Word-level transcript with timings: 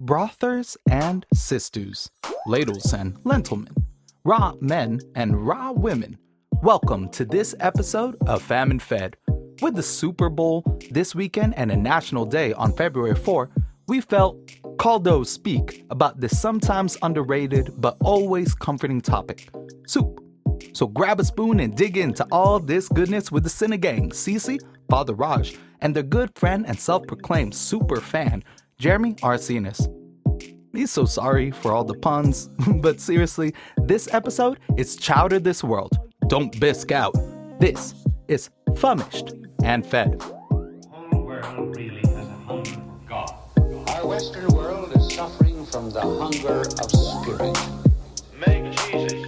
brothers 0.00 0.78
and 0.90 1.26
sisters, 1.34 2.10
ladles 2.46 2.94
and 2.94 3.14
lentilmen, 3.24 3.76
raw 4.24 4.54
men 4.58 4.98
and 5.14 5.46
raw 5.46 5.72
women. 5.72 6.16
Welcome 6.62 7.10
to 7.10 7.26
this 7.26 7.54
episode 7.60 8.16
of 8.26 8.40
Famine 8.40 8.78
Fed. 8.78 9.18
With 9.60 9.74
the 9.74 9.82
Super 9.82 10.30
Bowl 10.30 10.64
this 10.90 11.14
weekend 11.14 11.54
and 11.58 11.70
a 11.70 11.76
national 11.76 12.24
day 12.24 12.54
on 12.54 12.72
February 12.72 13.14
4, 13.14 13.50
we 13.88 14.00
felt 14.00 14.38
called 14.78 15.04
to 15.04 15.22
speak 15.22 15.84
about 15.90 16.18
this 16.18 16.40
sometimes 16.40 16.96
underrated 17.02 17.70
but 17.76 17.98
always 18.00 18.54
comforting 18.54 19.02
topic 19.02 19.50
soup. 19.86 20.24
So 20.72 20.86
grab 20.86 21.20
a 21.20 21.24
spoon 21.24 21.60
and 21.60 21.76
dig 21.76 21.98
into 21.98 22.26
all 22.32 22.58
this 22.58 22.88
goodness 22.88 23.30
with 23.30 23.42
the 23.42 23.50
Cine 23.50 23.78
Gang, 23.78 24.08
Cece, 24.10 24.60
Father 24.88 25.12
Raj, 25.12 25.58
and 25.82 25.94
their 25.94 26.02
good 26.02 26.30
friend 26.36 26.64
and 26.66 26.78
self 26.78 27.06
proclaimed 27.06 27.54
super 27.54 28.00
fan, 28.00 28.42
Jeremy 28.80 29.12
Arsenis. 29.16 29.86
He's 30.72 30.90
so 30.90 31.04
sorry 31.04 31.50
for 31.50 31.72
all 31.72 31.84
the 31.84 31.92
puns, 31.92 32.48
but 32.80 32.98
seriously, 32.98 33.52
this 33.76 34.08
episode 34.14 34.58
is 34.78 34.96
Chowder 34.96 35.38
This 35.38 35.62
World. 35.62 35.98
Don't 36.28 36.58
bisque 36.58 36.90
out. 36.90 37.14
This 37.60 37.94
is 38.28 38.48
Famished 38.76 39.34
and 39.62 39.84
Fed. 39.84 40.22
whole 40.22 41.26
world 41.26 41.76
really 41.76 41.98
has 41.98 42.26
a 42.26 42.38
hunger 42.46 42.70
for 42.70 43.00
God. 43.06 43.34
Our 43.90 44.06
Western 44.06 44.48
world 44.48 44.96
is 44.96 45.12
suffering 45.14 45.66
from 45.66 45.90
the 45.90 46.00
hunger 46.00 46.60
of 46.60 46.90
spirit. 46.90 47.58
Make 48.46 48.74
Jesus 48.76 49.19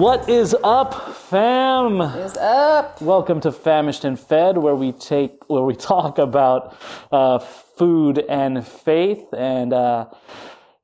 What 0.00 0.30
is 0.30 0.56
up, 0.64 1.14
fam? 1.14 1.98
What 1.98 2.16
is 2.20 2.34
up. 2.38 3.02
Welcome 3.02 3.38
to 3.42 3.52
Famished 3.52 4.02
and 4.06 4.18
Fed, 4.18 4.56
where 4.56 4.74
we 4.74 4.92
take 4.92 5.46
where 5.50 5.62
we 5.62 5.76
talk 5.92 6.16
about 6.18 6.74
uh, 7.12 7.38
food 7.38 8.16
and 8.18 8.66
faith. 8.66 9.22
And 9.36 9.74
uh, 9.74 10.06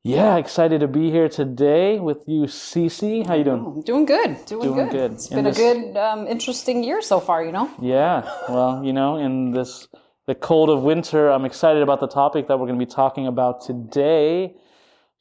yeah, 0.04 0.36
excited 0.36 0.80
to 0.80 0.86
be 0.88 1.10
here 1.10 1.30
today 1.30 1.98
with 1.98 2.24
you, 2.26 2.42
Cece. 2.42 3.26
How 3.26 3.32
you 3.36 3.44
doing? 3.44 3.82
Doing 3.86 4.04
good. 4.04 4.44
Doing, 4.44 4.62
Doing 4.62 4.88
good. 4.88 4.90
good. 4.90 5.12
It's 5.12 5.30
In 5.30 5.36
been 5.36 5.44
this- 5.46 5.58
a 5.58 5.60
good, 5.60 5.96
um, 5.96 6.26
interesting 6.26 6.84
year 6.84 7.00
so 7.00 7.18
far, 7.18 7.42
you 7.42 7.52
know? 7.52 7.70
Yeah. 7.80 8.30
Well, 8.50 8.84
you 8.84 8.92
know, 8.92 9.16
in 9.16 9.52
this 9.52 9.88
the 10.26 10.34
cold 10.34 10.68
of 10.68 10.82
winter, 10.82 11.30
I'm 11.30 11.46
excited 11.46 11.82
about 11.82 12.00
the 12.00 12.08
topic 12.08 12.48
that 12.48 12.58
we're 12.58 12.66
going 12.66 12.78
to 12.78 12.84
be 12.84 12.92
talking 12.92 13.26
about 13.26 13.62
today. 13.64 14.56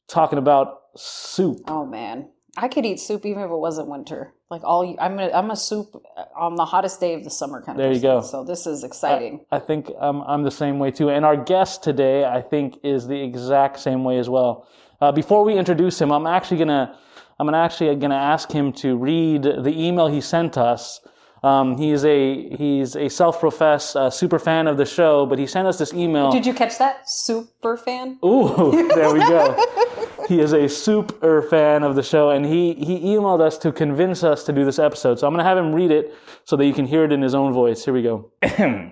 Talking 0.10 0.38
about 0.38 0.82
soup. 0.98 1.60
Oh, 1.70 1.86
man. 1.86 2.28
I 2.58 2.68
could 2.68 2.86
eat 2.86 3.00
soup 3.00 3.26
even 3.26 3.44
if 3.44 3.50
it 3.52 3.56
wasn't 3.56 3.88
winter. 3.90 4.34
Like 4.50 4.64
all, 4.64 4.96
I'm 5.00 5.20
a, 5.20 5.30
I'm 5.32 5.52
a 5.52 5.56
soup 5.56 6.02
on 6.38 6.56
the 6.56 6.66
hottest 6.66 7.00
day 7.00 7.14
of 7.14 7.24
the 7.24 7.30
summer 7.30 7.62
kind 7.62 7.78
of 7.78 7.84
There 7.84 7.92
you 7.92 8.00
person. 8.00 8.10
go. 8.10 8.22
So 8.22 8.44
this 8.44 8.66
is 8.68 8.84
exciting. 8.84 9.46
I 9.52 9.60
think 9.60 9.92
um, 10.00 10.24
I'm 10.26 10.44
the 10.44 10.52
same 10.52 10.80
way 10.80 10.92
too. 10.92 11.10
And 11.10 11.26
our 11.26 11.36
guest 11.36 11.84
today, 11.84 12.24
I 12.26 12.42
think, 12.42 12.78
is 12.84 13.08
the 13.08 13.22
exact 13.22 13.80
same 13.80 14.04
way 14.04 14.20
as 14.20 14.30
well. 14.30 14.68
Uh, 15.02 15.12
before 15.12 15.44
we 15.44 15.58
introduce 15.58 16.00
him, 16.00 16.12
I'm 16.12 16.26
actually 16.28 16.58
gonna, 16.58 16.98
I'm 17.40 17.48
gonna 17.48 17.58
actually 17.58 17.94
gonna 17.96 18.16
ask 18.16 18.52
him 18.52 18.72
to 18.74 18.96
read 18.96 19.44
the 19.44 19.74
email 19.76 20.08
he 20.08 20.22
sent 20.22 20.58
us. 20.58 21.02
Um, 21.44 21.78
he 21.78 21.92
is 21.92 22.04
a 22.06 22.56
he's 22.56 22.96
a 22.96 23.08
self-professed 23.10 23.96
uh, 23.96 24.10
super 24.10 24.40
fan 24.40 24.66
of 24.68 24.78
the 24.78 24.86
show, 24.86 25.26
but 25.28 25.38
he 25.38 25.46
sent 25.46 25.68
us 25.68 25.78
this 25.78 25.94
email. 25.94 26.32
Did 26.32 26.46
you 26.46 26.54
catch 26.54 26.78
that? 26.80 27.08
Super 27.10 27.78
fan? 27.78 28.18
Ooh, 28.26 28.72
there 28.96 29.14
we 29.14 29.20
go. 29.20 29.54
he 30.28 30.40
is 30.40 30.54
a 30.54 30.68
super 30.68 31.42
fan 31.42 31.84
of 31.84 31.96
the 31.96 32.04
show, 32.04 32.30
and 32.30 32.46
he 32.46 32.74
he 32.74 33.00
emailed 33.00 33.42
us 33.42 33.58
to 33.60 33.72
convince 33.72 34.24
us 34.24 34.44
to 34.46 34.54
do 34.54 34.66
this 34.66 34.80
episode. 34.80 35.20
So 35.20 35.28
I'm 35.28 35.34
gonna 35.34 35.44
have 35.44 35.58
him 35.58 35.74
read 35.74 35.92
it 35.92 36.14
so 36.44 36.56
that 36.56 36.66
you 36.66 36.74
can 36.74 36.86
hear 36.86 37.04
it 37.04 37.12
in 37.12 37.22
his 37.22 37.36
own 37.36 37.54
voice. 37.54 37.86
Here 37.86 37.94
we 37.94 38.02
go. 38.02 38.32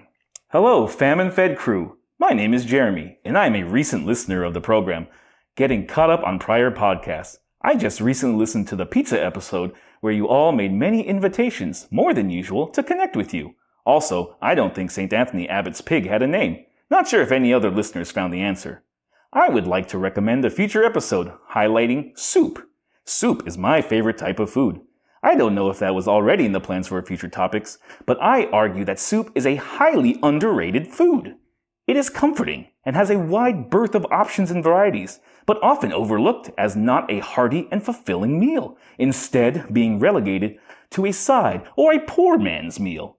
Hello, 0.50 0.88
Famine 0.88 1.32
Fed 1.32 1.58
crew. 1.58 1.98
My 2.20 2.30
name 2.30 2.54
is 2.54 2.66
Jeremy, 2.66 3.18
and 3.26 3.38
I 3.38 3.48
am 3.48 3.56
a 3.56 3.64
recent 3.64 4.06
listener 4.06 4.44
of 4.44 4.54
the 4.54 4.62
program, 4.62 5.08
getting 5.56 5.88
caught 5.88 6.10
up 6.10 6.24
on 6.24 6.40
prior 6.40 6.72
podcasts. 6.72 7.38
I 7.62 7.76
just 7.76 8.00
recently 8.00 8.38
listened 8.38 8.68
to 8.68 8.76
the 8.76 8.86
pizza 8.86 9.24
episode 9.24 9.74
where 10.02 10.14
you 10.14 10.28
all 10.28 10.52
made 10.52 10.74
many 10.74 11.08
invitations, 11.08 11.88
more 11.90 12.14
than 12.14 12.30
usual, 12.30 12.68
to 12.68 12.84
connect 12.84 13.16
with 13.16 13.34
you. 13.34 13.56
Also, 13.86 14.36
I 14.42 14.54
don't 14.54 14.76
think 14.76 14.92
St. 14.92 15.12
Anthony 15.12 15.50
Abbot's 15.50 15.82
pig 15.82 16.08
had 16.08 16.22
a 16.22 16.28
name. 16.28 16.66
Not 16.90 17.08
sure 17.08 17.22
if 17.22 17.32
any 17.32 17.54
other 17.54 17.72
listeners 17.72 18.12
found 18.12 18.34
the 18.34 18.42
answer. 18.42 18.84
I 19.36 19.50
would 19.50 19.66
like 19.66 19.88
to 19.88 19.98
recommend 19.98 20.46
a 20.46 20.52
future 20.52 20.84
episode 20.84 21.34
highlighting 21.54 22.16
soup. 22.16 22.70
Soup 23.04 23.42
is 23.48 23.58
my 23.58 23.82
favorite 23.82 24.20
type 24.20 24.40
of 24.40 24.52
food. 24.52 24.82
I 25.24 25.34
don't 25.34 25.56
know 25.56 25.72
if 25.72 25.80
that 25.80 25.96
was 25.96 26.08
already 26.08 26.46
in 26.46 26.52
the 26.52 26.60
plans 26.60 26.88
for 26.88 27.02
future 27.02 27.28
topics, 27.28 27.80
but 28.06 28.22
I 28.22 28.46
argue 28.52 28.86
that 28.86 29.00
soup 29.00 29.32
is 29.34 29.48
a 29.48 29.56
highly 29.56 30.20
underrated 30.22 30.88
food. 30.88 31.36
It 31.88 31.98
is 31.98 32.12
comforting 32.12 32.68
and 32.86 32.96
has 32.96 33.10
a 33.10 33.18
wide 33.18 33.72
berth 33.72 33.96
of 33.96 34.06
options 34.12 34.52
and 34.52 34.64
varieties, 34.64 35.20
but 35.48 35.62
often 35.64 35.92
overlooked 35.92 36.52
as 36.56 36.76
not 36.76 37.12
a 37.12 37.18
hearty 37.18 37.68
and 37.72 37.82
fulfilling 37.82 38.40
meal, 38.40 38.78
instead 39.00 39.74
being 39.74 39.98
relegated 39.98 40.60
to 40.92 41.08
a 41.08 41.12
side 41.12 41.64
or 41.76 41.92
a 41.92 42.06
poor 42.06 42.38
man's 42.38 42.80
meal. 42.80 43.18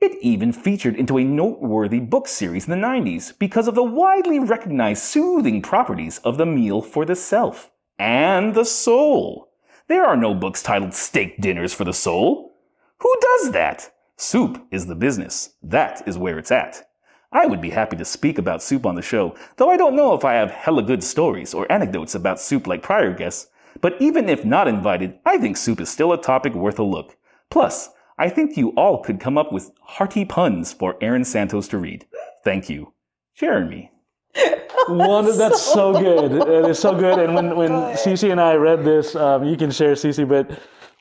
It 0.00 0.16
even 0.22 0.50
featured 0.52 0.96
into 0.96 1.18
a 1.18 1.24
noteworthy 1.24 2.00
book 2.00 2.26
series 2.26 2.66
in 2.66 2.70
the 2.70 2.86
90s 2.86 3.38
because 3.38 3.68
of 3.68 3.74
the 3.74 3.82
widely 3.82 4.38
recognized 4.38 5.02
soothing 5.02 5.60
properties 5.60 6.16
of 6.24 6.38
the 6.38 6.46
meal 6.46 6.80
for 6.80 7.04
the 7.04 7.14
self 7.14 7.70
and 7.98 8.54
the 8.54 8.64
soul. 8.64 9.52
There 9.88 10.06
are 10.06 10.16
no 10.16 10.32
books 10.32 10.62
titled 10.62 10.94
Steak 10.94 11.38
Dinners 11.38 11.74
for 11.74 11.84
the 11.84 11.92
Soul. 11.92 12.56
Who 13.00 13.14
does 13.20 13.52
that? 13.52 13.92
Soup 14.16 14.66
is 14.70 14.86
the 14.86 14.94
business. 14.94 15.50
That 15.62 16.02
is 16.08 16.16
where 16.16 16.38
it's 16.38 16.50
at. 16.50 16.88
I 17.30 17.44
would 17.44 17.60
be 17.60 17.70
happy 17.70 17.98
to 17.98 18.04
speak 18.06 18.38
about 18.38 18.62
soup 18.62 18.86
on 18.86 18.94
the 18.94 19.02
show, 19.02 19.34
though 19.58 19.70
I 19.70 19.76
don't 19.76 19.96
know 19.96 20.14
if 20.14 20.24
I 20.24 20.32
have 20.32 20.50
hella 20.50 20.82
good 20.82 21.04
stories 21.04 21.52
or 21.52 21.70
anecdotes 21.70 22.14
about 22.14 22.40
soup 22.40 22.66
like 22.66 22.82
prior 22.82 23.12
guests. 23.12 23.48
But 23.82 24.00
even 24.00 24.30
if 24.30 24.46
not 24.46 24.66
invited, 24.66 25.18
I 25.26 25.36
think 25.36 25.58
soup 25.58 25.78
is 25.78 25.90
still 25.90 26.14
a 26.14 26.22
topic 26.22 26.54
worth 26.54 26.78
a 26.78 26.84
look. 26.84 27.18
Plus, 27.50 27.90
I 28.20 28.28
think 28.28 28.58
you 28.58 28.68
all 28.76 28.98
could 28.98 29.18
come 29.18 29.38
up 29.38 29.50
with 29.50 29.70
hearty 29.80 30.26
puns 30.26 30.74
for 30.74 30.98
Aaron 31.00 31.24
Santos 31.24 31.66
to 31.68 31.78
read. 31.78 32.04
Thank 32.44 32.68
you. 32.68 32.92
Jeremy. 33.34 33.90
One 34.88 35.24
that's 35.38 35.62
so 35.62 35.94
good. 35.94 36.32
It 36.32 36.70
is 36.70 36.78
so 36.78 36.94
good. 36.94 37.18
And 37.18 37.34
when 37.34 37.56
when 37.56 37.70
Cece 38.04 38.30
and 38.30 38.38
I 38.38 38.56
read 38.56 38.84
this, 38.84 39.16
um, 39.16 39.44
you 39.44 39.56
can 39.56 39.70
share 39.70 39.94
Cece, 39.94 40.28
but 40.28 40.50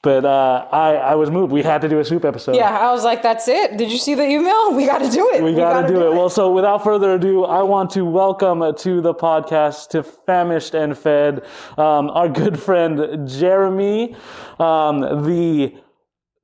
but 0.02 0.24
uh, 0.24 0.70
I 0.72 0.96
I 0.96 1.16
was 1.16 1.30
moved. 1.30 1.52
We 1.52 1.62
had 1.62 1.82
to 1.82 1.90
do 1.90 2.00
a 2.00 2.06
soup 2.06 2.24
episode. 2.24 2.56
Yeah, 2.56 2.70
I 2.70 2.90
was 2.94 3.04
like, 3.04 3.22
that's 3.22 3.50
it. 3.50 3.76
Did 3.76 3.92
you 3.92 3.98
see 3.98 4.16
the 4.16 4.24
email? 4.26 4.74
We 4.80 4.86
got 4.86 5.00
to 5.00 5.12
do 5.12 5.30
it. 5.32 5.44
We 5.44 5.54
got 5.54 5.82
to 5.82 5.88
do 5.90 6.08
it. 6.08 6.14
Well, 6.14 6.30
so 6.30 6.54
without 6.54 6.86
further 6.86 7.16
ado, 7.16 7.44
I 7.44 7.64
want 7.64 7.90
to 7.92 8.06
welcome 8.06 8.64
to 8.74 9.02
the 9.02 9.14
podcast, 9.14 9.90
to 9.90 10.04
Famished 10.04 10.74
and 10.74 10.98
Fed, 10.98 11.44
um, 11.78 12.10
our 12.12 12.30
good 12.30 12.58
friend 12.58 13.28
Jeremy, 13.28 14.16
um, 14.58 15.02
the 15.26 15.76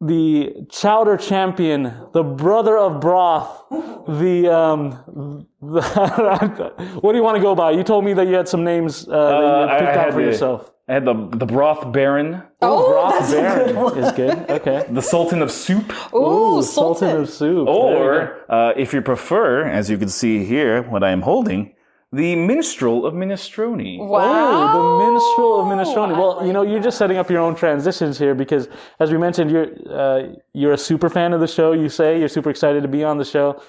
the 0.02 0.54
chowder 0.70 1.18
champion, 1.18 1.94
the 2.14 2.24
brother 2.24 2.78
of 2.78 3.00
broth, 3.00 3.64
the 4.08 4.54
um, 4.54 5.48
the, 5.62 5.82
what 7.02 7.12
do 7.14 7.18
you 7.18 7.24
want 7.24 7.38
to 7.38 7.42
go 7.42 7.56
by? 7.56 7.72
You 7.72 7.84
told 7.84 8.04
me 8.06 8.14
that 8.14 8.28
you 8.28 8.34
had 8.36 8.48
some 8.48 8.64
names 8.64 9.08
uh, 9.08 9.12
that 9.12 9.42
you 9.42 9.68
had 9.70 9.80
picked 9.80 9.98
out 9.98 10.14
for 10.14 10.20
the, 10.22 10.26
yourself. 10.28 10.72
I 10.88 10.94
had 10.94 11.06
the, 11.06 11.14
the 11.32 11.48
broth 11.48 11.92
baron, 11.92 12.44
Oh, 12.62 12.92
broth 12.92 13.14
that's 13.20 13.32
a 13.32 13.36
Baron 13.38 13.66
good 13.68 13.76
one. 13.76 13.98
is 13.98 14.12
good. 14.12 14.50
Okay. 14.52 14.86
the 14.92 15.02
sultan 15.02 15.42
of 15.42 15.50
soup. 15.52 15.92
Ooh, 16.14 16.62
Sultan 16.62 17.08
Sultan. 17.10 17.22
of 17.22 17.30
soup. 17.30 17.40
There 17.40 17.52
you 17.58 17.66
go. 17.66 17.98
Or, 17.98 18.52
uh, 18.52 18.74
if 18.78 18.94
you 18.94 19.02
prefer, 19.02 19.64
as 19.68 19.90
you 19.90 19.98
can 19.98 20.10
see 20.10 20.44
here, 20.46 20.84
what 20.84 21.04
I 21.04 21.10
am 21.10 21.22
holding, 21.24 21.74
the 22.12 22.36
minstrel 22.36 23.06
of 23.06 23.14
minestrone. 23.14 24.00
Wow. 24.00 24.72
Oh, 24.74 25.00
the 25.00 25.12
minstrel 25.12 25.60
of 25.60 25.66
minestrone. 25.68 26.18
Well, 26.18 26.46
you 26.46 26.54
know, 26.54 26.62
you're 26.62 26.82
just 26.82 26.98
setting 26.98 27.18
up 27.18 27.30
your 27.30 27.42
own 27.42 27.56
transitions 27.56 28.18
here 28.18 28.34
because, 28.36 28.68
as 29.00 29.12
we 29.12 29.18
mentioned, 29.18 29.52
you're 29.52 29.68
uh, 29.90 30.28
you're 30.54 30.74
a 30.74 30.78
super 30.78 31.10
fan 31.10 31.34
of 31.34 31.40
the 31.42 31.48
show. 31.48 31.74
You 31.74 31.90
say 31.90 32.20
you're 32.20 32.30
super 32.30 32.50
excited 32.50 32.82
to 32.84 32.88
be 32.90 33.04
on 33.04 33.18
the 33.18 33.26
show. 33.26 33.62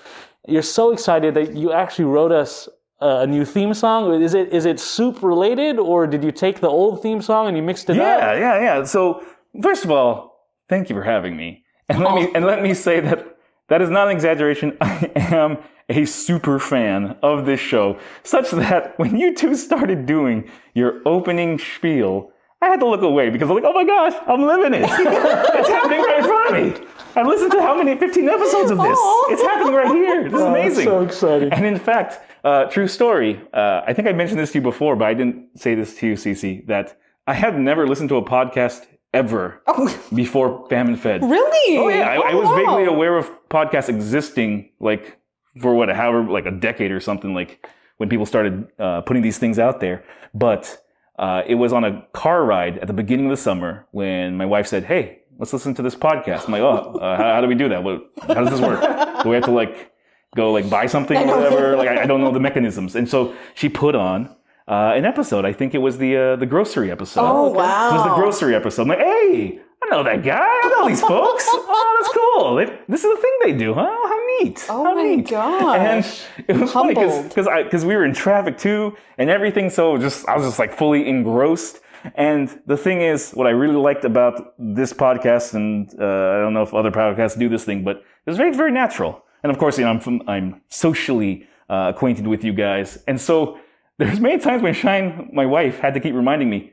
You're 0.46 0.62
so 0.62 0.92
excited 0.92 1.34
that 1.34 1.56
you 1.56 1.72
actually 1.72 2.04
wrote 2.04 2.30
us 2.30 2.68
uh, 3.02 3.20
a 3.22 3.26
new 3.26 3.44
theme 3.44 3.74
song. 3.74 4.22
Is 4.22 4.34
it 4.34 4.52
is 4.52 4.64
it 4.64 4.78
soup 4.78 5.22
related, 5.22 5.78
or 5.78 6.06
did 6.06 6.22
you 6.22 6.30
take 6.30 6.60
the 6.60 6.68
old 6.68 7.02
theme 7.02 7.20
song 7.22 7.48
and 7.48 7.56
you 7.56 7.62
mixed 7.62 7.90
it 7.90 7.96
Yeah, 7.96 8.04
up? 8.04 8.20
yeah, 8.20 8.38
yeah. 8.38 8.60
Yeah. 8.78 8.84
So, 8.84 9.24
first 9.62 9.84
of 9.84 9.90
all, 9.90 10.46
thank 10.68 10.88
you 10.88 10.94
for 10.94 11.02
having 11.02 11.36
me. 11.36 11.64
And 11.88 12.00
let 12.00 12.14
me 12.14 12.28
and 12.34 12.44
let 12.44 12.62
me 12.62 12.74
say 12.74 13.00
that 13.00 13.35
that 13.68 13.82
is 13.82 13.90
not 13.90 14.08
an 14.08 14.14
exaggeration. 14.14 14.76
I 14.80 15.10
am 15.16 15.58
a 15.88 16.04
super 16.04 16.58
fan 16.58 17.16
of 17.22 17.46
this 17.46 17.60
show, 17.60 17.98
such 18.22 18.50
that 18.50 18.98
when 18.98 19.16
you 19.16 19.34
two 19.34 19.54
started 19.54 20.06
doing 20.06 20.50
your 20.74 21.00
opening 21.06 21.58
spiel, 21.58 22.32
I 22.62 22.66
had 22.68 22.80
to 22.80 22.86
look 22.88 23.02
away 23.02 23.30
because 23.30 23.48
I'm 23.50 23.56
like, 23.56 23.64
oh 23.66 23.72
my 23.72 23.84
gosh, 23.84 24.14
I'm 24.26 24.42
living 24.42 24.74
it. 24.74 24.82
it's 24.88 25.68
happening 25.68 26.00
right 26.00 26.18
in 26.18 26.24
front 26.24 26.56
of 26.56 26.80
me. 26.80 26.86
I've 27.14 27.26
listened 27.26 27.52
to 27.52 27.62
how 27.62 27.76
many 27.76 27.96
15 27.96 28.28
episodes 28.28 28.70
of 28.70 28.78
this? 28.78 28.98
It's 29.28 29.42
happening 29.42 29.74
right 29.74 29.94
here. 29.94 30.24
This 30.24 30.32
is 30.34 30.40
Oh, 30.40 30.50
amazing. 30.50 30.84
so 30.84 31.00
exciting. 31.02 31.52
And 31.52 31.64
in 31.64 31.78
fact, 31.78 32.20
uh, 32.44 32.64
true 32.64 32.88
story. 32.88 33.40
Uh, 33.54 33.82
I 33.86 33.92
think 33.92 34.08
I 34.08 34.12
mentioned 34.12 34.38
this 34.40 34.52
to 34.52 34.58
you 34.58 34.62
before, 34.62 34.96
but 34.96 35.06
I 35.06 35.14
didn't 35.14 35.58
say 35.58 35.74
this 35.74 35.96
to 35.98 36.08
you, 36.08 36.14
Cece. 36.14 36.66
That 36.66 36.98
I 37.26 37.34
had 37.34 37.58
never 37.58 37.86
listened 37.86 38.08
to 38.10 38.16
a 38.16 38.22
podcast 38.24 38.86
ever 39.16 39.62
before 40.14 40.66
Famine 40.68 40.96
Fed. 40.96 41.22
Really? 41.22 41.78
Oh 41.78 41.88
yeah, 41.88 42.08
I, 42.08 42.32
I 42.32 42.34
was 42.34 42.48
wow. 42.48 42.56
vaguely 42.56 42.84
aware 42.84 43.16
of 43.16 43.30
podcasts 43.48 43.88
existing, 43.88 44.70
like 44.78 45.18
for 45.60 45.74
what, 45.74 45.88
however, 45.88 46.22
like 46.24 46.46
a 46.46 46.50
decade 46.50 46.90
or 46.90 47.00
something, 47.00 47.34
like 47.34 47.66
when 47.96 48.08
people 48.08 48.26
started 48.26 48.68
uh, 48.78 49.00
putting 49.00 49.22
these 49.22 49.38
things 49.38 49.58
out 49.58 49.80
there. 49.80 50.04
But 50.34 50.82
uh, 51.18 51.42
it 51.46 51.54
was 51.54 51.72
on 51.72 51.84
a 51.84 52.06
car 52.12 52.44
ride 52.44 52.78
at 52.78 52.86
the 52.86 52.92
beginning 52.92 53.26
of 53.26 53.30
the 53.30 53.42
summer 53.42 53.86
when 53.90 54.36
my 54.36 54.44
wife 54.44 54.66
said, 54.66 54.84
"Hey, 54.84 55.20
let's 55.38 55.52
listen 55.52 55.74
to 55.74 55.82
this 55.82 55.94
podcast." 55.94 56.46
I'm 56.46 56.52
like, 56.52 56.62
"Oh, 56.62 56.98
uh, 57.00 57.16
how, 57.16 57.34
how 57.34 57.40
do 57.40 57.48
we 57.48 57.54
do 57.54 57.68
that? 57.70 57.82
What, 57.82 58.10
how 58.20 58.44
does 58.44 58.50
this 58.50 58.60
work? 58.60 58.80
Do 59.22 59.30
we 59.30 59.34
have 59.34 59.44
to 59.44 59.50
like 59.50 59.92
go 60.34 60.52
like 60.52 60.68
buy 60.68 60.86
something 60.86 61.16
or 61.16 61.36
whatever? 61.40 61.76
Like 61.76 61.88
I, 61.88 62.02
I 62.02 62.06
don't 62.06 62.20
know 62.20 62.32
the 62.32 62.40
mechanisms." 62.40 62.94
And 62.94 63.08
so 63.08 63.34
she 63.54 63.68
put 63.70 63.94
on. 63.94 64.35
Uh, 64.68 64.92
an 64.96 65.04
episode. 65.04 65.44
I 65.44 65.52
think 65.52 65.74
it 65.74 65.78
was 65.78 65.98
the 65.98 66.16
uh, 66.16 66.36
the 66.36 66.46
grocery 66.46 66.90
episode. 66.90 67.20
Oh, 67.22 67.50
wow. 67.50 67.90
It 67.90 67.92
was 67.94 68.04
the 68.04 68.14
grocery 68.14 68.54
episode. 68.54 68.82
I'm 68.82 68.88
like, 68.88 68.98
hey, 68.98 69.60
I 69.82 69.88
know 69.90 70.02
that 70.02 70.24
guy. 70.24 70.40
I 70.40 70.74
know 70.76 70.88
these 70.88 71.00
folks. 71.00 71.46
Oh, 71.78 71.96
that's 72.00 72.14
cool. 72.16 72.54
They, 72.56 72.64
this 72.88 73.04
is 73.04 73.16
the 73.16 73.22
thing 73.22 73.32
they 73.42 73.52
do, 73.52 73.74
huh? 73.74 73.84
How 73.84 74.20
neat. 74.40 74.66
Oh 74.68 74.84
How 74.84 74.94
my 74.94 75.02
neat. 75.02 75.28
gosh. 75.28 76.22
And 76.36 76.48
it 76.48 76.56
was 76.60 76.72
funny 76.72 76.94
because 76.94 77.28
because 77.64 77.84
we 77.84 77.94
were 77.96 78.04
in 78.04 78.12
traffic 78.14 78.58
too 78.58 78.96
and 79.18 79.30
everything. 79.30 79.70
So 79.70 79.96
just 79.98 80.28
I 80.28 80.36
was 80.36 80.46
just 80.46 80.58
like 80.58 80.72
fully 80.76 81.08
engrossed. 81.08 81.80
And 82.14 82.48
the 82.66 82.76
thing 82.76 83.00
is, 83.00 83.32
what 83.32 83.46
I 83.46 83.50
really 83.50 83.74
liked 83.76 84.04
about 84.04 84.54
this 84.58 84.92
podcast, 84.92 85.54
and 85.54 85.88
uh, 86.00 86.04
I 86.04 86.38
don't 86.38 86.54
know 86.54 86.62
if 86.62 86.72
other 86.72 86.90
podcasts 86.92 87.38
do 87.38 87.48
this 87.48 87.64
thing, 87.64 87.82
but 87.84 87.96
it 87.96 88.30
was 88.30 88.36
very 88.36 88.52
very 88.54 88.72
natural. 88.72 89.24
And 89.42 89.50
of 89.52 89.58
course, 89.58 89.78
you 89.78 89.84
know, 89.84 89.90
I'm 89.90 90.00
from, 90.00 90.22
I'm 90.28 90.60
socially 90.68 91.46
uh, 91.68 91.92
acquainted 91.94 92.26
with 92.26 92.44
you 92.44 92.52
guys, 92.52 93.02
and 93.08 93.20
so 93.20 93.58
there's 93.98 94.20
many 94.20 94.38
times 94.38 94.62
when 94.62 94.74
Shine, 94.74 95.30
my 95.32 95.46
wife, 95.46 95.78
had 95.78 95.94
to 95.94 96.00
keep 96.00 96.14
reminding 96.14 96.50
me, 96.50 96.72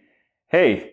"Hey, 0.49 0.91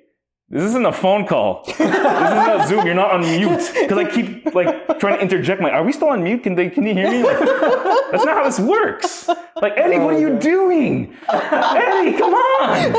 this 0.48 0.62
isn't 0.64 0.86
a 0.86 0.92
phone 0.92 1.26
call. 1.26 1.62
this 1.66 1.78
isn't 1.80 2.68
Zoom. 2.68 2.86
You're 2.86 2.94
not 2.94 3.10
on 3.12 3.20
mute." 3.22 3.70
Because 3.80 3.98
I 3.98 4.04
keep 4.10 4.54
like 4.54 4.98
trying 4.98 5.16
to 5.16 5.20
interject. 5.22 5.60
My, 5.60 5.70
are 5.70 5.84
we 5.84 5.92
still 5.92 6.08
on 6.10 6.22
mute? 6.22 6.42
Can 6.42 6.54
they? 6.54 6.70
Can 6.70 6.84
you 6.86 6.94
hear 6.94 7.10
me? 7.10 7.22
Like, 7.24 7.38
that's 7.38 8.24
not 8.24 8.36
how 8.38 8.44
this 8.44 8.58
works. 8.60 9.28
Like 9.60 9.74
Eddie, 9.76 9.98
what 9.98 10.14
are 10.14 10.18
you 10.18 10.38
doing? 10.38 11.14
Eddie, 11.28 12.16
come 12.18 12.32
on! 12.34 12.92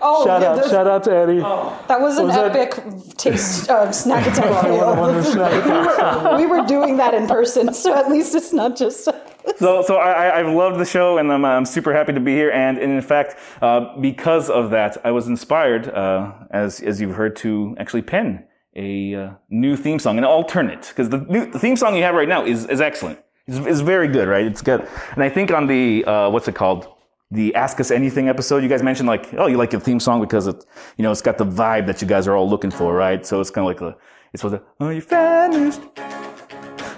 Oh, 0.00 0.24
Shout 0.24 0.40
yeah, 0.42 0.48
out, 0.48 0.56
those- 0.62 0.70
shout 0.70 0.86
out 0.86 1.04
to 1.04 1.14
Eddie. 1.14 1.38
that 1.40 2.00
was 2.00 2.18
an 2.18 2.26
Was 2.26 2.34
that- 2.36 2.56
epic 2.56 2.82
taste 3.18 3.68
uh, 3.70 3.92
snack 3.92 4.26
attack 4.30 4.50
Wonder 4.96 5.22
fail. 5.22 5.32
Snack 5.32 5.64
Attack. 5.64 6.38
we 6.38 6.46
were 6.46 6.64
doing 6.66 6.96
that 6.96 7.14
in 7.14 7.26
person, 7.28 7.72
so 7.74 7.94
at 7.94 8.08
least 8.10 8.34
it's 8.34 8.52
not 8.52 8.76
just. 8.76 9.08
So, 9.58 9.82
so 9.82 9.96
I, 9.96 10.38
I've 10.38 10.54
loved 10.54 10.78
the 10.78 10.84
show, 10.84 11.18
and 11.18 11.32
I'm, 11.32 11.44
I'm 11.44 11.64
super 11.64 11.92
happy 11.92 12.12
to 12.12 12.20
be 12.20 12.32
here. 12.32 12.50
And, 12.50 12.78
and 12.78 12.92
in 12.92 13.02
fact, 13.02 13.36
uh, 13.60 13.96
because 14.00 14.50
of 14.50 14.70
that, 14.70 14.96
I 15.04 15.10
was 15.10 15.26
inspired, 15.26 15.88
uh, 15.88 16.32
as 16.50 16.80
as 16.80 17.00
you've 17.00 17.16
heard, 17.16 17.34
to 17.36 17.74
actually 17.78 18.02
pen 18.02 18.44
a 18.76 19.14
uh, 19.14 19.30
new 19.50 19.76
theme 19.76 19.98
song, 19.98 20.16
an 20.18 20.24
alternate, 20.24 20.86
because 20.88 21.08
the 21.10 21.18
theme 21.58 21.76
song 21.76 21.96
you 21.96 22.04
have 22.04 22.14
right 22.14 22.28
now 22.28 22.44
is 22.44 22.66
is 22.66 22.80
excellent. 22.80 23.18
It's, 23.48 23.58
it's 23.66 23.80
very 23.80 24.06
good, 24.06 24.28
right? 24.28 24.44
It's 24.44 24.62
good. 24.62 24.86
And 25.14 25.24
I 25.24 25.28
think 25.28 25.50
on 25.50 25.66
the 25.66 26.04
uh, 26.04 26.30
what's 26.30 26.46
it 26.46 26.54
called? 26.54 26.86
The 27.30 27.54
Ask 27.54 27.78
Us 27.78 27.90
Anything 27.90 28.28
episode, 28.28 28.62
you 28.62 28.70
guys 28.70 28.82
mentioned 28.82 29.06
like, 29.06 29.34
oh, 29.34 29.48
you 29.48 29.58
like 29.58 29.72
your 29.72 29.82
theme 29.82 30.00
song 30.00 30.20
because 30.20 30.46
it, 30.46 30.64
you 30.96 31.02
know, 31.02 31.10
it's 31.10 31.20
got 31.20 31.36
the 31.36 31.44
vibe 31.44 31.86
that 31.86 32.00
you 32.00 32.08
guys 32.08 32.26
are 32.26 32.34
all 32.34 32.48
looking 32.48 32.70
for, 32.70 32.94
right? 32.94 33.26
So 33.26 33.38
it's 33.40 33.50
kind 33.50 33.68
of 33.68 33.68
like 33.68 33.82
a, 33.82 33.98
it's 34.32 34.42
what 34.42 34.52
the, 34.52 34.62
are 34.80 34.94
you 34.94 35.02
finished? 35.02 35.82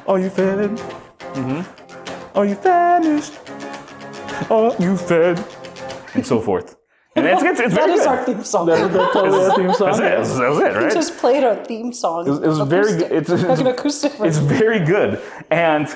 Are 0.06 0.20
you 0.20 0.30
fed? 0.30 0.70
Mm-hmm. 1.34 1.79
Are 2.34 2.46
you 2.46 2.54
finished? 2.54 3.32
Are 4.50 4.74
you 4.78 4.96
fed? 4.96 5.44
And 6.14 6.26
so 6.26 6.40
forth. 6.40 6.76
And 7.16 7.26
it's, 7.26 7.42
it's, 7.42 7.60
it's 7.60 7.74
That 7.74 7.86
very 7.86 7.92
is 7.94 8.00
good. 8.00 8.08
our 8.08 8.24
theme 8.24 8.44
song. 8.44 8.66
That's 8.66 9.12
totally 9.12 9.44
a 9.46 9.50
theme 9.54 9.74
song. 9.74 9.86
That's 9.88 9.98
it. 9.98 10.02
That's, 10.02 10.38
that 10.38 10.48
was 10.48 10.58
it, 10.60 10.62
right? 10.76 10.84
We 10.88 10.94
just 10.94 11.18
played 11.18 11.42
a 11.44 11.64
theme 11.64 11.92
song. 11.92 12.26
it 12.26 12.46
was 12.46 12.60
very 12.60 12.96
good. 12.98 13.12
It's, 13.12 13.28
like 13.28 13.58
an 13.58 13.66
it's, 13.66 13.78
acoustic 13.78 14.12
it's 14.20 14.38
very 14.38 14.78
good. 14.84 15.20
And, 15.50 15.88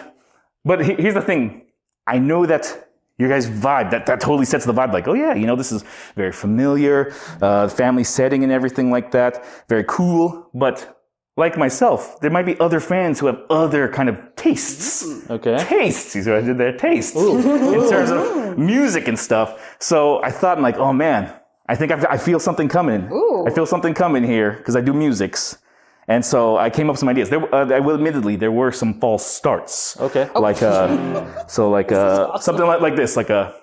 but 0.64 0.84
he- 0.84 0.94
here's 0.94 1.14
the 1.14 1.22
thing. 1.22 1.66
I 2.06 2.18
know 2.18 2.46
that 2.46 2.88
your 3.16 3.28
guys' 3.28 3.48
vibe, 3.48 3.92
that, 3.92 4.06
that 4.06 4.20
totally 4.20 4.44
sets 4.44 4.64
the 4.64 4.74
vibe 4.74 4.92
like, 4.92 5.06
oh 5.06 5.14
yeah, 5.14 5.34
you 5.34 5.46
know, 5.46 5.54
this 5.54 5.70
is 5.70 5.84
very 6.16 6.32
familiar, 6.32 7.14
uh, 7.40 7.68
family 7.68 8.02
setting 8.04 8.42
and 8.42 8.52
everything 8.52 8.90
like 8.90 9.12
that. 9.12 9.44
Very 9.68 9.84
cool. 9.86 10.50
But 10.52 11.00
like 11.36 11.58
myself, 11.58 12.20
there 12.20 12.30
might 12.30 12.46
be 12.46 12.58
other 12.60 12.78
fans 12.78 13.18
who 13.18 13.26
have 13.26 13.40
other 13.50 13.88
kind 13.88 14.08
of 14.08 14.36
tastes. 14.36 15.28
Okay. 15.28 15.56
tastes. 15.58 16.14
You 16.14 16.22
see 16.22 16.30
what 16.30 16.44
I 16.44 16.46
did 16.46 16.58
there? 16.58 16.76
Tastes 16.76 17.16
in 17.16 17.88
terms 17.90 18.10
of 18.10 18.56
music 18.56 19.08
and 19.08 19.18
stuff. 19.18 19.76
So 19.80 20.22
I 20.22 20.30
thought, 20.30 20.60
like, 20.60 20.76
oh 20.76 20.92
man, 20.92 21.34
I 21.68 21.74
think 21.74 21.90
I've, 21.90 22.04
I 22.06 22.18
feel 22.18 22.38
something 22.38 22.68
coming. 22.68 23.08
Ooh. 23.10 23.46
I 23.46 23.50
feel 23.50 23.66
something 23.66 23.94
coming 23.94 24.22
here 24.22 24.52
because 24.52 24.76
I 24.76 24.80
do 24.80 24.92
musics. 24.92 25.58
And 26.06 26.24
so 26.24 26.56
I 26.56 26.70
came 26.70 26.88
up 26.88 26.94
with 26.94 27.00
some 27.00 27.08
ideas. 27.08 27.30
There, 27.30 27.52
uh, 27.52 27.66
I 27.68 27.80
will 27.80 27.94
admittedly, 27.94 28.36
there 28.36 28.52
were 28.52 28.70
some 28.70 29.00
false 29.00 29.26
starts. 29.26 29.98
Okay. 29.98 30.28
Like, 30.36 30.62
uh, 30.62 31.46
so 31.48 31.70
like, 31.70 31.90
uh, 31.90 32.28
awesome. 32.30 32.42
something 32.42 32.66
like, 32.66 32.80
like 32.80 32.94
this, 32.94 33.16
like 33.16 33.30
a. 33.30 33.54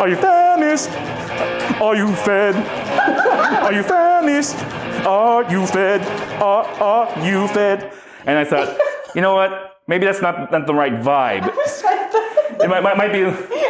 Are 0.00 0.08
you 0.08 0.16
famished? 0.16 0.88
Are 1.82 1.96
you 1.96 2.14
fed? 2.14 2.77
Are 3.38 3.72
you 3.72 3.82
famished? 3.82 4.56
Are 5.06 5.50
you 5.50 5.66
fed? 5.66 6.02
Are, 6.42 6.64
are 6.64 7.24
you 7.26 7.46
fed? 7.48 7.92
And 8.26 8.36
I 8.38 8.44
thought, 8.44 8.76
you 9.14 9.20
know 9.20 9.34
what? 9.34 9.80
Maybe 9.86 10.04
that's 10.04 10.20
not, 10.20 10.50
not 10.52 10.66
the 10.66 10.74
right 10.74 10.92
vibe. 10.92 11.46
It 12.60 12.68
might, 12.68 12.82
might, 12.82 12.96
might 12.96 13.12
be. 13.12 13.22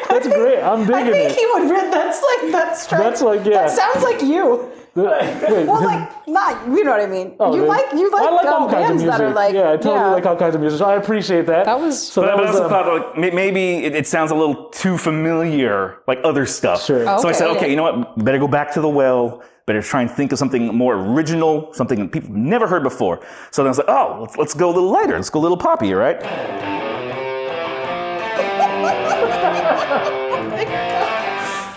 That's 0.08 0.26
great. 0.26 0.60
I'm 0.62 0.82
I 0.82 1.02
digging 1.02 1.12
think 1.12 1.30
it. 1.32 1.36
he 1.36 1.46
would 1.46 1.70
read 1.70 1.92
that's 1.92 2.22
like 2.22 2.52
that's 2.52 2.82
straight. 2.84 2.98
That's 2.98 3.20
like, 3.20 3.44
yeah. 3.44 3.66
That 3.66 3.70
sounds 3.70 4.02
like 4.02 4.22
you. 4.22 4.72
Wait, 4.94 5.66
Well, 5.66 5.84
like 5.84 6.26
not 6.26 6.66
you 6.66 6.82
know 6.82 6.90
what 6.90 7.00
I 7.00 7.06
mean. 7.06 7.36
oh, 7.38 7.54
you 7.54 7.60
man. 7.60 7.68
like 7.68 7.92
you 7.92 8.10
like, 8.10 8.22
I 8.22 8.30
like 8.30 8.46
um, 8.46 8.62
all 8.62 8.68
kinds 8.70 8.72
of 8.72 8.88
bands 8.88 9.02
music. 9.04 9.18
that 9.18 9.20
are 9.20 9.32
like 9.34 9.54
yeah, 9.54 9.72
I 9.72 9.76
totally 9.76 9.94
yeah. 9.94 10.06
like 10.08 10.26
all 10.26 10.36
kinds 10.36 10.54
of 10.56 10.60
music. 10.60 10.78
So 10.78 10.86
I 10.86 10.96
appreciate 10.96 11.46
that. 11.46 11.66
That 11.66 11.78
was- 11.78 12.08
so 12.10 12.22
But 12.22 12.28
that 12.28 12.38
I 12.38 12.40
was 12.40 12.50
also 12.50 12.64
uh, 12.64 12.68
thought 12.68 13.14
like 13.16 13.34
maybe 13.34 13.84
it, 13.84 13.94
it 13.94 14.06
sounds 14.08 14.32
a 14.32 14.34
little 14.34 14.70
too 14.70 14.98
familiar, 14.98 15.98
like 16.08 16.18
other 16.24 16.46
stuff. 16.46 16.84
Sure. 16.84 17.04
So 17.20 17.28
I 17.28 17.32
said, 17.32 17.48
okay, 17.48 17.66
yeah. 17.66 17.70
you 17.70 17.76
know 17.76 17.82
what? 17.92 18.24
Better 18.24 18.38
go 18.38 18.48
back 18.48 18.72
to 18.72 18.80
the 18.80 18.88
well. 18.88 19.44
Better 19.68 19.82
try 19.82 20.00
and 20.00 20.10
think 20.10 20.32
of 20.32 20.38
something 20.38 20.74
more 20.74 20.94
original, 20.94 21.70
something 21.74 21.98
that 21.98 22.10
people 22.10 22.30
never 22.30 22.66
heard 22.66 22.82
before. 22.82 23.20
So 23.50 23.62
then 23.62 23.66
I 23.66 23.70
was 23.72 23.76
like, 23.76 23.88
oh, 23.90 24.16
let's, 24.22 24.38
let's 24.38 24.54
go 24.54 24.70
a 24.70 24.72
little 24.72 24.90
lighter. 24.90 25.12
Let's 25.12 25.28
go 25.28 25.40
a 25.40 25.42
little 25.42 25.58
poppy, 25.58 25.92
right? 25.92 26.18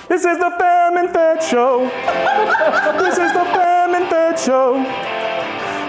This 0.07 0.25
is 0.25 0.37
the 0.37 0.53
Fam 0.59 0.97
and 0.97 1.09
Fed 1.09 1.41
Show. 1.41 1.85
this 2.99 3.17
is 3.17 3.31
the 3.33 3.45
Fam 3.45 3.95
and 3.95 4.07
Fed 4.09 4.37
Show. 4.37 4.73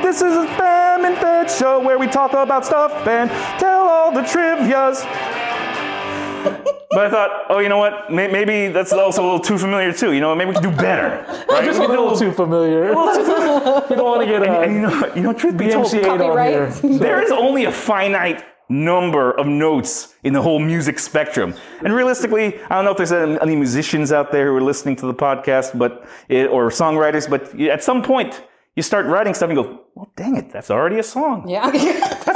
This 0.03 0.23
is 0.23 0.35
the 0.35 0.47
Fam 0.57 1.05
and 1.05 1.17
Fed 1.19 1.51
Show 1.51 1.81
where 1.81 1.99
we 1.99 2.07
talk 2.07 2.33
about 2.33 2.65
stuff 2.65 3.07
and 3.07 3.29
tell 3.61 3.83
all 3.83 4.13
the 4.13 4.23
trivias. 4.23 5.05
But 6.95 7.07
I 7.07 7.11
thought, 7.11 7.31
oh, 7.49 7.59
you 7.59 7.71
know 7.71 7.79
what? 7.79 8.13
Maybe 8.13 8.69
that's 8.69 8.93
also 8.93 9.23
a 9.23 9.25
little 9.25 9.41
too 9.41 9.57
familiar 9.57 9.93
too. 9.95 10.13
You 10.13 10.21
know, 10.21 10.35
maybe 10.35 10.51
we 10.51 10.55
can 10.55 10.63
do 10.63 10.77
better. 10.77 11.25
Right? 11.53 11.65
just 11.65 11.79
a 11.79 11.83
We 11.83 11.87
can 11.87 11.97
do 11.97 12.03
little 12.03 12.19
too 12.19 12.33
familiar. 12.33 12.89
you 12.89 12.95
don't 12.95 14.05
want 14.05 14.21
to 14.21 14.27
get 14.27 14.43
uh, 14.43 14.61
And 14.61 14.75
you 14.75 14.81
know, 14.83 15.15
you 15.15 15.23
know, 15.23 15.33
truth 15.33 15.57
be 15.57 15.69
told, 15.69 15.87
BMC8 15.87 16.09
on 16.09 16.19
Copyright. 16.19 16.53
here. 16.53 16.99
there 16.99 17.23
is 17.23 17.31
only 17.31 17.65
a 17.65 17.73
finite 17.73 18.45
number 18.69 19.33
of 19.33 19.47
notes 19.47 20.15
in 20.25 20.33
the 20.33 20.41
whole 20.41 20.59
music 20.59 20.99
spectrum. 20.99 21.55
And 21.85 21.93
realistically, 21.95 22.59
I 22.71 22.75
don't 22.77 22.85
know 22.85 22.93
if 22.93 22.97
there's 22.97 23.13
any 23.13 23.57
musicians 23.57 24.13
out 24.13 24.33
there 24.33 24.47
who 24.47 24.57
are 24.57 24.63
listening 24.63 24.97
to 24.97 25.07
the 25.07 25.15
podcast, 25.15 25.77
but 25.79 26.07
it, 26.29 26.49
or 26.49 26.69
songwriters, 26.71 27.29
but 27.29 27.59
at 27.61 27.83
some 27.83 28.03
point 28.03 28.43
you 28.77 28.83
start 28.83 29.05
writing 29.07 29.35
stuff 29.35 29.51
and 29.51 29.59
you 29.59 29.65
go, 29.65 29.81
well, 29.95 30.11
dang 30.17 30.37
it, 30.37 30.51
that's 30.51 30.71
already 30.71 30.99
a 30.99 31.03
song. 31.03 31.47
yeah. 31.49 31.71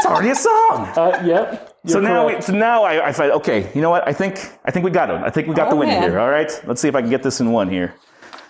That's 0.07 0.15
already 0.15 0.31
a 0.31 0.35
song. 0.37 0.89
Uh, 0.97 1.23
yep. 1.27 1.77
so 1.87 1.99
now, 2.01 2.29
we, 2.29 2.41
so 2.41 2.53
now 2.53 2.85
I, 2.85 3.09
I 3.09 3.13
find, 3.13 3.33
okay, 3.33 3.71
you 3.75 3.81
know 3.81 3.91
what? 3.91 4.07
I 4.07 4.13
think, 4.13 4.39
I 4.65 4.71
think 4.71 4.85
we 4.85 4.91
got 4.93 5.11
it. 5.11 5.17
I 5.17 5.31
think 5.31 5.49
we 5.49 5.55
got 5.55 5.67
Oh, 5.67 5.71
the 5.71 5.77
win 5.77 5.89
man. 5.89 6.03
here. 6.03 6.21
All 6.21 6.31
right, 6.31 6.51
let's 6.65 6.81
see 6.81 6.87
if 6.89 6.95
I 6.95 7.01
can 7.01 7.11
get 7.11 7.25
this 7.25 7.41
in 7.41 7.51
one 7.51 7.69
here. 7.69 7.95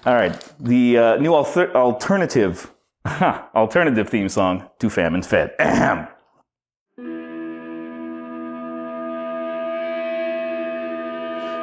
All 0.04 0.14
right, 0.14 0.32
the 0.60 0.98
uh, 0.98 1.16
new 1.16 1.32
alter- 1.32 1.74
alternative, 1.74 2.70
alternative 3.54 4.08
theme 4.10 4.28
song 4.28 4.68
to 4.80 4.90
Famine 4.90 5.22
Fed. 5.22 5.54
Ahem. 5.58 6.08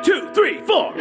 Two, 0.04 0.30
three, 0.34 0.60
four. 0.64 0.94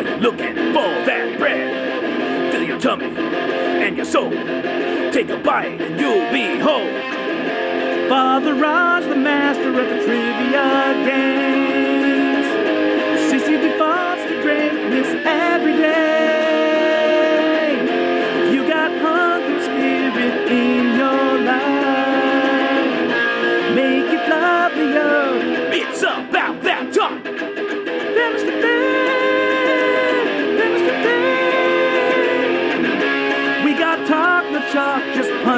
Are 0.00 0.02
you 0.02 0.16
looking 0.16 0.54
for 0.72 0.88
that 1.04 1.38
bread? 1.38 2.50
Fill 2.50 2.62
your 2.62 2.80
tummy 2.80 3.04
and 3.04 3.98
your 3.98 4.06
soul. 4.06 4.30
Take 4.30 5.28
a 5.28 5.36
bite 5.36 5.78
and 5.78 6.00
you'll 6.00 6.32
be 6.32 6.58
whole. 6.58 6.88
Father 8.08 8.54
Raj, 8.54 9.04
the 9.04 9.14
master 9.14 9.68
of 9.68 9.74
the 9.90 10.02
trivia 10.06 11.04
games. 11.04 12.46
Cece 13.30 13.60
defaults 13.60 14.22
to 14.22 14.40
greatness 14.40 15.26
every 15.26 15.76
day. 15.76 16.19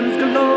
Puns 0.02 0.16
galore. 0.16 0.51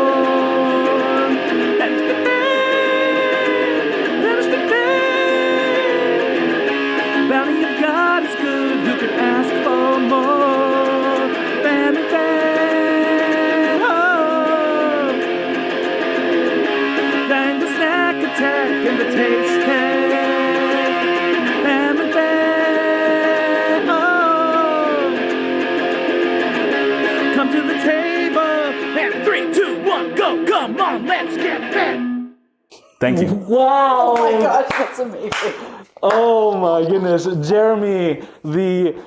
Thank 33.00 33.20
you. 33.20 33.26
Wow! 33.46 34.14
Oh 34.16 34.32
my 34.32 34.40
gosh, 34.40 34.66
that's 34.70 34.98
amazing. 34.98 35.52
Oh 36.02 36.56
my 36.58 36.88
goodness, 36.88 37.26
Jeremy, 37.48 38.22
the 38.44 39.02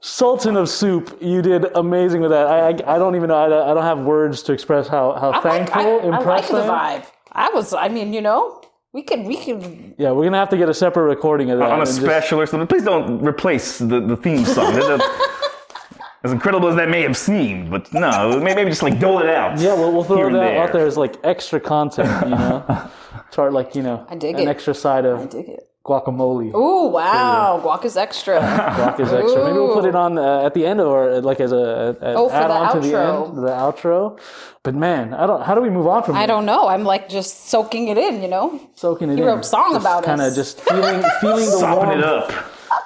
Sultan 0.00 0.56
of 0.56 0.68
Soup, 0.68 1.16
you 1.20 1.40
did 1.42 1.66
amazing 1.76 2.20
with 2.20 2.30
that. 2.30 2.46
I, 2.46 2.68
I, 2.68 2.94
I 2.94 2.98
don't 2.98 3.16
even 3.16 3.28
know. 3.28 3.36
I, 3.36 3.70
I 3.70 3.74
don't 3.74 3.82
have 3.84 4.00
words 4.00 4.42
to 4.44 4.52
express 4.52 4.86
how, 4.88 5.12
how 5.14 5.30
I 5.30 5.34
like, 5.36 5.42
thankful, 5.42 5.80
I, 5.80 5.84
I 5.84 5.94
like 5.94 6.04
impressed 6.20 6.50
the 6.50 6.62
I 6.64 6.98
vibe. 7.00 7.06
I 7.32 7.50
was, 7.50 7.72
I 7.74 7.88
mean, 7.88 8.12
you 8.12 8.20
know, 8.20 8.60
we 8.92 9.02
could, 9.02 9.20
we 9.20 9.36
could. 9.36 9.94
Yeah, 9.98 10.12
we're 10.12 10.24
gonna 10.24 10.38
have 10.38 10.50
to 10.50 10.56
get 10.56 10.68
a 10.68 10.74
separate 10.74 11.04
recording 11.04 11.50
of 11.50 11.58
that. 11.58 11.64
On 11.70 11.78
a 11.78 11.82
and 11.82 11.86
just- 11.86 12.00
special 12.00 12.40
or 12.40 12.46
something. 12.46 12.66
Please 12.66 12.84
don't 12.84 13.22
replace 13.24 13.78
the, 13.78 14.00
the 14.00 14.16
theme 14.16 14.44
song. 14.44 14.74
That- 16.24 16.28
that- 16.28 16.28
as 16.28 16.32
incredible 16.32 16.68
as 16.68 16.76
that 16.76 16.88
may 16.88 17.02
have 17.02 17.16
seemed, 17.16 17.70
but 17.70 17.92
no, 17.92 18.40
maybe 18.40 18.70
just 18.70 18.82
like 18.82 18.98
dole 18.98 19.20
it 19.20 19.28
out. 19.28 19.58
yeah, 19.58 19.74
we'll, 19.74 19.92
we'll 19.92 20.04
throw 20.04 20.16
here 20.16 20.26
and 20.28 20.36
that 20.36 20.56
out 20.56 20.72
there 20.72 20.86
as 20.86 20.96
like 20.96 21.16
extra 21.22 21.60
content, 21.60 22.08
you 22.24 22.30
know, 22.30 22.88
start 23.30 23.52
like 23.52 23.74
you 23.74 23.82
know, 23.82 24.06
I 24.08 24.16
dig 24.16 24.36
an 24.36 24.48
it. 24.48 24.48
extra 24.48 24.74
side 24.74 25.04
of 25.04 25.28
Dig 25.30 25.48
it. 25.48 25.68
guacamole. 25.84 26.54
Ooh, 26.54 26.86
wow, 26.88 27.60
guac 27.62 27.84
is 27.84 27.96
extra. 27.96 28.40
Guac 28.40 29.00
is 29.00 29.12
extra. 29.12 29.44
Maybe 29.44 29.58
we'll 29.58 29.74
put 29.74 29.84
it 29.84 29.94
on 29.94 30.16
uh, 30.18 30.40
at 30.46 30.54
the 30.54 30.64
end 30.66 30.80
or 30.80 31.20
like 31.20 31.40
as 31.40 31.52
a, 31.52 31.94
a 32.00 32.14
Oh, 32.16 32.30
add 32.30 32.48
the 32.48 32.54
on 32.54 32.72
to 32.74 32.80
the 32.80 32.94
outro. 32.94 33.28
end, 33.28 33.36
the 33.46 33.50
outro. 33.50 34.18
But 34.62 34.74
man, 34.74 35.12
I 35.12 35.26
don't. 35.26 35.42
How 35.42 35.54
do 35.54 35.60
we 35.60 35.68
move 35.68 35.86
on 35.86 36.02
from? 36.04 36.16
I 36.16 36.24
don't 36.26 36.46
know. 36.46 36.68
I'm 36.68 36.84
like 36.84 37.08
just 37.10 37.48
soaking 37.50 37.88
it 37.88 37.98
in, 37.98 38.22
you 38.22 38.28
know. 38.28 38.58
soaking 38.76 39.10
it 39.10 39.16
He 39.16 39.20
in. 39.20 39.26
wrote 39.26 39.40
a 39.40 39.44
song 39.44 39.76
about 39.76 40.04
it. 40.04 40.06
Kind 40.06 40.22
of 40.22 40.34
just 40.34 40.60
feeling 40.62 41.02
feeling 41.20 41.44
the 41.44 41.58
Sopping 41.60 41.88
warmth, 41.88 41.98
it 41.98 42.04
up. 42.04 42.32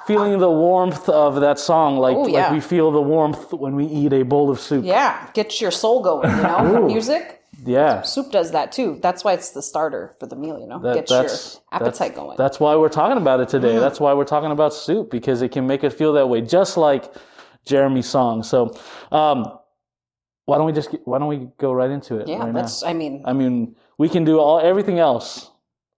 Feeling 0.05 0.37
the 0.39 0.49
warmth 0.51 1.07
of 1.09 1.41
that 1.41 1.59
song, 1.59 1.97
like 1.97 2.15
Oh, 2.17 2.21
like 2.21 2.51
we 2.51 2.59
feel 2.59 2.91
the 2.91 3.01
warmth 3.01 3.53
when 3.53 3.75
we 3.75 3.85
eat 3.85 4.13
a 4.13 4.23
bowl 4.23 4.49
of 4.49 4.59
soup. 4.59 4.85
Yeah, 4.85 5.29
get 5.33 5.59
your 5.61 5.71
soul 5.71 6.01
going, 6.03 6.29
you 6.29 6.43
know. 6.43 6.85
Music, 6.87 7.41
Yeah. 7.65 8.01
soup 8.01 8.31
does 8.31 8.51
that 8.51 8.71
too. 8.71 8.99
That's 9.01 9.23
why 9.23 9.33
it's 9.33 9.49
the 9.51 9.61
starter 9.61 10.15
for 10.19 10.25
the 10.27 10.35
meal, 10.35 10.59
you 10.59 10.67
know. 10.67 10.79
That- 10.79 10.95
get 10.95 11.09
your 11.09 11.19
appetite 11.71 11.99
that's- 11.99 12.11
going. 12.15 12.37
That's 12.37 12.59
why 12.59 12.75
we're 12.75 12.89
talking 12.89 13.17
about 13.17 13.39
it 13.39 13.49
today. 13.49 13.77
That's 13.77 13.99
why 13.99 14.13
we're 14.13 14.25
talking 14.25 14.51
about 14.51 14.73
soup 14.73 15.11
because 15.11 15.41
it 15.41 15.49
can 15.51 15.67
make 15.67 15.83
it 15.83 15.91
feel 15.93 16.13
that 16.13 16.27
way, 16.29 16.41
just 16.41 16.77
like 16.77 17.11
Jeremy's 17.65 18.07
song. 18.09 18.43
So, 18.43 18.71
um, 19.11 19.45
why 20.45 20.57
don't 20.57 20.65
we 20.65 20.71
just 20.71 20.89
get, 20.91 21.01
why 21.05 21.19
don't 21.19 21.27
we 21.27 21.47
go 21.59 21.71
right 21.71 21.91
into 21.91 22.17
it? 22.17 22.27
yeah, 22.27 22.39
right 22.39 22.53
now? 22.53 22.65
I 22.85 22.93
mean, 22.93 23.21
I 23.25 23.33
mean, 23.33 23.75
we 23.99 24.09
can 24.09 24.23
do 24.23 24.39
all 24.39 24.59
everything 24.59 24.97
else, 24.97 25.51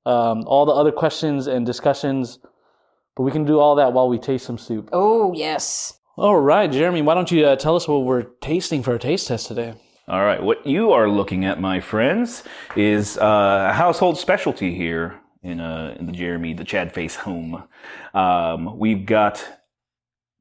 um, 0.05 0.43
all 0.45 0.65
the 0.65 0.73
other 0.73 0.91
questions 0.91 1.47
and 1.47 1.65
discussions, 1.65 2.39
but 3.15 3.23
we 3.23 3.31
can 3.31 3.45
do 3.45 3.59
all 3.59 3.75
that 3.75 3.93
while 3.93 4.09
we 4.09 4.17
taste 4.17 4.45
some 4.45 4.57
soup. 4.57 4.89
oh 4.93 5.33
yes. 5.33 5.97
All 6.17 6.39
right, 6.39 6.69
Jeremy, 6.71 7.01
why 7.01 7.15
don't 7.15 7.31
you 7.31 7.45
uh, 7.45 7.55
tell 7.55 7.75
us 7.75 7.87
what 7.87 7.99
we're 7.99 8.23
tasting 8.41 8.83
for 8.83 8.93
a 8.93 8.99
taste 8.99 9.27
test 9.27 9.47
today? 9.47 9.73
All 10.07 10.23
right, 10.23 10.43
what 10.43 10.67
you 10.67 10.91
are 10.91 11.09
looking 11.09 11.45
at, 11.45 11.61
my 11.61 11.79
friends, 11.79 12.43
is 12.75 13.17
uh, 13.17 13.67
a 13.69 13.73
household 13.73 14.17
specialty 14.17 14.75
here 14.75 15.19
in, 15.41 15.61
uh, 15.61 15.95
in 15.97 16.05
the 16.05 16.11
Jeremy, 16.11 16.53
the 16.53 16.65
Chad 16.65 16.93
Face 16.93 17.15
home. 17.15 17.63
Um, 18.13 18.77
we've 18.77 19.05
got 19.05 19.47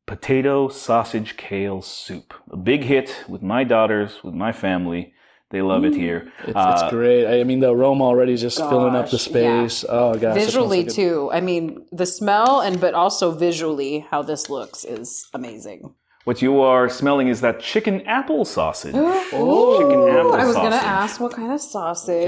potato 0.07 0.69
sausage 0.69 1.37
kale 1.37 1.83
soup, 1.83 2.35
a 2.51 2.57
big 2.57 2.83
hit 2.83 3.25
with 3.29 3.43
my 3.43 3.63
daughters, 3.63 4.25
with 4.25 4.35
my 4.35 4.51
family. 4.51 5.15
They 5.51 5.63
love 5.63 5.85
it 5.85 5.95
here. 5.97 6.33
It's, 6.47 6.57
Uh, 6.57 6.79
it's 6.81 6.91
great. 6.91 7.27
I 7.27 7.43
mean, 7.45 7.59
the 7.59 7.71
aroma 7.71 8.05
already 8.05 8.35
is 8.35 8.41
just 8.41 8.59
filling 8.59 8.95
up 8.95 9.07
the 9.11 9.17
Gosh, 9.17 9.27
yeah. 9.29 9.67
space. 9.67 9.85
Oh 9.89 10.15
gosh, 10.15 10.15
it 10.15 10.21
smells 10.21 10.35
so 10.35 10.45
Visually 10.45 10.85
good. 10.85 10.95
too. 10.95 11.31
I 11.33 11.41
mean, 11.41 11.87
the 11.91 12.07
smell 12.07 12.61
and 12.61 12.81
but 12.81 12.95
also 12.95 13.33
visually 13.33 14.07
how 14.11 14.23
this 14.23 14.49
looks 14.49 14.85
is 14.85 15.27
amazing. 15.35 15.95
What 16.25 16.43
you 16.43 16.61
are 16.61 16.91
smelling 16.91 17.29
is 17.29 17.41
that 17.41 17.61
chicken 17.61 18.03
apple 18.03 18.45
sausage. 18.45 18.95
Ooh, 18.95 19.79
chicken 19.79 20.09
apple 20.09 20.35
I 20.35 20.45
was 20.45 20.55
gonna 20.55 20.77
ask 20.77 21.19
what 21.19 21.33
kind 21.33 21.51
of 21.51 21.61
sausage. 21.61 22.27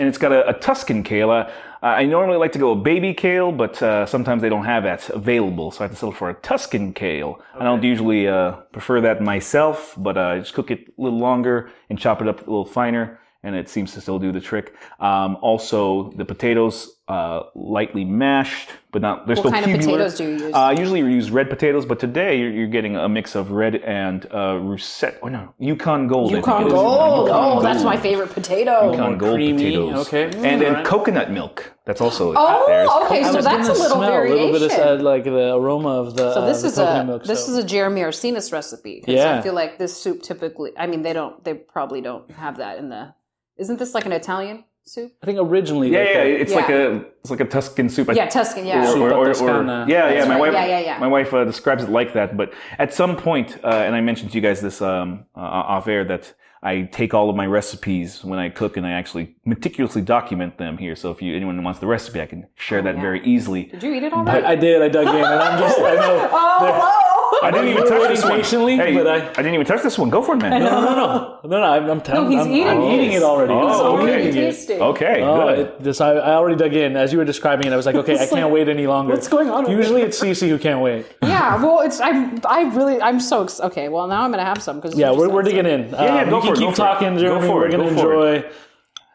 And 0.00 0.08
it's 0.08 0.18
got 0.18 0.32
a, 0.32 0.48
a 0.48 0.54
Tuscan 0.54 1.04
kale. 1.04 1.30
Uh, 1.30 1.46
I 1.80 2.04
normally 2.06 2.36
like 2.36 2.50
to 2.52 2.58
go 2.58 2.72
a 2.72 2.76
baby 2.76 3.14
kale, 3.14 3.52
but 3.52 3.80
uh, 3.80 4.06
sometimes 4.06 4.42
they 4.42 4.48
don't 4.48 4.64
have 4.64 4.82
that 4.82 5.08
available, 5.10 5.70
so 5.70 5.80
I 5.80 5.82
have 5.84 5.92
to 5.92 5.96
settle 5.96 6.12
for 6.12 6.30
a 6.30 6.34
Tuscan 6.34 6.92
kale. 6.92 7.40
I 7.54 7.62
don't 7.62 7.84
usually 7.84 8.26
uh, 8.26 8.52
prefer 8.72 9.00
that 9.02 9.22
myself, 9.22 9.94
but 9.96 10.18
uh, 10.18 10.20
I 10.20 10.38
just 10.40 10.54
cook 10.54 10.72
it 10.72 10.88
a 10.98 11.00
little 11.00 11.20
longer 11.20 11.70
and 11.88 11.96
chop 11.96 12.20
it 12.20 12.26
up 12.26 12.38
a 12.38 12.50
little 12.50 12.64
finer, 12.64 13.20
and 13.44 13.54
it 13.54 13.68
seems 13.68 13.92
to 13.92 14.00
still 14.00 14.18
do 14.18 14.32
the 14.32 14.40
trick. 14.40 14.74
Um, 14.98 15.36
also, 15.40 16.10
the 16.16 16.24
potatoes 16.24 16.97
uh, 17.08 17.44
lightly 17.54 18.04
mashed, 18.04 18.68
but 18.92 19.00
not 19.00 19.26
they're 19.26 19.34
What 19.36 19.40
still 19.40 19.50
kind 19.50 19.64
of 19.64 19.80
potatoes 19.80 20.14
do 20.16 20.24
you 20.24 20.30
use? 20.44 20.54
Uh, 20.54 20.74
usually 20.76 21.02
we 21.02 21.12
use 21.14 21.30
red 21.30 21.48
potatoes, 21.48 21.86
but 21.86 21.98
today 21.98 22.38
you're, 22.38 22.50
you're 22.50 22.66
getting 22.66 22.96
a 22.96 23.08
mix 23.08 23.34
of 23.34 23.50
red 23.50 23.76
and 23.76 24.26
uh, 24.32 24.58
russet. 24.60 25.18
Oh 25.22 25.28
no, 25.28 25.54
Yukon 25.58 26.06
Gold. 26.06 26.30
Yukon 26.32 26.64
it 26.64 26.66
is. 26.66 26.72
Gold. 26.74 27.28
Yukon 27.28 27.58
Oh, 27.58 27.62
that's 27.62 27.82
my 27.82 27.96
favorite 27.96 28.30
potato. 28.30 28.92
Yukon 28.92 29.16
Gold 29.16 29.34
creamy, 29.36 29.64
potatoes. 29.72 30.06
okay. 30.06 30.24
And 30.24 30.60
then 30.60 30.66
Alright. 30.66 30.84
coconut 30.84 31.30
milk. 31.30 31.72
That's 31.86 32.02
also 32.02 32.34
Oh, 32.36 32.64
there's 32.66 32.90
okay, 33.06 33.24
I 33.24 33.30
so 33.30 33.36
was 33.36 33.44
that's 33.46 33.68
a 33.68 33.72
little 33.72 33.96
smell 33.96 34.10
variation. 34.10 34.38
a 34.38 34.50
little 34.52 34.68
bit 34.68 34.78
of 34.78 35.00
uh, 35.00 35.02
like 35.02 35.24
the 35.24 35.54
aroma 35.56 35.88
of 35.88 36.14
the. 36.14 36.34
So 36.34 36.44
this 36.46 36.62
uh, 36.62 36.66
is 36.66 36.74
coconut 36.74 37.00
a 37.02 37.04
milk, 37.06 37.24
this 37.24 37.46
so. 37.46 37.52
is 37.52 37.58
a 37.58 37.64
Jeremy 37.64 38.02
Arsenis 38.02 38.52
recipe. 38.52 39.00
'cause 39.00 39.14
Yeah. 39.14 39.38
I 39.38 39.40
feel 39.40 39.54
like 39.54 39.78
this 39.78 39.96
soup 39.96 40.22
typically. 40.22 40.72
I 40.76 40.86
mean, 40.86 41.00
they 41.00 41.14
don't. 41.14 41.42
They 41.42 41.54
probably 41.54 42.02
don't 42.02 42.30
have 42.32 42.58
that 42.58 42.76
in 42.78 42.90
the. 42.90 43.14
Isn't 43.56 43.78
this 43.78 43.94
like 43.94 44.04
an 44.06 44.12
Italian 44.12 44.64
soup? 44.88 45.12
I 45.22 45.26
think 45.26 45.38
originally. 45.40 45.90
Yeah, 45.92 45.98
like 46.00 46.08
yeah, 46.08 46.22
a- 46.22 46.40
it's 46.42 46.52
like 46.54 46.68
a 46.70 47.04
it's 47.20 47.30
like 47.30 47.40
a 47.40 47.44
Tuscan 47.44 47.88
soup. 47.88 48.08
Yeah, 48.14 48.26
Tuscan. 48.28 48.66
Yeah. 48.66 48.92
Or, 48.92 49.10
or, 49.12 49.12
or, 49.12 49.28
or- 49.28 49.64
yeah, 49.64 49.86
yeah. 49.86 50.14
That's 50.14 50.28
My 50.28 50.34
right. 50.34 50.40
wife, 50.40 50.52
Yeah, 50.54 50.66
yeah, 50.66 50.80
yeah. 50.80 50.98
my 50.98 51.06
wife 51.08 51.32
uh, 51.34 51.44
describes 51.44 51.82
it 51.84 51.90
like 51.90 52.14
that. 52.14 52.36
But 52.36 52.52
at 52.78 52.92
some 52.94 53.16
point, 53.16 53.58
uh, 53.62 53.68
and 53.68 53.94
I 53.94 54.00
mentioned 54.00 54.30
to 54.32 54.36
you 54.36 54.42
guys 54.42 54.60
this 54.60 54.80
um, 54.82 55.24
uh, 55.36 55.40
off 55.74 55.86
air 55.88 56.04
that 56.04 56.34
I 56.60 56.82
take 56.90 57.14
all 57.14 57.30
of 57.30 57.36
my 57.36 57.46
recipes 57.46 58.24
when 58.24 58.40
I 58.40 58.48
cook 58.48 58.76
and 58.76 58.84
I 58.84 58.90
actually 58.90 59.36
meticulously 59.44 60.02
document 60.02 60.58
them 60.58 60.76
here. 60.76 60.96
So 60.96 61.12
if 61.12 61.22
you 61.22 61.36
anyone 61.36 61.62
wants 61.62 61.78
the 61.78 61.86
recipe, 61.86 62.20
I 62.20 62.26
can 62.26 62.48
share 62.56 62.82
that 62.82 62.94
Oh, 62.94 62.96
yeah. 62.98 63.02
very 63.02 63.24
easily. 63.24 63.64
Did 63.64 63.82
you 63.84 63.94
eat 63.94 64.02
it 64.02 64.12
already? 64.12 64.44
I, 64.44 64.50
I 64.52 64.56
did. 64.56 64.82
I 64.82 64.88
dug 64.88 65.06
in, 65.06 65.14
and 65.14 65.24
I'm 65.26 65.58
just. 65.60 65.78
I 65.78 65.94
know. 65.94 66.28
oh, 66.32 67.07
I 67.42 67.50
didn't 67.50 67.68
even 67.68 67.86
touch 67.86 68.08
this 68.08 68.22
one. 68.24 68.32
patiently, 68.36 68.76
Hey, 68.76 68.94
but 68.94 69.06
I- 69.06 69.28
I 69.28 69.42
didn't 69.42 69.54
even 69.54 69.66
touch 69.66 69.82
this 69.82 69.98
one. 69.98 70.10
Go 70.10 70.22
for 70.22 70.34
it, 70.34 70.38
man. 70.42 70.60
No, 70.62 70.80
no, 70.80 70.94
no, 70.94 71.40
no, 71.44 71.60
no. 71.60 71.62
I'm, 71.62 71.90
I'm, 71.90 72.00
telling. 72.00 72.30
he's 72.30 72.40
I'm, 72.46 72.50
eating 72.52 72.68
I'm 72.68 72.80
it. 72.82 72.94
eating 72.94 73.12
it 73.12 73.22
already. 73.22 73.52
Oh, 73.52 73.96
I'm 73.96 74.02
okay. 74.04 74.30
tasting. 74.32 74.80
Okay, 74.80 75.22
Oh, 75.22 75.46
good. 75.48 75.58
it, 75.58 75.82
this, 75.82 76.00
I, 76.00 76.12
I 76.12 76.34
already 76.34 76.56
dug 76.56 76.72
in. 76.74 76.96
As 76.96 77.12
you 77.12 77.18
were 77.18 77.24
describing 77.24 77.66
it, 77.66 77.72
I 77.72 77.76
was 77.76 77.86
like, 77.86 77.94
okay, 78.02 78.18
I 78.18 78.26
can't 78.26 78.50
wait 78.50 78.68
any 78.68 78.86
longer. 78.86 79.12
What's 79.14 79.28
going 79.28 79.50
on 79.50 79.70
Usually 79.70 80.02
it's 80.02 80.18
Cece 80.20 80.48
who 80.48 80.58
can't 80.58 80.80
wait. 80.80 81.06
Yeah. 81.22 81.62
Well, 81.62 81.80
it's. 81.80 82.00
I'm. 82.00 82.40
I 82.46 82.62
really. 82.74 83.00
I'm 83.00 83.20
so. 83.20 83.44
ex- 83.44 83.60
Okay. 83.60 83.88
Well, 83.88 84.06
now 84.08 84.22
I'm 84.24 84.30
gonna 84.30 84.44
have 84.44 84.62
some 84.62 84.80
because 84.80 84.98
Yeah, 84.98 85.10
we're, 85.12 85.28
we're 85.28 85.42
digging 85.42 85.66
in. 85.66 85.90
yeah, 85.90 86.22
Um, 86.22 86.30
go 86.30 86.36
you 86.36 86.42
for 86.42 86.46
can 86.46 86.52
it, 86.54 86.56
keep 86.56 86.60
go 86.60 86.66
for 86.66 86.72
it. 86.72 86.76
talking, 86.76 87.16
Go 87.18 87.40
for 87.40 87.54
We're 87.56 87.70
going 87.70 87.82
to 87.82 87.88
enjoy. 87.90 88.50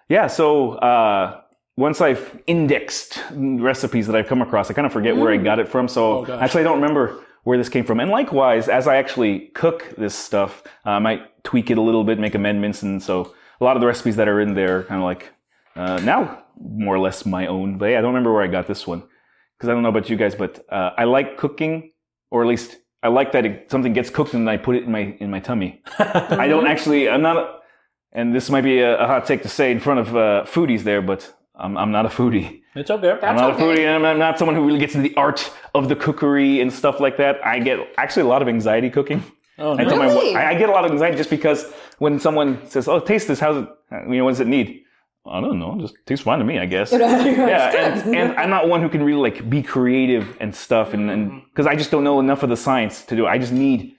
Yeah, 0.09 0.27
so 0.27 0.73
uh, 0.73 1.41
once 1.75 2.01
I've 2.01 2.39
indexed 2.47 3.19
recipes 3.33 4.07
that 4.07 4.15
I've 4.15 4.27
come 4.27 4.41
across, 4.41 4.69
I 4.69 4.73
kind 4.73 4.85
of 4.85 4.93
forget 4.93 5.15
where 5.17 5.31
I 5.31 5.37
got 5.37 5.59
it 5.59 5.67
from. 5.67 5.87
So 5.87 6.23
gosh. 6.25 6.41
actually, 6.41 6.61
I 6.61 6.63
don't 6.65 6.75
remember 6.81 7.19
where 7.43 7.57
this 7.57 7.69
came 7.69 7.85
from. 7.85 7.99
And 7.99 8.09
likewise, 8.09 8.69
as 8.69 8.87
I 8.87 8.97
actually 8.97 9.47
cook 9.53 9.93
this 9.97 10.15
stuff, 10.15 10.63
uh, 10.85 10.91
I 10.91 10.99
might 10.99 11.43
tweak 11.43 11.69
it 11.69 11.77
a 11.77 11.81
little 11.81 12.03
bit, 12.03 12.19
make 12.19 12.35
amendments. 12.35 12.83
And 12.83 13.01
so 13.01 13.33
a 13.59 13.63
lot 13.63 13.75
of 13.75 13.81
the 13.81 13.87
recipes 13.87 14.15
that 14.15 14.27
are 14.27 14.39
in 14.39 14.53
there 14.53 14.79
are 14.79 14.83
kind 14.83 15.01
of 15.01 15.05
like 15.05 15.31
uh, 15.75 15.99
now 16.03 16.43
more 16.57 16.95
or 16.95 16.99
less 16.99 17.25
my 17.25 17.47
own. 17.47 17.77
But 17.77 17.87
yeah, 17.87 17.99
I 17.99 18.01
don't 18.01 18.11
remember 18.11 18.33
where 18.33 18.43
I 18.43 18.47
got 18.47 18.67
this 18.67 18.87
one 18.87 19.03
because 19.57 19.69
I 19.69 19.73
don't 19.73 19.83
know 19.83 19.89
about 19.89 20.09
you 20.09 20.15
guys, 20.15 20.35
but 20.35 20.65
uh, 20.69 20.91
I 20.97 21.03
like 21.03 21.37
cooking 21.37 21.91
or 22.31 22.41
at 22.41 22.47
least 22.47 22.77
I 23.03 23.09
like 23.09 23.33
that 23.33 23.45
it, 23.45 23.69
something 23.69 23.93
gets 23.93 24.09
cooked 24.09 24.33
and 24.33 24.49
I 24.49 24.57
put 24.57 24.75
it 24.75 24.83
in 24.83 24.91
my 24.91 25.17
in 25.19 25.29
my 25.29 25.39
tummy. 25.39 25.81
I 25.99 26.47
don't 26.47 26.67
actually. 26.67 27.09
I'm 27.09 27.21
not. 27.21 27.59
And 28.13 28.33
this 28.33 28.49
might 28.49 28.61
be 28.61 28.79
a, 28.79 29.03
a 29.03 29.07
hot 29.07 29.25
take 29.25 29.41
to 29.41 29.49
say 29.49 29.71
in 29.71 29.79
front 29.79 29.99
of 29.99 30.15
uh, 30.15 30.45
foodies 30.45 30.83
there, 30.83 31.01
but 31.01 31.33
I'm 31.55 31.77
I'm 31.77 31.91
not 31.91 32.05
a 32.05 32.09
foodie. 32.09 32.61
It's 32.75 32.89
okay. 32.89 33.11
I'm 33.11 33.35
not 33.35 33.51
okay. 33.51 33.63
a 33.63 33.65
foodie, 33.65 33.85
and 33.85 33.95
I'm 33.95 34.01
not- 34.01 34.11
I'm 34.13 34.19
not 34.19 34.39
someone 34.39 34.55
who 34.55 34.65
really 34.65 34.79
gets 34.79 34.95
into 34.95 35.07
the 35.07 35.15
art 35.15 35.51
of 35.75 35.89
the 35.89 35.95
cookery 35.95 36.59
and 36.61 36.73
stuff 36.73 36.99
like 36.99 37.17
that. 37.17 37.45
I 37.45 37.59
get 37.59 37.79
actually 37.97 38.23
a 38.23 38.27
lot 38.27 38.41
of 38.41 38.47
anxiety 38.47 38.89
cooking. 38.89 39.23
Oh, 39.59 39.77
I, 39.77 39.83
tell 39.83 39.97
my, 39.97 40.07
I 40.07 40.49
I 40.49 40.55
get 40.55 40.69
a 40.69 40.71
lot 40.71 40.83
of 40.83 40.91
anxiety 40.91 41.15
just 41.15 41.29
because 41.29 41.71
when 41.99 42.19
someone 42.19 42.65
says, 42.67 42.87
"Oh, 42.87 42.99
taste 42.99 43.27
this. 43.27 43.39
How's 43.39 43.57
it? 43.63 43.69
Uh, 43.91 44.09
you 44.09 44.17
know, 44.17 44.25
what 44.25 44.31
does 44.31 44.39
it 44.39 44.47
need?" 44.47 44.83
I 45.25 45.39
don't 45.39 45.59
know. 45.59 45.77
Just 45.79 45.95
tastes 46.05 46.25
fine 46.25 46.39
to 46.39 46.45
me, 46.45 46.59
I 46.59 46.65
guess. 46.65 46.91
yeah, 46.91 47.71
and, 47.71 48.15
and 48.15 48.33
I'm 48.33 48.49
not 48.49 48.67
one 48.67 48.81
who 48.81 48.89
can 48.89 49.03
really 49.03 49.21
like 49.31 49.49
be 49.49 49.61
creative 49.61 50.35
and 50.41 50.53
stuff, 50.53 50.93
and 50.93 51.43
because 51.43 51.65
mm-hmm. 51.65 51.73
I 51.73 51.75
just 51.75 51.91
don't 51.91 52.03
know 52.03 52.19
enough 52.19 52.43
of 52.43 52.49
the 52.49 52.57
science 52.57 53.05
to 53.05 53.15
do. 53.15 53.25
it. 53.25 53.29
I 53.29 53.37
just 53.37 53.53
need 53.53 53.95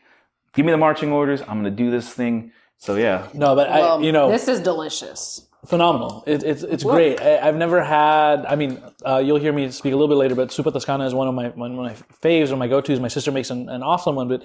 give 0.55 0.67
me 0.67 0.73
the 0.73 0.79
marching 0.79 1.13
orders. 1.13 1.41
I'm 1.43 1.59
gonna 1.59 1.71
do 1.71 1.91
this 1.91 2.13
thing. 2.13 2.53
So 2.79 2.97
yeah, 2.97 3.29
No, 3.33 3.55
but 3.55 3.71
Well, 3.71 3.99
I, 3.99 4.03
you 4.03 4.13
know, 4.13 4.31
this 4.31 4.49
is 4.49 4.61
delicious. 4.61 5.49
Phenomenal. 5.67 6.25
It, 6.27 6.43
it's 6.43 6.63
it's 6.63 6.85
great. 6.85 7.21
I, 7.21 7.39
I've 7.49 7.57
never 7.57 7.83
had. 7.83 8.45
I 8.47 8.57
mean, 8.57 8.83
uh, 9.05 9.23
you'll 9.25 9.39
hear 9.39 9.53
me 9.53 9.71
speak 9.71 9.93
a 9.93 9.97
little 9.97 10.09
bit 10.09 10.17
later, 10.19 10.35
but 10.35 10.49
Zuppa 10.51 10.73
Toscana 10.73 11.07
is 11.07 11.15
one 11.15 11.29
of 11.29 11.35
my 11.35 11.49
one 11.49 11.71
of 11.73 11.77
my 11.79 11.95
faves 12.23 12.51
or 12.51 12.57
my 12.57 12.69
go 12.69 12.81
tos. 12.81 13.01
My 13.01 13.09
sister 13.09 13.33
makes 13.33 13.51
an, 13.51 13.69
an 13.69 13.83
awesome 13.83 14.15
one, 14.17 14.29
but 14.29 14.45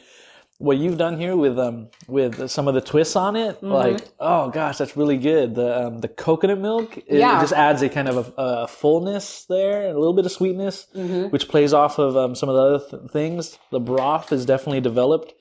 what 0.60 0.78
you've 0.78 0.98
done 0.98 1.18
here 1.18 1.36
with 1.38 1.58
um 1.58 1.88
with 2.08 2.50
some 2.50 2.68
of 2.68 2.74
the 2.74 2.82
twists 2.82 3.16
on 3.16 3.36
it, 3.36 3.62
like 3.64 4.08
oh 4.20 4.50
gosh, 4.50 4.78
that's 4.78 4.96
really 4.98 5.18
good. 5.18 5.56
The 5.56 5.88
um, 5.88 6.00
the 6.00 6.08
coconut 6.10 6.60
milk, 6.60 6.98
it, 6.98 7.06
it 7.08 7.20
Yeah. 7.20 7.40
just 7.42 7.54
adds 7.54 7.82
a 7.82 7.90
kind 7.90 8.08
of 8.10 8.28
a, 8.28 8.34
a 8.38 8.68
fullness 8.68 9.46
there, 9.46 9.88
and 9.88 9.96
a 9.96 10.00
little 10.00 10.14
bit 10.14 10.26
of 10.26 10.32
sweetness, 10.32 10.88
which 11.32 11.48
plays 11.48 11.74
off 11.74 11.98
of 12.00 12.16
um, 12.18 12.36
some 12.36 12.50
of 12.50 12.56
the 12.56 12.62
other 12.62 12.98
th- 13.00 13.12
things. 13.12 13.58
The 13.72 13.80
broth 13.80 14.32
is 14.32 14.46
definitely 14.46 14.82
developed, 14.82 15.34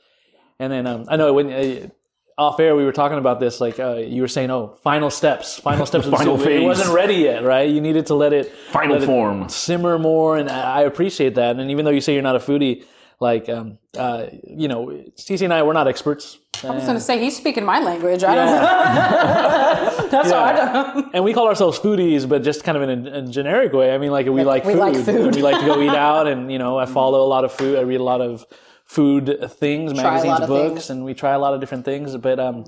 and 0.59 0.73
then 0.73 0.87
um, 0.87 1.05
I 1.09 1.17
know 1.17 1.33
when. 1.33 1.53
Uh, 1.53 1.89
off 2.39 2.61
air, 2.61 2.77
we 2.77 2.85
were 2.85 2.93
talking 2.93 3.19
about 3.19 3.41
this. 3.41 3.61
Like 3.61 3.79
uh, 3.81 3.97
you 3.97 4.23
were 4.23 4.29
saying, 4.29 4.51
oh, 4.51 4.69
final 4.83 5.11
steps, 5.11 5.59
final 5.59 5.85
steps. 5.85 6.07
of 6.07 6.13
the 6.13 6.17
Final 6.23 6.39
soup. 6.39 6.47
It 6.47 6.63
wasn't 6.63 6.95
ready 6.95 7.15
yet, 7.17 7.43
right? 7.43 7.69
You 7.69 7.81
needed 7.81 8.07
to 8.07 8.15
let 8.15 8.33
it 8.33 8.53
Final 8.71 8.95
let 8.95 9.03
it 9.03 9.07
form. 9.07 9.49
simmer 9.49 9.99
more, 9.99 10.37
and 10.39 10.49
I 10.49 10.79
I 10.79 10.83
appreciate 10.83 11.35
that. 11.35 11.57
And 11.59 11.71
even 11.71 11.85
though 11.85 11.91
you 11.91 12.01
say 12.01 12.15
you're 12.15 12.23
not 12.23 12.37
a 12.37 12.39
foodie, 12.39 12.85
like 13.21 13.49
um, 13.49 13.79
uh, 13.97 14.27
you 14.47 14.69
know, 14.69 14.87
Cece 15.17 15.43
and 15.43 15.53
I, 15.53 15.63
we're 15.65 15.73
not 15.73 15.89
experts. 15.89 16.39
I 16.65 16.71
was 16.71 16.83
going 16.83 16.97
to 16.97 17.01
say 17.01 17.21
he's 17.21 17.37
speaking 17.37 17.65
my 17.65 17.79
language. 17.79 18.25
I 18.25 18.35
don't 18.35 18.47
know. 18.47 20.09
That's 20.11 20.33
all 20.33 20.43
I 20.43 20.53
don't. 20.53 21.15
and 21.15 21.23
we 21.23 21.33
call 21.33 21.47
ourselves 21.47 21.79
foodies, 21.79 22.29
but 22.29 22.43
just 22.43 22.65
kind 22.65 22.77
of 22.77 22.83
in 22.89 23.07
a, 23.07 23.19
a 23.19 23.23
generic 23.23 23.73
way. 23.73 23.95
I 23.95 23.99
mean, 23.99 24.11
like 24.11 24.27
we 24.27 24.43
like 24.43 24.65
we 24.65 24.73
food. 24.73 24.79
like 24.81 24.97
food. 24.97 25.37
We 25.37 25.43
like 25.43 25.61
to 25.61 25.67
go 25.67 25.81
eat 25.81 25.91
out, 26.09 26.27
and 26.27 26.51
you 26.51 26.59
know, 26.59 26.77
I 26.79 26.87
follow 26.87 27.23
a 27.25 27.29
lot 27.29 27.45
of 27.45 27.53
food. 27.53 27.79
I 27.79 27.83
read 27.83 28.01
a 28.01 28.05
lot 28.05 28.21
of 28.21 28.45
food 28.89 29.39
things, 29.51 29.93
a 29.93 29.95
magazines, 29.95 30.41
books, 30.49 30.73
things. 30.73 30.91
and 30.91 31.05
we 31.05 31.15
try 31.15 31.33
a 31.33 31.39
lot 31.39 31.55
of 31.55 31.61
different 31.61 31.85
things. 31.85 32.17
But 32.17 32.41
um, 32.41 32.65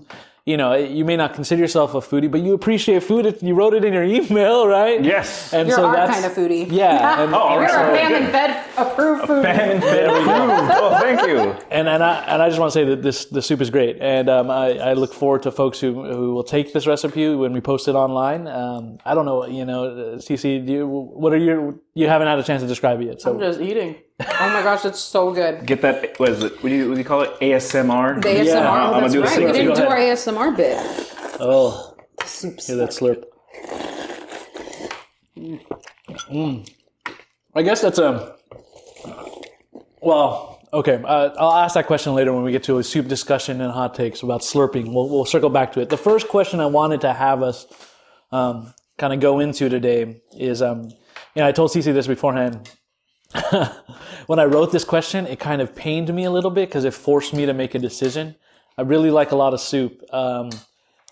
you 0.47 0.57
know, 0.57 0.75
you 0.75 1.05
may 1.05 1.17
not 1.17 1.35
consider 1.35 1.61
yourself 1.61 1.95
a 1.95 1.99
foodie, 2.01 2.31
but 2.31 2.41
you 2.41 2.55
appreciate 2.55 3.03
food. 3.03 3.27
If 3.27 3.43
you 3.43 3.55
wrote 3.55 3.75
it 3.75 3.85
in 3.85 3.93
your 3.93 4.03
email, 4.05 4.67
right? 4.79 5.03
Yes. 5.03 5.53
And 5.53 5.69
You're 5.69 5.77
so 5.79 5.87
our 5.87 5.95
that's 5.97 6.13
kind 6.13 6.25
of 6.27 6.33
foodie. 6.33 6.71
Yeah, 6.83 7.23
and, 7.23 7.35
Oh, 7.35 7.39
all 7.39 7.53
You're 7.53 7.63
right. 7.63 7.71
a 7.71 7.73
So 7.73 8.09
family 8.09 8.33
fed 8.33 8.51
approved 8.77 9.27
food. 9.27 9.43
Famine 9.45 9.81
fed 9.83 10.05
approved. 10.09 10.71
Oh, 10.83 10.99
thank 11.01 11.21
you. 11.29 11.39
and 11.71 11.89
and 11.89 12.03
I 12.03 12.15
and 12.33 12.43
I 12.43 12.49
just 12.49 12.59
want 12.61 12.73
to 12.73 12.79
say 12.79 12.85
that 12.87 13.03
this 13.03 13.27
the 13.27 13.43
soup 13.43 13.61
is 13.61 13.71
great, 13.71 13.99
and 14.01 14.29
um, 14.29 14.51
I, 14.51 14.79
I 14.79 14.93
look 14.95 15.13
forward 15.13 15.43
to 15.45 15.51
folks 15.51 15.79
who 15.81 15.91
who 16.05 16.35
will 16.35 16.45
take 16.45 16.73
this 16.73 16.87
recipe 16.87 17.35
when 17.35 17.53
we 17.53 17.61
post 17.61 17.87
it 17.89 17.95
online. 17.95 18.47
Um, 18.49 18.99
I 19.05 19.15
don't 19.15 19.27
know, 19.27 19.47
you 19.47 19.65
know, 19.65 20.17
Cece, 20.19 20.67
do 20.67 20.73
you, 20.73 20.87
what 20.87 21.33
are 21.33 21.37
your 21.37 21.75
you 21.95 22.09
haven't 22.09 22.29
had 22.29 22.39
a 22.39 22.43
chance 22.43 22.63
to 22.63 22.69
describe 22.69 23.01
it 23.01 23.07
yet, 23.07 23.21
so 23.21 23.33
I'm 23.33 23.41
just 23.41 23.61
eating. 23.61 23.97
Oh 24.21 24.51
my 24.53 24.63
gosh, 24.63 24.85
it's 24.85 25.01
so 25.01 25.33
good. 25.33 25.67
Get 25.67 25.83
that. 25.83 26.19
What 26.19 26.29
is 26.29 26.43
it? 26.43 26.53
What 26.63 26.69
do 26.69 26.75
you, 26.75 26.89
what 26.89 26.95
do 26.95 27.01
you 27.01 27.05
call 27.07 27.23
it? 27.23 27.39
ASMR. 27.41 28.23
The 28.23 28.29
ASMR. 28.29 28.45
Yeah, 28.45 28.71
I'm 28.71 28.91
gonna 28.93 29.01
that's 29.01 29.13
do 29.13 29.21
the 29.21 29.27
right. 29.27 29.35
same 29.35 29.47
We 29.47 29.53
didn't 29.53 29.77
do 29.77 29.83
our. 29.85 29.97
ASMR 29.97 30.57
bit. 30.57 30.77
oh, 31.41 31.97
Soup's 32.25 32.67
hear 32.67 32.77
that 32.77 32.91
slurp. 32.91 33.25
Mm. 36.31 36.69
I 37.55 37.63
guess 37.63 37.81
that's 37.81 37.99
a 37.99 38.37
well. 40.01 40.49
Okay, 40.73 41.03
uh, 41.05 41.31
I'll 41.37 41.65
ask 41.65 41.75
that 41.75 41.89
question 41.89 42.15
later 42.15 42.33
when 42.33 42.45
we 42.45 42.53
get 42.53 42.63
to 42.65 42.79
a 42.79 42.85
soup 42.85 43.09
discussion 43.09 43.61
and 43.61 43.73
hot 43.73 43.97
takes 43.97 44.23
about 44.23 44.43
slurping. 44.43 44.93
We'll, 44.93 45.09
we'll 45.09 45.25
circle 45.25 45.51
back 45.51 45.73
to 45.73 45.81
it. 45.81 45.89
The 45.89 45.97
first 45.97 46.29
question 46.29 46.61
I 46.61 46.67
wanted 46.67 47.01
to 47.01 47.13
have 47.13 47.43
us 47.43 47.67
um, 48.31 48.73
kind 48.97 49.13
of 49.13 49.19
go 49.19 49.41
into 49.41 49.69
today 49.69 50.23
is, 50.37 50.63
um, 50.63 50.93
you 51.35 51.43
know, 51.43 51.49
I 51.49 51.53
told 51.53 51.71
Cece 51.71 51.93
this 51.93 52.07
beforehand. 52.07 52.71
when 54.27 54.39
I 54.39 54.45
wrote 54.45 54.73
this 54.73 54.85
question, 54.85 55.27
it 55.27 55.39
kind 55.39 55.63
of 55.63 55.75
pained 55.75 56.13
me 56.13 56.25
a 56.25 56.31
little 56.31 56.51
bit 56.51 56.69
because 56.69 56.85
it 56.85 56.95
forced 56.95 57.33
me 57.33 57.47
to 57.47 57.55
make 57.55 57.75
a 57.75 57.79
decision. 57.79 58.35
I 58.77 58.83
really 58.83 59.11
like 59.11 59.31
a 59.31 59.37
lot 59.37 59.55
of 59.55 59.61
soup, 59.61 60.03
um, 60.13 60.51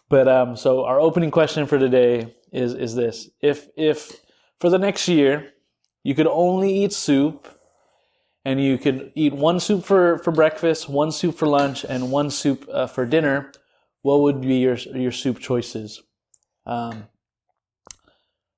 but 0.09 0.27
um, 0.27 0.57
so 0.57 0.85
our 0.85 0.99
opening 0.99 1.31
question 1.31 1.67
for 1.67 1.79
today 1.79 2.35
is 2.53 2.75
is 2.75 2.95
this: 2.95 3.29
if 3.41 3.69
if 3.77 4.17
for 4.59 4.71
the 4.71 4.79
next 4.79 5.07
year 5.07 5.53
you 6.03 6.15
could 6.15 6.27
only 6.27 6.85
eat 6.85 6.93
soup, 6.93 7.47
and 8.45 8.61
you 8.61 8.79
could 8.79 9.13
eat 9.15 9.35
one 9.35 9.61
soup 9.61 9.85
for 9.85 10.19
for 10.19 10.33
breakfast, 10.33 10.89
one 10.89 11.13
soup 11.13 11.37
for 11.37 11.47
lunch, 11.47 11.85
and 11.85 12.11
one 12.11 12.31
soup 12.31 12.67
uh, 12.73 12.87
for 12.87 13.05
dinner, 13.05 13.53
what 14.03 14.21
would 14.23 14.41
be 14.41 14.57
your 14.57 14.77
your 14.77 15.13
soup 15.13 15.39
choices? 15.39 16.03
Um, 16.65 17.09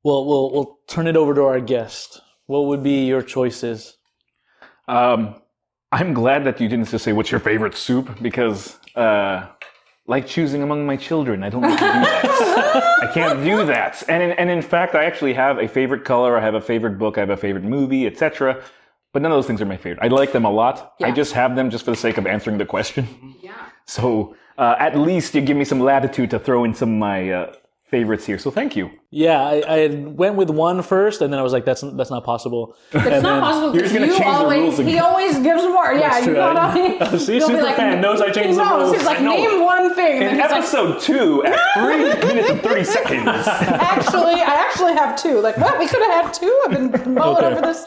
we'll 0.04 0.26
we'll 0.26 0.50
we'll 0.52 0.78
turn 0.86 1.06
it 1.06 1.16
over 1.16 1.34
to 1.34 1.42
our 1.42 1.60
guest. 1.60 2.20
What 2.46 2.66
would 2.66 2.82
be 2.82 3.06
your 3.06 3.22
choices? 3.22 3.96
Um, 4.88 5.36
I'm 5.92 6.14
glad 6.14 6.44
that 6.44 6.60
you 6.60 6.68
didn't 6.68 6.88
just 6.88 7.04
say 7.04 7.12
what's 7.12 7.30
your 7.30 7.40
favorite 7.40 7.76
soup 7.76 8.20
because, 8.22 8.78
uh, 8.96 9.46
like 10.06 10.26
choosing 10.26 10.62
among 10.62 10.86
my 10.86 10.96
children, 10.96 11.42
I 11.44 11.48
don't 11.48 11.62
to 11.62 11.68
do 11.68 11.76
that. 11.76 12.98
I 13.02 13.12
can't 13.12 13.44
do 13.44 13.64
that. 13.66 14.02
And 14.08 14.22
in, 14.22 14.32
and 14.32 14.50
in 14.50 14.62
fact, 14.62 14.94
I 14.94 15.04
actually 15.04 15.34
have 15.34 15.58
a 15.58 15.68
favorite 15.68 16.04
color. 16.04 16.36
I 16.36 16.40
have 16.40 16.54
a 16.54 16.60
favorite 16.60 16.98
book. 16.98 17.18
I 17.18 17.20
have 17.20 17.30
a 17.30 17.36
favorite 17.36 17.64
movie, 17.64 18.06
etc. 18.06 18.62
But 19.12 19.22
none 19.22 19.32
of 19.32 19.36
those 19.36 19.46
things 19.46 19.60
are 19.60 19.66
my 19.66 19.76
favorite. 19.76 20.04
I 20.04 20.08
like 20.08 20.32
them 20.32 20.44
a 20.44 20.50
lot. 20.50 20.94
I 21.02 21.10
just 21.10 21.32
have 21.32 21.56
them 21.56 21.70
just 21.70 21.84
for 21.84 21.90
the 21.90 21.96
sake 21.96 22.18
of 22.18 22.26
answering 22.26 22.58
the 22.58 22.66
question. 22.66 23.08
Yeah. 23.40 23.54
So 23.86 24.36
uh, 24.58 24.76
at 24.78 24.96
least 24.96 25.34
you 25.34 25.40
give 25.40 25.56
me 25.56 25.64
some 25.64 25.80
latitude 25.80 26.30
to 26.30 26.38
throw 26.38 26.64
in 26.64 26.74
some 26.74 26.90
of 26.92 26.98
my 26.98 27.30
uh, 27.32 27.52
favorites 27.90 28.24
here. 28.24 28.38
So 28.38 28.50
thank 28.50 28.76
you. 28.76 28.90
Yeah, 29.12 29.42
I, 29.42 29.62
I 29.66 29.87
went 29.88 30.37
with 30.37 30.50
one 30.50 30.83
first, 30.83 31.20
and 31.20 31.33
then 31.33 31.40
I 31.40 31.42
was 31.42 31.53
like, 31.53 31.64
"That's 31.64 31.81
that's 31.81 32.11
not 32.11 32.22
possible." 32.24 32.76
It's 32.92 33.22
not 33.24 33.42
possible 33.42 33.74
You're 33.74 33.83
because 33.83 33.90
just 33.92 33.94
gonna 33.94 34.07
you 34.07 34.18
change 34.18 34.24
the 34.24 34.31
always 34.44 34.61
rules 34.79 34.79
he 34.79 34.98
always 35.00 35.38
gives 35.38 35.62
more. 35.64 35.92
Yeah, 35.94 36.18
you 36.18 36.24
true. 36.26 36.35
know 36.35 36.46
what 36.48 36.57
I 36.57 36.70
I- 36.70 36.74
mean? 37.11 37.18
See, 37.18 37.37
You'll 37.38 37.48
be 37.48 37.55
super 37.57 37.72
fan 37.74 38.00
knows 38.00 38.20
I 38.20 38.31
changed 38.31 38.50
he 38.50 38.55
the 38.57 38.62
knows. 38.64 38.83
rules. 38.85 38.96
He's 38.96 39.05
like, 39.07 39.20
know. 39.20 39.35
name 39.35 39.61
one 39.64 39.94
thing. 39.96 40.22
In 40.22 40.22
then 40.22 40.35
he's 40.37 40.42
like, 40.42 40.53
episode 40.59 41.00
two, 41.00 41.44
at 41.44 41.59
three 41.74 41.98
minutes 42.29 42.50
and 42.50 42.61
30 42.62 42.85
seconds. 42.85 43.26
actually, 43.48 44.35
I 44.42 44.55
actually 44.80 44.94
have 44.98 45.16
two. 45.20 45.40
Like, 45.40 45.56
what? 45.58 45.78
We 45.78 45.86
could 45.86 46.00
have 46.02 46.24
had 46.24 46.34
two. 46.34 46.60
I've 46.66 46.92
been 46.92 47.14
mulling 47.14 47.44
Okay. 47.44 47.52
over 47.54 47.60
this. 47.60 47.86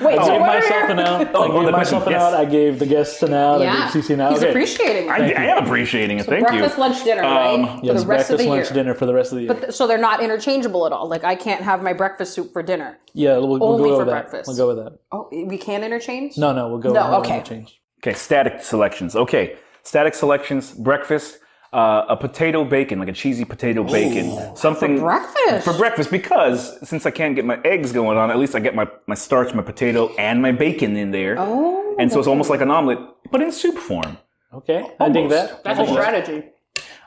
Wait, 0.00 0.18
I 0.18 0.24
so 0.24 0.32
gave 0.32 0.40
what 0.40 0.46
myself 0.46 0.90
an 0.90 0.98
out. 0.98 1.28
Oh, 1.34 1.42
I 1.42 1.46
on 1.46 1.52
gave 1.54 1.64
the 1.66 1.72
myself 1.72 2.06
an 2.06 2.12
question, 2.12 2.34
out. 2.34 2.34
I 2.34 2.44
gave 2.44 2.78
the 2.78 2.86
guests 2.86 3.22
an 3.22 3.32
out. 3.34 3.60
I 3.60 3.64
Yeah, 3.64 3.92
gave 3.92 4.02
Cece 4.04 4.14
an 4.14 4.20
out. 4.20 4.32
he's 4.32 4.40
Okay. 4.42 4.50
appreciating 4.50 5.06
it. 5.06 5.10
I, 5.10 5.16
I 5.32 5.44
am 5.56 5.64
appreciating 5.64 6.18
it. 6.18 6.26
Thank 6.26 6.46
breakfast, 6.46 6.76
you. 6.76 6.80
lunch, 6.80 7.04
dinner, 7.04 7.22
Um, 7.24 7.30
right? 7.30 7.60
Yes, 7.60 7.68
for 7.82 7.82
the 7.82 7.92
rest 7.92 8.06
breakfast, 8.06 8.30
of 8.32 8.38
the 8.38 8.46
lunch, 8.46 8.64
year. 8.66 8.74
dinner 8.74 8.94
for 8.94 9.06
the 9.06 9.14
rest 9.14 9.32
of 9.32 9.36
the 9.38 9.44
year. 9.44 9.70
So 9.70 9.86
they're 9.86 9.98
not 9.98 10.22
interchangeable 10.22 10.86
at 10.86 10.92
all. 10.92 11.08
Like, 11.08 11.24
I 11.24 11.34
can't 11.34 11.62
have 11.62 11.82
my 11.82 11.92
breakfast 11.92 12.34
soup 12.34 12.52
for 12.52 12.62
dinner. 12.62 12.98
yeah, 13.14 13.36
we'll, 13.38 13.48
we'll 13.48 13.64
only 13.74 13.90
go 13.90 13.98
for 13.98 14.04
with 14.04 14.08
breakfast. 14.08 14.46
that. 14.46 14.52
We'll 14.56 14.74
go 14.74 14.74
with 14.82 14.84
that. 14.84 14.98
Oh, 15.12 15.28
we 15.32 15.58
can 15.58 15.84
interchange? 15.84 16.36
No, 16.38 16.52
no, 16.52 16.68
we'll 16.68 16.78
go. 16.78 16.92
No, 16.92 17.10
we'll 17.10 17.20
okay. 17.20 17.42
Change. 17.42 17.80
Okay, 18.00 18.14
static 18.14 18.62
selections. 18.62 19.14
Okay, 19.14 19.56
static 19.84 20.14
selections. 20.14 20.72
Breakfast. 20.72 21.38
Uh, 21.72 22.04
a 22.10 22.16
potato 22.16 22.64
bacon, 22.64 22.98
like 22.98 23.08
a 23.08 23.12
cheesy 23.14 23.46
potato 23.46 23.82
bacon. 23.82 24.54
Something 24.54 24.98
For 24.98 25.04
breakfast? 25.04 25.64
For 25.64 25.72
breakfast, 25.72 26.10
because 26.10 26.86
since 26.86 27.06
I 27.06 27.10
can't 27.10 27.34
get 27.34 27.46
my 27.46 27.58
eggs 27.64 27.92
going 27.92 28.18
on, 28.18 28.30
at 28.30 28.36
least 28.38 28.54
I 28.54 28.60
get 28.60 28.74
my, 28.74 28.86
my 29.06 29.14
starch, 29.14 29.54
my 29.54 29.62
potato, 29.62 30.14
and 30.16 30.42
my 30.42 30.52
bacon 30.52 30.96
in 30.98 31.12
there. 31.12 31.36
Oh, 31.38 31.96
and 31.98 32.12
so 32.12 32.18
it's 32.18 32.28
almost 32.28 32.50
like 32.50 32.60
an 32.60 32.70
omelet, 32.70 32.98
but 33.30 33.40
in 33.40 33.50
soup 33.50 33.78
form. 33.78 34.18
Okay, 34.52 34.86
I 35.00 35.08
dig 35.08 35.30
that. 35.30 35.64
that's 35.64 35.80
a 35.80 35.86
strategy. 35.86 36.44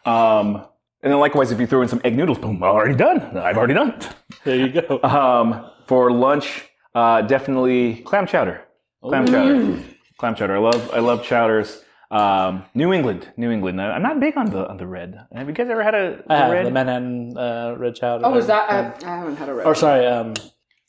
Um, 0.04 0.65
and 1.04 1.12
then 1.13 1.19
likewise, 1.19 1.51
if 1.51 1.60
you 1.60 1.67
throw 1.67 1.84
in 1.84 1.88
some 1.88 2.01
egg 2.04 2.17
noodles, 2.17 2.39
boom, 2.39 2.63
already 2.63 2.95
done. 2.95 3.38
I've 3.38 3.58
already 3.58 3.75
done 3.75 3.91
it. 3.91 4.10
There 4.45 4.56
you 4.56 4.69
go. 4.82 4.99
Um, 5.04 5.69
for 5.86 6.12
lunch, 6.12 6.65
uh, 6.95 7.21
definitely 7.21 7.97
clam 7.97 8.25
chowder. 8.25 8.63
Clam 9.04 9.28
chowder. 9.28 9.84
Clam 10.17 10.34
chowder. 10.34 10.56
I 10.56 10.60
love 10.60 10.89
I 10.91 10.99
love 11.01 11.23
chowders. 11.23 11.84
Um, 12.12 12.63
New 12.74 12.94
England, 12.94 13.28
New 13.38 13.52
England. 13.52 13.82
I'm 13.82 14.04
not 14.04 14.20
big 14.20 14.38
on 14.38 14.48
the 14.48 14.68
on 14.68 14.78
the 14.78 14.88
red. 14.88 15.20
Have 15.34 15.48
you 15.48 15.54
guys 15.54 15.70
ever 15.70 15.84
had 15.84 15.96
a, 15.96 16.24
I 16.30 16.36
a 16.36 16.38
have 16.38 16.52
red? 16.52 16.65
the 16.65 16.72
Manhattan 16.72 17.38
uh, 17.38 17.76
red 17.78 17.96
chowder. 17.96 18.26
Oh, 18.26 18.36
is 18.36 18.48
that? 18.48 18.70
I, 18.70 19.12
I 19.12 19.18
haven't 19.18 19.38
had 19.38 19.50
a 19.50 19.54
red. 19.54 19.65
Or 19.65 19.74
sorry, 19.74 20.06
um, 20.06 20.34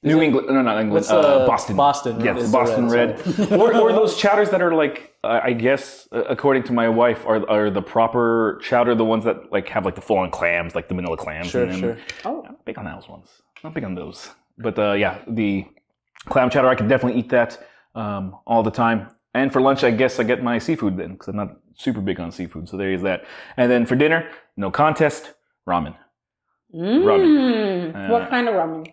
New 0.03 0.21
England? 0.21 0.49
No, 0.49 0.63
not 0.63 0.79
England. 0.81 0.93
What's, 0.93 1.11
uh, 1.11 1.47
Boston. 1.47 1.77
Boston 1.77 2.21
Yes, 2.21 2.39
is 2.43 2.53
the 2.53 2.59
Boston 2.59 2.89
red, 2.89 3.27
red. 3.39 3.53
or, 3.61 3.75
or 3.75 3.93
those 3.93 4.17
chowders 4.23 4.51
that 4.51 4.63
are 4.63 4.75
like, 4.75 5.15
uh, 5.25 5.41
I 5.43 5.53
guess, 5.53 6.07
uh, 6.13 6.23
according 6.25 6.65
to 6.65 6.73
my 6.73 6.89
wife, 6.89 7.25
are 7.27 7.49
are 7.49 7.71
the 7.71 7.83
proper 7.83 8.61
chowder 8.63 8.95
the 8.95 9.05
ones 9.05 9.25
that 9.25 9.51
like 9.51 9.69
have 9.71 9.85
like 9.85 9.95
the 9.95 10.03
full 10.03 10.19
on 10.19 10.31
clams, 10.31 10.75
like 10.75 10.89
the 10.89 10.95
Manila 10.95 11.17
clams. 11.17 11.49
Sure, 11.49 11.65
in 11.65 11.71
them. 11.71 11.81
sure. 11.81 11.99
Oh. 12.25 12.45
I'm 12.47 12.57
big 12.65 12.79
on 12.79 12.85
those 12.85 13.09
ones. 13.09 13.29
Not 13.65 13.75
big 13.75 13.85
on 13.85 13.95
those. 13.95 14.31
But 14.59 14.79
uh, 14.79 14.93
yeah, 14.93 15.19
the 15.27 15.67
clam 16.27 16.51
chowder, 16.51 16.69
I 16.69 16.75
could 16.75 16.89
definitely 16.89 17.19
eat 17.19 17.31
that 17.31 17.59
um, 17.95 18.37
all 18.47 18.63
the 18.63 18.71
time. 18.71 19.09
And 19.37 19.53
for 19.53 19.61
lunch, 19.61 19.85
I 19.85 19.91
guess 19.91 20.19
I 20.19 20.23
get 20.25 20.43
my 20.43 20.59
seafood 20.59 20.97
then, 20.97 21.13
because 21.13 21.29
I'm 21.29 21.37
not 21.37 21.57
super 21.75 22.01
big 22.01 22.19
on 22.19 22.33
seafood. 22.33 22.69
So 22.71 22.77
there 22.79 22.91
is 22.93 23.03
that. 23.03 23.25
And 23.59 23.71
then 23.71 23.85
for 23.85 23.95
dinner, 23.95 24.29
no 24.57 24.71
contest, 24.71 25.35
ramen. 25.69 25.95
Ramen. 26.75 27.93
Mm, 27.93 28.09
what 28.09 28.31
kind 28.31 28.49
of 28.49 28.55
ramen? 28.55 28.93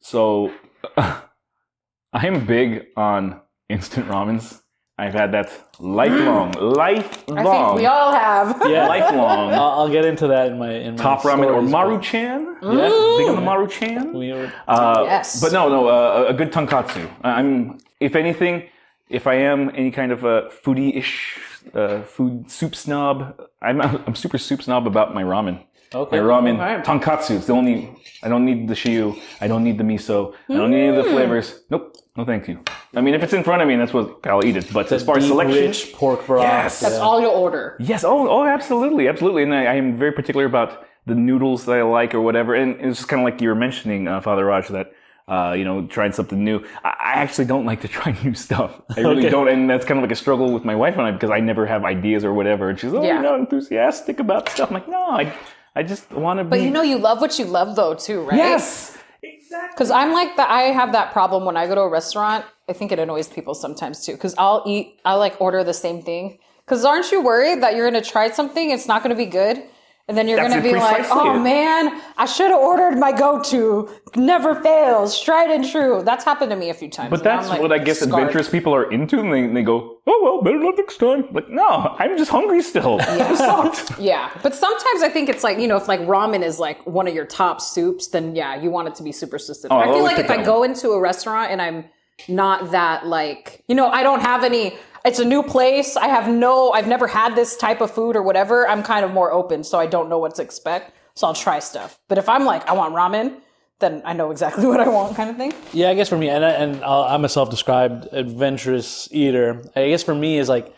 So 0.00 0.52
I 0.96 2.26
am 2.26 2.44
big 2.46 2.86
on 2.96 3.40
instant 3.70 4.06
ramens. 4.08 4.60
I've 4.98 5.14
had 5.14 5.32
that 5.32 5.50
lifelong, 5.80 6.52
lifelong, 6.60 7.38
I 7.38 7.42
think 7.44 7.74
we 7.80 7.86
all 7.86 8.12
have. 8.12 8.62
Yeah. 8.68 8.86
lifelong 8.86 9.50
I'll, 9.52 9.70
I'll 9.80 9.88
get 9.88 10.04
into 10.04 10.26
that 10.28 10.48
in 10.52 10.58
my 10.58 10.70
in 10.72 10.94
my 10.96 11.02
top 11.02 11.22
ramen 11.22 11.46
or 11.46 11.66
stories, 11.66 11.72
but- 11.72 11.78
Maruchan. 11.78 12.40
Yeah. 12.62 13.16
Big 13.18 13.28
on 13.32 13.36
the 13.36 13.50
Maruchan. 13.50 14.12
We 14.12 14.32
were- 14.32 14.52
Uh, 14.68 15.02
Yes. 15.06 15.40
But 15.40 15.52
no, 15.52 15.68
no, 15.70 15.88
uh, 15.88 16.26
a 16.28 16.34
good 16.34 16.52
tonkatsu. 16.52 17.08
I'm, 17.24 17.78
if 17.98 18.14
anything, 18.14 18.68
if 19.12 19.26
I 19.26 19.34
am 19.34 19.70
any 19.74 19.90
kind 19.90 20.10
of 20.10 20.24
a 20.24 20.50
foodie-ish 20.64 21.38
uh, 21.74 22.02
food 22.02 22.50
soup 22.50 22.74
snob, 22.74 23.40
I'm 23.60 23.80
I'm 24.06 24.14
super 24.14 24.38
soup 24.38 24.62
snob 24.62 24.86
about 24.86 25.14
my 25.14 25.22
ramen. 25.22 25.62
Okay. 25.94 26.16
My 26.16 26.22
ramen 26.22 26.58
Alright. 26.58 26.84
tonkatsu. 26.84 27.36
It's 27.36 27.46
the 27.46 27.52
only. 27.52 27.94
I 28.22 28.28
don't 28.28 28.46
need 28.46 28.66
the 28.66 28.74
shio. 28.74 29.20
I 29.40 29.46
don't 29.46 29.62
need 29.62 29.76
the 29.76 29.84
miso. 29.84 30.34
I 30.48 30.54
don't 30.54 30.70
need 30.70 30.84
any 30.84 30.96
of 30.96 31.04
the 31.04 31.10
flavors. 31.10 31.60
Nope. 31.70 31.96
No, 32.16 32.24
thank 32.24 32.48
you. 32.48 32.60
I 32.94 33.00
mean, 33.00 33.14
if 33.14 33.22
it's 33.22 33.32
in 33.32 33.42
front 33.42 33.62
of 33.62 33.68
me, 33.68 33.76
that's 33.76 33.92
what 33.92 34.26
I'll 34.26 34.44
eat 34.44 34.56
it. 34.56 34.72
But 34.72 34.90
as 34.92 35.02
far 35.02 35.18
as 35.18 35.26
selection, 35.26 35.58
rich 35.58 35.92
pork 35.92 36.26
broth. 36.26 36.44
Yes. 36.44 36.80
That's 36.80 36.94
yeah. 36.94 37.00
all 37.00 37.20
you'll 37.20 37.30
order. 37.32 37.76
Yes. 37.78 38.04
Oh, 38.04 38.28
oh, 38.28 38.44
absolutely, 38.44 39.08
absolutely. 39.08 39.42
And 39.42 39.54
I, 39.54 39.64
I 39.64 39.74
am 39.74 39.98
very 39.98 40.12
particular 40.12 40.46
about 40.46 40.86
the 41.04 41.14
noodles 41.14 41.66
that 41.66 41.76
I 41.78 41.82
like 41.82 42.14
or 42.14 42.20
whatever. 42.20 42.54
And 42.54 42.80
it's 42.80 42.98
just 42.98 43.08
kind 43.08 43.20
of 43.20 43.24
like 43.24 43.40
you 43.40 43.48
were 43.48 43.54
mentioning, 43.54 44.08
uh, 44.08 44.20
Father 44.20 44.44
Raj, 44.46 44.68
that 44.68 44.92
uh, 45.28 45.54
you 45.56 45.64
know, 45.64 45.86
trying 45.86 46.12
something 46.12 46.42
new. 46.42 46.64
I, 46.84 46.88
I 46.88 47.12
actually 47.22 47.44
don't 47.46 47.64
like 47.64 47.80
to 47.82 47.88
try 47.88 48.16
new 48.24 48.34
stuff. 48.34 48.80
I 48.96 49.00
really 49.00 49.18
Okay. 49.22 49.30
don't, 49.30 49.48
and 49.48 49.68
that's 49.70 49.84
kind 49.84 49.98
of 49.98 50.02
like 50.02 50.12
a 50.12 50.16
struggle 50.16 50.52
with 50.52 50.64
my 50.64 50.74
wife 50.74 50.96
and 50.96 51.02
I 51.06 51.10
because 51.12 51.30
I 51.30 51.40
never 51.40 51.66
have 51.66 51.84
ideas 51.84 52.24
or 52.24 52.32
whatever. 52.34 52.70
And 52.70 52.78
she's 52.78 52.92
oh, 52.92 53.02
Yeah. 53.02 53.14
you're 53.14 53.22
not 53.22 53.38
enthusiastic 53.40 54.20
about 54.20 54.48
stuff. 54.48 54.68
I'm 54.70 54.74
like, 54.74 54.88
no, 54.88 55.02
I, 55.02 55.32
I 55.76 55.82
just 55.82 56.10
want 56.12 56.38
to 56.38 56.44
be. 56.44 56.50
But 56.50 56.60
you 56.62 56.70
know, 56.70 56.82
you 56.82 56.98
love 56.98 57.20
what 57.20 57.38
you 57.38 57.44
love, 57.44 57.76
though, 57.76 57.94
too, 57.94 58.22
right? 58.22 58.36
yes. 58.36 58.98
Exactly. 59.24 59.68
Because 59.74 59.90
I'm 59.90 60.12
like 60.12 60.36
that. 60.36 60.50
I 60.50 60.62
have 60.72 60.92
that 60.92 61.12
problem 61.12 61.44
when 61.44 61.56
I 61.56 61.66
go 61.68 61.74
to 61.76 61.82
a 61.82 61.88
restaurant. 61.88 62.44
I 62.68 62.72
think 62.72 62.90
it 62.90 62.98
annoys 62.98 63.28
people 63.28 63.54
sometimes 63.54 64.04
too. 64.04 64.12
Because 64.12 64.34
I'll 64.36 64.64
eat, 64.66 64.98
I 65.04 65.14
like 65.14 65.40
order 65.40 65.62
the 65.62 65.74
same 65.74 66.02
thing. 66.02 66.38
Because 66.64 66.84
aren't 66.84 67.10
you 67.12 67.22
worried 67.22 67.62
that 67.62 67.76
you're 67.76 67.88
going 67.88 68.02
to 68.02 68.08
try 68.08 68.30
something, 68.30 68.70
it's 68.70 68.88
not 68.88 69.02
going 69.02 69.14
to 69.14 69.16
be 69.16 69.26
good, 69.30 69.62
and 70.08 70.16
then 70.16 70.28
you're 70.28 70.38
going 70.38 70.52
to 70.52 70.60
be 70.60 70.74
like, 70.74 71.06
"Oh 71.10 71.36
it. 71.36 71.40
man, 71.40 72.00
I 72.16 72.26
should 72.26 72.50
have 72.50 72.60
ordered 72.60 72.98
my 72.98 73.12
go-to. 73.12 73.88
Never 74.16 74.54
fails, 74.56 75.20
tried 75.20 75.50
and 75.50 75.68
true." 75.68 76.02
That's 76.04 76.24
happened 76.24 76.50
to 76.50 76.56
me 76.56 76.70
a 76.70 76.74
few 76.74 76.90
times. 76.90 77.10
But 77.10 77.22
that's 77.22 77.48
like, 77.48 77.60
what 77.60 77.72
I 77.72 77.78
guess 77.78 78.00
scarred. 78.00 78.14
adventurous 78.14 78.48
people 78.48 78.74
are 78.74 78.90
into, 78.90 79.20
and 79.20 79.32
they, 79.32 79.46
they 79.46 79.62
go, 79.62 79.98
oh 80.06 80.20
well, 80.22 80.42
better 80.42 80.64
luck 80.64 80.76
next 80.76 80.98
time. 80.98 81.26
Like, 81.32 81.48
no, 81.48 81.68
I'm 81.98 82.16
just 82.16 82.30
hungry 82.30 82.62
still. 82.62 82.98
Sucked. 83.36 83.98
Yeah, 83.98 84.30
but 84.42 84.54
sometimes 84.54 85.02
I 85.02 85.08
think 85.08 85.28
it's 85.28 85.44
like 85.44 85.58
you 85.58 85.68
know, 85.68 85.76
if 85.76 85.88
like 85.88 86.00
ramen 86.00 86.42
is 86.42 86.58
like 86.58 86.84
one 86.86 87.06
of 87.06 87.14
your 87.14 87.26
top 87.26 87.60
soups, 87.60 88.08
then 88.08 88.34
yeah, 88.34 88.60
you 88.60 88.70
want 88.70 88.88
it 88.88 88.94
to 88.96 89.02
be 89.02 89.12
super 89.12 89.38
specific. 89.38 89.72
Oh, 89.72 89.78
I 89.78 89.86
feel 89.86 90.02
like 90.02 90.18
if 90.18 90.30
I 90.30 90.42
go 90.42 90.62
into 90.62 90.90
a 90.90 91.00
restaurant 91.00 91.50
and 91.50 91.62
I'm 91.62 91.84
not 92.28 92.72
that 92.72 93.06
like 93.06 93.64
you 93.68 93.74
know, 93.74 93.88
I 93.88 94.02
don't 94.02 94.20
have 94.20 94.44
any. 94.44 94.76
It's 95.04 95.18
a 95.18 95.24
new 95.24 95.42
place. 95.42 95.96
I 95.96 96.08
have 96.08 96.28
no. 96.28 96.72
I've 96.72 96.86
never 96.86 97.06
had 97.06 97.34
this 97.34 97.56
type 97.56 97.80
of 97.80 97.90
food 97.90 98.16
or 98.16 98.22
whatever. 98.22 98.68
I'm 98.68 98.82
kind 98.82 99.04
of 99.04 99.12
more 99.12 99.32
open, 99.32 99.64
so 99.64 99.78
I 99.78 99.86
don't 99.86 100.08
know 100.08 100.18
what 100.18 100.34
to 100.36 100.42
expect. 100.42 100.92
So 101.14 101.26
I'll 101.26 101.34
try 101.34 101.58
stuff. 101.58 101.98
But 102.08 102.18
if 102.18 102.28
I'm 102.28 102.44
like, 102.44 102.66
I 102.68 102.72
want 102.72 102.94
ramen, 102.94 103.40
then 103.80 104.02
I 104.04 104.12
know 104.12 104.30
exactly 104.30 104.66
what 104.72 104.80
I 104.80 104.88
want, 104.88 105.16
kind 105.16 105.28
of 105.28 105.36
thing. 105.36 105.52
Yeah, 105.72 105.90
I 105.90 105.94
guess 105.94 106.08
for 106.08 106.16
me, 106.16 106.28
and, 106.28 106.44
I, 106.44 106.50
and 106.50 106.82
I'll, 106.84 107.02
I'm 107.02 107.24
a 107.24 107.28
self-described 107.28 108.08
adventurous 108.12 109.08
eater. 109.12 109.62
I 109.76 109.88
guess 109.88 110.02
for 110.02 110.14
me 110.14 110.38
is 110.38 110.48
like 110.48 110.74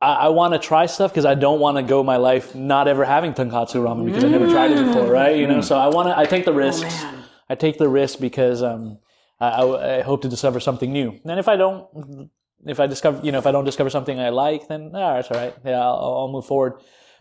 I, 0.00 0.14
I 0.14 0.28
want 0.28 0.52
to 0.54 0.58
try 0.58 0.86
stuff 0.86 1.10
because 1.10 1.24
I 1.24 1.34
don't 1.34 1.60
want 1.60 1.78
to 1.78 1.82
go 1.82 2.02
my 2.02 2.16
life 2.16 2.54
not 2.54 2.86
ever 2.86 3.04
having 3.04 3.32
tonkatsu 3.32 3.82
ramen 3.82 4.06
because 4.06 4.24
I 4.24 4.28
never 4.28 4.48
tried 4.48 4.72
it 4.72 4.84
before, 4.86 5.10
right? 5.10 5.36
You 5.36 5.46
know, 5.46 5.60
so 5.60 5.78
I 5.78 5.88
want 5.88 6.08
to. 6.08 6.18
I 6.18 6.26
take 6.26 6.44
the 6.44 6.52
risks. 6.52 7.04
I 7.48 7.54
take 7.54 7.78
the 7.78 7.88
risk 7.88 8.18
because 8.20 8.62
um, 8.62 8.98
I, 9.40 9.48
I, 9.48 9.98
I 9.98 10.02
hope 10.02 10.22
to 10.22 10.28
discover 10.28 10.60
something 10.60 10.92
new. 10.92 11.18
And 11.24 11.38
if 11.38 11.48
I 11.48 11.56
don't, 11.56 12.30
if 12.64 12.80
I 12.80 12.86
discover, 12.86 13.24
you 13.24 13.32
know, 13.32 13.38
if 13.38 13.46
I 13.46 13.52
don't 13.52 13.64
discover 13.64 13.90
something 13.90 14.18
I 14.18 14.30
like, 14.30 14.68
then 14.68 14.90
ah, 14.94 15.16
it's 15.18 15.30
all 15.30 15.38
right. 15.38 15.54
Yeah, 15.64 15.80
I'll, 15.80 16.18
I'll 16.20 16.28
move 16.32 16.46
forward. 16.46 16.74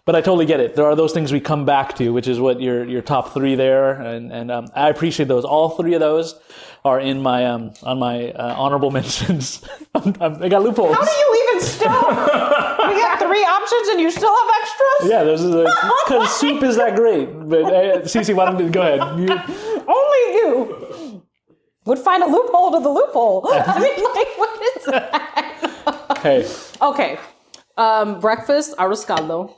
But 0.06 0.15
I 0.15 0.21
totally 0.21 0.45
get 0.45 0.60
it. 0.60 0.76
There 0.76 0.86
are 0.86 0.95
those 0.95 1.13
things 1.13 1.34
we 1.34 1.39
come 1.39 1.65
back 1.65 1.95
to, 1.95 2.13
which 2.13 2.28
is 2.28 2.39
what 2.39 2.62
your 2.62 2.86
your 2.86 3.02
top 3.02 3.34
three 3.34 3.56
there, 3.56 4.00
and 4.00 4.32
and 4.32 4.52
um, 4.52 4.67
I 4.76 4.89
appreciate 4.89 5.28
those. 5.28 5.43
All 5.43 5.69
three 5.69 5.95
of 5.95 6.00
those 6.00 6.39
are 6.84 7.00
in 7.00 7.19
my 7.24 7.45
um 7.48 7.74
on 7.82 7.98
my 7.98 8.32
uh, 8.32 8.54
honorable 8.56 8.91
mentions. 9.00 9.67
I'm, 9.95 10.13
I'm, 10.21 10.43
I 10.43 10.48
got 10.48 10.62
loopholes. 10.62 10.95
How 10.95 11.04
do 11.04 11.12
you 11.12 11.48
even 11.50 11.67
stop? 11.67 12.08
we 12.88 13.02
got 13.02 13.17
three 13.17 13.43
options 13.43 13.88
and 13.89 14.00
you 14.00 14.12
still 14.12 14.36
have 14.36 14.52
extras. 14.62 15.10
Yeah, 15.10 15.24
there's 15.24 15.41
because 16.06 16.39
soup 16.39 16.62
is 16.62 16.76
that 16.78 16.95
great. 16.95 17.26
But 17.50 17.63
uh, 17.63 18.02
Cece, 18.04 18.36
why 18.36 18.45
don't 18.45 18.60
you 18.60 18.69
go 18.69 18.82
ahead? 18.82 19.19
You, 19.19 19.30
Only 19.88 20.24
you 20.38 20.85
would 21.86 22.00
find 22.00 22.24
a 22.24 22.28
loophole 22.28 22.71
to 22.71 22.80
the 22.80 22.89
loophole. 22.89 23.48
I 23.52 23.80
mean, 23.80 24.04
like, 24.15 24.38
what 24.38 24.78
is 24.78 24.86
that? 24.86 26.17
hey, 26.21 26.48
Okay. 26.82 27.17
Um, 27.78 28.19
breakfast, 28.19 28.76
arroz 28.78 29.06
caldo. 29.06 29.54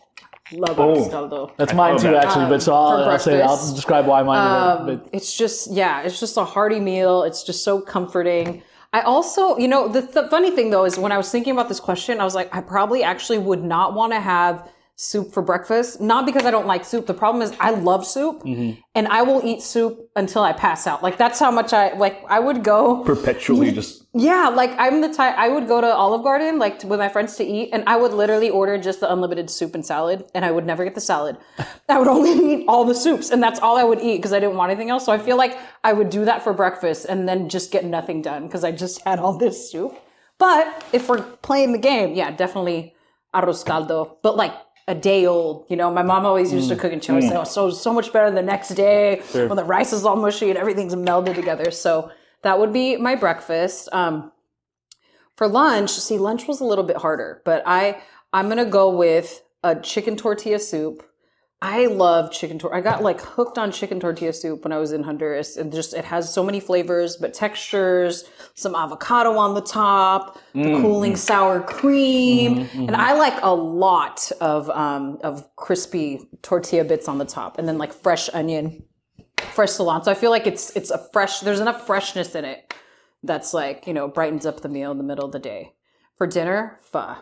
Love 0.52 0.78
arroz 0.78 1.10
caldo. 1.12 1.52
that's 1.58 1.74
mine 1.74 1.98
too, 1.98 2.12
that. 2.12 2.26
actually. 2.26 2.46
But 2.46 2.62
so 2.62 2.74
I'll, 2.74 3.10
I'll 3.10 3.20
say 3.20 3.42
I'll 3.42 3.58
describe 3.58 4.08
why 4.08 4.24
mine. 4.24 4.90
is 4.90 5.00
but 5.00 5.10
It's 5.14 5.38
just, 5.38 5.72
yeah, 5.72 6.02
it's 6.02 6.20
just 6.20 6.38
a 6.38 6.44
hearty 6.44 6.80
meal. 6.80 7.24
It's 7.24 7.44
just 7.44 7.64
so 7.64 7.80
comforting. 7.82 8.64
I 8.94 9.02
also, 9.02 9.58
you 9.58 9.68
know, 9.68 9.88
the, 9.88 10.02
the 10.02 10.28
funny 10.30 10.50
thing 10.52 10.70
though 10.72 10.86
is 10.86 10.98
when 10.98 11.12
I 11.12 11.18
was 11.18 11.30
thinking 11.32 11.54
about 11.54 11.68
this 11.68 11.80
question, 11.80 12.20
I 12.20 12.24
was 12.24 12.34
like, 12.36 12.54
I 12.56 12.62
probably 12.62 13.04
actually 13.04 13.38
would 13.38 13.64
not 13.64 13.94
want 13.94 14.14
to 14.14 14.20
have 14.20 14.68
soup 15.00 15.32
for 15.32 15.44
breakfast. 15.44 16.02
Not 16.02 16.26
because 16.26 16.44
I 16.44 16.52
don't 16.52 16.66
like 16.66 16.84
soup. 16.84 17.06
The 17.06 17.14
problem 17.14 17.44
is 17.44 17.56
I 17.60 17.70
love 17.70 18.06
soup 18.06 18.42
mm-hmm. 18.42 18.82
and 18.96 19.08
I 19.08 19.22
will 19.22 19.46
eat 19.46 19.62
soup 19.62 20.10
until 20.16 20.42
I 20.42 20.54
pass 20.54 20.88
out. 20.88 21.04
Like 21.04 21.18
that's 21.18 21.40
how 21.40 21.52
much 21.52 21.72
I, 21.72 21.94
like 21.94 22.24
I 22.28 22.40
would 22.40 22.64
go. 22.64 23.04
Perpetually 23.04 23.72
just. 23.80 24.06
Yeah, 24.14 24.50
like 24.50 24.72
I'm 24.80 25.02
the 25.02 25.14
type 25.14 25.36
I 25.38 25.50
would 25.50 25.68
go 25.68 25.80
to 25.80 25.88
Olive 25.88 26.24
Garden 26.24 26.58
like 26.58 26.80
to, 26.80 26.88
with 26.88 26.98
my 26.98 27.10
friends 27.10 27.36
to 27.36 27.44
eat, 27.44 27.70
and 27.72 27.84
I 27.86 27.98
would 27.98 28.12
literally 28.12 28.50
order 28.50 28.80
just 28.80 29.00
the 29.00 29.12
unlimited 29.12 29.52
soup 29.52 29.76
and 29.76 29.86
salad, 29.86 30.26
and 30.34 30.44
I 30.44 30.50
would 30.50 30.66
never 30.66 30.84
get 30.84 30.96
the 30.96 31.02
salad. 31.02 31.38
I 31.90 32.00
would 32.00 32.08
only 32.08 32.32
eat 32.32 32.66
all 32.68 32.84
the 32.84 32.96
soups, 32.96 33.30
and 33.30 33.44
that's 33.44 33.60
all 33.60 33.78
I 33.78 33.84
would 33.84 34.02
eat 34.02 34.18
because 34.18 34.34
I 34.34 34.40
didn't 34.40 34.56
want 34.56 34.72
anything 34.72 34.90
else. 34.90 35.06
So 35.06 35.12
I 35.12 35.20
feel 35.20 35.38
like 35.38 35.56
I 35.84 35.94
would 35.94 36.10
do 36.10 36.26
that 36.26 36.42
for 36.44 36.54
breakfast 36.54 37.06
and 37.08 37.30
then 37.30 37.50
just 37.50 37.72
get 37.72 37.86
nothing 37.86 38.24
done 38.24 38.48
because 38.48 38.64
I 38.64 38.72
just 38.72 39.02
had 39.02 39.20
all 39.20 39.38
this 39.38 39.72
soup. 39.72 39.96
But 40.40 40.84
if 40.92 41.08
we're 41.08 41.22
playing 41.22 41.72
the 41.74 41.78
game, 41.78 42.16
yeah, 42.16 42.32
definitely 42.32 42.96
arroz 43.36 43.64
caldo, 43.64 44.18
but 44.24 44.36
like 44.36 44.54
a 44.88 44.96
day 44.96 45.26
old. 45.26 45.66
You 45.70 45.76
know, 45.76 45.92
my 45.92 46.04
mom 46.04 46.26
always 46.26 46.54
used 46.54 46.70
to 46.70 46.76
cook 46.76 46.94
and 46.94 47.04
she 47.04 47.12
always 47.12 47.28
say, 47.28 47.36
"Oh, 47.36 47.44
so 47.44 47.70
so 47.70 47.94
much 47.94 48.14
better 48.14 48.32
the 48.32 48.42
next 48.42 48.70
day 48.70 49.22
when 49.48 49.58
the 49.58 49.64
rice 49.64 49.92
is 49.94 50.06
all 50.06 50.16
mushy 50.16 50.50
and 50.50 50.58
everything's 50.58 50.96
melded 50.96 51.36
together." 51.36 51.72
So 51.72 52.10
that 52.44 52.60
would 52.60 52.72
be 52.72 52.96
my 52.98 53.16
breakfast. 53.16 53.90
Um, 53.92 54.32
for 55.36 55.48
lunch, 55.48 55.92
see, 55.92 56.18
lunch 56.18 56.48
was 56.48 56.62
a 56.62 56.66
little 56.66 56.84
bit 56.86 56.98
harder, 56.98 57.42
but 57.46 57.64
I 57.66 58.02
I'm 58.32 58.48
gonna 58.50 58.66
go 58.66 58.90
with 58.90 59.44
a 59.64 59.76
chicken 59.76 60.16
tortilla 60.16 60.60
soup. 60.60 61.04
I 61.62 61.88
love 61.88 62.32
chicken 62.32 62.60
tor. 62.60 62.74
I 62.76 62.82
got 62.82 63.02
like 63.02 63.20
hooked 63.20 63.58
on 63.58 63.72
chicken 63.72 64.00
tortilla 64.00 64.32
soup 64.32 64.64
when 64.64 64.72
I 64.72 64.78
was 64.78 64.92
in 64.92 65.02
Honduras, 65.02 65.58
and 65.58 65.74
just 65.74 65.96
it 65.96 66.06
has 66.06 66.32
so 66.32 66.44
many 66.44 66.60
flavors, 66.60 67.18
but 67.18 67.34
textures. 67.34 68.26
Some 68.54 68.76
avocado 68.76 69.38
on 69.38 69.56
the 69.56 69.62
top, 69.62 70.40
the 70.54 70.60
mm. 70.60 70.82
cooling 70.82 71.16
sour 71.16 71.62
cream, 71.62 72.56
mm-hmm, 72.56 72.62
mm-hmm. 72.62 72.88
and 72.88 72.96
I 72.96 73.14
like 73.14 73.40
a 73.42 73.54
lot 73.54 74.32
of 74.40 74.70
um, 74.70 75.18
of 75.24 75.48
crispy 75.56 76.30
tortilla 76.44 76.84
bits 76.84 77.08
on 77.08 77.18
the 77.18 77.26
top, 77.26 77.58
and 77.58 77.68
then 77.68 77.80
like 77.80 77.92
fresh 77.92 78.30
onion, 78.34 78.84
fresh 79.38 79.70
cilantro. 79.70 80.10
I 80.10 80.14
feel 80.14 80.32
like 80.32 80.46
it's 80.46 80.76
it's 80.76 80.92
a 80.92 81.00
fresh. 81.12 81.40
There's 81.40 81.60
enough 81.60 81.88
freshness 81.88 82.36
in 82.36 82.46
it 82.46 82.72
that's 83.24 83.54
like 83.54 83.88
you 83.88 83.94
know 83.94 84.08
brightens 84.08 84.46
up 84.46 84.62
the 84.62 84.70
meal 84.70 84.92
in 84.92 85.00
the 85.00 85.04
middle 85.04 85.26
of 85.26 85.32
the 85.32 85.40
day. 85.40 85.74
For 86.18 86.28
dinner, 86.28 86.80
pho. 86.82 87.16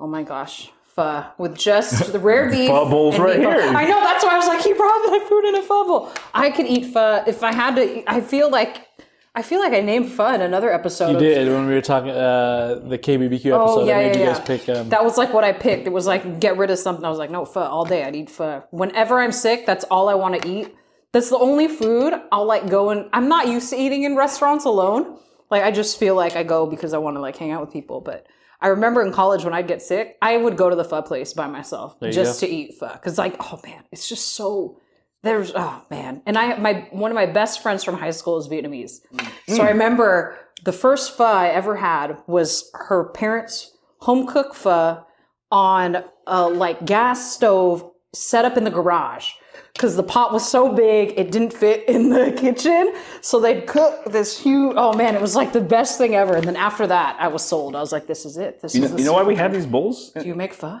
Oh 0.00 0.06
my 0.06 0.22
gosh, 0.22 0.70
pho 0.94 1.24
with 1.38 1.56
just 1.56 2.12
the 2.12 2.18
rare 2.18 2.50
beef. 2.50 2.70
And 2.70 3.18
right 3.18 3.38
meatball. 3.38 3.62
here. 3.62 3.76
I 3.76 3.84
know 3.84 4.00
that's 4.00 4.24
why 4.24 4.34
I 4.34 4.36
was 4.36 4.46
like, 4.46 4.62
he 4.62 4.72
brought 4.72 5.04
my 5.06 5.24
food 5.28 5.44
in 5.46 5.54
a 5.56 5.62
bowl. 5.62 6.12
I 6.34 6.50
could 6.50 6.66
eat 6.66 6.92
pho 6.92 7.24
if 7.26 7.42
I 7.42 7.52
had 7.52 7.76
to. 7.76 8.10
I 8.10 8.20
feel 8.20 8.50
like 8.50 8.88
I 9.34 9.40
feel 9.40 9.60
like 9.60 9.72
I 9.72 9.80
named 9.80 10.12
pho 10.12 10.34
in 10.34 10.42
another 10.42 10.70
episode. 10.72 11.10
you 11.10 11.16
of, 11.16 11.20
did 11.20 11.48
when 11.48 11.66
we 11.66 11.74
were 11.74 11.80
talking 11.80 12.10
uh, 12.10 12.80
the 12.84 12.98
KBBQ 12.98 13.32
episode. 13.32 13.50
Oh 13.50 13.86
yeah, 13.86 13.96
I 13.96 14.02
made 14.02 14.16
yeah, 14.16 14.20
you 14.20 14.26
yeah. 14.26 14.34
guys 14.34 14.46
pick. 14.46 14.68
Um, 14.68 14.88
that 14.90 15.02
was 15.02 15.16
like 15.16 15.32
what 15.32 15.44
I 15.44 15.52
picked. 15.52 15.86
It 15.86 15.92
was 15.92 16.06
like 16.06 16.38
get 16.38 16.58
rid 16.58 16.70
of 16.70 16.78
something. 16.78 17.04
I 17.04 17.08
was 17.08 17.18
like, 17.18 17.30
no 17.30 17.44
pho 17.44 17.60
all 17.60 17.84
day. 17.84 18.04
I'd 18.04 18.14
eat 18.14 18.30
pho. 18.30 18.64
Whenever 18.70 19.20
I'm 19.20 19.32
sick, 19.32 19.64
that's 19.64 19.84
all 19.84 20.08
I 20.08 20.14
want 20.14 20.40
to 20.40 20.48
eat. 20.48 20.74
That's 21.12 21.28
the 21.28 21.38
only 21.38 21.68
food 21.68 22.14
I'll 22.30 22.46
like 22.46 22.70
go 22.70 22.90
and 22.90 23.08
I'm 23.12 23.28
not 23.28 23.48
used 23.48 23.68
to 23.70 23.76
eating 23.76 24.04
in 24.04 24.16
restaurants 24.16 24.64
alone. 24.64 25.18
Like 25.50 25.62
I 25.62 25.70
just 25.70 25.98
feel 25.98 26.14
like 26.14 26.36
I 26.36 26.42
go 26.42 26.66
because 26.66 26.94
I 26.94 26.98
want 26.98 27.16
to 27.16 27.20
like 27.20 27.36
hang 27.36 27.50
out 27.50 27.60
with 27.60 27.72
people. 27.72 28.00
But 28.00 28.26
I 28.62 28.68
remember 28.68 29.02
in 29.02 29.12
college 29.12 29.44
when 29.44 29.52
I'd 29.52 29.66
get 29.66 29.82
sick, 29.82 30.16
I 30.22 30.36
would 30.36 30.56
go 30.56 30.70
to 30.70 30.76
the 30.76 30.84
pho 30.84 31.02
place 31.02 31.34
by 31.34 31.48
myself 31.48 31.96
just 32.00 32.40
go. 32.40 32.46
to 32.46 32.52
eat 32.52 32.76
pho. 32.78 32.96
Cause 33.02 33.18
like, 33.18 33.34
oh 33.40 33.60
man, 33.64 33.82
it's 33.90 34.08
just 34.08 34.30
so 34.36 34.80
there's 35.22 35.52
oh 35.54 35.84
man. 35.90 36.22
And 36.26 36.38
I 36.38 36.56
my 36.58 36.88
one 36.92 37.10
of 37.10 37.16
my 37.16 37.26
best 37.26 37.60
friends 37.60 37.82
from 37.82 37.98
high 37.98 38.10
school 38.12 38.38
is 38.38 38.48
Vietnamese. 38.48 39.00
So 39.48 39.62
I 39.62 39.66
mm. 39.66 39.68
remember 39.68 40.38
the 40.64 40.72
first 40.72 41.16
pho 41.16 41.24
I 41.24 41.48
ever 41.48 41.76
had 41.76 42.18
was 42.28 42.70
her 42.74 43.10
parents' 43.10 43.76
home 43.98 44.26
cooked 44.28 44.54
pho 44.54 45.04
on 45.50 46.04
a 46.26 46.48
like 46.48 46.86
gas 46.86 47.34
stove 47.34 47.90
set 48.14 48.44
up 48.44 48.56
in 48.56 48.64
the 48.64 48.70
garage 48.70 49.32
because 49.74 49.96
the 49.96 50.02
pot 50.02 50.32
was 50.32 50.48
so 50.48 50.72
big 50.72 51.14
it 51.16 51.30
didn't 51.30 51.52
fit 51.52 51.88
in 51.88 52.10
the 52.10 52.32
kitchen. 52.36 52.94
So 53.20 53.40
they'd 53.40 53.66
cook 53.66 54.04
this 54.06 54.38
huge. 54.38 54.74
Oh 54.76 54.92
man, 54.92 55.14
it 55.14 55.20
was 55.20 55.34
like 55.34 55.52
the 55.52 55.60
best 55.60 55.98
thing 55.98 56.14
ever. 56.14 56.34
And 56.36 56.46
then 56.46 56.56
after 56.56 56.86
that, 56.86 57.16
I 57.18 57.28
was 57.28 57.44
sold. 57.44 57.74
I 57.76 57.80
was 57.80 57.92
like, 57.92 58.06
this 58.06 58.24
is 58.24 58.36
it. 58.36 58.60
This 58.60 58.74
You 58.74 58.84
is 58.84 58.92
know, 58.92 58.98
you 58.98 59.04
know 59.04 59.12
why 59.14 59.22
we 59.22 59.36
have 59.36 59.52
these 59.52 59.66
bowls? 59.66 60.10
Do 60.10 60.26
you 60.26 60.34
make 60.34 60.52
pho? 60.54 60.80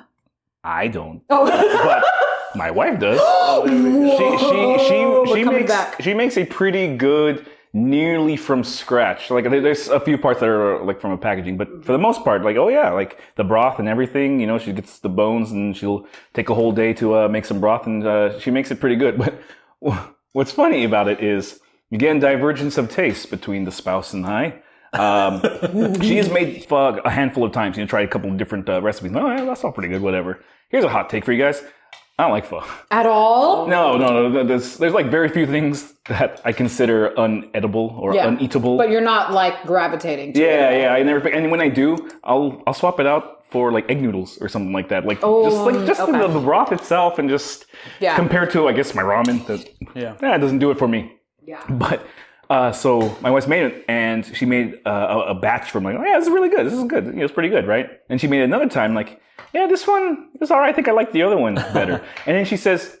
I 0.64 0.86
don't, 0.88 1.22
Oh, 1.28 1.44
but 1.84 2.04
my 2.56 2.70
wife 2.70 3.00
does. 3.00 3.18
she 3.68 4.38
she 4.38 4.86
she 4.86 5.34
she 5.34 5.44
makes 5.44 5.68
back. 5.70 6.00
she 6.00 6.14
makes 6.14 6.36
a 6.36 6.44
pretty 6.44 6.96
good, 6.96 7.46
nearly 7.72 8.36
from 8.36 8.62
scratch. 8.64 9.30
Like 9.30 9.44
there's 9.48 9.88
a 9.88 10.00
few 10.00 10.18
parts 10.18 10.40
that 10.40 10.48
are 10.48 10.82
like 10.84 11.00
from 11.00 11.12
a 11.12 11.18
packaging, 11.18 11.56
but 11.56 11.84
for 11.84 11.92
the 11.92 11.98
most 11.98 12.22
part, 12.24 12.42
like 12.42 12.56
oh 12.56 12.68
yeah, 12.68 12.90
like 12.90 13.18
the 13.36 13.44
broth 13.44 13.78
and 13.78 13.88
everything. 13.88 14.40
You 14.40 14.46
know, 14.46 14.58
she 14.58 14.72
gets 14.72 14.98
the 14.98 15.08
bones 15.08 15.50
and 15.52 15.76
she'll 15.76 16.06
take 16.34 16.48
a 16.50 16.54
whole 16.54 16.72
day 16.72 16.92
to 16.94 17.16
uh, 17.16 17.28
make 17.28 17.44
some 17.44 17.60
broth, 17.60 17.86
and 17.86 18.06
uh, 18.06 18.38
she 18.38 18.50
makes 18.50 18.70
it 18.70 18.80
pretty 18.80 18.96
good. 18.96 19.18
But 19.82 20.14
what's 20.32 20.52
funny 20.52 20.84
about 20.84 21.08
it 21.08 21.20
is 21.20 21.58
again 21.90 22.20
divergence 22.20 22.78
of 22.78 22.88
taste 22.88 23.30
between 23.30 23.64
the 23.64 23.72
spouse 23.72 24.12
and 24.12 24.24
I. 24.26 24.62
Um, 24.92 25.42
she 26.02 26.18
has 26.18 26.30
made 26.30 26.66
pho 26.66 26.98
a 27.04 27.10
handful 27.10 27.44
of 27.44 27.52
times. 27.52 27.76
You 27.76 27.84
know, 27.84 27.88
tried 27.88 28.04
a 28.04 28.08
couple 28.08 28.30
of 28.30 28.36
different 28.36 28.68
uh, 28.68 28.80
recipes. 28.82 29.10
No, 29.10 29.28
yeah, 29.28 29.44
that's 29.44 29.64
all 29.64 29.72
pretty 29.72 29.88
good. 29.88 30.02
Whatever. 30.02 30.40
Here's 30.68 30.84
a 30.84 30.88
hot 30.88 31.10
take 31.10 31.24
for 31.24 31.32
you 31.32 31.42
guys. 31.42 31.62
I 32.18 32.24
don't 32.24 32.32
like 32.32 32.44
pho. 32.46 32.62
at 32.90 33.06
all? 33.06 33.66
No, 33.66 33.96
no, 33.96 34.28
no. 34.28 34.44
There's, 34.44 34.76
there's 34.78 34.92
like 34.92 35.06
very 35.06 35.28
few 35.28 35.46
things 35.46 35.94
that 36.08 36.40
I 36.44 36.52
consider 36.52 37.10
unedible 37.16 37.96
or 37.98 38.14
Yeah. 38.14 38.26
uneatable. 38.28 38.76
But 38.76 38.90
you're 38.90 39.00
not 39.00 39.32
like 39.32 39.64
gravitating 39.66 40.34
to 40.34 40.40
it. 40.40 40.44
yeah, 40.46 40.70
yeah. 40.82 40.92
I 40.94 41.02
never. 41.02 41.28
And 41.28 41.50
when 41.50 41.60
I 41.60 41.68
do, 41.68 42.10
I'll 42.22 42.62
I'll 42.66 42.74
swap 42.74 43.00
it 43.00 43.06
out 43.06 43.46
for 43.50 43.72
like 43.72 43.90
egg 43.90 44.00
noodles 44.02 44.38
or 44.40 44.48
something 44.48 44.72
like 44.72 44.88
that. 44.90 45.04
Like 45.06 45.20
just 45.20 45.56
like 45.68 45.74
oh, 45.74 45.86
just 45.86 46.00
okay. 46.00 46.18
the, 46.18 46.28
the 46.28 46.40
broth 46.40 46.70
itself, 46.72 47.18
and 47.18 47.28
just 47.30 47.66
Yeah. 48.00 48.14
compared 48.16 48.50
to 48.52 48.68
I 48.68 48.72
guess 48.72 48.94
my 48.94 49.02
ramen. 49.02 49.46
That 49.46 49.66
Yeah. 49.94 50.16
yeah, 50.22 50.34
it 50.36 50.38
doesn't 50.38 50.58
do 50.58 50.70
it 50.70 50.78
for 50.78 50.88
me. 50.88 51.12
Yeah. 51.44 51.62
But 51.68 52.06
uh, 52.52 52.70
so 52.72 53.16
my 53.22 53.30
wife 53.30 53.48
made 53.48 53.64
it, 53.64 53.84
and 53.88 54.24
she 54.36 54.44
made 54.44 54.78
uh, 54.84 54.90
a, 55.26 55.30
a 55.30 55.34
batch 55.34 55.70
from 55.70 55.84
like, 55.84 55.96
oh 55.96 56.04
yeah, 56.04 56.18
this 56.18 56.26
is 56.28 56.32
really 56.32 56.50
good. 56.50 56.66
This 56.66 56.74
is 56.74 56.84
good. 56.84 57.06
You 57.06 57.12
know, 57.12 57.24
it's 57.24 57.32
pretty 57.32 57.48
good, 57.48 57.66
right? 57.66 57.88
And 58.10 58.20
she 58.20 58.26
made 58.28 58.40
it 58.42 58.44
another 58.44 58.68
time, 58.68 58.94
like, 58.94 59.20
yeah, 59.54 59.66
this 59.66 59.86
one 59.86 60.28
is 60.40 60.50
all 60.50 60.58
right. 60.60 60.68
I 60.68 60.72
think 60.74 60.86
I 60.88 60.92
like 60.92 61.12
the 61.12 61.22
other 61.22 61.38
one 61.38 61.54
better. 61.78 62.04
and 62.26 62.36
then 62.36 62.44
she 62.44 62.56
says, 62.58 62.98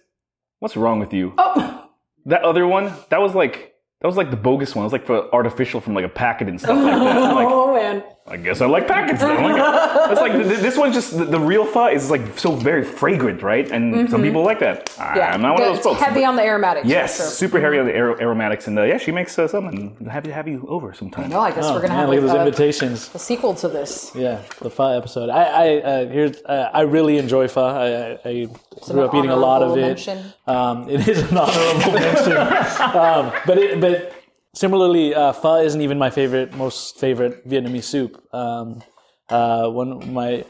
"What's 0.60 0.76
wrong 0.76 0.98
with 1.00 1.12
you? 1.12 1.34
Oh. 1.36 1.90
That 2.26 2.42
other 2.44 2.66
one, 2.66 2.92
that 3.10 3.20
was 3.20 3.34
like." 3.34 3.68
That 4.00 4.08
was 4.08 4.16
like 4.16 4.30
the 4.32 4.36
bogus 4.36 4.74
one. 4.74 4.82
It 4.82 4.86
was 4.86 4.92
like 4.92 5.06
for 5.06 5.32
artificial 5.32 5.80
from 5.80 5.94
like 5.94 6.04
a 6.04 6.08
packet 6.08 6.48
and 6.48 6.58
stuff 6.60 6.76
like 6.76 6.92
that. 6.92 7.34
Like, 7.34 7.46
Oh 7.50 7.72
man. 7.74 8.02
I 8.24 8.36
guess 8.36 8.60
I 8.60 8.66
like 8.66 8.86
packets 8.86 9.20
then. 9.20 9.42
Like, 9.42 10.10
it's 10.12 10.20
like 10.20 10.32
th- 10.32 10.46
th- 10.46 10.60
this 10.60 10.78
one's 10.78 10.94
just 10.94 11.18
the, 11.18 11.24
the 11.24 11.40
real 11.40 11.66
pho 11.66 11.86
is 11.88 12.08
like 12.08 12.38
so 12.38 12.52
very 12.52 12.84
fragrant, 12.84 13.42
right? 13.42 13.68
And 13.70 14.08
some 14.08 14.22
people 14.22 14.44
like 14.44 14.60
that. 14.60 14.86
Mm-hmm. 14.86 15.16
Yeah. 15.18 15.34
I'm 15.34 15.42
not 15.42 15.54
one 15.54 15.62
of 15.62 15.68
those 15.70 15.76
It's 15.78 15.86
folks. 15.86 16.00
heavy 16.00 16.24
on 16.24 16.36
the 16.36 16.42
aromatics. 16.42 16.86
Yes, 16.86 17.16
sure. 17.16 17.26
super 17.26 17.60
heavy 17.60 17.78
on 17.80 17.86
the 17.86 17.98
ar- 17.98 18.20
aromatics, 18.22 18.68
and 18.68 18.78
uh, 18.78 18.82
yeah, 18.84 18.96
she 18.98 19.10
makes 19.10 19.36
uh, 19.38 19.48
some, 19.48 19.66
and 19.66 20.08
happy 20.08 20.28
to 20.28 20.34
have 20.34 20.46
you 20.46 20.64
over 20.68 20.94
sometime. 20.94 21.30
No, 21.30 21.40
I 21.40 21.50
guess 21.50 21.64
Oh, 21.64 21.74
we're 21.74 21.80
gonna 21.80 21.94
man, 21.94 21.98
have 21.98 22.08
look 22.10 22.18
at 22.18 22.22
like, 22.22 22.30
those 22.32 22.36
a, 22.36 22.46
invitations. 22.46 23.10
a 23.14 23.18
sequel 23.18 23.54
to 23.54 23.68
this. 23.68 24.12
Yeah, 24.14 24.40
the 24.60 24.70
pho 24.70 24.96
episode. 24.96 25.28
I 25.28 25.42
I 25.42 25.76
uh, 25.80 26.06
here's 26.08 26.36
uh, 26.44 26.70
I 26.72 26.82
really 26.82 27.18
enjoy 27.18 27.48
pho. 27.48 27.64
I, 27.64 28.28
I, 28.28 28.30
I 28.30 28.48
grew 28.92 29.02
up 29.02 29.14
eating 29.16 29.30
a 29.30 29.36
lot 29.36 29.62
of 29.64 29.76
it. 29.76 30.08
Um, 30.46 30.88
it 30.94 31.08
is 31.08 31.18
an 31.28 31.36
honorable 31.36 31.92
mention, 31.92 32.36
um, 32.96 33.32
but 33.46 33.58
it, 33.58 33.80
but 33.80 34.14
similarly, 34.54 35.14
uh, 35.14 35.32
pho 35.32 35.56
isn't 35.56 35.80
even 35.80 35.98
my 35.98 36.10
favorite, 36.10 36.52
most 36.54 36.98
favorite 36.98 37.46
Vietnamese 37.48 37.84
soup. 37.84 38.22
Um, 38.34 38.82
uh, 39.28 39.68
one 39.68 40.12
my 40.12 40.44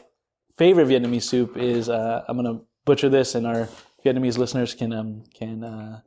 favorite 0.57 0.87
Vietnamese 0.87 1.23
soup 1.23 1.57
is 1.57 1.89
uh, 1.89 2.23
I'm 2.27 2.35
gonna 2.37 2.61
butcher 2.85 3.09
this, 3.09 3.35
and 3.35 3.47
our 3.47 3.69
Vietnamese 4.05 4.37
listeners 4.37 4.73
can 4.73 4.93
um, 4.93 5.23
can. 5.33 5.63
Uh, 5.63 6.01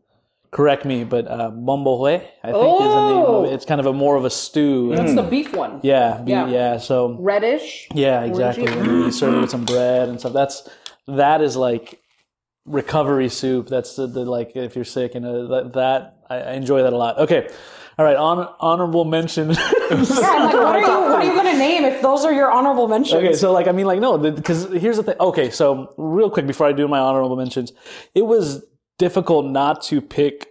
Correct 0.53 0.87
me, 0.87 1.05
but 1.05 1.29
uh, 1.29 1.51
bo 1.51 1.77
hue, 1.77 2.15
I 2.43 2.53
think 2.53 2.81
is 2.81 2.95
the 2.95 3.09
name 3.13 3.25
of 3.27 3.45
it. 3.45 3.53
It's 3.53 3.67
kind 3.67 3.79
of 3.79 3.85
a 3.87 3.93
more 3.93 4.17
of 4.17 4.25
a 4.25 4.31
stew. 4.31 4.95
That's 4.95 5.15
the 5.15 5.23
beef 5.23 5.53
one. 5.53 5.81
Yeah, 5.83 6.23
be- 6.23 6.31
Yeah. 6.31 6.47
yeah. 6.49 6.79
So 6.79 7.17
Reddish. 7.19 7.89
yeah, 7.93 8.23
exactly. 8.23 8.65
You 8.65 9.11
serve 9.11 9.35
it 9.35 9.41
with 9.41 9.51
some 9.51 9.67
bread 9.67 10.09
and 10.09 10.19
stuff. 10.19 10.33
That's 10.33 10.67
that 11.09 11.43
is 11.43 11.57
like 11.57 12.01
recovery 12.65 13.29
soup. 13.29 13.69
That's 13.69 13.97
the, 13.97 14.07
the 14.07 14.25
like 14.25 14.57
if 14.57 14.77
you're 14.77 14.85
sick 14.85 15.15
and 15.15 15.27
uh, 15.27 15.47
that, 15.49 15.73
that 15.75 16.17
I, 16.31 16.37
I 16.37 16.53
enjoy 16.53 16.83
that 16.85 16.93
a 16.93 16.97
lot. 16.97 17.19
Okay, 17.19 17.51
all 17.99 18.05
right. 18.05 18.17
Hon- 18.17 18.49
honorable 18.61 19.05
mention. 19.05 19.55
Yeah, 19.89 19.95
like, 19.95 20.53
what 20.53 20.65
are 20.67 20.81
you? 20.81 20.87
What 20.89 21.13
are 21.13 21.25
you 21.25 21.35
gonna 21.35 21.57
name 21.57 21.85
if 21.85 22.03
those 22.03 22.25
are 22.25 22.33
your 22.33 22.51
honorable 22.51 22.89
mentions? 22.89 23.15
Okay, 23.23 23.33
so 23.35 23.53
like 23.53 23.69
I 23.69 23.73
mean 23.73 23.87
like 23.87 24.01
no, 24.01 24.19
because 24.19 24.65
here's 24.73 24.97
the 24.97 25.05
thing. 25.05 25.15
Okay, 25.21 25.51
so 25.51 25.95
real 25.97 26.29
quick 26.29 26.45
before 26.49 26.67
I 26.67 26.73
do 26.73 26.89
my 26.89 26.99
honorable 26.99 27.37
mentions, 27.37 27.73
it 28.13 28.23
was 28.23 28.65
difficult 28.99 29.47
not 29.47 29.83
to 29.85 30.01
pick 30.01 30.49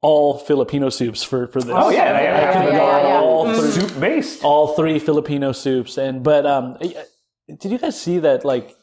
all 0.00 0.38
Filipino 0.38 0.90
soups 0.90 1.24
for 1.24 1.48
for 1.48 1.60
this. 1.60 1.72
Oh 1.74 1.90
yeah, 1.90 2.04
yeah, 2.04 2.22
yeah. 2.22 2.60
I 2.60 2.64
yeah, 2.64 2.70
yeah, 2.70 3.08
yeah. 3.08 3.20
all 3.20 3.46
Mm. 3.46 3.58
three 3.58 3.70
soup 3.72 4.00
based. 4.00 4.44
all 4.44 4.76
three 4.76 5.00
Filipino 5.00 5.50
soups. 5.50 5.98
And 5.98 6.22
but 6.22 6.46
um, 6.46 6.76
did 6.78 7.72
you 7.72 7.78
guys 7.78 8.00
see 8.00 8.20
that 8.20 8.44
like 8.44 8.76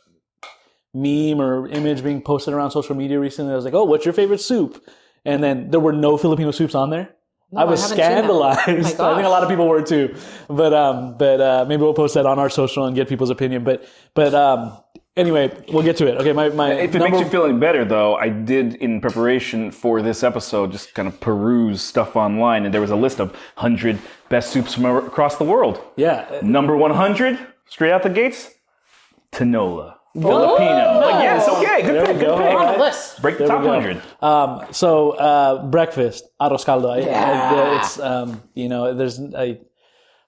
meme 0.93 1.39
or 1.39 1.67
image 1.69 2.03
being 2.03 2.21
posted 2.21 2.53
around 2.53 2.71
social 2.71 2.95
media 2.95 3.17
recently? 3.19 3.53
I 3.53 3.55
was 3.55 3.63
like, 3.65 3.73
oh, 3.73 3.85
what's 3.85 4.03
your 4.05 4.13
favorite 4.13 4.41
soup? 4.41 4.83
And 5.23 5.41
then 5.41 5.71
there 5.71 5.79
were 5.79 5.93
no 5.93 6.17
Filipino 6.17 6.51
soups 6.51 6.75
on 6.75 6.89
there. 6.89 7.14
I 7.55 7.63
was 7.65 7.91
I 7.91 7.95
haven't 7.95 7.97
seen 7.97 7.97
that. 7.97 8.59
scandalized. 8.59 8.99
Oh 8.99 9.11
I 9.11 9.15
think 9.15 9.25
a 9.25 9.29
lot 9.29 9.43
of 9.43 9.49
people 9.49 9.67
were 9.67 9.81
too. 9.81 10.15
But 10.49 10.73
um, 10.73 11.17
but 11.17 11.41
uh, 11.41 11.65
maybe 11.67 11.81
we'll 11.83 11.93
post 11.93 12.13
that 12.15 12.25
on 12.25 12.39
our 12.39 12.49
social 12.49 12.85
and 12.85 12.95
get 12.95 13.07
people's 13.09 13.29
opinion. 13.29 13.63
But 13.63 13.87
but 14.13 14.33
um, 14.33 14.77
anyway, 15.15 15.51
we'll 15.71 15.83
get 15.83 15.95
to 15.97 16.07
it. 16.07 16.17
Okay, 16.21 16.33
my 16.33 16.49
my 16.49 16.73
If 16.73 16.95
it 16.95 16.99
number- 16.99 17.17
makes 17.17 17.23
you 17.25 17.29
feel 17.31 17.45
any 17.45 17.57
better, 17.57 17.85
though, 17.85 18.15
I 18.15 18.29
did 18.29 18.75
in 18.75 18.99
preparation 18.99 19.71
for 19.71 20.01
this 20.01 20.23
episode 20.23 20.71
just 20.71 20.93
kind 20.95 21.07
of 21.07 21.19
peruse 21.21 21.81
stuff 21.81 22.15
online, 22.15 22.65
and 22.65 22.73
there 22.73 22.81
was 22.81 22.91
a 22.91 22.95
list 22.95 23.19
of 23.19 23.31
100 23.55 23.99
best 24.29 24.51
soups 24.51 24.73
from 24.73 24.85
across 24.85 25.37
the 25.37 25.45
world. 25.45 25.81
yeah. 25.95 26.39
Number 26.41 26.75
100, 26.75 27.39
straight 27.69 27.91
out 27.91 28.03
the 28.03 28.09
gates, 28.09 28.51
Tinola. 29.31 29.94
Filipino. 30.21 30.99
Like, 31.01 31.23
yeah, 31.23 31.37
it's 31.37 31.47
okay. 31.49 31.81
Good 31.81 31.93
There 31.95 32.05
pick, 32.05 32.13
we 32.15 32.19
good 32.21 32.27
go. 32.27 32.37
pick. 32.37 32.55
on 32.55 32.73
the 32.73 32.79
list. 32.79 33.21
Break 33.21 33.37
the 33.37 33.45
There 33.45 33.47
top 33.47 33.61
we 33.61 33.67
go. 33.67 33.73
100. 33.73 34.01
Um, 34.21 34.73
so 34.73 35.11
uh, 35.11 35.65
breakfast, 35.67 36.25
arroz 36.41 36.65
caldo. 36.65 36.89
I- 36.89 36.97
I- 36.97 36.99
Yeah. 37.01 37.79
it's 37.79 37.99
um, 37.99 38.41
you 38.53 38.69
know, 38.69 38.93
there's 38.93 39.19
I, 39.19 39.59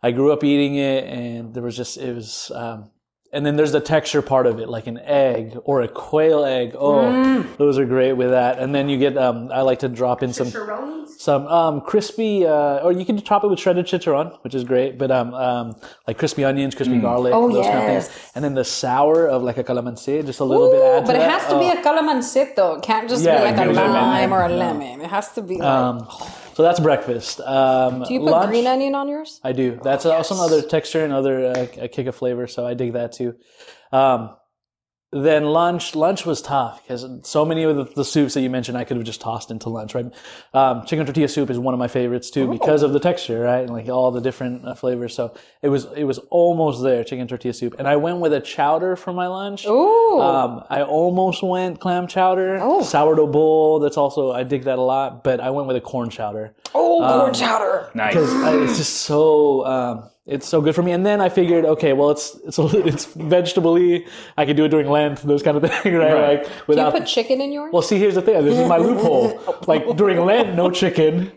I 0.04 0.12
grew 0.12 0.32
up 0.32 0.44
eating 0.44 0.76
it, 0.76 1.04
and 1.06 1.54
there 1.54 1.64
was 1.64 1.76
just 1.76 1.98
it 1.98 2.14
was, 2.14 2.52
um, 2.54 2.92
and 3.34 3.46
then 3.46 3.56
there's 3.56 3.72
the 3.74 3.82
texture 3.82 4.22
part 4.22 4.46
of 4.48 4.60
it, 4.60 4.70
like 4.70 4.88
an 4.88 4.98
egg 5.00 5.58
or 5.66 5.82
a 5.82 5.88
quail 5.88 6.46
egg. 6.46 6.76
Oh, 6.80 7.42
those 7.58 7.78
are 7.78 7.86
great 7.86 8.14
with 8.14 8.30
that. 8.30 8.60
And 8.60 8.74
then 8.74 8.90
you 8.90 8.98
get 8.98 9.18
um, 9.18 9.50
I 9.52 9.62
like 9.62 9.80
to 9.80 9.90
drop 9.90 10.24
in 10.24 10.32
some 10.34 10.50
some 11.20 11.48
um, 11.48 11.82
crispy, 11.82 12.46
uh, 12.46 12.80
or 12.86 12.92
you 12.92 13.04
can 13.06 13.18
top 13.22 13.44
it 13.44 13.48
with 13.48 13.60
shredded 13.60 13.86
chicharron, 13.88 14.38
which 14.44 14.54
is 14.54 14.64
great. 14.64 14.98
But 15.00 15.10
um, 15.12 15.34
um, 15.34 15.76
like 16.08 16.18
crispy 16.20 16.44
onions, 16.44 16.76
crispy 16.76 17.00
garlic, 17.00 17.34
Oh, 17.34 17.52
those 17.52 17.66
kind 17.66 17.80
of 17.80 17.86
things. 18.06 18.32
And 18.36 18.46
then 18.46 18.54
the 18.54 18.64
sour 18.64 19.28
of 19.28 19.42
like 19.42 19.58
a 19.58 19.64
calamansi, 19.64 20.24
just 20.26 20.40
a 20.40 20.44
little 20.44 20.70
bit 20.72 20.82
add 20.84 21.00
to 21.02 21.06
But 21.08 21.16
it 21.16 21.20
that. 21.20 21.32
has 21.32 21.50
to 21.50 21.56
Oh. 21.56 21.60
be 21.60 21.70
a 21.70 21.82
calamansi 21.82 22.56
though. 22.56 22.76
It 22.76 22.84
can't 22.84 23.10
just 23.10 23.24
Yeah, 23.26 23.38
be 23.40 23.46
like 23.46 23.58
a 23.58 23.64
it 23.64 23.66
goes 23.66 23.78
in 23.78 23.92
lime 23.94 24.30
there. 24.30 24.40
or 24.40 24.46
a 24.46 24.50
lemon. 24.50 25.02
It 25.02 25.10
has 25.10 25.32
to 25.34 25.42
be 25.42 25.56
like. 25.58 25.64
Um, 25.68 26.08
so 26.54 26.64
that's 26.64 26.80
breakfast. 26.80 27.40
Um, 27.42 28.04
do 28.08 28.14
you 28.14 28.20
put 28.20 28.30
lunch, 28.32 28.50
green 28.50 28.68
onion 28.68 28.94
on 28.96 29.08
yours? 29.10 29.40
I 29.44 29.52
do. 29.54 29.80
That's 29.84 30.06
also 30.06 30.36
another 30.36 30.62
texture, 30.62 31.04
another 31.04 31.46
uh, 31.48 31.68
a 31.78 31.88
kick 31.88 32.06
of 32.08 32.16
flavor. 32.16 32.46
So 32.48 32.66
I 32.66 32.74
dig 32.76 32.94
that 32.94 33.12
too. 33.14 33.36
Um, 33.92 34.36
then 35.12 35.46
lunch. 35.46 35.96
Lunch 35.96 36.26
was 36.26 36.42
tough 36.42 36.84
because 36.84 37.06
so 37.24 37.46
many 37.46 37.64
of 37.64 37.76
the, 37.76 37.84
the 37.86 38.04
soups 38.04 38.34
that 38.34 38.42
you 38.42 38.50
mentioned, 38.50 38.78
I 38.78 38.84
could 38.84 38.98
have 38.98 39.06
just 39.06 39.22
tossed 39.22 39.52
into 39.52 39.70
lunch. 39.70 39.96
Right? 39.96 40.06
Um, 40.54 40.86
chicken 40.86 41.06
tortilla 41.06 41.30
soup 41.30 41.50
is 41.50 41.58
one 41.58 41.74
of 41.74 41.80
my 41.80 41.88
favorites 41.88 42.30
too 42.30 42.50
because 42.50 42.84
of 42.84 42.92
the 42.94 43.00
texture, 43.00 43.40
right? 43.40 43.62
And 43.62 43.70
like 43.70 43.88
all 43.88 44.12
the 44.12 44.20
different 44.20 44.68
uh, 44.68 44.76
flavors. 44.76 45.16
So 45.16 45.34
it 45.62 45.70
was 45.70 45.86
it 45.96 46.04
was 46.04 46.18
almost 46.30 46.84
there, 46.84 47.04
chicken 47.04 47.28
tortilla 47.28 47.54
soup. 47.54 47.76
And 47.80 47.88
I 47.88 47.96
went 47.96 48.20
with 48.20 48.34
a 48.34 48.42
chowder 48.42 48.96
for 48.96 49.14
my 49.14 49.28
lunch. 49.28 49.66
Ooh. 49.66 50.20
Um, 50.20 50.64
I 50.70 50.82
almost 50.82 51.42
went 51.42 51.80
clam 51.80 52.08
chowder, 52.08 52.60
oh. 52.62 52.84
sourdough 52.84 53.28
bowl. 53.28 53.80
That's 53.80 53.98
also 53.98 54.32
I 54.32 54.44
dig 54.44 54.64
that 54.64 54.78
a 54.78 54.82
lot. 54.82 55.24
But 55.24 55.40
I 55.40 55.52
went 55.52 55.68
with 55.68 55.78
a 55.78 55.82
corn 55.82 56.10
chowder 56.10 56.54
oh, 56.74 57.04
um, 57.04 57.22
corn 57.22 57.34
chowder. 57.34 57.90
Nice. 57.94 58.14
because 58.14 58.34
it's 58.70 58.78
just 58.78 59.02
so 59.02 59.66
um, 59.66 60.10
it's 60.28 60.48
so 60.48 60.62
good 60.62 60.76
for 60.76 60.84
me. 60.84 60.92
And 60.92 61.06
then 61.06 61.22
I 61.22 61.30
figured, 61.30 61.66
okay, 61.66 61.94
well, 61.94 62.10
it's 62.12 62.36
it's 62.46 62.60
it's 62.60 63.06
vegetable-y. 63.06 64.06
I 64.36 64.46
can 64.46 64.56
do 64.56 64.66
it 64.66 64.70
during 64.70 64.90
Lent, 64.90 65.22
those 65.22 65.42
kind 65.42 65.56
of 65.58 65.64
things, 65.64 65.86
right? 65.86 66.14
Right. 66.14 66.68
Like 66.68 66.78
Do 66.78 66.84
you 66.84 66.92
put 66.92 67.06
chicken 67.08 67.40
in 67.42 67.52
yours? 67.52 67.72
well, 67.72 67.82
see, 67.82 67.98
here's 67.98 68.16
the 68.16 68.22
thing. 68.22 68.44
This 68.44 68.60
is 68.60 68.68
my 68.68 68.78
loophole. 68.78 69.42
Like 69.68 69.98
during 69.98 70.24
Lent, 70.26 70.56
no 70.56 70.70
chicken. 70.70 71.32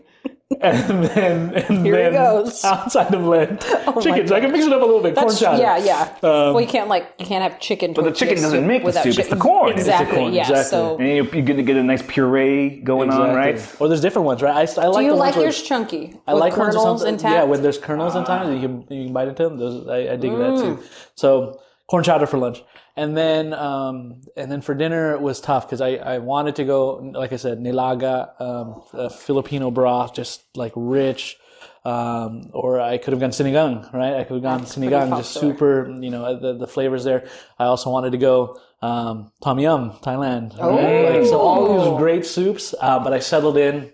and 0.61 1.05
then 1.05 1.53
and 1.55 1.85
Here 1.85 1.95
he 1.95 2.01
then 2.03 2.13
goes. 2.13 2.61
Oh 2.63 2.67
outside 2.73 3.13
of 3.13 3.23
Lent, 3.23 3.61
chicken. 4.01 4.27
So 4.27 4.35
I 4.35 4.41
can 4.41 4.51
mix 4.51 4.65
it 4.65 4.73
up 4.73 4.81
a 4.81 4.85
little 4.85 5.01
bit. 5.01 5.15
That's, 5.15 5.39
corn 5.39 5.53
chowder. 5.57 5.61
yeah, 5.61 5.77
yeah. 5.77 6.15
well, 6.21 6.59
you 6.59 6.67
can't 6.67 6.89
like 6.89 7.13
you 7.19 7.25
can't 7.25 7.41
have 7.43 7.59
chicken. 7.59 7.93
But 7.93 8.03
the 8.03 8.11
chicken 8.11 8.35
doesn't 8.41 8.67
make 8.67 8.83
the 8.83 8.91
soup, 8.91 9.17
it's 9.17 9.29
the 9.29 9.35
corn. 9.37 9.73
It's 9.73 9.85
the 9.85 9.91
Exactly. 9.91 10.17
corn, 10.17 10.33
yeah. 10.33 10.41
exactly. 10.41 10.69
So, 10.69 10.97
And 10.97 11.07
you, 11.07 11.23
you're 11.31 11.45
gonna 11.45 11.63
get 11.63 11.77
a 11.77 11.83
nice 11.83 12.01
puree 12.01 12.81
going 12.81 13.09
on, 13.11 13.35
right? 13.35 13.55
Or 13.79 13.87
there's 13.87 14.01
different 14.01 14.25
ones, 14.25 14.41
right? 14.41 14.55
I, 14.55 14.81
I 14.81 14.87
like 14.87 14.99
do 14.99 15.05
you 15.05 15.11
the 15.11 15.15
like 15.17 15.35
yours 15.35 15.61
chunky? 15.63 16.19
I 16.27 16.33
like 16.33 16.57
ones 16.57 16.75
with 16.75 16.75
kernels 16.75 16.99
something- 17.01 17.13
intact? 17.15 17.33
Yeah, 17.35 17.43
when 17.43 17.61
there's 17.63 17.77
kernels 17.77 18.15
in 18.15 18.23
time, 18.25 18.53
you 18.53 18.59
can 18.61 18.81
you 18.89 19.05
can 19.05 19.13
bite 19.13 19.27
into 19.29 19.43
them. 19.43 19.57
Those 19.57 19.87
I, 19.87 20.13
I 20.13 20.15
dig 20.17 20.31
that 20.31 20.51
Mm. 20.51 20.61
too. 20.61 20.83
So 21.15 21.59
corn 21.87 22.03
chowder 22.03 22.25
for 22.25 22.37
lunch, 22.37 22.63
and 22.95 23.15
then 23.15 23.53
um, 23.53 24.21
and 24.35 24.51
then 24.51 24.61
for 24.61 24.73
dinner 24.73 25.13
it 25.13 25.21
was 25.21 25.39
tough 25.41 25.67
because 25.67 25.81
I, 25.81 25.95
I 25.95 26.17
wanted 26.19 26.55
to 26.57 26.63
go 26.63 26.95
like 27.13 27.33
I 27.33 27.37
said 27.37 27.59
nilaga, 27.59 28.39
um, 28.41 28.81
a 28.93 29.09
Filipino 29.09 29.71
broth, 29.71 30.13
just 30.13 30.43
like 30.55 30.73
rich. 30.75 31.37
Um, 31.83 32.51
or 32.53 32.79
I 32.79 32.99
could 32.99 33.11
have 33.13 33.19
gone 33.19 33.31
sinigang, 33.31 33.91
right? 33.91 34.13
I 34.13 34.23
could 34.23 34.35
have 34.35 34.43
gone 34.43 34.61
sinigang, 34.65 35.17
just 35.17 35.33
super, 35.33 35.89
you 35.99 36.11
know, 36.11 36.39
the, 36.39 36.53
the 36.53 36.67
flavors 36.67 37.03
there. 37.03 37.27
I 37.57 37.65
also 37.65 37.89
wanted 37.89 38.11
to 38.11 38.19
go 38.19 38.59
um, 38.83 39.31
tom 39.43 39.57
yum, 39.59 39.91
Thailand. 39.93 40.57
right? 40.59 41.17
Like, 41.19 41.27
so 41.27 41.39
all 41.39 41.89
these 41.91 41.97
great 41.97 42.25
soups, 42.25 42.75
uh, 42.79 42.99
but 42.99 43.13
I 43.13 43.19
settled 43.19 43.57
in 43.57 43.93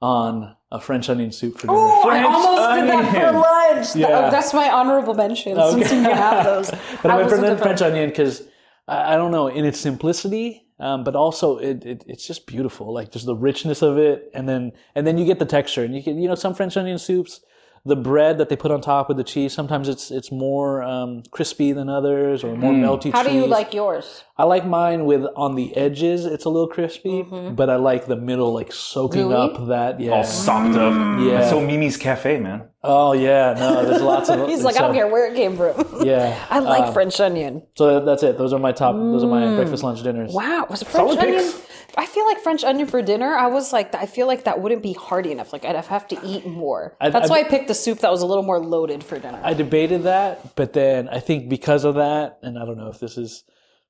on 0.00 0.56
a 0.72 0.80
French 0.80 1.08
onion 1.10 1.32
soup 1.32 1.54
for 1.58 1.66
dinner. 1.66 1.72
Oh, 1.78 2.08
I 2.08 2.22
almost 2.22 2.80
did 2.80 2.88
that 2.88 3.10
for 3.12 3.16
onion. 3.26 3.34
lunch. 3.40 3.92
That- 3.94 3.98
Yeah. 3.98 4.30
that's 4.30 4.54
my 4.54 4.70
honorable 4.70 5.14
mention 5.14 5.56
since 5.56 5.90
you 5.92 6.02
can 6.02 6.04
have 6.04 6.44
those. 6.44 6.70
but 7.02 7.10
I, 7.10 7.16
went 7.16 7.30
for 7.30 7.36
the 7.38 7.56
French 7.58 7.82
onion 7.82 8.08
because 8.08 8.42
I, 8.86 9.14
I 9.14 9.16
don't 9.16 9.32
know 9.32 9.48
in 9.48 9.64
its 9.64 9.80
simplicity, 9.80 10.66
um, 10.78 11.02
but 11.04 11.16
also 11.16 11.58
it, 11.58 11.84
it 11.84 12.04
it's 12.06 12.26
just 12.26 12.46
beautiful. 12.46 12.92
Like 12.94 13.10
just 13.10 13.26
the 13.26 13.34
richness 13.36 13.82
of 13.82 13.98
it, 13.98 14.30
and 14.34 14.48
then 14.48 14.72
and 14.94 15.06
then 15.06 15.18
you 15.18 15.24
get 15.24 15.38
the 15.38 15.44
texture, 15.46 15.82
and 15.84 15.94
you 15.94 16.02
can 16.02 16.18
you 16.18 16.28
know 16.28 16.34
some 16.36 16.54
French 16.54 16.76
onion 16.76 16.98
soups. 16.98 17.40
The 17.86 17.96
bread 17.96 18.36
that 18.36 18.50
they 18.50 18.56
put 18.56 18.70
on 18.70 18.82
top 18.82 19.08
with 19.08 19.16
the 19.16 19.24
cheese, 19.24 19.54
sometimes 19.54 19.88
it's 19.88 20.10
it's 20.10 20.30
more 20.30 20.82
um, 20.82 21.22
crispy 21.30 21.72
than 21.72 21.88
others, 21.88 22.44
or 22.44 22.54
more 22.54 22.74
melty. 22.74 23.10
How 23.10 23.22
do 23.22 23.32
you 23.32 23.46
like 23.46 23.72
yours? 23.72 24.22
I 24.40 24.44
like 24.44 24.64
mine 24.64 25.04
with 25.04 25.26
on 25.36 25.54
the 25.54 25.76
edges, 25.76 26.24
it's 26.24 26.46
a 26.46 26.48
little 26.48 26.66
crispy, 26.66 27.24
mm-hmm. 27.24 27.54
but 27.56 27.68
I 27.68 27.76
like 27.76 28.06
the 28.06 28.16
middle, 28.16 28.54
like 28.54 28.72
soaking 28.72 29.28
Gooey? 29.28 29.34
up 29.34 29.68
that. 29.68 30.00
Yeah. 30.00 30.12
All 30.12 30.24
sopped 30.24 30.76
up. 30.76 30.94
Mm-hmm. 30.94 31.28
Yeah. 31.28 31.38
That's 31.40 31.50
so 31.50 31.60
Mimi's 31.60 31.98
Cafe, 31.98 32.40
man. 32.40 32.62
Oh 32.82 33.12
yeah, 33.12 33.52
no, 33.52 33.84
there's 33.84 34.00
lots 34.00 34.30
of. 34.30 34.48
He's 34.48 34.62
like, 34.62 34.76
I 34.76 34.78
don't 34.78 34.94
care 34.94 35.08
where 35.08 35.30
it 35.30 35.36
came 35.36 35.58
from. 35.58 35.84
Yeah, 36.06 36.42
I 36.48 36.60
like 36.60 36.84
uh, 36.84 36.92
French 36.92 37.20
onion. 37.20 37.66
So 37.76 38.02
that's 38.02 38.22
it. 38.22 38.38
Those 38.38 38.54
are 38.54 38.58
my 38.58 38.72
top. 38.72 38.94
Those 38.94 39.22
are 39.22 39.26
my 39.28 39.42
mm. 39.42 39.56
breakfast, 39.56 39.82
lunch, 39.82 40.02
dinners. 40.02 40.32
Wow, 40.32 40.66
was 40.70 40.80
it 40.80 40.88
French 40.88 41.10
Solid 41.10 41.18
onion? 41.18 41.42
picks. 41.42 41.66
I 41.98 42.06
feel 42.06 42.24
like 42.24 42.38
French 42.38 42.64
onion 42.64 42.88
for 42.88 43.02
dinner. 43.02 43.34
I 43.34 43.48
was 43.48 43.74
like, 43.74 43.94
I 43.94 44.06
feel 44.06 44.26
like 44.26 44.44
that 44.44 44.62
wouldn't 44.62 44.82
be 44.82 44.94
hearty 44.94 45.30
enough. 45.32 45.52
Like 45.52 45.66
I'd 45.66 45.76
have 45.76 46.08
to 46.08 46.18
eat 46.24 46.46
more. 46.46 46.96
I- 46.98 47.10
That's 47.10 47.28
I- 47.28 47.34
why 47.34 47.40
I 47.40 47.44
picked 47.44 47.68
the 47.68 47.74
soup 47.74 47.98
that 47.98 48.10
was 48.10 48.22
a 48.22 48.26
little 48.26 48.44
more 48.44 48.58
loaded 48.58 49.04
for 49.04 49.18
dinner. 49.18 49.40
I 49.44 49.52
debated 49.52 50.04
that, 50.04 50.56
but 50.56 50.72
then 50.72 51.10
I 51.10 51.20
think 51.20 51.50
because 51.50 51.84
of 51.84 51.96
that, 51.96 52.38
and 52.42 52.58
I 52.58 52.64
don't 52.64 52.78
know 52.78 52.88
if 52.88 52.98
this 52.98 53.18
is 53.18 53.44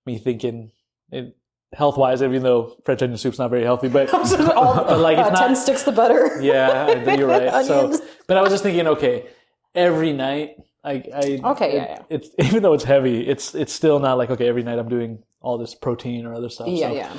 me 0.06 0.18
thinking 0.18 0.70
it, 1.10 1.36
health 1.72 1.96
wise, 1.96 2.22
even 2.22 2.42
though 2.42 2.76
French 2.84 3.02
onion 3.02 3.18
soup's 3.18 3.38
not 3.38 3.50
very 3.50 3.62
healthy, 3.64 3.88
but, 3.88 4.12
All, 4.54 4.74
but 4.84 4.98
like 4.98 5.18
it's 5.18 5.28
uh, 5.28 5.30
not. 5.32 5.38
ten 5.38 5.56
sticks 5.56 5.82
the 5.84 5.92
butter. 5.92 6.40
Yeah, 6.42 7.14
you're 7.14 7.28
right. 7.28 7.64
so, 7.66 7.98
but 8.26 8.36
I 8.36 8.42
was 8.42 8.50
just 8.50 8.62
thinking, 8.62 8.86
okay, 8.88 9.26
every 9.74 10.12
night, 10.12 10.56
I, 10.82 10.92
I 11.14 11.40
Okay, 11.52 11.70
it- 11.70 11.74
yeah, 11.74 11.96
yeah. 11.98 12.02
It's 12.10 12.28
even 12.38 12.62
though 12.62 12.72
it's 12.74 12.84
heavy, 12.84 13.26
it's 13.26 13.54
it's 13.54 13.72
still 13.72 13.98
not 13.98 14.18
like 14.18 14.30
okay, 14.30 14.48
every 14.48 14.62
night 14.62 14.78
I'm 14.78 14.88
doing 14.88 15.22
all 15.42 15.58
this 15.58 15.74
protein 15.74 16.26
or 16.26 16.34
other 16.34 16.48
stuff. 16.50 16.68
Yeah, 16.68 16.88
so. 16.88 16.94
yeah. 16.94 17.12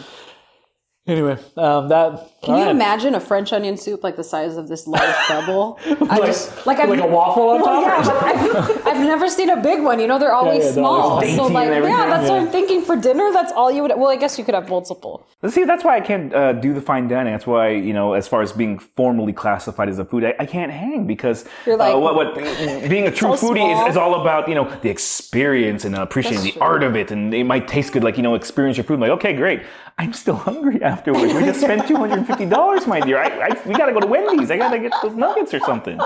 Anyway, 1.07 1.35
um, 1.57 1.89
that 1.89 2.29
Can 2.43 2.59
you 2.59 2.69
imagine 2.69 3.15
a 3.15 3.19
French 3.19 3.51
onion 3.51 3.75
soup 3.75 4.03
like 4.03 4.17
the 4.17 4.23
size 4.23 4.55
of 4.55 4.67
this 4.67 4.85
large 4.85 5.15
bubble? 5.27 5.79
I 5.83 5.93
Like- 6.19 6.25
just 6.27 6.67
like 6.67 6.77
I've, 6.77 6.89
like 6.89 6.99
a 6.99 7.07
waffle 7.07 7.49
on 7.49 7.61
Well, 7.61 7.81
top? 7.83 8.05
yeah, 8.05 8.61
I've, 8.61 8.87
I've 8.87 8.97
never 9.07 9.27
seen 9.27 9.49
a 9.49 9.59
big 9.59 9.81
one. 9.81 9.99
You 9.99 10.05
know, 10.05 10.19
they're 10.19 10.31
always 10.31 10.59
yeah, 10.59 10.63
they're 10.65 10.73
small. 10.73 11.01
always 11.13 11.35
so 11.35 11.47
like, 11.47 11.69
yeah, 11.69 12.05
that's 12.05 12.29
what 12.29 12.39
I'm 12.39 12.49
thinking 12.49 12.83
for 12.83 12.95
dinner. 12.95 13.31
That's 13.33 13.51
all 13.51 13.71
you 13.71 13.81
would. 13.81 13.91
Well, 13.97 14.11
I 14.11 14.15
guess 14.15 14.37
you 14.37 14.45
could 14.45 14.53
have 14.53 14.69
multiple. 14.69 15.25
See, 15.49 15.63
that's 15.63 15.83
why 15.83 15.97
I 15.97 16.01
can't 16.01 16.31
uh, 16.35 16.53
do 16.53 16.71
the 16.71 16.81
fine 16.81 17.07
dining. 17.07 17.33
That's 17.33 17.47
why, 17.47 17.69
you 17.69 17.93
know, 17.93 18.13
as 18.13 18.27
far 18.27 18.43
as 18.43 18.51
being 18.51 18.77
formally 18.77 19.33
classified 19.33 19.89
as 19.89 19.97
a 19.97 20.05
food, 20.05 20.23
I, 20.23 20.35
I 20.37 20.45
can't 20.45 20.71
hang 20.71 21.07
because 21.07 21.45
You're 21.65 21.77
like- 21.77 21.95
uh, 21.95 21.99
what, 21.99 22.13
what 22.13 22.35
being 22.35 23.07
a 23.07 23.11
true 23.11 23.35
So 23.35 23.49
foodie 23.49 23.85
is, 23.87 23.91
is 23.91 23.97
all 23.97 24.21
about, 24.21 24.47
you 24.47 24.53
know, 24.53 24.69
the 24.83 24.89
experience 24.91 25.83
and 25.83 25.95
uh, 25.95 26.03
appreciating 26.03 26.41
That's 26.43 26.53
the 26.53 26.59
true. 26.59 26.67
art 26.67 26.83
of 26.83 26.95
it. 26.95 27.09
And 27.09 27.33
it 27.33 27.45
might 27.45 27.67
taste 27.67 27.91
good, 27.91 28.03
like, 28.03 28.17
you 28.17 28.23
know, 28.23 28.35
experience 28.35 28.77
your 28.77 28.83
food. 28.83 28.93
I'm 28.95 28.99
like, 28.99 29.11
okay, 29.11 29.33
great. 29.33 29.63
I'm 29.97 30.13
still 30.13 30.35
hungry 30.47 30.81
afterwards. 31.01 31.33
We 31.33 31.43
just 31.43 31.61
spent 31.67 31.83
$250, 31.83 32.87
my 32.87 32.99
dear. 32.99 33.17
I, 33.17 33.47
I, 33.47 33.67
we 33.67 33.73
got 33.73 33.87
to 33.87 33.93
go 33.93 33.99
to 33.99 34.07
Wendy's. 34.07 34.51
I 34.51 34.57
got 34.57 34.71
to 34.71 34.79
get 34.79 34.93
those 35.01 35.15
nuggets 35.15 35.53
or 35.53 35.59
something, 35.59 35.99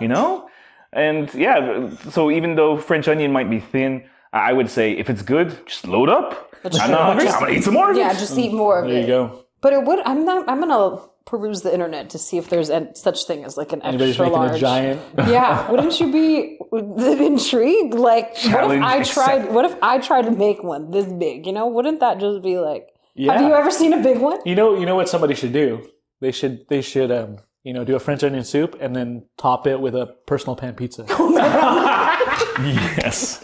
you 0.00 0.08
know? 0.08 0.48
And 0.92 1.32
yeah, 1.34 1.90
so 2.10 2.30
even 2.30 2.54
though 2.54 2.76
French 2.76 3.08
onion 3.08 3.32
might 3.32 3.48
be 3.48 3.60
thin, 3.60 4.04
I 4.32 4.52
would 4.52 4.68
say 4.68 4.92
if 4.92 5.08
it's 5.08 5.22
good, 5.22 5.66
just 5.66 5.86
load 5.86 6.08
up. 6.08 6.54
I'm 6.64 6.90
not 6.90 7.00
hungry. 7.16 7.28
I'm 7.28 7.40
going 7.40 7.52
to 7.52 7.58
eat 7.58 7.64
some 7.64 7.74
more 7.74 7.90
of 7.90 7.96
it. 7.96 8.00
Yeah, 8.00 8.12
just 8.12 8.36
eat 8.38 8.52
more 8.52 8.80
of 8.80 8.86
There 8.88 8.98
it. 8.98 9.06
There 9.06 9.18
you 9.20 9.28
go. 9.30 9.44
But 9.62 9.72
it 9.72 9.84
would. 9.84 10.00
I'm 10.00 10.24
not. 10.24 10.48
I'm 10.48 10.58
gonna 10.60 11.00
peruse 11.24 11.62
the 11.62 11.72
internet 11.72 12.10
to 12.10 12.18
see 12.18 12.36
if 12.36 12.50
there's 12.50 12.68
an, 12.68 12.96
such 12.96 13.24
thing 13.26 13.44
as 13.44 13.56
like 13.56 13.72
an 13.72 13.80
Anybody's 13.82 14.10
extra 14.10 14.26
making 14.26 14.38
large. 14.40 14.56
a 14.56 14.58
giant. 14.58 15.00
yeah, 15.18 15.70
wouldn't 15.70 16.00
you 16.00 16.10
be 16.10 16.58
intrigued? 16.72 17.94
Like, 17.94 18.36
what 18.46 18.72
if 18.72 18.82
I 18.82 19.02
tried? 19.04 19.36
accept- 19.38 19.52
What 19.52 19.64
if 19.64 19.76
I 19.80 19.98
tried 19.98 20.22
to 20.22 20.32
make 20.32 20.64
one 20.64 20.90
this 20.90 21.06
big? 21.06 21.46
You 21.46 21.52
know, 21.52 21.68
wouldn't 21.68 22.00
that 22.00 22.18
just 22.18 22.42
be 22.42 22.58
like? 22.58 22.88
Yeah. 23.14 23.32
Have 23.32 23.42
you 23.42 23.54
ever 23.54 23.70
seen 23.70 23.92
a 23.92 24.02
big 24.02 24.18
one? 24.18 24.38
You 24.46 24.54
know, 24.54 24.78
you 24.78 24.86
know 24.86 24.96
what 24.96 25.08
somebody 25.08 25.34
should 25.34 25.52
do? 25.52 25.86
They 26.20 26.32
should, 26.32 26.66
they 26.68 26.80
should, 26.82 27.10
um, 27.12 27.38
you 27.64 27.72
know, 27.72 27.84
do 27.84 27.94
a 27.96 27.98
French 28.00 28.22
onion 28.24 28.44
soup 28.44 28.76
and 28.80 28.94
then 28.96 29.26
top 29.38 29.66
it 29.66 29.80
with 29.80 29.94
a 29.94 30.14
personal 30.26 30.56
pan 30.56 30.74
pizza. 30.74 31.04
Yes. 32.58 33.42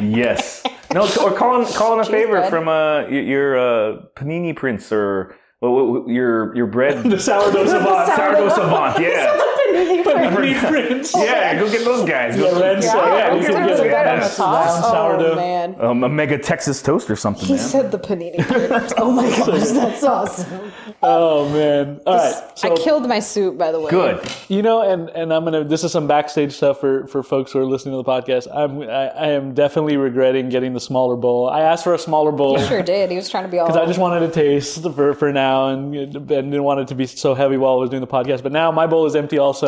yes. 0.00 0.62
No, 0.94 1.02
or 1.22 1.32
call 1.34 1.60
in, 1.60 1.66
call 1.74 1.94
in 1.94 2.00
a 2.00 2.04
favor 2.04 2.32
bread. 2.38 2.50
from 2.50 2.68
uh, 2.68 3.06
your 3.08 3.58
uh, 3.58 4.02
panini 4.16 4.54
prince 4.54 4.90
or 4.92 5.34
well, 5.60 5.72
w- 5.74 5.94
w- 5.98 6.14
your 6.16 6.54
your 6.56 6.66
bread 6.66 7.02
the 7.10 7.18
sourdough 7.18 7.66
savant. 7.66 8.12
sourdough 8.16 8.48
savant. 8.50 9.00
Yeah. 9.02 9.36
Panini 9.76 10.68
prince. 10.68 11.14
Yeah, 11.16 11.58
go 11.58 11.70
get 11.70 11.84
those 11.84 12.08
guys. 12.08 12.36
Go, 12.36 12.60
Renzo. 12.60 12.86
Yeah, 12.88 13.34
you 13.34 13.40
let's 13.40 13.46
can 13.46 13.56
throw 13.56 13.66
get 13.66 13.76
the 13.76 13.82
a 13.84 13.88
bread 13.88 14.06
on 14.08 14.20
the 14.20 14.36
round 14.42 14.84
Oh 14.84 14.92
sourdough. 14.92 15.36
man. 15.36 15.76
um, 15.80 16.04
a 16.04 16.08
mega 16.08 16.38
Texas 16.38 16.82
toast 16.82 17.10
or 17.10 17.16
something, 17.16 17.46
He 17.46 17.54
man. 17.54 17.62
said 17.62 17.90
the 17.92 17.98
panini 17.98 18.46
prince. 18.46 18.92
Oh 18.98 19.10
my 19.12 19.28
gosh, 19.28 19.68
that's 19.70 20.02
awesome. 20.02 20.72
Oh 21.02 21.48
man! 21.50 22.00
All 22.06 22.14
right, 22.16 22.58
so 22.58 22.72
I 22.72 22.76
killed 22.76 23.06
my 23.08 23.20
soup, 23.20 23.58
by 23.58 23.70
the 23.72 23.80
way. 23.80 23.90
Good. 23.90 24.26
you 24.48 24.62
know, 24.62 24.80
and 24.82 25.08
and 25.10 25.32
I'm 25.32 25.44
gonna. 25.44 25.64
This 25.64 25.84
is 25.84 25.92
some 25.92 26.06
backstage 26.06 26.52
stuff 26.52 26.80
for 26.80 27.06
for 27.08 27.22
folks 27.22 27.52
who 27.52 27.58
are 27.60 27.64
listening 27.64 27.92
to 27.92 28.02
the 28.02 28.04
podcast. 28.04 28.48
I'm 28.52 28.80
I, 28.82 29.08
I 29.08 29.26
am 29.28 29.54
definitely 29.54 29.96
regretting 29.96 30.48
getting 30.48 30.72
the 30.72 30.80
smaller 30.80 31.16
bowl. 31.16 31.48
I 31.48 31.60
asked 31.60 31.84
for 31.84 31.94
a 31.94 31.98
smaller 31.98 32.32
bowl. 32.32 32.58
Sure 32.58 32.82
did. 32.82 33.10
He 33.10 33.16
was 33.16 33.28
trying 33.28 33.44
to 33.44 33.50
be 33.50 33.58
all. 33.60 33.66
because 33.66 33.80
I 33.80 33.86
just 33.86 33.98
wanted 33.98 34.20
to 34.20 34.32
taste 34.32 34.82
for, 34.94 35.14
for 35.14 35.32
now 35.32 35.68
and, 35.68 35.94
and 35.94 36.12
didn't 36.28 36.62
want 36.64 36.80
it 36.80 36.88
to 36.88 36.94
be 36.94 37.06
so 37.06 37.34
heavy 37.34 37.56
while 37.56 37.74
I 37.74 37.76
was 37.76 37.90
doing 37.90 38.00
the 38.00 38.06
podcast. 38.06 38.42
But 38.42 38.52
now 38.52 38.70
my 38.72 38.86
bowl 38.86 39.06
is 39.06 39.14
empty 39.14 39.38
also, 39.38 39.65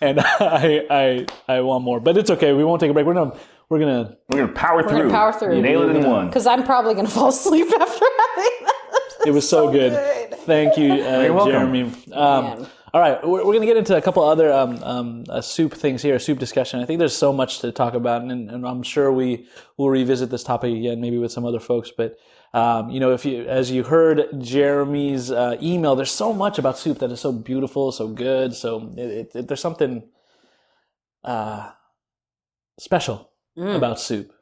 and 0.00 0.20
I 0.40 0.86
I 0.90 1.26
I 1.56 1.60
want 1.60 1.84
more. 1.84 2.00
But 2.00 2.16
it's 2.16 2.30
okay. 2.30 2.52
We 2.52 2.64
won't 2.64 2.80
take 2.80 2.90
a 2.90 2.94
break. 2.94 3.06
We're 3.06 3.14
gonna 3.14 3.36
we're 3.68 3.78
gonna 3.80 4.16
We're 4.28 4.40
gonna 4.40 4.52
power 4.52 4.82
we're 4.82 4.88
through. 4.88 4.98
gonna 4.98 5.10
power 5.10 5.32
through. 5.32 5.60
Nail 5.62 5.88
it 5.88 5.96
in 5.96 6.08
one. 6.08 6.26
Because 6.28 6.46
I'm 6.46 6.64
probably 6.64 6.94
gonna 6.94 7.08
fall 7.08 7.28
asleep 7.28 7.66
after 7.80 8.04
having 8.18 8.56
that. 8.66 8.76
It 9.26 9.32
was 9.32 9.48
so, 9.54 9.70
good. 9.70 9.92
good. 9.92 10.38
Thank 10.40 10.76
you, 10.78 10.92
uh, 10.92 11.32
welcome. 11.34 11.52
Jeremy. 11.52 11.92
Um, 12.12 12.66
all 12.94 13.00
right, 13.02 13.22
we're, 13.26 13.40
we're 13.44 13.52
going 13.52 13.60
to 13.60 13.66
get 13.66 13.76
into 13.76 13.94
a 13.96 14.00
couple 14.00 14.22
other 14.22 14.50
um, 14.50 14.82
um, 14.82 15.24
uh, 15.28 15.42
soup 15.42 15.74
things 15.74 16.00
here, 16.00 16.18
soup 16.18 16.38
discussion. 16.38 16.80
I 16.80 16.86
think 16.86 16.98
there's 16.98 17.16
so 17.16 17.30
much 17.30 17.58
to 17.58 17.70
talk 17.72 17.92
about, 17.92 18.22
and, 18.22 18.48
and 18.50 18.66
I'm 18.66 18.82
sure 18.82 19.12
we 19.12 19.46
will 19.76 19.90
revisit 19.90 20.30
this 20.30 20.42
topic 20.44 20.72
again, 20.74 21.00
maybe 21.00 21.18
with 21.18 21.30
some 21.30 21.44
other 21.44 21.60
folks. 21.60 21.90
But 21.94 22.16
um, 22.54 22.90
you 22.90 23.00
know, 23.00 23.12
if 23.12 23.24
you, 23.24 23.44
as 23.44 23.70
you 23.70 23.82
heard 23.82 24.26
Jeremy's 24.40 25.30
uh, 25.30 25.56
email, 25.60 25.94
there's 25.94 26.10
so 26.10 26.32
much 26.32 26.58
about 26.58 26.78
soup 26.78 26.98
that 27.00 27.10
is 27.10 27.20
so 27.20 27.32
beautiful, 27.32 27.92
so 27.92 28.08
good. 28.08 28.54
So 28.54 28.92
it, 28.96 29.30
it, 29.34 29.48
there's 29.48 29.60
something 29.60 30.08
uh, 31.24 31.70
special 32.78 33.30
about 33.76 34.00
soup. 34.00 34.32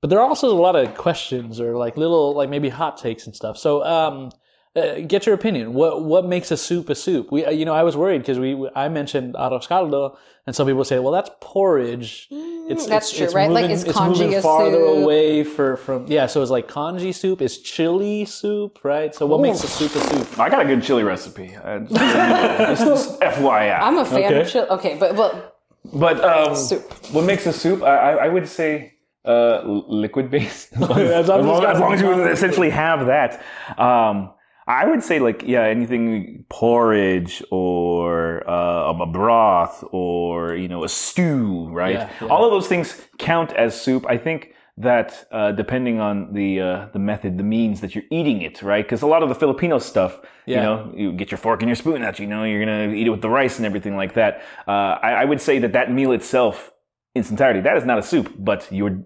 But 0.00 0.10
there 0.10 0.20
are 0.20 0.28
also 0.28 0.50
a 0.50 0.60
lot 0.60 0.76
of 0.76 0.94
questions 0.94 1.60
or 1.60 1.76
like 1.76 1.96
little, 1.96 2.34
like 2.34 2.48
maybe 2.50 2.68
hot 2.68 2.96
takes 2.98 3.26
and 3.26 3.34
stuff. 3.34 3.58
So, 3.58 3.84
um, 3.84 4.30
uh, 4.76 5.00
get 5.00 5.26
your 5.26 5.34
opinion. 5.34 5.74
What 5.74 6.04
what 6.04 6.24
makes 6.26 6.50
a 6.50 6.56
soup 6.56 6.88
a 6.90 6.94
soup? 6.94 7.32
We, 7.32 7.44
uh, 7.44 7.50
you 7.50 7.64
know, 7.64 7.74
I 7.74 7.82
was 7.82 7.96
worried 7.96 8.18
because 8.22 8.38
we 8.38 8.68
I 8.74 8.88
mentioned 8.88 9.34
arroz 9.34 9.66
caldo, 9.68 10.16
and 10.46 10.54
some 10.54 10.66
people 10.66 10.84
say, 10.84 10.98
well, 10.98 11.12
that's 11.12 11.30
porridge. 11.40 12.28
It's 12.30 12.84
Mm, 12.84 12.88
that's 12.88 13.08
it's, 13.10 13.16
true, 13.16 13.24
it's 13.26 13.34
right? 13.34 13.50
Like, 13.50 13.62
moving- 13.62 13.74
is 13.76 13.84
it's 13.84 13.92
congee 13.92 14.24
moving 14.26 14.42
farther 14.42 14.72
soup? 14.86 14.98
away 15.04 15.44
for 15.44 15.76
from 15.76 16.06
yeah. 16.08 16.26
So 16.26 16.42
it's 16.42 16.50
like 16.50 16.66
congee 16.68 17.12
soup 17.12 17.40
is 17.40 17.58
chili 17.58 18.24
soup, 18.24 18.84
right? 18.84 19.14
So 19.14 19.24
what 19.26 19.40
makes 19.40 19.62
a 19.64 19.68
soup 19.68 19.94
a 19.94 20.00
soup? 20.00 20.38
I 20.38 20.48
got 20.50 20.62
a 20.62 20.64
good 20.64 20.82
chili 20.82 21.04
recipe. 21.04 21.54
Uh, 21.56 21.78
just, 21.88 22.84
just 22.84 23.20
FYI. 23.20 23.78
I'm 23.80 23.98
a 23.98 24.04
fan 24.04 24.24
Okay. 24.24 24.40
of 24.40 24.48
chili. 24.48 24.66
Okay, 24.70 24.96
but 24.98 25.14
well, 25.14 25.52
but 25.94 26.22
um, 26.24 26.56
Soup. 26.56 26.82
What 27.14 27.24
makes 27.24 27.46
a 27.46 27.52
soup? 27.52 27.82
I, 27.82 27.96
I, 27.96 28.10
I 28.26 28.28
would 28.28 28.48
say 28.48 28.94
uh, 29.24 29.62
liquid 29.64 30.30
based. 30.30 30.72
as, 30.72 30.80
long, 30.80 30.98
As 30.98 31.28
long 31.28 31.64
as 31.64 31.74
as 31.76 31.80
long 31.80 31.92
as 31.94 32.00
you 32.00 32.10
essentially 32.24 32.70
have 32.70 33.06
that. 33.06 33.42
Um, 33.78 34.32
I 34.66 34.84
would 34.86 35.02
say 35.02 35.20
like 35.20 35.42
yeah, 35.44 35.62
anything 35.62 36.44
porridge 36.48 37.42
or 37.50 38.48
uh, 38.48 38.92
a 38.92 39.06
broth 39.06 39.84
or 39.92 40.56
you 40.56 40.68
know 40.68 40.82
a 40.84 40.88
stew, 40.88 41.68
right? 41.70 41.94
Yeah, 41.94 42.10
yeah. 42.20 42.28
All 42.28 42.44
of 42.44 42.50
those 42.50 42.66
things 42.66 43.00
count 43.18 43.52
as 43.52 43.80
soup. 43.80 44.06
I 44.08 44.18
think 44.18 44.54
that 44.78 45.26
uh, 45.30 45.52
depending 45.52 46.00
on 46.00 46.32
the 46.34 46.60
uh, 46.60 46.88
the 46.92 46.98
method, 46.98 47.38
the 47.38 47.44
means 47.44 47.80
that 47.80 47.94
you're 47.94 48.04
eating 48.10 48.42
it, 48.42 48.60
right? 48.60 48.84
Because 48.84 49.02
a 49.02 49.06
lot 49.06 49.22
of 49.22 49.28
the 49.28 49.34
Filipino 49.34 49.78
stuff, 49.78 50.20
you 50.46 50.56
know, 50.56 50.92
you 50.94 51.12
get 51.12 51.30
your 51.30 51.38
fork 51.38 51.62
and 51.62 51.68
your 51.68 51.76
spoon 51.76 52.02
out, 52.02 52.18
you 52.18 52.26
know, 52.26 52.44
you're 52.44 52.60
gonna 52.60 52.92
eat 52.92 53.06
it 53.06 53.10
with 53.10 53.22
the 53.22 53.30
rice 53.30 53.56
and 53.58 53.66
everything 53.66 53.96
like 53.96 54.14
that. 54.14 54.42
Uh, 54.66 54.98
I, 55.02 55.12
I 55.12 55.24
would 55.24 55.40
say 55.40 55.58
that 55.60 55.72
that 55.72 55.90
meal 55.92 56.12
itself, 56.12 56.72
in 57.14 57.20
its 57.20 57.30
entirety, 57.30 57.60
that 57.60 57.76
is 57.76 57.84
not 57.84 57.98
a 57.98 58.02
soup, 58.02 58.34
but 58.36 58.70
your 58.70 59.04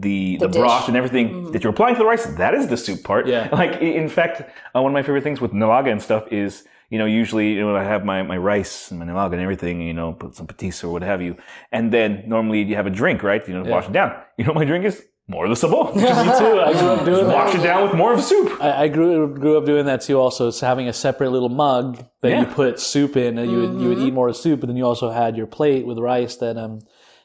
the 0.00 0.36
the, 0.38 0.48
dish. 0.48 0.60
broth 0.60 0.88
and 0.88 0.96
everything 0.96 1.52
that 1.52 1.62
you're 1.62 1.72
applying 1.72 1.94
to 1.94 2.00
the 2.00 2.06
rice, 2.06 2.26
that 2.26 2.54
is 2.54 2.66
the 2.68 2.76
soup 2.76 3.04
part. 3.04 3.26
Yeah. 3.26 3.48
Like 3.52 3.80
in 3.80 4.08
fact, 4.08 4.42
uh, 4.74 4.82
one 4.82 4.90
of 4.90 4.94
my 4.94 5.02
favorite 5.02 5.22
things 5.22 5.40
with 5.40 5.52
nilaga 5.52 5.90
and 5.92 6.02
stuff 6.02 6.26
is, 6.32 6.64
you 6.90 6.98
know, 6.98 7.06
usually 7.06 7.52
you 7.52 7.60
know 7.60 7.76
I 7.76 7.84
have 7.84 8.04
my, 8.04 8.22
my 8.22 8.36
rice 8.36 8.90
and 8.90 8.98
my 8.98 9.06
nilaga 9.06 9.32
and 9.32 9.40
everything, 9.40 9.80
you 9.80 9.94
know, 9.94 10.12
put 10.12 10.34
some 10.34 10.46
patis 10.46 10.82
or 10.82 10.90
what 10.90 11.02
have 11.02 11.22
you, 11.22 11.36
and 11.70 11.92
then 11.92 12.24
normally 12.26 12.62
you 12.62 12.74
have 12.74 12.86
a 12.86 12.90
drink, 12.90 13.22
right? 13.22 13.46
You 13.46 13.54
know, 13.54 13.62
to 13.62 13.70
wash 13.70 13.86
it 13.86 13.92
down. 13.92 14.20
You 14.36 14.44
know, 14.44 14.52
what 14.52 14.60
my 14.60 14.64
drink 14.64 14.84
is 14.84 15.04
more 15.28 15.46
of 15.46 15.58
the 15.58 15.66
sabaw. 15.66 15.94
Me 15.96 16.02
too. 16.02 16.60
I 16.60 16.72
grew 16.72 16.88
up 16.88 17.04
doing 17.04 17.26
that. 17.28 17.34
wash 17.34 17.54
it 17.54 17.62
down 17.62 17.84
with 17.84 17.94
more 17.94 18.12
of 18.12 18.22
soup. 18.22 18.60
I, 18.60 18.84
I 18.84 18.88
grew 18.88 19.32
grew 19.34 19.56
up 19.56 19.64
doing 19.64 19.86
that 19.86 20.02
too. 20.02 20.18
Also, 20.18 20.48
it's 20.48 20.60
having 20.60 20.88
a 20.88 20.92
separate 20.92 21.30
little 21.30 21.48
mug 21.48 22.04
that 22.20 22.38
you 22.38 22.46
put 22.46 22.80
soup 22.80 23.16
in, 23.16 23.38
and 23.38 23.50
you 23.50 23.60
would 23.60 23.80
you 23.80 23.88
would 23.88 23.98
eat 23.98 24.12
more 24.12 24.32
soup, 24.34 24.60
but 24.60 24.66
then 24.66 24.76
you 24.76 24.84
also 24.84 25.10
had 25.10 25.36
your 25.36 25.46
plate 25.46 25.86
with 25.86 25.98
rice 25.98 26.36
that 26.36 26.56
um 26.56 26.80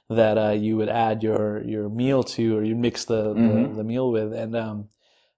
that 0.10 0.38
uh, 0.38 0.52
you 0.52 0.78
would 0.78 0.90
add 0.90 1.24
your 1.24 1.64
your 1.66 1.90
meal 1.90 2.24
to, 2.24 2.58
or 2.58 2.64
you 2.64 2.76
mix 2.76 3.06
the 3.06 3.36
the, 3.36 3.72
the 3.78 3.84
meal 3.84 4.12
with. 4.12 4.34
And 4.34 4.56
um, 4.56 4.90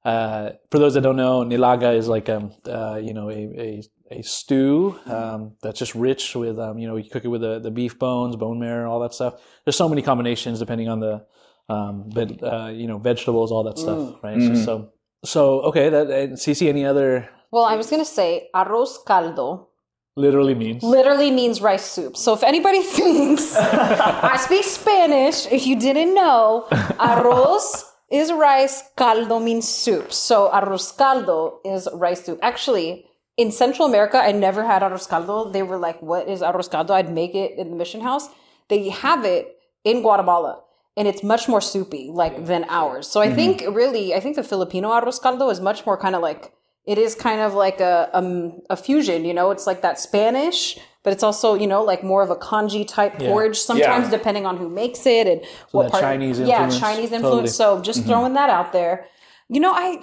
uh, 0.06 0.52
for 0.72 0.80
those 0.80 0.96
that 0.96 1.02
don't 1.02 1.18
know, 1.18 1.44
nilaga 1.46 1.96
is 1.98 2.08
like 2.08 2.30
um 2.30 2.52
uh, 2.68 3.00
you 3.02 3.14
know 3.14 3.30
a 3.30 3.36
a, 3.36 3.84
a 4.12 4.24
stew 4.24 5.00
um, 5.08 5.54
that's 5.64 5.80
just 5.80 5.96
rich 5.96 6.36
with 6.36 6.60
um 6.60 6.78
you 6.80 6.88
know 6.88 6.98
you 6.98 7.10
cook 7.10 7.26
it 7.26 7.30
with 7.30 7.42
the, 7.42 7.60
the 7.60 7.72
beef 7.72 8.00
bones, 8.00 8.36
bone 8.36 8.60
marrow, 8.60 8.92
all 8.92 9.00
that 9.02 9.14
stuff. 9.14 9.36
There's 9.66 9.78
so 9.78 9.90
many 9.90 10.02
combinations 10.02 10.60
depending 10.60 10.90
on 10.90 11.00
the 11.02 11.26
um 11.70 12.10
but 12.14 12.42
uh, 12.44 12.68
you 12.74 12.88
know 12.88 13.00
vegetables, 13.00 13.52
all 13.52 13.64
that 13.64 13.80
stuff, 13.80 14.14
right? 14.24 14.42
So, 14.44 14.56
so 14.56 14.92
so 15.26 15.62
okay, 15.64 15.90
that 15.90 16.10
and 16.12 16.34
Cece, 16.38 16.68
any 16.70 16.86
other 16.86 17.30
Well, 17.52 17.66
I 17.66 17.78
was 17.78 17.90
gonna 17.90 18.06
say 18.06 18.50
arroz 18.56 19.04
caldo 19.08 19.68
literally 20.16 20.56
means 20.56 20.84
literally 20.84 21.32
means 21.32 21.62
rice 21.62 21.86
soup. 21.86 22.18
So 22.18 22.34
if 22.34 22.44
anybody 22.44 22.82
thinks 23.00 23.56
I 23.56 24.38
speak 24.38 24.66
Spanish, 24.66 25.48
if 25.52 25.66
you 25.66 25.80
didn't 25.80 26.14
know, 26.14 26.68
arroz 27.00 27.84
is 28.12 28.32
rice, 28.32 28.84
caldo 28.98 29.40
means 29.40 29.68
soup. 29.68 30.12
So 30.12 30.50
arroz 30.52 30.96
caldo 30.98 31.60
is 31.64 31.88
rice 31.94 32.26
soup. 32.26 32.40
Actually, 32.42 33.06
in 33.38 33.52
Central 33.52 33.88
America, 33.88 34.18
I 34.18 34.32
never 34.34 34.66
had 34.66 34.82
arroz 34.82 35.08
caldo. 35.08 35.52
They 35.52 35.64
were 35.64 35.78
like, 35.78 36.02
"What 36.02 36.28
is 36.28 36.42
arroz 36.42 36.70
caldo?" 36.70 36.94
I'd 36.94 37.12
make 37.12 37.34
it 37.34 37.58
in 37.58 37.70
the 37.70 37.76
mission 37.76 38.02
house. 38.02 38.28
They 38.68 38.90
have 38.90 39.26
it 39.26 39.58
in 39.84 40.02
Guatemala. 40.02 40.64
And 40.98 41.08
it's 41.08 41.24
much 41.24 41.48
more 41.48 41.62
soupy, 41.62 42.10
like 42.12 42.46
than 42.46 42.66
ours. 42.68 43.08
So 43.08 43.22
I 43.22 43.28
mm-hmm. 43.28 43.36
think 43.36 43.64
really, 43.72 44.14
I 44.14 44.20
think 44.20 44.36
the 44.36 44.44
Filipino 44.44 44.90
arroz 44.90 45.22
caldo 45.22 45.50
is 45.50 45.62
much 45.62 45.86
more 45.86 45.98
kind 45.98 46.16
of 46.16 46.22
like 46.22 46.52
it 46.86 46.98
is 46.98 47.16
kind 47.16 47.42
of 47.42 47.54
like 47.54 47.80
a 47.80 48.10
um, 48.14 48.62
a 48.70 48.76
fusion, 48.76 49.26
you 49.26 49.34
know. 49.34 49.52
It's 49.52 49.68
like 49.68 49.82
that 49.82 50.00
Spanish, 50.00 50.78
but 51.04 51.14
it's 51.14 51.24
also 51.24 51.54
you 51.54 51.68
know 51.68 51.84
like 51.84 52.04
more 52.04 52.24
of 52.24 52.30
a 52.30 52.36
congee 52.36 52.86
type 52.86 53.20
porridge. 53.20 53.58
Sometimes 53.58 54.06
Yeah. 54.06 54.18
depending 54.18 54.46
on 54.46 54.58
who 54.58 54.70
makes 54.70 55.06
it 55.06 55.28
and 55.28 55.42
what 55.72 55.84
that 55.84 55.92
part. 55.92 56.04
Chinese 56.04 56.40
yeah, 56.40 56.64
influence, 56.64 56.80
Chinese 56.80 57.10
totally. 57.10 57.16
influence. 57.16 57.56
So 57.56 57.82
just 57.82 58.06
throwing 58.06 58.34
that 58.34 58.50
out 58.50 58.74
there. 58.74 59.06
You 59.50 59.60
know, 59.60 59.74
I 59.74 60.02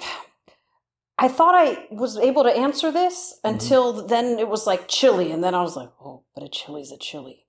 I 1.18 1.26
thought 1.26 1.54
I 1.56 1.86
was 1.90 2.16
able 2.16 2.44
to 2.44 2.50
answer 2.50 2.92
this 2.92 3.40
until 3.42 4.06
then. 4.06 4.38
It 4.38 4.48
was 4.48 4.66
like 4.66 4.86
chili, 4.86 5.32
and 5.32 5.42
then 5.42 5.54
I 5.54 5.62
was 5.62 5.74
like, 5.74 5.90
oh, 6.00 6.22
but 6.34 6.44
a 6.44 6.48
chili's 6.48 6.92
a 6.92 6.96
chili. 6.98 7.44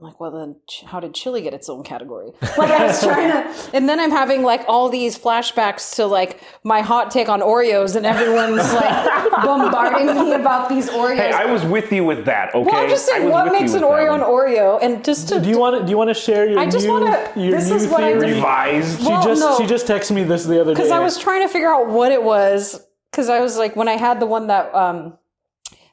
I'm 0.00 0.04
like, 0.06 0.20
well, 0.20 0.30
then 0.30 0.54
how 0.86 1.00
did 1.00 1.12
chili 1.12 1.42
get 1.42 1.54
its 1.54 1.68
own 1.68 1.82
category? 1.82 2.30
Like, 2.56 2.70
I 2.70 2.86
was 2.86 3.02
trying 3.02 3.30
to, 3.32 3.70
and 3.76 3.88
then 3.88 3.98
I'm 3.98 4.12
having 4.12 4.44
like 4.44 4.62
all 4.68 4.88
these 4.88 5.18
flashbacks 5.18 5.96
to 5.96 6.06
like 6.06 6.40
my 6.62 6.82
hot 6.82 7.10
take 7.10 7.28
on 7.28 7.40
Oreos, 7.40 7.96
and 7.96 8.06
everyone's 8.06 8.72
like 8.74 9.30
bombarding 9.42 10.06
me 10.14 10.34
about 10.34 10.68
these 10.68 10.88
Oreos. 10.88 11.16
Hey, 11.16 11.32
I 11.32 11.46
was 11.46 11.64
with 11.64 11.90
you 11.90 12.04
with 12.04 12.26
that. 12.26 12.54
Okay. 12.54 12.64
well, 12.70 12.80
I'm 12.84 12.88
just 12.88 13.06
saying, 13.06 13.28
what 13.28 13.50
makes 13.50 13.74
an 13.74 13.82
Oreo 13.82 14.14
an 14.14 14.20
Oreo? 14.20 14.78
And 14.80 15.04
just 15.04 15.28
to, 15.30 15.40
Do 15.40 15.48
you 15.48 15.58
want 15.58 15.80
to? 15.80 15.84
Do 15.84 15.90
you 15.90 15.98
want 15.98 16.10
to 16.10 16.14
share 16.14 16.48
your 16.48 16.60
I 16.60 16.66
just 16.70 16.86
new, 16.86 16.92
wanna- 16.92 17.32
your 17.34 17.58
this 17.58 17.68
new 17.68 17.74
is 17.76 17.88
what 17.88 18.04
I 18.04 18.12
theory? 18.12 18.26
did. 18.26 18.34
Revised. 18.36 19.00
She 19.00 19.06
Well, 19.08 19.22
just 19.24 19.40
no. 19.40 19.58
she 19.58 19.66
just 19.66 19.86
texted 19.88 20.12
me 20.14 20.22
this 20.22 20.44
the 20.44 20.60
other 20.60 20.74
day. 20.74 20.78
because 20.78 20.92
I 20.92 21.00
was 21.00 21.18
trying 21.18 21.42
to 21.42 21.48
figure 21.52 21.74
out 21.74 21.88
what 21.88 22.12
it 22.12 22.22
was. 22.22 22.80
Because 23.10 23.28
I 23.28 23.40
was 23.40 23.56
like, 23.58 23.74
when 23.74 23.88
I 23.88 23.96
had 23.96 24.20
the 24.20 24.26
one 24.26 24.46
that 24.46 24.72
um 24.72 25.18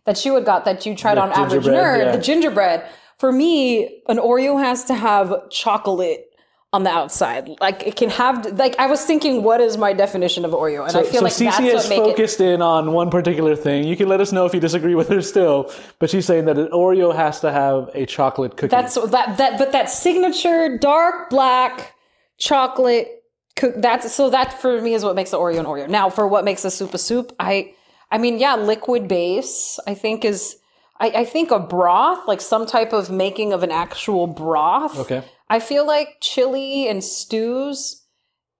that 0.06 0.24
you 0.26 0.36
had 0.36 0.46
got 0.46 0.66
that 0.66 0.86
you 0.86 0.96
tried 0.96 1.16
The 1.16 1.22
on 1.24 1.32
Average 1.32 1.64
Nerd, 1.64 2.06
yeah. 2.06 2.12
the 2.16 2.22
gingerbread. 2.22 2.86
For 3.18 3.32
me, 3.32 4.02
an 4.08 4.18
Oreo 4.18 4.60
has 4.62 4.84
to 4.86 4.94
have 4.94 5.50
chocolate 5.50 6.26
on 6.74 6.84
the 6.84 6.90
outside. 6.90 7.50
Like 7.62 7.84
it 7.88 7.96
can 7.96 8.10
have. 8.10 8.46
Like 8.60 8.78
I 8.78 8.88
was 8.88 9.06
thinking, 9.06 9.42
what 9.44 9.62
is 9.62 9.78
my 9.78 9.94
definition 9.94 10.44
of 10.44 10.52
Oreo? 10.52 10.84
And 10.84 10.92
So, 10.92 11.00
I 11.00 11.04
feel 11.04 11.22
so 11.22 11.24
like 11.24 11.34
Cece 11.34 11.46
that's 11.46 11.60
is 11.60 11.74
what 11.74 11.90
make 11.90 12.00
it. 12.00 12.06
focused 12.18 12.42
in 12.42 12.62
on 12.62 12.92
one 12.92 13.10
particular 13.10 13.56
thing. 13.56 13.86
You 13.86 13.96
can 13.96 14.10
let 14.10 14.20
us 14.20 14.34
know 14.34 14.46
if 14.46 14.54
you 14.54 14.60
disagree 14.60 14.96
with 14.96 15.08
her 15.08 15.22
still, 15.22 15.72
but 16.00 16.10
she's 16.10 16.26
saying 16.26 16.46
that 16.46 16.58
an 16.58 16.68
Oreo 16.74 17.16
has 17.16 17.40
to 17.40 17.52
have 17.54 17.90
a 17.94 18.06
chocolate 18.06 18.58
cookie. 18.58 18.72
That's 18.72 18.96
that 18.96 19.38
that. 19.38 19.58
But 19.58 19.72
that 19.72 19.90
signature 19.90 20.78
dark 20.78 21.30
black 21.30 21.94
chocolate. 22.38 23.24
cook- 23.56 23.76
That's 23.78 24.12
so 24.14 24.30
that 24.32 24.60
for 24.62 24.82
me 24.82 24.94
is 24.94 25.04
what 25.06 25.16
makes 25.16 25.32
the 25.32 25.38
Oreo 25.38 25.60
an 25.60 25.66
Oreo. 25.66 25.88
Now 25.88 26.10
for 26.10 26.28
what 26.28 26.44
makes 26.44 26.66
a 26.66 26.72
soup 26.72 26.94
a 26.94 26.98
soup, 26.98 27.32
I 27.40 27.74
I 28.12 28.18
mean 28.18 28.38
yeah, 28.40 28.56
liquid 28.58 29.08
base 29.08 29.80
I 29.88 29.94
think 29.94 30.26
is 30.26 30.58
I, 31.00 31.08
I 31.10 31.26
think 31.26 31.52
a 31.52 31.60
broth 31.60 32.28
like 32.28 32.42
some 32.42 32.66
type 32.66 32.94
of 32.94 33.10
making 33.10 33.54
of 33.54 33.64
an 33.64 33.72
actual 33.72 34.28
broth. 34.28 34.98
okay. 35.00 35.24
I 35.50 35.60
feel 35.60 35.86
like 35.86 36.18
chili 36.22 36.88
and 36.88 37.04
stews. 37.04 38.04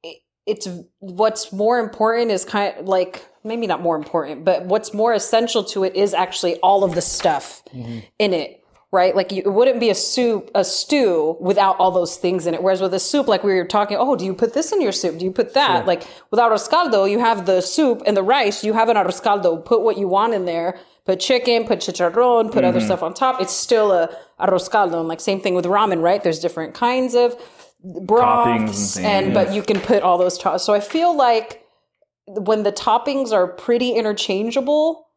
It, 0.04 0.18
it's 0.46 0.68
what's 1.00 1.52
more 1.52 1.80
important 1.80 2.32
is 2.32 2.46
kind 2.46 2.78
of 2.78 2.88
like 2.88 3.28
maybe 3.44 3.68
not 3.68 3.82
more 3.82 3.96
important, 3.96 4.44
but 4.44 4.66
what's 4.66 4.94
more 4.94 5.14
essential 5.14 5.64
to 5.64 5.84
it 5.84 5.96
is 5.96 6.14
actually 6.14 6.58
all 6.58 6.84
of 6.84 6.96
the 6.96 7.02
stuff 7.02 7.64
mm-hmm. 7.74 8.00
in 8.20 8.34
it, 8.34 8.64
right? 8.92 9.16
Like 9.16 9.32
you, 9.32 9.44
it 9.44 9.54
wouldn't 9.54 9.80
be 9.80 9.90
a 9.90 9.96
soup, 9.96 10.52
a 10.56 10.64
stew 10.64 11.38
without 11.40 11.78
all 11.78 11.92
those 11.92 12.18
things 12.18 12.48
in 12.48 12.54
it. 12.54 12.62
Whereas 12.62 12.82
with 12.82 12.94
a 12.94 13.00
soup, 13.00 13.28
like 13.28 13.44
we 13.44 13.54
were 13.54 13.66
talking, 13.66 13.98
oh, 14.00 14.16
do 14.16 14.26
you 14.26 14.34
put 14.34 14.54
this 14.54 14.72
in 14.72 14.82
your 14.82 14.92
soup? 14.92 15.20
Do 15.20 15.26
you 15.26 15.32
put 15.32 15.54
that? 15.54 15.86
Like 15.86 16.04
with 16.32 16.40
arroz 16.40 16.70
caldo, 16.70 17.06
you 17.06 17.20
have 17.20 17.46
the 17.46 17.62
soup 17.62 18.02
and 18.06 18.18
the 18.18 18.24
rice. 18.24 18.64
You 18.64 18.74
have 18.74 18.90
an 18.90 18.98
arroz 18.98 19.22
caldo. 19.22 19.58
Put 19.58 19.82
what 19.82 19.98
you 19.98 20.08
want 20.08 20.34
in 20.34 20.46
there. 20.46 20.80
Put 21.06 21.20
chicken, 21.20 21.66
put 21.66 21.80
chicharron, 21.80 22.52
put 22.52 22.64
other 22.64 22.80
mm-hmm. 22.80 22.86
stuff 22.88 23.04
on 23.04 23.14
top. 23.14 23.40
It's 23.40 23.54
still 23.54 23.92
a 23.92 24.10
arroz 24.40 24.70
caldo. 24.70 25.00
And 25.00 25.08
like 25.08 25.20
same 25.20 25.40
thing 25.40 25.54
with 25.54 25.66
ramen, 25.66 26.02
right? 26.02 26.24
There's 26.24 26.40
different 26.40 26.74
kinds 26.74 27.14
of 27.14 27.40
broths, 27.84 28.98
and 28.98 29.06
and, 29.06 29.34
but 29.34 29.54
you 29.54 29.62
can 29.62 29.80
put 29.80 30.02
all 30.02 30.18
those. 30.18 30.38
To- 30.40 30.58
so 30.58 30.74
I 30.74 30.80
feel 30.80 31.16
like 31.16 31.64
when 32.26 32.64
the 32.64 32.72
toppings 32.72 33.32
are 33.32 33.48
pretty 33.48 33.92
interchangeable, 33.92 35.08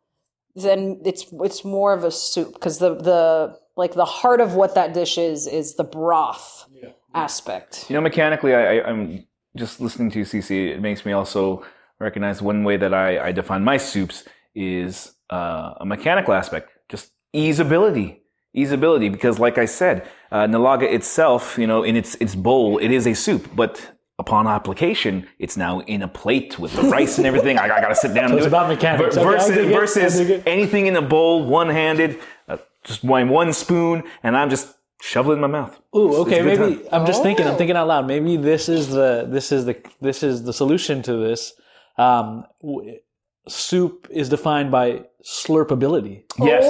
then 0.54 1.00
it's 1.04 1.24
it's 1.32 1.64
more 1.64 1.94
of 1.94 2.04
a 2.04 2.10
soup 2.10 2.52
because 2.52 2.78
the 2.78 2.94
the 2.94 3.58
like 3.76 3.94
the 3.94 4.04
heart 4.04 4.40
of 4.40 4.54
what 4.54 4.74
that 4.74 4.92
dish 4.92 5.16
is 5.16 5.46
is 5.46 5.76
the 5.76 5.84
broth 5.84 6.66
aspect. 7.14 7.86
You 7.88 7.94
know, 7.94 8.00
mechanically, 8.02 8.54
I, 8.54 8.78
I, 8.78 8.88
I'm 8.88 9.26
just 9.56 9.80
listening 9.80 10.10
to 10.10 10.18
you, 10.18 10.24
Cece. 10.24 10.74
It 10.74 10.80
makes 10.80 11.06
me 11.06 11.12
also 11.12 11.64
recognize 11.98 12.42
one 12.42 12.64
way 12.64 12.76
that 12.76 12.92
I, 12.92 13.28
I 13.28 13.32
define 13.32 13.64
my 13.64 13.76
soups 13.76 14.24
is 14.54 15.14
uh, 15.30 15.74
a 15.80 15.86
mechanical 15.86 16.34
aspect, 16.34 16.70
just 16.88 17.12
easeability. 17.34 18.18
Easeability, 18.56 19.12
because 19.12 19.38
like 19.38 19.58
I 19.58 19.66
said, 19.66 20.08
uh, 20.32 20.46
Nilaga 20.46 20.90
itself, 20.90 21.58
you 21.58 21.66
know, 21.66 21.82
in 21.82 21.96
its 21.96 22.14
its 22.16 22.34
bowl, 22.34 22.78
it 22.78 22.90
is 22.90 23.06
a 23.06 23.14
soup, 23.14 23.48
but 23.54 23.92
upon 24.18 24.46
application, 24.48 25.26
it's 25.38 25.56
now 25.56 25.80
in 25.80 26.02
a 26.02 26.08
plate 26.08 26.58
with 26.58 26.74
the 26.74 26.82
rice 26.82 27.18
and 27.18 27.26
everything. 27.26 27.56
I, 27.58 27.64
I 27.64 27.80
got 27.80 27.88
to 27.88 27.94
sit 27.94 28.14
down. 28.14 28.26
and 28.30 28.34
it's 28.34 28.46
it. 28.46 28.48
about 28.48 28.68
mechanics. 28.68 29.14
Ver- 29.16 29.20
Okay, 29.20 29.28
I 29.28 29.32
versus 29.32 29.54
dig 29.54 29.66
it. 29.70 29.76
I 29.76 29.78
versus 29.78 30.18
it. 30.20 30.42
anything 30.46 30.86
in 30.86 30.96
a 30.96 31.02
bowl, 31.02 31.44
one 31.44 31.68
handed, 31.68 32.18
uh, 32.48 32.56
just 32.84 33.04
my 33.04 33.22
one 33.22 33.52
spoon, 33.52 34.02
and 34.24 34.36
I'm 34.36 34.50
just 34.50 34.74
shoveling 35.02 35.36
in 35.36 35.42
my 35.42 35.46
mouth. 35.60 35.78
Ooh, 35.94 36.16
okay. 36.22 36.38
it's 36.40 36.40
a 36.40 36.42
good 36.56 36.58
Maybe 36.70 36.82
time. 36.82 37.00
I'm 37.02 37.06
just 37.06 37.22
thinking. 37.22 37.46
I'm 37.46 37.56
thinking 37.56 37.76
out 37.76 37.86
loud. 37.86 38.06
Maybe 38.08 38.36
this 38.38 38.68
is 38.68 38.88
the 38.88 39.26
this 39.28 39.52
is 39.52 39.66
the 39.66 39.76
this 40.00 40.22
is 40.22 40.42
the 40.44 40.52
solution 40.54 41.02
to 41.02 41.12
this. 41.16 41.52
Um, 41.98 42.44
w- 42.62 42.98
soup 43.46 44.06
is 44.10 44.28
defined 44.28 44.70
by 44.70 45.04
slurpability. 45.28 46.22
Yes. 46.38 46.64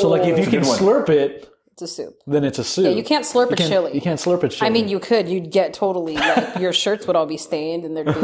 So, 0.00 0.08
like, 0.08 0.22
if 0.26 0.38
you 0.38 0.46
can 0.46 0.62
slurp 0.62 1.08
it, 1.10 1.48
It's 1.72 1.82
a 1.82 1.86
soup. 1.86 2.14
then 2.26 2.44
it's 2.44 2.58
a 2.58 2.64
soup. 2.64 2.96
You 2.96 3.02
can't 3.04 3.24
slurp 3.24 3.48
You 3.48 3.52
a 3.54 3.56
can't- 3.56 3.70
chili. 3.70 3.94
You 3.94 4.00
can't 4.00 4.18
slurp 4.20 4.42
a 4.42 4.48
chili. 4.48 4.66
I 4.66 4.70
mean, 4.70 4.88
you 4.88 4.98
could. 4.98 5.28
You'd 5.28 5.50
get 5.50 5.74
totally 5.74 6.16
like 6.16 6.58
your 6.60 6.72
shirts 6.72 7.06
would 7.06 7.16
all 7.16 7.26
be 7.26 7.36
stained, 7.36 7.84
and 7.84 7.96
there'd 7.96 8.06
be. 8.06 8.12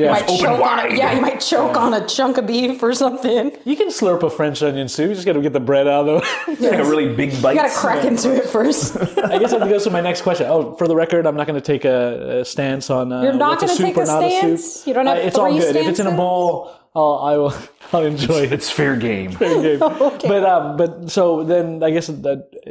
You 0.00 0.06
might 0.06 0.22
Open 0.22 0.36
choke 0.38 0.48
on 0.50 0.60
wide. 0.60 0.92
a, 0.92 0.96
yeah, 0.96 1.14
you 1.14 1.20
might 1.20 1.40
choke 1.40 1.76
on 1.76 1.92
a 1.94 2.06
chunk 2.06 2.38
of 2.38 2.46
beef 2.46 2.80
or 2.82 2.92
something. 2.94 3.50
you 3.64 3.74
can 3.76 3.88
slurp 3.88 4.22
a 4.22 4.30
French 4.30 4.62
onion 4.62 4.88
soup. 4.88 5.08
You 5.08 5.14
just 5.14 5.26
got 5.26 5.32
to 5.32 5.40
get 5.42 5.52
the 5.52 5.58
bread 5.60 5.88
out 5.88 6.08
of 6.08 6.22
the. 6.46 6.62
Like 6.70 6.78
a 6.78 6.84
really 6.84 7.12
big 7.14 7.30
bite. 7.42 7.52
You 7.56 7.62
gotta 7.62 7.74
crack 7.74 8.04
into 8.04 8.32
it 8.34 8.44
first. 8.48 8.96
I 9.00 9.38
guess 9.38 9.50
that 9.50 9.58
goes 9.60 9.62
to 9.62 9.68
go 9.68 9.78
to 9.80 9.90
my 9.90 10.00
next 10.00 10.22
question. 10.22 10.46
Oh, 10.48 10.74
for 10.76 10.86
the 10.86 10.94
record, 10.94 11.26
I'm 11.26 11.36
not 11.36 11.46
going 11.48 11.60
to 11.60 11.66
take 11.72 11.84
a, 11.84 12.40
a 12.40 12.44
stance 12.44 12.88
on. 12.88 13.12
Uh, 13.12 13.22
You're 13.22 13.32
not 13.32 13.58
gonna 13.60 13.74
take 13.76 13.96
or 13.96 14.02
a 14.02 14.06
stance? 14.06 14.64
soup. 14.74 14.86
You 14.86 14.94
don't 14.94 15.06
have 15.06 15.18
Uh, 15.18 15.20
It's 15.22 15.36
all 15.38 15.50
three 15.50 15.58
good. 15.60 15.74
If 15.76 15.88
it's 15.88 15.98
in 16.00 16.06
a 16.06 16.16
bowl, 16.16 16.70
I'll, 16.94 17.18
I 17.22 17.36
will. 17.36 17.54
I'll 17.92 18.04
enjoy 18.04 18.42
it. 18.42 18.52
It's 18.52 18.70
fair 18.70 18.96
game. 18.96 19.30
game. 19.38 19.78
But 19.80 20.44
um, 20.44 20.76
but 20.76 21.10
so 21.10 21.44
then 21.44 21.82
I 21.82 21.90
guess 21.90 22.06
that 22.08 22.50
uh, 22.66 22.70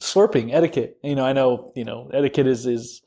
slurping 0.00 0.52
etiquette. 0.52 0.98
You 1.02 1.14
know, 1.14 1.24
I 1.24 1.32
know 1.32 1.72
you 1.74 1.84
know 1.84 2.08
etiquette 2.12 2.46
is 2.46 2.66
is 2.66 3.02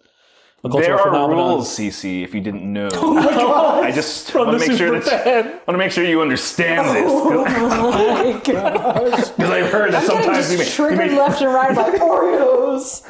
a 0.63 0.69
cultural 0.69 0.81
There 0.83 0.99
are 0.99 1.03
phenomenon. 1.11 1.49
rules, 1.55 1.69
Cece, 1.69 2.23
if 2.23 2.33
you 2.35 2.41
didn't 2.41 2.71
know. 2.71 2.89
oh 2.93 3.13
my 3.13 3.23
God. 3.23 3.83
I 3.85 3.91
just 3.91 4.35
want 4.35 4.51
to 4.51 4.67
make 4.67 4.77
sure 4.77 4.99
that 4.99 5.23
fan. 5.23 5.45
want 5.65 5.67
to 5.67 5.77
make 5.77 5.91
sure 5.93 6.03
you 6.03 6.21
understand 6.21 6.85
this 6.97 7.09
Oh 7.09 7.91
my 7.91 8.33
gosh. 8.43 9.29
because 9.29 9.49
I've 9.49 9.71
heard 9.71 9.93
that 9.93 10.03
I'm 10.03 10.17
getting 10.17 10.33
sometimes 10.33 10.51
you 10.51 10.57
just 10.57 10.77
may, 10.79 10.85
you 10.85 10.89
triggered 10.97 11.11
may 11.11 11.17
left 11.17 11.41
and 11.41 11.53
right 11.53 11.73
by 11.73 11.89
Oreos, 11.91 13.01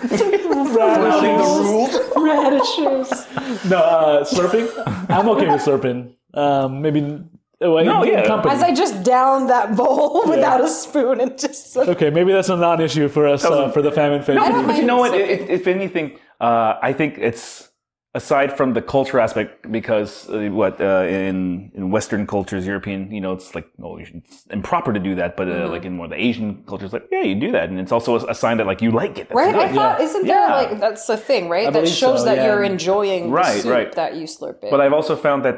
flouting 0.74 1.38
the 1.38 1.44
rules. 1.66 1.94
radishes. 2.16 3.70
No, 3.70 3.78
uh, 3.78 4.24
slurping. 4.26 4.70
I'm 5.10 5.28
okay 5.30 5.48
with 5.50 5.62
slurping. 5.62 6.14
Um, 6.36 6.82
maybe. 6.84 7.24
Well, 7.62 7.84
No, 7.84 8.04
yeah. 8.04 8.26
company. 8.26 8.54
As 8.56 8.64
I 8.64 8.74
just 8.74 9.04
downed 9.04 9.50
that 9.50 9.76
bowl 9.76 10.24
without 10.28 10.62
a 10.62 10.68
spoon 10.68 11.20
and 11.20 11.38
just. 11.38 11.76
okay, 11.76 12.10
maybe 12.10 12.32
that's 12.32 12.50
a 12.50 12.56
non-issue 12.56 13.10
for 13.10 13.28
us 13.28 13.44
uh, 13.44 13.70
for 13.72 13.82
the 13.82 13.92
famine 13.92 14.22
fed. 14.24 14.38
I 14.38 14.50
don't 14.50 14.66
But 14.68 14.78
you 14.78 14.86
know 14.86 14.98
what? 14.98 15.14
If, 15.14 15.50
if 15.50 15.68
anything, 15.68 16.18
uh, 16.40 16.76
I 16.82 16.94
think 16.94 17.18
it's 17.18 17.70
aside 18.16 18.58
from 18.58 18.74
the 18.74 18.82
culture 18.82 19.20
aspect 19.20 19.72
because 19.72 20.28
uh, 20.30 20.50
what 20.52 20.80
uh, 20.82 21.06
in 21.08 21.70
in 21.76 21.92
Western 21.92 22.26
cultures, 22.26 22.66
European, 22.66 23.12
you 23.12 23.22
know, 23.22 23.34
it's 23.34 23.54
like 23.54 23.68
oh, 23.84 23.98
you 24.00 24.06
it's 24.16 24.46
improper 24.48 24.94
to 24.94 25.00
do 25.00 25.14
that. 25.16 25.36
But 25.36 25.48
uh, 25.50 25.52
Mm-hmm. 25.52 25.72
like 25.74 25.86
in 25.86 25.94
more 25.98 26.08
the 26.08 26.16
Asian 26.30 26.64
cultures, 26.64 26.94
like 26.94 27.08
yeah, 27.12 27.22
you 27.24 27.36
do 27.36 27.52
that, 27.52 27.70
and 27.70 27.78
it's 27.78 27.92
also 27.92 28.18
a, 28.20 28.32
a 28.32 28.36
sign 28.36 28.56
that 28.58 28.68
like 28.68 28.82
you 28.82 28.92
like 28.92 29.18
it. 29.20 29.28
That's 29.28 29.36
Right? 29.36 29.54
I 29.54 29.68
good. 29.68 29.76
thought, 29.76 30.00
isn't 30.02 30.26
there 30.26 30.48
Yeah. 30.48 30.56
like, 30.56 30.80
that's 30.80 31.06
the 31.08 31.18
thing, 31.18 31.50
right? 31.50 31.72
That 31.74 31.88
shows 31.90 32.20
so, 32.20 32.26
that 32.26 32.38
yeah. 32.38 32.46
you're 32.46 32.64
enjoying 32.64 33.32
Right, 33.32 33.56
the 33.56 33.62
soup 33.64 33.72
right. 33.74 33.92
that 33.94 34.16
you 34.16 34.24
slurp 34.28 34.64
it. 34.64 34.72
But 34.72 34.80
I've 34.82 34.94
also 34.94 35.16
found 35.18 35.44
that 35.46 35.58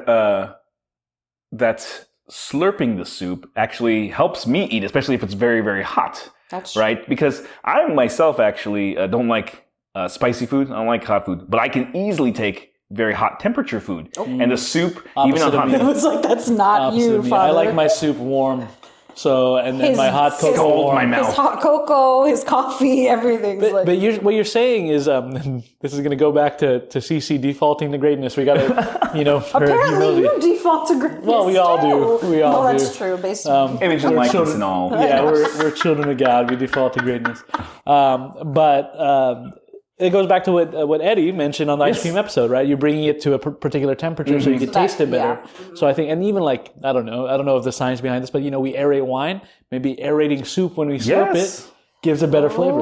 uh, 1.51 1.57
that 1.57 2.05
slurping 2.29 2.97
the 2.97 3.05
soup 3.05 3.49
actually 3.55 4.07
helps 4.07 4.47
me 4.47 4.65
eat, 4.65 4.83
especially 4.83 5.15
if 5.15 5.23
it's 5.23 5.33
very 5.33 5.61
very 5.61 5.83
hot. 5.83 6.29
That's 6.49 6.75
right? 6.75 7.07
Because 7.07 7.43
I 7.63 7.85
myself 7.87 8.39
actually 8.39 8.97
uh, 8.97 9.07
don't 9.07 9.27
like 9.27 9.65
uh, 9.95 10.07
spicy 10.07 10.45
food. 10.45 10.69
I 10.69 10.75
don't 10.75 10.87
like 10.87 11.03
hot 11.03 11.25
food, 11.25 11.49
but 11.49 11.59
I 11.59 11.69
can 11.69 11.95
easily 11.95 12.31
take 12.31 12.71
very 12.91 13.13
hot 13.13 13.39
temperature 13.39 13.79
food. 13.79 14.09
And 14.17 14.51
the 14.51 14.57
soup, 14.57 15.07
even 15.25 15.41
Opposite 15.41 15.45
on 15.45 15.51
hot 15.53 15.67
me. 15.69 15.75
It 15.81 15.83
was 15.83 16.03
like, 16.03 16.21
that's 16.21 16.49
not 16.49 16.81
Opposite 16.81 16.99
you, 16.99 17.23
father. 17.23 17.49
I 17.49 17.51
like 17.51 17.73
my 17.73 17.87
soup 17.87 18.17
warm. 18.17 18.67
So 19.15 19.57
and 19.57 19.79
then 19.79 19.89
His- 19.89 19.97
my 19.97 20.09
hot 20.09 20.33
cocoa 20.39 20.55
cold 20.57 20.85
warm. 20.85 21.09
my 21.09 21.17
His 21.17 21.27
hot 21.35 21.61
cocoa, 21.61 22.25
his 22.25 22.43
coffee, 22.43 23.07
everything. 23.17 23.59
But, 23.59 23.71
like. 23.73 23.85
but 23.85 23.97
you're, 23.99 24.15
what 24.21 24.33
you're 24.33 24.43
saying 24.43 24.87
is, 24.87 25.07
um, 25.07 25.33
this 25.81 25.93
is 25.93 25.99
going 25.99 26.11
to 26.11 26.15
go 26.15 26.31
back 26.31 26.57
to, 26.59 26.79
to 26.87 26.99
Cece 26.99 27.39
defaulting 27.41 27.91
to 27.91 27.97
greatness. 27.97 28.37
We 28.37 28.45
got 28.45 28.55
to, 28.55 29.11
you 29.17 29.23
know, 29.23 29.37
Apparently, 29.37 29.89
humility. 29.89 30.21
you 30.47 30.55
default 30.55 30.87
to 30.89 30.99
greatness. 30.99 31.25
Well, 31.25 31.45
we 31.45 31.57
all 31.57 31.81
do. 31.81 32.27
We 32.27 32.41
all 32.41 32.63
well, 32.63 32.73
do. 32.73 32.79
that's 32.79 32.95
true. 32.97 33.17
Based 33.17 33.45
on 33.47 33.81
Image 33.81 34.03
and 34.03 34.11
We're 34.13 34.17
likeness 34.17 34.31
children. 34.31 34.55
and 34.55 34.63
all. 34.63 34.91
yeah, 34.91 35.23
we're, 35.23 35.57
we're 35.57 35.71
children 35.71 36.09
of 36.09 36.17
God. 36.17 36.49
We 36.49 36.55
default 36.55 36.93
to 36.93 36.99
greatness. 37.01 37.43
Um, 37.85 38.53
but 38.53 38.99
um, 38.99 39.53
it 40.01 40.09
goes 40.11 40.27
back 40.27 40.43
to 40.45 40.51
what 40.51 40.73
uh, 40.75 40.85
what 40.87 41.01
Eddie 41.01 41.31
mentioned 41.31 41.69
on 41.71 41.79
the 41.79 41.85
ice 41.85 42.01
cream 42.01 42.17
episode, 42.17 42.49
right? 42.51 42.67
You're 42.67 42.77
bringing 42.77 43.05
it 43.05 43.21
to 43.21 43.33
a 43.33 43.39
p- 43.39 43.51
particular 43.51 43.95
temperature 43.95 44.39
so 44.41 44.49
you 44.49 44.57
can 44.59 44.67
That- 44.71 44.73
taste 44.87 44.99
it 45.01 45.09
better. 45.11 45.39
yeah. 45.43 45.75
So 45.75 45.87
I 45.87 45.93
think, 45.93 46.09
and 46.09 46.23
even 46.23 46.43
like 46.43 46.73
I 46.83 46.91
don't 46.93 47.05
know, 47.05 47.27
I 47.27 47.37
don't 47.37 47.45
know 47.45 47.57
if 47.57 47.63
the 47.63 47.71
science 47.71 48.01
behind 48.01 48.23
this, 48.23 48.29
but 48.29 48.41
you 48.41 48.51
know, 48.51 48.59
we 48.59 48.73
aerate 48.73 49.05
wine. 49.05 49.41
Maybe 49.71 50.01
aerating 50.01 50.43
soup 50.45 50.75
when 50.77 50.89
we 50.89 50.97
slurp 50.97 51.33
Yes. 51.35 51.65
it 51.67 51.71
gives 52.01 52.23
a 52.23 52.27
better 52.27 52.49
flavor. 52.49 52.79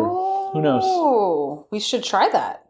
Who 0.53 0.61
knows? 0.61 0.81
Oh, 0.85 1.67
we 1.71 1.79
should 1.79 2.03
try 2.03 2.29
that. 2.29 2.65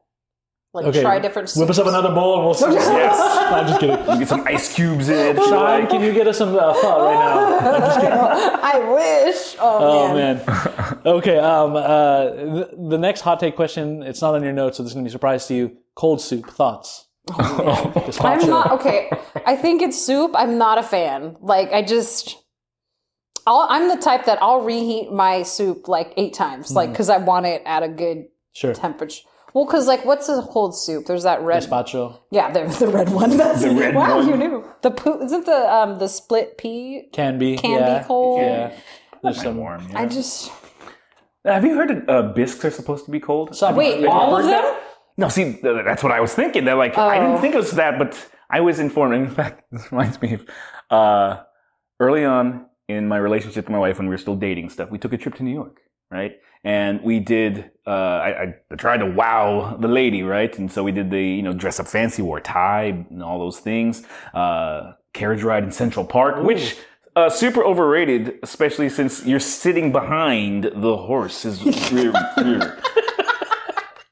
Like 0.71 0.85
Okay, 0.85 1.01
try 1.01 1.17
different. 1.17 1.51
Whip 1.55 1.67
us 1.69 1.79
up 1.79 1.87
another 1.87 2.13
bowl 2.13 2.35
and 2.35 2.45
we'll 2.45 2.53
see. 2.53 2.71
Yes. 2.71 3.17
I'm 3.19 3.67
just 3.67 3.79
kidding. 3.79 3.97
You 3.97 4.19
get 4.19 4.27
some 4.27 4.45
ice 4.47 4.73
cubes 4.75 5.09
in 5.09 5.17
it. 5.17 5.35
Sean, 5.37 5.87
can 5.87 6.01
you 6.01 6.13
get 6.13 6.27
us 6.27 6.37
some 6.37 6.55
uh, 6.55 6.73
pho 6.75 7.05
right 7.05 7.13
now? 7.15 8.59
I 8.63 8.79
wish. 8.93 9.55
Oh, 9.59 10.09
Oh 10.09 10.13
man. 10.13 10.43
man. 10.45 10.99
Okay. 11.05 11.37
Um. 11.39 11.75
Uh. 11.75 12.25
The, 12.29 12.69
the 12.89 12.97
next 12.97 13.21
hot 13.21 13.39
take 13.39 13.55
question. 13.55 14.03
It's 14.03 14.21
not 14.21 14.35
on 14.35 14.43
your 14.43 14.51
notes, 14.53 14.77
so 14.77 14.83
this 14.83 14.91
is 14.91 14.93
gonna 14.93 15.05
be 15.05 15.09
a 15.09 15.11
surprise 15.11 15.47
to 15.47 15.55
you. 15.55 15.77
Cold 15.95 16.21
soup 16.21 16.47
thoughts. 16.51 17.07
Gazpacho. 17.29 18.41
I'm 18.43 18.47
not 18.49 18.71
okay. 18.73 19.09
I 19.45 19.55
think 19.55 19.81
it's 19.81 19.99
soup. 19.99 20.31
I'm 20.35 20.57
not 20.59 20.77
a 20.77 20.83
fan. 20.83 21.35
Like 21.41 21.71
I 21.71 21.81
just, 21.81 22.37
I'll, 23.47 23.65
I'm 23.69 23.87
the 23.87 23.97
type 23.97 24.25
that 24.25 24.41
I'll 24.41 24.61
reheat 24.61 25.11
my 25.11 25.43
soup 25.43 25.87
like 25.87 26.13
eight 26.17 26.33
times, 26.33 26.71
like 26.73 26.91
because 26.91 27.09
I 27.09 27.17
want 27.17 27.45
it 27.47 27.63
at 27.65 27.81
a 27.81 27.87
good 27.89 28.25
Sure. 28.53 28.73
temperature. 28.73 29.21
Well, 29.53 29.65
because 29.65 29.87
like, 29.87 30.05
what's 30.05 30.29
a 30.29 30.41
cold 30.43 30.77
soup? 30.77 31.05
There's 31.07 31.23
that 31.23 31.41
red. 31.41 31.63
Gazpacho. 31.63 32.19
Yeah, 32.31 32.51
the, 32.51 32.65
the 32.79 32.87
red 32.87 33.09
one. 33.09 33.35
That's 33.37 33.61
The 33.63 33.71
red 33.71 33.95
wow, 33.95 34.17
one. 34.17 34.29
you 34.29 34.37
knew. 34.37 34.65
The 34.81 34.91
poo, 34.91 35.21
isn't 35.23 35.45
the 35.45 35.73
um 35.73 35.97
the 35.99 36.07
split 36.07 36.57
pea? 36.57 37.09
Can 37.13 37.37
be. 37.39 37.57
Can 37.57 37.79
yeah. 37.79 37.99
be 37.99 38.05
cold. 38.05 38.41
Yeah. 38.41 38.77
There's 39.23 39.41
some 39.41 39.57
warm. 39.57 39.85
Yeah. 39.89 39.99
I 40.01 40.05
just 40.05 40.51
Have 41.45 41.65
you 41.65 41.75
heard 41.75 41.89
that 41.89 42.09
uh, 42.09 42.21
bisques 42.33 42.63
are 42.65 42.71
supposed 42.71 43.05
to 43.05 43.11
be 43.11 43.19
cold? 43.19 43.55
Some- 43.55 43.75
wait. 43.75 43.99
Yeah. 44.01 44.09
All 44.09 44.35
of 44.37 44.43
Heard 44.45 44.51
them? 44.51 44.75
No, 45.17 45.27
see, 45.27 45.59
that's 45.61 46.01
what 46.01 46.13
I 46.13 46.21
was 46.21 46.33
thinking. 46.33 46.63
That 46.65 46.77
like 46.77 46.97
I 46.97 47.17
Oh. 47.17 47.21
didn't 47.27 47.41
think 47.41 47.53
it 47.53 47.57
was 47.57 47.71
that, 47.71 47.97
but 47.99 48.15
I 48.49 48.61
was 48.61 48.79
informed. 48.79 49.13
In 49.25 49.29
fact, 49.29 49.63
this 49.71 49.91
reminds 49.91 50.21
me 50.21 50.35
of 50.35 50.45
uh, 50.89 51.43
early 51.99 52.23
on 52.23 52.67
in 52.87 53.07
my 53.07 53.17
relationship 53.17 53.65
with 53.65 53.71
my 53.71 53.79
wife 53.79 53.97
when 53.97 54.07
we 54.07 54.13
were 54.13 54.17
still 54.17 54.35
dating 54.35 54.65
and 54.65 54.71
stuff. 54.71 54.89
We 54.89 54.97
took 54.97 55.11
a 55.13 55.17
trip 55.17 55.35
to 55.35 55.43
New 55.43 55.53
York, 55.53 55.81
right? 56.11 56.39
And 56.63 57.01
we 57.01 57.19
did. 57.19 57.71
Uh, 57.87 57.89
I, 57.89 58.55
I 58.71 58.75
tried 58.75 58.97
to 58.97 59.05
wow 59.05 59.77
the 59.79 59.87
lady, 59.87 60.23
right? 60.23 60.55
And 60.57 60.71
so 60.71 60.83
we 60.83 60.91
did 60.91 61.09
the 61.09 61.23
you 61.23 61.41
know 61.41 61.53
dress 61.53 61.79
up 61.79 61.87
fancy, 61.87 62.21
wore 62.21 62.39
a 62.39 62.41
tie, 62.41 63.05
and 63.09 63.23
all 63.23 63.39
those 63.39 63.59
things. 63.59 64.03
Uh, 64.33 64.93
carriage 65.13 65.43
ride 65.43 65.63
in 65.63 65.71
Central 65.71 66.05
Park, 66.05 66.43
which. 66.43 66.77
Uh, 67.15 67.27
super 67.27 67.65
overrated, 67.65 68.39
especially 68.43 68.87
since 68.87 69.25
you're 69.25 69.41
sitting 69.41 69.91
behind 69.91 70.71
the 70.73 70.95
horse. 70.95 71.43
Is 71.43 71.59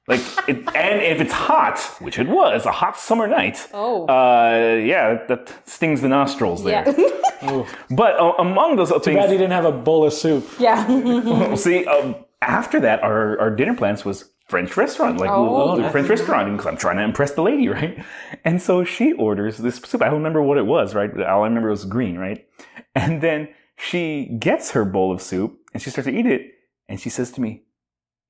like, 0.07 0.21
it, 0.47 0.57
and 0.75 1.01
if 1.01 1.19
it's 1.19 1.33
hot, 1.33 1.79
which 1.99 2.17
it 2.17 2.27
was, 2.27 2.65
a 2.65 2.71
hot 2.71 2.97
summer 2.97 3.27
night. 3.27 3.67
Oh. 3.73 4.05
Uh, 4.07 4.75
yeah, 4.77 5.25
that 5.27 5.53
stings 5.67 6.01
the 6.01 6.07
nostrils 6.09 6.63
there. 6.63 6.83
Yeah. 6.87 7.65
But 7.91 8.19
uh, 8.19 8.33
among 8.39 8.77
those 8.77 8.91
other 8.91 9.11
Glad 9.11 9.13
you 9.13 9.27
things, 9.27 9.31
didn't 9.41 9.51
have 9.51 9.65
a 9.65 9.71
bowl 9.71 10.05
of 10.05 10.13
soup. 10.13 10.47
yeah. 10.59 11.53
see, 11.55 11.85
um, 11.85 12.15
after 12.41 12.79
that, 12.79 13.03
our, 13.03 13.39
our 13.39 13.51
dinner 13.55 13.75
plans 13.75 14.03
was 14.05 14.31
French 14.47 14.75
restaurant, 14.77 15.19
like 15.19 15.29
Oh. 15.29 15.79
the 15.79 15.89
French 15.91 16.07
restaurant, 16.09 16.51
because 16.51 16.65
I'm 16.65 16.77
trying 16.77 16.97
to 16.97 17.03
impress 17.03 17.31
the 17.33 17.43
lady, 17.43 17.67
right? 17.77 18.03
And 18.45 18.61
so 18.61 18.83
she 18.83 19.13
orders 19.13 19.57
this 19.57 19.75
soup. 19.75 20.01
I 20.01 20.05
don't 20.05 20.15
remember 20.15 20.41
what 20.41 20.57
it 20.57 20.65
was, 20.65 20.95
right? 20.95 21.11
All 21.21 21.43
I 21.43 21.47
remember 21.47 21.69
was 21.69 21.85
green, 21.85 22.17
right? 22.17 22.47
And 22.95 23.21
then 23.21 23.49
she 23.77 24.25
gets 24.39 24.71
her 24.71 24.83
bowl 24.85 25.11
of 25.11 25.21
soup 25.21 25.59
and 25.73 25.83
she 25.83 25.89
starts 25.91 26.07
to 26.07 26.17
eat 26.17 26.25
it, 26.25 26.53
and 26.89 26.99
she 26.99 27.09
says 27.09 27.29
to 27.33 27.41
me, 27.41 27.63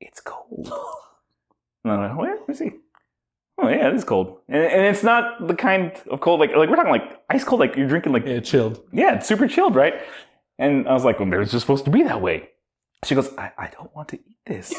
"It's 0.02 0.20
cold." 0.20 0.70
And 1.90 2.02
I'm 2.02 2.10
like, 2.10 2.18
"Where? 2.20 2.36
Let 2.36 2.48
me 2.48 2.54
see." 2.56 2.72
Oh 3.60 3.68
yeah, 3.68 3.88
it 3.88 3.96
is 3.96 4.04
cold, 4.04 4.38
and, 4.48 4.64
and 4.64 4.86
it's 4.86 5.04
not 5.04 5.48
the 5.48 5.56
kind 5.56 5.92
of 6.12 6.22
cold 6.22 6.40
like 6.40 6.56
like 6.56 6.70
we're 6.70 6.76
talking 6.76 6.92
like 6.92 7.20
ice 7.30 7.44
cold, 7.44 7.60
like 7.60 7.76
you're 7.76 7.88
drinking 7.88 8.14
like 8.14 8.26
Yeah, 8.26 8.40
chilled. 8.40 8.82
yeah, 8.94 9.16
it's 9.16 9.28
super 9.28 9.48
chilled, 9.48 9.76
right? 9.76 9.96
And 10.60 10.88
I 10.88 10.94
was 10.94 11.04
like, 11.04 11.20
well, 11.20 11.26
maybe 11.28 11.42
it's 11.44 11.52
just 11.52 11.64
supposed 11.66 11.86
to 11.86 11.92
be 11.92 12.04
that 12.04 12.22
way. 12.22 12.50
She 13.06 13.14
goes, 13.16 13.30
I, 13.38 13.52
I 13.58 13.68
don't 13.76 13.94
want 13.96 14.10
to 14.10 14.16
eat 14.18 14.38
this. 14.48 14.72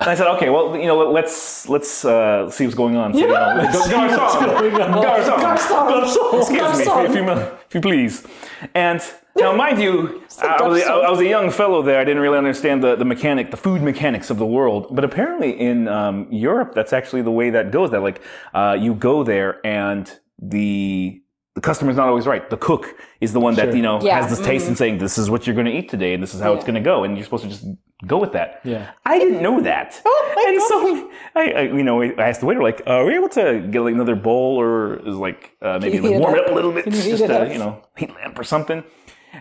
and 0.00 0.10
I 0.10 0.14
said, 0.16 0.26
okay, 0.36 0.50
well, 0.50 0.76
you 0.76 0.86
know, 0.86 1.08
let's 1.10 1.68
let's 1.68 2.04
uh, 2.04 2.48
see 2.50 2.64
what's 2.66 2.76
going 2.76 2.96
on. 2.96 3.14
So, 3.14 3.20
you 3.20 3.28
know, 3.28 3.34
Garçon, 3.34 5.38
Garçon, 5.38 6.40
excuse 6.40 6.86
me, 6.86 7.04
if 7.04 7.14
you, 7.14 7.28
if 7.30 7.74
you 7.74 7.80
please. 7.80 8.26
And 8.74 9.00
now, 9.36 9.54
mind 9.54 9.80
you, 9.80 10.22
I 10.42 10.62
was, 10.62 10.82
I 10.82 11.10
was 11.10 11.20
a 11.20 11.26
young 11.26 11.50
fellow 11.50 11.82
there. 11.82 12.00
I 12.00 12.04
didn't 12.04 12.22
really 12.22 12.38
understand 12.38 12.82
the, 12.82 12.96
the 12.96 13.04
mechanic, 13.04 13.50
the 13.50 13.56
food 13.56 13.82
mechanics 13.82 14.30
of 14.30 14.38
the 14.38 14.46
world. 14.46 14.88
But 14.94 15.04
apparently, 15.04 15.58
in 15.58 15.88
um, 15.88 16.26
Europe, 16.30 16.74
that's 16.74 16.92
actually 16.92 17.22
the 17.22 17.30
way 17.30 17.50
that 17.50 17.70
goes. 17.70 17.90
That 17.90 18.00
like 18.02 18.20
uh, 18.54 18.76
you 18.78 18.94
go 18.94 19.22
there 19.24 19.64
and 19.64 20.10
the 20.40 21.22
the 21.56 21.60
customer's 21.60 21.96
not 21.96 22.08
always 22.08 22.26
right. 22.26 22.48
The 22.48 22.56
cook 22.56 22.94
is 23.20 23.32
the 23.32 23.40
one 23.40 23.54
that 23.56 23.66
Sure. 23.66 23.76
you 23.76 23.82
know 23.82 24.00
Yeah, 24.00 24.20
has 24.20 24.30
this 24.30 24.44
taste 24.44 24.68
and 24.68 24.78
saying 24.78 24.98
this 24.98 25.18
is 25.18 25.28
what 25.28 25.46
you're 25.46 25.54
going 25.54 25.66
to 25.66 25.72
eat 25.72 25.88
today 25.88 26.14
and 26.14 26.22
this 26.22 26.32
is 26.32 26.40
how 26.40 26.54
it's 26.54 26.64
going 26.64 26.76
to 26.76 26.80
go 26.80 27.02
and 27.02 27.16
you're 27.16 27.24
supposed 27.24 27.42
to 27.42 27.50
just 27.50 27.64
go 28.06 28.18
with 28.18 28.32
that. 28.32 28.60
Yeah. 28.64 28.92
I 29.04 29.18
didn't 29.18 29.42
know 29.42 29.60
that. 29.60 30.00
Oh 30.12 30.46
and 30.48 30.62
so 30.62 31.10
I, 31.36 31.50
I, 31.52 31.60
you 31.62 31.82
know, 31.82 32.02
I 32.02 32.14
asked 32.28 32.40
the 32.40 32.46
waiter 32.46 32.62
like, 32.62 32.80
uh, 32.86 32.90
"Are 32.92 33.04
we 33.04 33.14
able 33.14 33.28
to 33.30 33.66
get 33.70 33.80
like 33.80 33.92
another 33.94 34.14
bowl 34.14 34.58
or 34.58 34.96
is 35.06 35.16
like 35.16 35.54
uh, 35.60 35.78
maybe 35.80 36.00
like, 36.00 36.12
warm 36.20 36.34
it 36.34 36.40
up. 36.40 36.46
up 36.46 36.52
a 36.52 36.54
little 36.54 36.72
bit, 36.72 36.84
Can 36.84 36.94
you 36.94 37.02
heat 37.02 37.10
just 37.10 37.22
it 37.24 37.30
uh, 37.30 37.44
you 37.44 37.58
know, 37.58 37.82
heat 37.96 38.14
lamp 38.14 38.38
or 38.38 38.44
something?" 38.44 38.82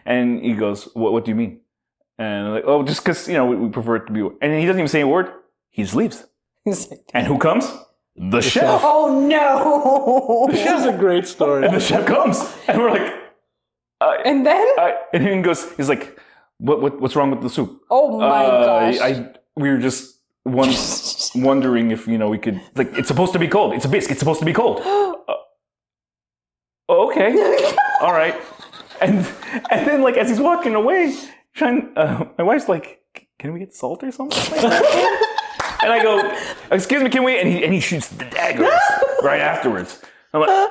And 0.06 0.44
he 0.44 0.54
goes, 0.54 0.86
"What? 0.94 1.14
What 1.14 1.26
do 1.26 1.32
you 1.32 1.36
mean?" 1.36 1.62
And 2.18 2.48
I'm 2.48 2.54
like, 2.54 2.64
"Oh, 2.68 2.84
just 2.84 3.02
because 3.04 3.28
you 3.28 3.34
know 3.36 3.46
we, 3.46 3.56
we 3.56 3.70
prefer 3.70 3.96
it 3.98 4.06
to 4.08 4.14
be." 4.14 4.22
And 4.42 4.54
he 4.60 4.66
doesn't 4.66 4.80
even 4.80 4.88
say 4.88 5.02
a 5.02 5.08
word. 5.08 5.32
He 5.70 5.84
just 5.84 5.96
leaves. 5.96 6.26
And 7.14 7.26
who 7.28 7.38
comes? 7.38 7.66
The 8.16 8.42
chef. 8.42 8.82
oh 8.84 9.26
no! 9.28 10.48
This 10.52 10.70
is 10.80 10.86
a 10.86 10.92
great 10.98 11.26
story. 11.26 11.66
And 11.66 11.74
the 11.76 11.80
chef 11.80 12.06
comes, 12.06 12.38
and 12.68 12.78
we're 12.78 12.92
like, 12.92 13.14
and 14.26 14.46
then, 14.46 14.66
uh, 14.78 14.92
and 15.14 15.24
he 15.26 15.42
goes, 15.42 15.72
he's 15.78 15.88
like, 15.90 16.20
what, 16.58 16.82
what, 16.82 17.00
what's 17.00 17.16
wrong 17.16 17.32
with 17.32 17.42
the 17.42 17.50
soup? 17.50 17.82
oh 17.90 18.20
my 18.20 18.46
Uh, 18.46 18.66
gosh! 18.66 19.00
I, 19.00 19.34
we 19.56 19.70
were 19.70 19.78
just 19.78 20.18
one, 20.44 20.70
wondering 21.36 21.92
if, 21.92 22.08
you 22.08 22.18
know, 22.18 22.30
we 22.30 22.38
could, 22.38 22.60
like, 22.76 22.92
it's 22.98 23.08
supposed 23.08 23.32
to 23.34 23.40
be 23.40 23.48
cold. 23.48 23.74
It's 23.74 23.86
a 23.86 23.90
bisque. 23.90 24.12
It's 24.12 24.20
supposed 24.20 24.40
to 24.42 24.46
be 24.46 24.54
cold. 24.54 24.82
Uh, 26.90 27.06
okay. 27.08 27.32
All 28.02 28.12
right. 28.14 28.36
And 29.02 29.26
and 29.72 29.88
then 29.88 30.02
like 30.02 30.18
as 30.18 30.30
he's 30.30 30.40
walking 30.40 30.76
away, 30.76 31.16
trying, 31.56 31.92
uh, 31.96 32.26
my 32.38 32.44
wife's 32.44 32.68
like, 32.70 33.00
"Can 33.40 33.54
we 33.54 33.60
get 33.60 33.74
salt 33.74 34.04
or 34.04 34.12
something?" 34.12 34.38
like 34.52 34.62
that?" 34.62 35.80
and 35.84 35.92
I 35.92 36.04
go, 36.04 36.38
"Excuse 36.72 37.02
me, 37.04 37.10
can 37.10 37.24
we?" 37.24 37.40
And 37.40 37.48
he 37.48 37.64
and 37.64 37.74
he 37.74 37.80
shoots 37.80 38.10
the 38.10 38.26
daggers 38.26 38.70
right 39.24 39.42
afterwards. 39.42 40.02
I'm 40.34 40.42
like, 40.42 40.70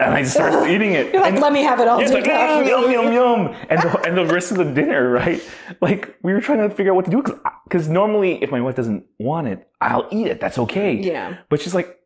and 0.00 0.14
I 0.14 0.22
just 0.22 0.34
start 0.34 0.68
eating 0.68 0.92
it. 0.92 1.12
You're 1.12 1.22
like, 1.22 1.32
And- 1.34 1.40
let 1.42 1.52
me 1.52 1.62
have 1.62 1.78
it 1.78 1.86
all. 1.86 2.00
it's 2.00 2.10
like, 2.12 2.24
"Mm, 2.24 2.64
you." 2.66 2.70
yum, 2.70 2.90
yum, 2.92 3.12
yum. 3.12 3.56
And 3.70 3.80
the, 3.82 4.00
and 4.00 4.16
the 4.18 4.26
rest 4.26 4.50
of 4.50 4.56
the 4.58 4.64
dinner, 4.64 5.08
right? 5.10 5.40
Like, 5.80 6.16
we 6.24 6.32
were 6.32 6.40
trying 6.40 6.58
to 6.68 6.74
figure 6.74 6.90
out 6.92 6.96
what 6.96 7.04
to 7.04 7.10
do. 7.12 7.22
Because 7.64 7.88
normally, 7.88 8.42
if 8.42 8.50
my 8.50 8.60
wife 8.60 8.74
doesn't 8.74 9.04
want 9.20 9.46
it, 9.46 9.66
I'll 9.80 10.08
eat 10.10 10.26
it. 10.26 10.40
That's 10.40 10.58
okay. 10.58 10.94
Yeah. 10.94 11.38
But 11.48 11.60
she's 11.60 11.74
like, 11.74 11.98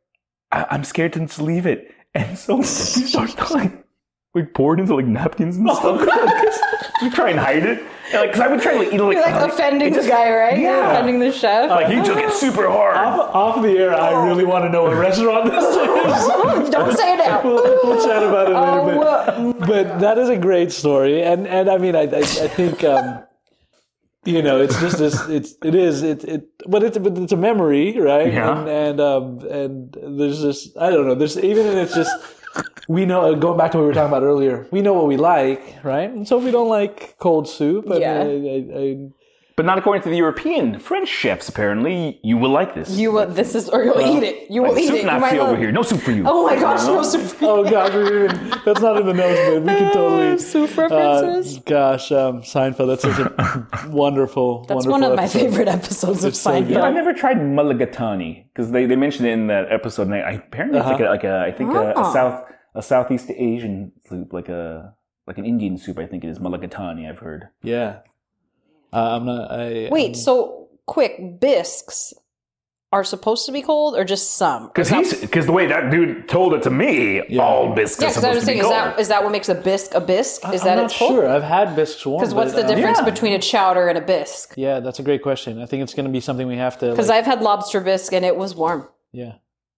I- 0.53 0.66
I'm 0.70 0.84
scared 0.84 1.14
to 1.14 1.20
just 1.20 1.41
leave 1.41 1.64
it. 1.66 1.91
And 2.14 2.37
so 2.37 2.57
we 2.59 2.64
starts 2.64 3.51
like, 3.51 3.72
like 4.37 4.55
pour 4.55 4.74
it 4.74 4.80
into 4.80 4.95
like 4.95 5.07
napkins 5.07 5.57
and 5.57 5.68
stuff. 5.70 6.01
you 7.03 7.11
try 7.11 7.30
and 7.30 7.39
hide 7.41 7.64
it. 7.64 7.82
And 8.12 8.20
like, 8.20 8.30
because 8.32 8.41
I 8.41 8.47
would 8.49 8.61
try 8.62 8.72
to 8.74 8.78
like, 8.78 8.89
eat 8.89 9.01
it 9.01 9.03
like, 9.03 9.14
You're 9.16 9.24
like 9.26 9.43
uh, 9.43 9.49
offending 9.53 9.89
it 9.89 9.91
the 9.91 9.97
just- 9.97 10.09
guy, 10.09 10.30
right? 10.32 10.57
You're 10.59 10.70
Yeah. 10.70 10.93
offending 10.93 11.18
the 11.18 11.32
chef. 11.32 11.68
Like, 11.70 11.89
he 11.89 11.97
took 12.03 12.18
it 12.18 12.30
super 12.45 12.68
hard. 12.68 12.97
Off, 12.97 13.34
off 13.34 13.62
the 13.62 13.70
air, 13.70 13.93
I 13.95 14.26
really 14.28 14.45
want 14.45 14.64
to 14.64 14.68
know 14.68 14.84
what 14.84 14.95
restaurant 14.97 15.51
this 15.51 15.64
is. 15.64 16.70
Don't 16.70 16.97
say 16.97 17.14
it 17.14 17.20
out. 17.20 17.45
we'll, 17.45 17.62
we'll 17.82 18.07
chat 18.07 18.22
about 18.22 18.49
it 18.49 18.55
later. 18.55 19.34
Oh, 19.41 19.53
but, 19.55 19.66
but 19.66 19.99
that 20.01 20.18
is 20.18 20.28
a 20.28 20.37
great 20.37 20.70
story, 20.70 21.22
and 21.22 21.49
and 21.49 21.68
I 21.68 21.78
mean, 21.78 21.97
I 21.97 22.03
I, 22.03 22.18
I 22.18 22.49
think. 22.49 22.84
Um, 22.84 23.24
you 24.24 24.43
know, 24.43 24.61
it's 24.61 24.78
just 24.80 24.99
this. 24.99 25.14
It's 25.28 25.55
it 25.64 25.76
is 25.76 26.03
it 26.03 26.24
it, 26.24 26.49
but 26.66 26.82
it's 26.82 26.99
but 26.99 27.16
it's 27.16 27.30
a 27.32 27.37
memory, 27.37 27.97
right? 28.01 28.32
Yeah. 28.32 28.59
And 28.59 28.68
and 28.68 29.01
um 29.01 29.39
and 29.49 29.97
there's 30.18 30.41
just 30.43 30.76
I 30.76 30.91
don't 30.91 31.07
know. 31.07 31.14
There's 31.14 31.39
even 31.39 31.64
and 31.68 31.78
it's 31.78 31.95
just 31.95 32.11
we 32.89 33.05
know 33.07 33.34
going 33.34 33.59
back 33.59 33.70
to 33.72 33.78
what 33.78 33.82
we 33.82 33.89
were 33.89 33.95
talking 33.95 34.12
about 34.12 34.22
earlier. 34.22 34.66
We 34.70 34.80
know 34.82 34.93
what 34.95 35.07
we 35.07 35.16
like, 35.16 35.76
right? 35.82 36.11
And 36.11 36.26
so 36.26 36.39
if 36.39 36.45
we 36.45 36.51
don't 36.51 36.68
like 36.68 37.16
cold 37.18 37.49
soup, 37.49 37.91
I 37.91 37.97
Yeah. 37.99 38.24
mean, 38.24 38.45
I, 38.47 38.78
I, 38.78 38.82
I, 38.82 39.09
But 39.57 39.64
not 39.64 39.78
according 39.78 40.03
to 40.03 40.11
the 40.11 40.16
European 40.18 40.78
French 40.78 41.09
chefs, 41.09 41.49
apparently. 41.49 42.20
You 42.22 42.37
will 42.37 42.51
like 42.51 42.74
this. 42.74 42.91
You 42.91 43.11
will. 43.12 43.26
This 43.26 43.55
is, 43.55 43.68
or 43.70 43.82
you'll 43.82 44.01
eat 44.01 44.22
it. 44.22 44.51
You 44.51 44.62
will 44.62 44.74
Like, 44.74 44.82
eat 44.82 44.87
soup 44.89 44.97
it. 44.97 45.01
You 45.01 45.07
Nazi 45.07 45.39
over 45.39 45.53
love- 45.53 45.59
here. 45.59 45.72
No 45.72 45.82
soup 45.82 46.01
for 46.03 46.11
you. 46.12 46.24
Oh 46.26 46.45
my 46.47 46.57
gosh, 46.57 46.82
You 46.82 46.89
know? 46.89 46.95
no 46.97 47.03
soup. 47.03 47.37
oh 47.43 47.64
gosh, 47.64 47.93
we're 47.95 48.24
even, 48.26 48.51
that's 48.66 48.80
not 48.82 48.99
in 49.01 49.07
the 49.07 49.14
notes, 49.14 49.41
but 49.49 49.62
we 49.62 49.68
can 49.80 49.93
totally. 50.01 50.39
soup 50.39 50.78
Uh, 50.78 50.82
references. 50.82 51.59
gosh, 51.64 52.12
um, 52.12 52.43
Seinfeld. 52.43 52.87
That's 52.89 53.03
such 53.03 53.18
a 53.18 53.89
wonderful. 53.89 54.64
That's 54.68 54.87
wonderful 54.87 54.93
one 54.93 55.03
of 55.05 55.16
my 55.16 55.26
favorite 55.26 55.68
episodes 55.68 56.22
of 56.24 56.37
so 56.37 56.53
I 56.53 56.61
Seinfeld. 56.61 56.95
never 56.95 57.12
tried 57.14 57.39
mulligatawny 57.39 58.45
because 58.53 58.70
they, 58.72 58.87
they 58.87 58.97
mentioned 58.97 59.26
it 59.26 59.32
in 59.32 59.47
that 59.49 59.72
episode. 59.72 60.03
And 60.09 60.14
I, 60.14 60.18
I 60.20 60.30
apparently 60.32 60.78
it's 60.78 60.87
like 60.87 61.01
a, 61.01 61.05
like 61.05 61.24
a 61.24 61.39
I 61.49 61.51
think 61.51 61.72
a, 61.74 61.93
a 61.93 61.95
Oh. 61.97 62.12
south 62.12 62.45
a 62.76 62.82
southeast 62.82 63.30
Asian 63.30 63.92
soup, 64.08 64.32
like 64.32 64.48
a 64.48 64.94
like 65.26 65.38
an 65.38 65.44
Indian 65.44 65.78
soup. 65.78 65.98
I 65.98 66.06
think 66.06 66.24
it 66.24 66.28
is 66.28 66.38
mulligatawny. 66.38 67.08
I've 67.08 67.18
heard. 67.18 67.48
Yeah. 67.62 68.00
Uh, 68.92 69.16
I'm 69.16 69.26
not. 69.26 69.50
I, 69.50 69.88
Wait, 69.90 70.16
so 70.16 70.68
quick, 70.86 71.40
bisques 71.40 72.14
are 72.92 73.02
supposed 73.02 73.44
to 73.46 73.52
be 73.52 73.60
cold 73.62 73.96
or 73.96 74.04
just 74.04 74.36
some? 74.36 74.68
Because 74.68 74.88
he's 74.88 75.20
because 75.20 75.46
the 75.46 75.52
way 75.52 75.66
that 75.66 75.90
dude 75.90 76.28
told 76.28 76.54
it 76.54 76.62
to 76.62 76.70
me, 76.70 77.20
all 77.38 77.74
biscuits 77.74 78.00
Yeah, 78.00 78.06
are 78.06 78.10
because 78.10 78.16
I 78.16 78.20
supposed 78.20 78.34
was 78.36 78.44
to 78.44 78.52
be 78.52 78.60
saying, 78.60 78.64
is 78.64 78.68
that 78.70 79.00
is 79.00 79.08
that 79.08 79.22
what 79.24 79.32
makes 79.32 79.48
a 79.48 79.54
bisque 79.56 79.94
a 79.94 80.00
bisque? 80.00 80.42
Is 80.54 80.60
I'm 80.62 80.66
that 80.68 80.74
not 80.76 80.84
it's 80.86 80.98
cold? 80.98 81.12
sure. 81.12 81.28
I've 81.28 81.42
had 81.42 81.74
bisques 81.74 82.06
warm. 82.06 82.20
Because 82.20 82.32
what's 82.34 82.52
the 82.52 82.64
uh, 82.64 82.68
difference 82.68 82.98
yeah. 82.98 83.04
between 83.04 83.32
a 83.32 83.40
chowder 83.40 83.88
and 83.88 83.98
a 83.98 84.00
bisque? 84.00 84.54
Yeah, 84.56 84.78
that's 84.80 85.00
a 85.00 85.02
great 85.02 85.22
question. 85.22 85.60
I 85.60 85.66
think 85.66 85.82
it's 85.82 85.94
going 85.94 86.06
to 86.06 86.12
be 86.12 86.20
something 86.20 86.46
we 86.46 86.56
have 86.56 86.78
to. 86.78 86.90
Because 86.90 87.08
like- 87.08 87.18
I've 87.18 87.26
had 87.26 87.42
lobster 87.42 87.80
bisque 87.80 88.12
and 88.12 88.24
it 88.24 88.36
was 88.36 88.54
warm. 88.54 88.88
yeah, 89.12 89.32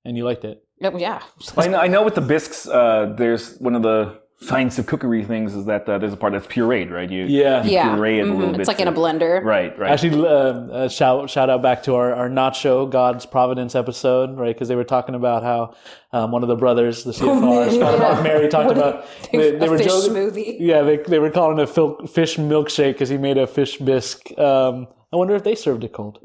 and 0.04 0.16
you 0.16 0.24
liked 0.24 0.44
it. 0.44 0.62
Oh, 0.82 0.96
yeah. 0.96 1.22
I 1.56 1.68
know, 1.68 1.78
I 1.78 1.86
know 1.88 2.02
with 2.04 2.14
the 2.14 2.20
bisques, 2.20 2.68
uh, 2.68 3.14
there's 3.16 3.56
one 3.58 3.74
of 3.74 3.82
the 3.82 4.20
science 4.40 4.78
of 4.78 4.86
cookery 4.86 5.24
things 5.24 5.52
is 5.52 5.64
that 5.64 5.88
uh, 5.88 5.98
there's 5.98 6.12
a 6.12 6.16
part 6.16 6.32
that's 6.32 6.46
pureed, 6.46 6.92
right? 6.92 7.10
You 7.10 7.24
Yeah. 7.24 7.64
you 7.64 7.72
Yeah. 7.72 7.92
puree 7.92 8.20
it 8.20 8.22
a 8.22 8.26
Mhm. 8.26 8.36
little 8.36 8.52
bit. 8.52 8.60
It's 8.60 8.68
like 8.68 8.78
in 8.78 8.86
a 8.86 8.92
blender. 8.92 9.42
Right, 9.42 9.76
right. 9.76 9.90
Actually, 9.90 10.24
uh, 10.24 10.30
uh, 10.30 10.88
shout 10.88 11.28
shout 11.28 11.50
out 11.50 11.60
back 11.60 11.82
to 11.84 11.96
our 11.96 12.14
our 12.14 12.28
not 12.28 12.54
show 12.54 12.86
God's 12.86 13.26
Providence 13.26 13.74
episode, 13.74 14.38
right? 14.38 14.54
Because 14.54 14.68
they 14.68 14.76
were 14.76 14.84
talking 14.84 15.16
about 15.16 15.42
how 15.42 15.74
um, 16.12 16.30
one 16.30 16.44
of 16.44 16.48
the 16.48 16.54
brothers, 16.54 17.02
the 17.02 17.10
CFR, 17.18 17.68
Scott 17.74 17.94
and 17.94 18.00
Mark 18.02 18.22
Mary, 18.22 18.46
talked 18.48 18.70
about 18.70 19.04
they, 19.32 19.50
they 19.58 19.66
a 19.66 19.70
were 19.70 19.76
fish 19.78 19.88
joking. 19.88 20.12
smoothie. 20.14 20.56
Yeah, 20.60 20.82
they 20.82 20.98
they 20.98 21.18
were 21.18 21.30
calling 21.30 21.58
it 21.58 21.62
a 21.62 21.66
fil- 21.66 22.06
fish 22.06 22.36
milkshake 22.36 22.92
because 22.92 23.08
he 23.08 23.18
made 23.18 23.38
a 23.38 23.46
fish 23.48 23.78
bisque. 23.78 24.30
Um, 24.38 24.86
I 25.12 25.16
wonder 25.16 25.34
if 25.34 25.42
they 25.42 25.56
served 25.56 25.82
it 25.82 25.92
cold. 25.92 26.20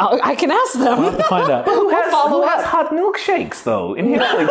I'll, 0.00 0.18
I 0.22 0.34
can 0.34 0.50
ask 0.50 0.72
them. 0.74 0.98
We'll 0.98 1.10
have 1.10 1.18
to 1.18 1.24
find 1.28 1.50
out. 1.50 1.64
who 1.66 1.90
has, 1.90 2.10
follow 2.10 2.40
who 2.42 2.48
has 2.48 2.64
hot 2.64 2.90
milkshakes 2.90 3.62
though? 3.64 3.94
In 3.94 4.06
here, 4.06 4.18
like, 4.18 4.48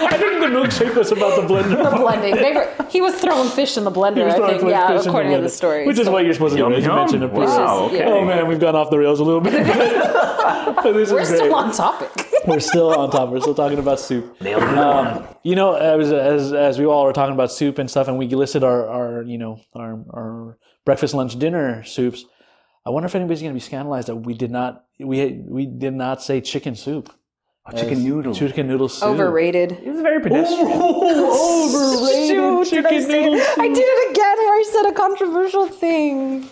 I 0.00 0.16
think 0.16 0.40
the 0.40 0.46
milkshake 0.46 0.94
was 0.94 1.12
about 1.12 1.36
the 1.40 1.42
blender. 1.46 1.90
the 1.90 1.96
blending. 1.96 2.34
They 2.36 2.52
were, 2.52 2.72
he 2.88 3.00
was 3.00 3.14
throwing 3.20 3.48
fish 3.50 3.76
in 3.76 3.84
the 3.84 3.90
blender, 3.90 4.28
I 4.30 4.34
think. 4.48 4.62
Yeah, 4.70 4.90
in 4.92 4.96
the 4.96 5.08
according 5.08 5.32
to 5.32 5.38
blender, 5.38 5.42
the 5.42 5.48
story. 5.50 5.86
Which 5.86 5.98
is 5.98 6.06
So 6.06 6.12
what 6.12 6.24
you're 6.24 6.34
supposed 6.34 6.52
to 6.56 6.58
do, 6.58 6.62
Yum, 6.64 6.72
as 6.72 6.84
you 6.84 6.88
yum. 6.90 6.96
mentioned 6.98 7.24
in. 7.24 7.30
Wow, 7.32 7.84
okay. 7.86 8.04
Oh 8.04 8.24
man, 8.24 8.46
we've 8.48 8.60
gone 8.60 8.76
off 8.76 8.90
the 8.90 8.98
rails 8.98 9.20
a 9.20 9.24
little 9.24 9.40
bit. 9.40 9.52
but 9.66 10.82
this 10.92 11.10
We're 11.12 11.20
is 11.20 11.28
great. 11.28 11.38
still 11.40 11.54
on 11.54 11.72
topic. 11.72 12.10
We're 12.46 12.60
still 12.60 12.94
on 12.98 13.10
top. 13.10 13.28
We're 13.30 13.40
still 13.40 13.54
talking 13.54 13.78
about 13.78 14.00
soup. 14.00 14.40
Um, 14.46 15.26
you 15.42 15.54
know, 15.54 15.74
as, 15.74 16.12
as 16.12 16.52
as 16.52 16.78
we 16.78 16.86
all 16.86 17.04
were 17.04 17.12
talking 17.12 17.34
about 17.34 17.52
soup 17.52 17.78
and 17.78 17.90
stuff, 17.90 18.08
and 18.08 18.16
we 18.16 18.26
listed 18.28 18.64
our 18.64 18.88
our 18.88 19.22
you 19.22 19.36
know 19.36 19.60
our 19.74 20.02
our 20.14 20.58
breakfast, 20.86 21.12
lunch, 21.14 21.38
dinner 21.38 21.82
soups. 21.84 22.24
I 22.88 22.90
wonder 22.90 23.06
if 23.06 23.14
anybody's 23.14 23.42
going 23.42 23.52
to 23.52 23.54
be 23.54 23.60
scandalized 23.60 24.08
that 24.08 24.16
we 24.16 24.32
did 24.32 24.50
not 24.50 24.86
we 24.98 25.42
we 25.46 25.66
did 25.66 25.92
not 25.92 26.22
say 26.22 26.40
chicken 26.40 26.74
soup. 26.74 27.12
chicken 27.76 28.02
noodle. 28.02 28.34
Chicken 28.34 28.66
noodle 28.66 28.88
soup. 28.88 29.10
Overrated. 29.10 29.72
It 29.72 29.90
was 29.92 30.00
very 30.00 30.22
pedestrian. 30.22 30.62
Overrated 30.72 32.38
oh, 32.38 32.56
oh, 32.56 32.60
oh, 32.60 32.64
Shoot, 32.64 32.70
did 32.70 32.86
I, 32.86 32.88
chicken 32.88 33.10
say 33.10 33.20
noodle 33.24 33.34
it? 33.40 33.58
I 33.58 33.68
did 33.68 33.76
it 33.86 34.10
again 34.12 34.36
where 34.38 34.54
I 34.54 34.64
said 34.72 34.86
a 34.90 34.94
controversial 34.94 35.66
thing. 35.68 36.48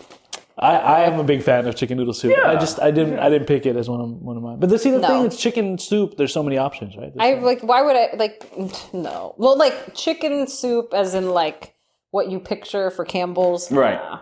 I, 0.59 0.77
I 0.77 1.01
am 1.05 1.19
a 1.19 1.25
big 1.25 1.43
fan 1.43 1.67
of 1.67 1.75
chicken 1.75 1.97
noodle 1.97 2.13
soup. 2.13 2.35
Yeah. 2.37 2.51
I 2.51 2.57
just 2.57 2.81
I 2.81 2.91
didn't 2.91 3.19
I 3.19 3.31
didn't 3.31 3.47
pick 3.47 3.65
it 3.65 3.75
as 3.75 3.89
one 3.89 4.03
of 4.03 4.11
one 4.11 4.37
of 4.37 4.43
mine. 4.43 4.59
But 4.61 4.69
the 4.69 4.79
see 4.79 4.91
the 4.91 4.99
No. 4.99 5.09
thing, 5.09 5.25
it's 5.25 5.39
chicken 5.39 5.79
soup. 5.79 6.19
There's 6.19 6.35
so 6.35 6.43
many 6.43 6.59
options, 6.59 6.99
right? 6.99 7.13
I 7.19 7.31
There's- 7.31 7.45
like. 7.45 7.63
Why 7.63 7.81
would 7.81 7.97
I 7.97 8.11
like? 8.15 8.45
No. 8.93 9.35
Well, 9.39 9.57
like 9.57 9.95
chicken 9.95 10.47
soup, 10.49 10.93
as 10.93 11.15
in 11.15 11.31
like 11.31 11.75
what 12.11 12.31
you 12.31 12.41
picture 12.41 12.91
for 12.91 13.07
Campbell's. 13.07 13.73
Right. 13.73 13.95
Nah, 13.95 14.21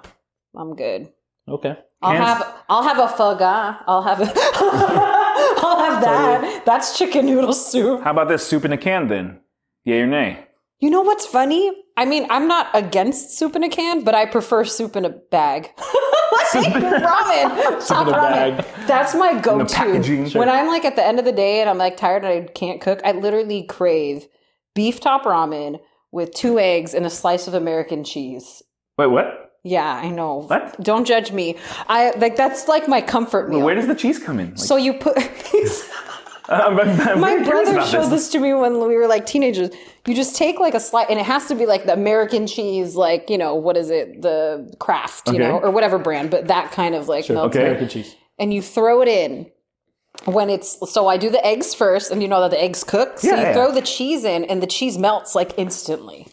I'm 0.57 0.77
good. 0.77 1.12
okay. 1.49 1.77
I'll 2.05 2.16
have 2.16 2.55
I'll 2.68 2.82
have 2.82 2.98
a 2.98 3.09
foie 3.09 3.36
I'll 3.86 4.02
have 4.02 4.20
a 4.20 4.24
I'll 5.66 5.78
have 5.78 6.02
that. 6.02 6.62
That's 6.64 6.98
chicken 6.98 7.26
noodle 7.26 7.52
soup. 7.52 8.02
How 8.02 8.11
about 8.11 8.28
this 8.28 8.46
soup 8.46 8.64
in 8.64 8.72
a 8.72 8.76
can 8.76 9.09
then? 9.09 9.40
Yay 9.84 10.00
or 10.00 10.07
nay? 10.07 10.46
You 10.80 10.90
know 10.90 11.02
what's 11.02 11.26
funny? 11.26 11.72
I 11.96 12.05
mean, 12.05 12.26
I'm 12.30 12.48
not 12.48 12.68
against 12.74 13.38
soup 13.38 13.55
in 13.57 13.62
a 13.62 13.68
can, 13.68 14.05
but 14.05 14.14
I 14.14 14.26
prefer 14.26 14.64
soup 14.64 14.96
in 14.96 15.05
a 15.05 15.11
bag. 15.11 15.70
like 16.55 16.72
ramen, 16.72 17.80
ramen. 17.80 18.12
bag. 18.12 18.66
That's 18.86 19.14
my 19.14 19.40
go-to. 19.40 20.38
When 20.38 20.48
I'm 20.48 20.66
like 20.66 20.84
at 20.84 20.96
the 20.96 21.07
end 21.07 21.18
of 21.18 21.24
the 21.24 21.32
day 21.32 21.61
and 21.61 21.70
I'm 21.70 21.78
like 21.78 21.96
tired 21.96 22.24
and 22.24 22.44
I 22.44 22.52
can't 22.52 22.80
cook, 22.80 23.00
I 23.05 23.12
literally 23.12 23.64
crave 23.64 24.26
beef 24.74 25.00
top 25.00 25.24
ramen 25.24 25.80
with 26.12 26.34
two 26.34 26.59
eggs 26.59 26.94
and 26.94 27.07
a 27.07 27.11
slice 27.11 27.46
of 27.46 27.55
American 27.55 28.05
cheese. 28.05 28.62
Wait, 28.98 29.07
what? 29.07 29.53
Yeah, 29.65 29.91
I 29.93 30.11
know. 30.11 30.43
What? 30.47 30.79
Don't 30.83 31.07
judge 31.07 31.33
me. 31.33 31.57
I 31.89 32.11
like 32.19 32.37
that's 32.37 32.69
like 32.69 32.87
my 32.87 33.01
comfort 33.01 33.49
meal. 33.49 33.62
Where 33.62 33.75
does 33.75 33.87
the 33.87 33.95
cheese 33.95 34.19
come 34.19 34.39
in? 34.39 34.51
Like, 34.51 34.59
so 34.59 34.77
you 34.77 34.93
put 34.95 35.17
I'm- 36.47 36.79
I'm- 36.79 37.01
I'm 37.01 37.21
My 37.21 37.43
brother 37.43 37.81
showed 37.87 38.09
this 38.11 38.29
to 38.33 38.39
me 38.39 38.53
when 38.53 38.79
we 38.87 38.97
were 38.97 39.07
like 39.07 39.25
teenagers. 39.25 39.71
You 40.07 40.15
just 40.15 40.37
take 40.37 40.61
like 40.61 40.75
a 40.75 40.81
slice, 40.81 41.07
and 41.09 41.19
it 41.19 41.25
has 41.25 41.47
to 41.47 41.55
be 41.55 41.65
like 41.65 41.87
the 41.87 41.95
American 41.95 42.47
cheese, 42.47 42.95
like 42.95 43.31
you 43.31 43.39
know 43.39 43.55
what 43.55 43.79
is 43.79 43.89
it, 43.89 44.21
the 44.21 44.71
Kraft, 44.79 45.29
you 45.29 45.35
Okay. 45.37 45.43
know, 45.49 45.59
or 45.59 45.71
whatever 45.71 45.99
brand, 45.99 46.31
but 46.31 46.49
that 46.49 46.71
kind 46.73 46.95
of 46.95 47.09
like 47.09 47.29
milk. 47.31 47.47
Okay. 47.47 47.61
American 47.61 47.89
cheese. 47.89 48.15
And 48.39 48.53
you 48.53 48.61
throw 48.61 49.01
it 49.01 49.09
in 49.09 49.47
when 50.27 50.51
it's 50.51 50.77
so. 50.93 51.07
I 51.09 51.17
do 51.17 51.31
the 51.31 51.45
eggs 51.47 51.75
first, 51.75 52.11
and 52.11 52.21
you 52.21 52.29
know 52.29 52.43
that 52.43 52.51
the 52.51 52.62
eggs 52.62 52.85
cook. 52.85 53.21
So 53.21 53.29
Yeah, 53.29 53.37
you 53.37 53.43
yeah. 53.45 53.53
throw 53.55 53.73
the 53.73 53.81
cheese 53.81 54.25
in, 54.25 54.45
and 54.45 54.62
the 54.62 54.67
cheese 54.67 54.99
melts 54.99 55.35
like 55.35 55.53
instantly. 55.57 56.27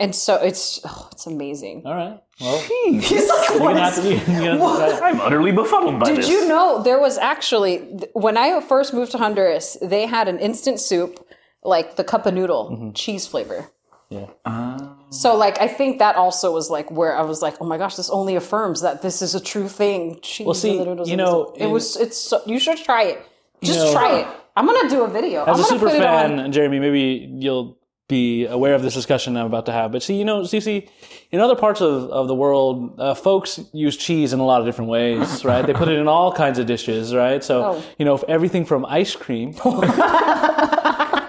And 0.00 0.14
so 0.14 0.36
it's 0.36 0.80
oh, 0.84 1.08
it's 1.12 1.26
amazing. 1.26 1.82
All 1.84 1.94
right. 1.94 2.20
Well, 2.40 2.58
He's 2.84 3.28
like, 3.28 3.48
you're 3.50 3.60
what 3.60 3.74
gonna 3.74 3.94
to 3.94 4.02
be. 4.02 4.32
You're 4.32 4.58
gonna 4.58 5.00
I'm 5.02 5.20
utterly 5.20 5.52
befuddled 5.52 6.00
by 6.00 6.06
Did 6.06 6.16
this. 6.18 6.26
Did 6.26 6.32
you 6.32 6.48
know 6.48 6.82
there 6.82 6.98
was 6.98 7.16
actually 7.16 7.78
when 8.12 8.36
I 8.36 8.60
first 8.60 8.92
moved 8.92 9.12
to 9.12 9.18
Honduras, 9.18 9.76
they 9.80 10.06
had 10.06 10.28
an 10.28 10.38
instant 10.40 10.80
soup 10.80 11.24
like 11.62 11.96
the 11.96 12.04
cup 12.04 12.26
of 12.26 12.34
noodle 12.34 12.70
mm-hmm. 12.70 12.92
cheese 12.92 13.26
flavor. 13.26 13.70
yeah. 14.10 14.26
Ah. 14.44 14.96
So 15.10 15.36
like 15.36 15.60
I 15.60 15.68
think 15.68 16.00
that 16.00 16.16
also 16.16 16.52
was 16.52 16.70
like 16.70 16.90
where 16.90 17.16
I 17.16 17.22
was 17.22 17.40
like, 17.40 17.54
oh 17.60 17.64
my 17.64 17.78
gosh, 17.78 17.94
this 17.94 18.10
only 18.10 18.34
affirms 18.34 18.82
that 18.82 19.00
this 19.00 19.22
is 19.22 19.36
a 19.36 19.40
true 19.40 19.68
thing. 19.68 20.18
Cheese 20.22 20.44
Well, 20.44 20.54
see, 20.54 20.76
in 20.76 20.84
noodles. 20.84 21.08
you 21.08 21.16
know, 21.16 21.54
it 21.56 21.66
in- 21.66 21.70
was 21.70 21.96
it's 21.96 22.16
so, 22.16 22.42
you 22.46 22.58
should 22.58 22.78
try 22.78 23.04
it. 23.04 23.24
Just 23.62 23.78
know- 23.78 23.92
try 23.92 24.18
it. 24.20 24.26
I'm 24.56 24.66
gonna 24.66 24.88
do 24.88 25.02
a 25.02 25.08
video. 25.08 25.44
As 25.44 25.56
I'm 25.56 25.60
a 25.60 25.64
super 25.64 25.88
fan. 25.88 26.52
Jeremy, 26.52 26.78
maybe 26.80 27.28
you'll 27.40 27.78
be 28.06 28.44
aware 28.46 28.74
of 28.74 28.82
this 28.82 28.92
discussion 28.94 29.34
I'm 29.36 29.46
about 29.46 29.64
to 29.66 29.72
have. 29.72 29.90
But 29.92 30.02
see, 30.02 30.16
you 30.18 30.24
know, 30.26 30.42
Cece, 30.42 30.88
in 31.30 31.40
other 31.40 31.56
parts 31.56 31.80
of, 31.80 32.10
of 32.10 32.28
the 32.28 32.34
world, 32.34 33.00
uh, 33.00 33.14
folks 33.14 33.58
use 33.72 33.96
cheese 33.96 34.34
in 34.34 34.40
a 34.40 34.44
lot 34.44 34.60
of 34.60 34.66
different 34.66 34.90
ways, 34.90 35.42
right? 35.50 35.66
They 35.66 35.72
put 35.72 35.88
it 35.88 35.98
in 35.98 36.06
all 36.06 36.30
kinds 36.32 36.58
of 36.58 36.66
dishes, 36.66 37.14
right? 37.14 37.42
So, 37.42 37.62
Oh. 37.64 37.82
you 37.98 38.04
know, 38.04 38.16
everything 38.28 38.66
from 38.66 38.84
ice 38.84 39.16
cream. 39.16 39.54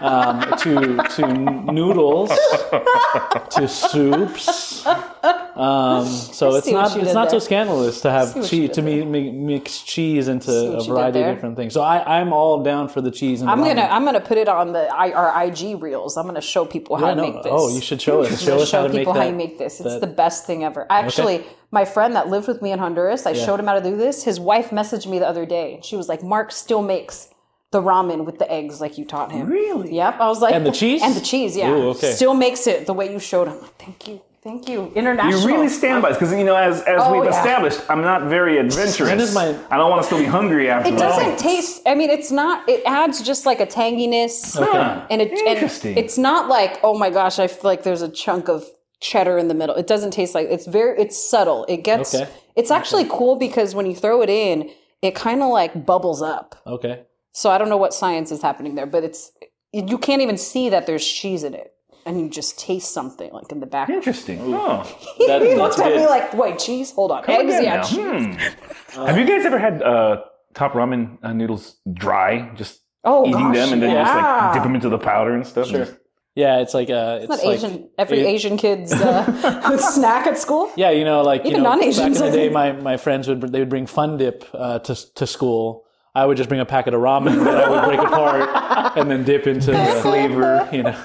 um, 0.05 0.41
to 0.59 0.97
to 1.15 1.27
noodles, 1.73 2.29
to 3.51 3.67
soups. 3.67 4.85
Um, 4.85 6.05
so 6.05 6.55
it's 6.55 6.67
not 6.67 6.95
it's 6.97 7.05
did 7.07 7.13
not 7.13 7.31
so 7.31 7.39
scandalous 7.39 8.01
to 8.01 8.11
have 8.11 8.33
cheese 8.47 8.71
to 8.71 8.81
me 8.81 9.03
mi- 9.05 9.31
mix 9.31 9.81
cheese 9.81 10.27
into 10.27 10.51
a 10.51 10.83
variety 10.83 11.21
of 11.21 11.33
different 11.35 11.55
things. 11.55 11.73
So 11.73 11.81
I, 11.81 12.19
I'm 12.19 12.33
all 12.33 12.61
down 12.61 12.89
for 12.89 12.99
the 13.01 13.09
cheese. 13.11 13.41
And 13.41 13.49
I'm 13.49 13.61
the 13.61 13.67
gonna 13.67 13.81
ramen. 13.83 13.91
I'm 13.91 14.05
gonna 14.05 14.19
put 14.19 14.37
it 14.37 14.47
on 14.49 14.73
the 14.73 14.81
I, 14.93 15.11
our 15.13 15.45
IG 15.45 15.81
reels. 15.81 16.17
I'm 16.17 16.25
gonna 16.25 16.41
show 16.41 16.65
people 16.65 16.97
how 16.97 17.05
I 17.07 17.09
to 17.11 17.15
know. 17.15 17.21
make 17.31 17.43
this. 17.43 17.51
Oh, 17.55 17.73
you 17.73 17.81
should 17.81 18.01
show 18.01 18.21
us. 18.21 18.31
I'm 18.31 18.37
Show 18.37 18.45
gonna 18.51 18.61
us 18.63 18.71
how 18.71 18.81
show 18.83 18.87
to 18.87 18.93
make 18.93 18.99
people 19.01 19.13
that. 19.13 19.19
how 19.21 19.27
you 19.29 19.35
make 19.35 19.57
this. 19.57 19.79
It's 19.79 19.93
that- 19.93 20.01
the 20.01 20.07
best 20.07 20.45
thing 20.45 20.63
ever. 20.65 20.85
Actually, 20.91 21.45
my 21.71 21.85
friend 21.85 22.15
that 22.15 22.27
lived 22.27 22.47
with 22.47 22.61
me 22.61 22.71
in 22.71 22.79
Honduras, 22.79 23.25
I 23.25 23.33
showed 23.33 23.59
him 23.59 23.65
how 23.67 23.73
to 23.79 23.81
do 23.81 23.95
this. 23.95 24.23
His 24.23 24.39
wife 24.39 24.69
messaged 24.71 25.07
me 25.07 25.19
the 25.19 25.27
other 25.27 25.45
day. 25.45 25.79
She 25.83 25.95
was 25.95 26.09
like, 26.09 26.21
"Mark 26.21 26.51
still 26.51 26.81
makes 26.81 27.29
the 27.75 27.81
ramen 27.91 28.19
with 28.27 28.37
the 28.43 28.49
eggs 28.59 28.75
like 28.83 28.93
you 28.99 29.05
taught 29.15 29.29
him." 29.35 29.43
Really? 29.59 29.91
Yep. 30.01 30.13
I 30.25 30.27
was 30.33 30.41
like, 30.45 30.53
And 30.57 30.65
the 30.65 30.71
cheese? 30.81 31.01
and 31.05 31.13
the 31.19 31.25
cheese. 31.31 31.51
Yeah. 31.61 31.69
Ooh, 31.71 31.89
okay. 31.93 32.11
Still 32.19 32.33
makes 32.45 32.63
it 32.73 32.79
the 32.89 32.93
way 32.99 33.05
you 33.13 33.19
showed 33.31 33.47
him. 33.51 33.57
Thank 33.85 34.07
you. 34.07 34.15
Thank 34.47 34.69
you. 34.69 34.79
International. 35.01 35.41
You 35.41 35.47
really 35.51 35.69
stand 35.69 36.03
by 36.03 36.09
this 36.09 36.17
because 36.19 36.31
you 36.41 36.43
know, 36.49 36.55
as 36.69 36.75
as 36.93 37.01
Oh, 37.03 37.11
we've 37.13 37.23
yeah. 37.23 37.35
established, 37.37 37.79
I'm 37.91 38.03
not 38.11 38.19
very 38.37 38.53
adventurous. 38.65 39.09
When 39.11 39.19
is 39.19 39.33
my- 39.33 39.55
I 39.71 39.75
don't 39.79 39.89
want 39.89 40.01
to 40.03 40.05
still 40.09 40.19
be 40.25 40.29
hungry 40.39 40.65
after. 40.69 40.87
It 40.93 40.99
doesn't 40.99 41.39
taste. 41.39 41.81
I 41.91 41.93
mean, 41.99 42.11
it's 42.17 42.31
not. 42.41 42.55
It 42.69 42.81
adds 42.85 43.17
just 43.31 43.47
like 43.49 43.59
a 43.59 43.65
tanginess, 43.65 44.55
Okay. 44.65 45.01
and 45.11 45.19
it 45.23 45.31
Interesting. 45.31 45.91
and 45.97 45.97
it's 46.05 46.17
not 46.29 46.47
like 46.57 46.73
oh 46.83 46.95
my 47.03 47.09
gosh, 47.09 47.39
I 47.39 47.47
feel 47.47 47.67
like 47.73 47.81
there's 47.87 48.03
a 48.03 48.11
chunk 48.23 48.47
of 48.55 48.63
cheddar 49.01 49.35
in 49.39 49.47
the 49.47 49.57
middle. 49.61 49.75
It 49.83 49.87
doesn't 49.87 50.11
taste 50.11 50.35
like 50.35 50.47
it's 50.55 50.67
very. 50.67 50.93
It's 51.03 51.17
subtle. 51.17 51.65
It 51.67 51.79
gets. 51.83 52.13
Okay. 52.13 52.27
It's 52.55 52.71
actually 52.77 53.05
cool 53.09 53.35
because 53.47 53.73
when 53.77 53.85
you 53.87 53.95
throw 53.95 54.21
it 54.21 54.29
in, 54.29 54.69
it 55.01 55.15
kind 55.15 55.41
of 55.41 55.49
like 55.49 55.85
bubbles 55.87 56.21
up. 56.21 56.55
Okay. 56.67 56.95
So 57.37 57.49
I 57.51 57.57
don't 57.57 57.67
know 57.67 57.75
what 57.85 57.93
science 57.93 58.31
is 58.31 58.41
happening 58.41 58.75
there, 58.75 58.85
but 58.85 59.03
it's 59.03 59.31
you 59.73 59.97
can't 59.97 60.21
even 60.21 60.37
see 60.37 60.69
that 60.69 60.85
there's 60.87 61.05
cheese 61.05 61.43
in 61.43 61.53
it, 61.53 61.73
and 62.05 62.13
you 62.19 62.29
just 62.29 62.57
taste 62.57 62.93
something 62.93 63.29
like 63.33 63.51
in 63.51 63.59
the 63.59 63.65
back. 63.65 63.89
Interesting. 63.89 64.39
Oh. 64.41 64.83
That, 65.27 65.41
He 65.41 65.49
that's 65.49 65.57
looked 65.57 65.79
at 65.79 65.89
good. 65.89 65.97
me 66.01 66.07
like, 66.07 66.33
"Wait, 66.33 66.59
cheese? 66.59 66.93
Hold 66.93 67.11
on, 67.11 67.29
eggs? 67.29 67.53
Again 67.55 67.63
Yeah, 67.63 67.75
now. 67.75 67.83
cheese." 67.83 68.51
Hmm. 68.95 69.05
Have 69.07 69.17
you 69.17 69.25
guys 69.25 69.45
ever 69.45 69.59
had 69.59 69.81
uh, 69.83 70.21
top 70.53 70.71
ramen 70.73 71.17
uh, 71.23 71.33
noodles 71.33 71.75
dry, 71.91 72.51
just 72.55 72.79
Oh 73.03 73.23
eating 73.27 73.41
gosh, 73.51 73.55
them, 73.57 73.73
and 73.73 73.81
then 73.83 73.89
you 73.91 73.97
just 73.97 74.15
like 74.15 74.23
yeah. 74.23 74.53
dip 74.53 74.63
them 74.63 74.75
into 74.75 74.87
the 74.89 74.97
powder 74.97 75.33
and 75.35 75.45
stuff? 75.45 75.67
Sure. 75.67 75.87
Yeah, 76.35 76.59
it's 76.59 76.73
like 76.73 76.89
uh, 76.89 77.19
it's 77.21 77.29
Not 77.29 77.43
like 77.43 77.57
Asian. 77.59 77.89
Every 77.97 78.19
it- 78.21 78.27
Asian 78.27 78.55
kid's 78.57 78.93
uh, 79.09 79.77
snack 79.77 80.25
at 80.27 80.37
school. 80.37 80.71
Yeah, 80.77 80.91
you 80.91 81.03
know, 81.03 81.21
like 81.21 81.43
you 81.43 81.51
Even 81.51 81.63
know, 81.63 81.69
back 81.71 81.81
in 81.81 81.89
non-Asians, 81.89 82.19
the 82.19 82.25
I 82.25 82.29
day, 82.29 82.35
think. 82.43 82.53
my, 82.53 82.71
my 82.71 82.97
friends 82.97 83.27
would 83.27 83.41
they 83.51 83.59
would 83.59 83.69
bring 83.69 83.87
Fun 83.87 84.17
Dip 84.17 84.45
uh, 84.53 84.79
to 84.79 85.13
to 85.15 85.27
school. 85.27 85.84
I 86.15 86.25
would 86.25 86.37
just 86.37 86.47
bring 86.49 86.61
a 86.61 86.65
packet 86.65 86.93
of 86.93 87.01
ramen 87.01 87.43
that 87.43 87.63
I 87.65 87.69
would 87.69 87.83
break 87.85 87.99
apart 88.07 88.97
and 88.97 89.11
then 89.11 89.23
dip 89.23 89.47
into 89.47 89.71
the 89.71 89.99
flavor. 90.01 90.67
You 90.71 90.83
know. 90.83 91.03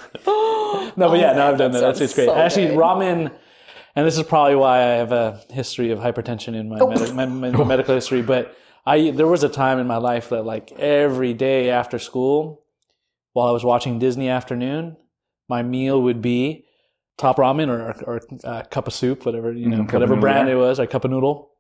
No, 0.97 1.09
but 1.09 1.19
yeah, 1.19 1.33
no, 1.33 1.49
I've 1.51 1.59
done 1.59 1.73
that. 1.73 1.81
That's 1.81 1.99
sounds 1.99 2.01
it's 2.01 2.15
great. 2.15 2.27
so 2.27 2.35
Actually, 2.37 2.69
good. 2.69 2.79
ramen, 2.79 3.33
and 3.97 4.07
this 4.07 4.17
is 4.17 4.25
probably 4.25 4.55
why 4.57 4.79
I 4.79 4.95
have 5.03 5.13
a 5.13 5.41
history 5.51 5.91
of 5.91 5.99
hypertension 5.99 6.55
in 6.55 6.69
my, 6.69 6.79
Oh. 6.81 6.89
medi- 6.89 7.13
my, 7.13 7.27
my 7.27 7.65
medical 7.65 7.95
history. 7.95 8.23
But 8.23 8.55
I 8.87 9.11
there 9.11 9.27
was 9.27 9.43
a 9.43 9.49
time 9.49 9.79
in 9.79 9.87
my 9.87 9.97
life 9.97 10.29
that 10.31 10.43
like 10.45 10.73
every 10.73 11.35
day 11.35 11.71
after 11.71 11.99
school, 11.99 12.61
while 13.33 13.49
I 13.49 13.53
was 13.53 13.65
watching 13.65 13.99
Disney 13.99 14.29
Afternoon, 14.29 14.97
my 15.49 15.63
meal 15.63 16.01
would 16.03 16.23
be 16.23 16.65
top 17.19 17.37
ramen 17.39 17.69
or 17.69 17.95
or 18.05 18.21
uh, 18.45 18.63
cup 18.71 18.87
of 18.87 18.95
soup, 18.95 19.27
whatever 19.27 19.53
you 19.53 19.69
know, 19.69 19.79
Mm, 19.83 19.93
whatever 19.93 20.17
brand 20.17 20.49
yeah. 20.49 20.55
it 20.55 20.59
was, 20.59 20.79
or 20.81 20.87
cup 20.87 21.05
of 21.05 21.11
noodle, 21.11 21.51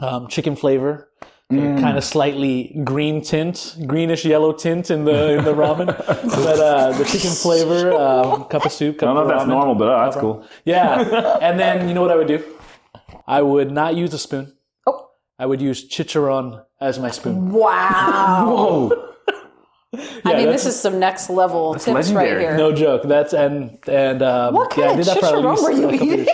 um, 0.00 0.26
chicken 0.28 0.56
flavor. 0.56 1.08
Mm. 1.50 1.80
Kind 1.80 1.96
of 1.96 2.04
slightly 2.04 2.78
green 2.84 3.22
tint, 3.22 3.74
greenish 3.86 4.22
yellow 4.26 4.52
tint 4.52 4.90
in 4.90 5.06
the 5.06 5.38
in 5.38 5.44
the 5.46 5.54
ramen, 5.54 5.86
but 6.06 6.60
uh, 6.60 6.92
the 6.92 7.04
chicken 7.06 7.30
flavor, 7.30 7.90
um, 7.98 8.44
cup 8.44 8.66
of 8.66 8.72
soup. 8.72 8.98
Cup 8.98 9.08
I 9.08 9.14
don't 9.14 9.26
know 9.26 9.30
if 9.32 9.38
that's 9.38 9.44
ramen. 9.44 9.48
normal, 9.48 9.74
but 9.74 9.88
uh, 9.88 10.04
that's 10.04 10.16
cool. 10.20 10.44
Yeah, 10.66 11.38
and 11.40 11.58
then 11.58 11.88
you 11.88 11.94
know 11.94 12.02
what 12.02 12.10
I 12.10 12.16
would 12.16 12.28
do? 12.28 12.44
I 13.26 13.40
would 13.40 13.70
not 13.72 13.96
use 13.96 14.12
a 14.12 14.18
spoon. 14.18 14.52
Oh. 14.86 15.08
I 15.38 15.46
would 15.46 15.62
use 15.62 15.88
chicharron 15.88 16.62
as 16.82 16.98
my 16.98 17.10
spoon. 17.10 17.50
Wow. 17.50 18.92
I 19.94 19.98
Yeah, 20.26 20.36
mean, 20.36 20.46
this 20.48 20.66
is 20.66 20.78
some 20.78 20.98
next 21.00 21.30
level 21.30 21.74
tips 21.76 22.10
right 22.10 22.28
here. 22.38 22.58
No 22.58 22.72
joke. 22.74 23.04
That's 23.04 23.32
and 23.32 23.78
and 23.88 24.20
um, 24.20 24.52
What 24.52 24.76
yeah, 24.76 24.84
I 24.84 24.86
kind 24.88 24.98
did 25.02 25.08
of 25.08 25.14
that 25.14 25.24
chicharron 25.32 25.50
least 25.50 25.62
were 25.62 25.72
you 25.72 25.90
eating? 25.92 26.26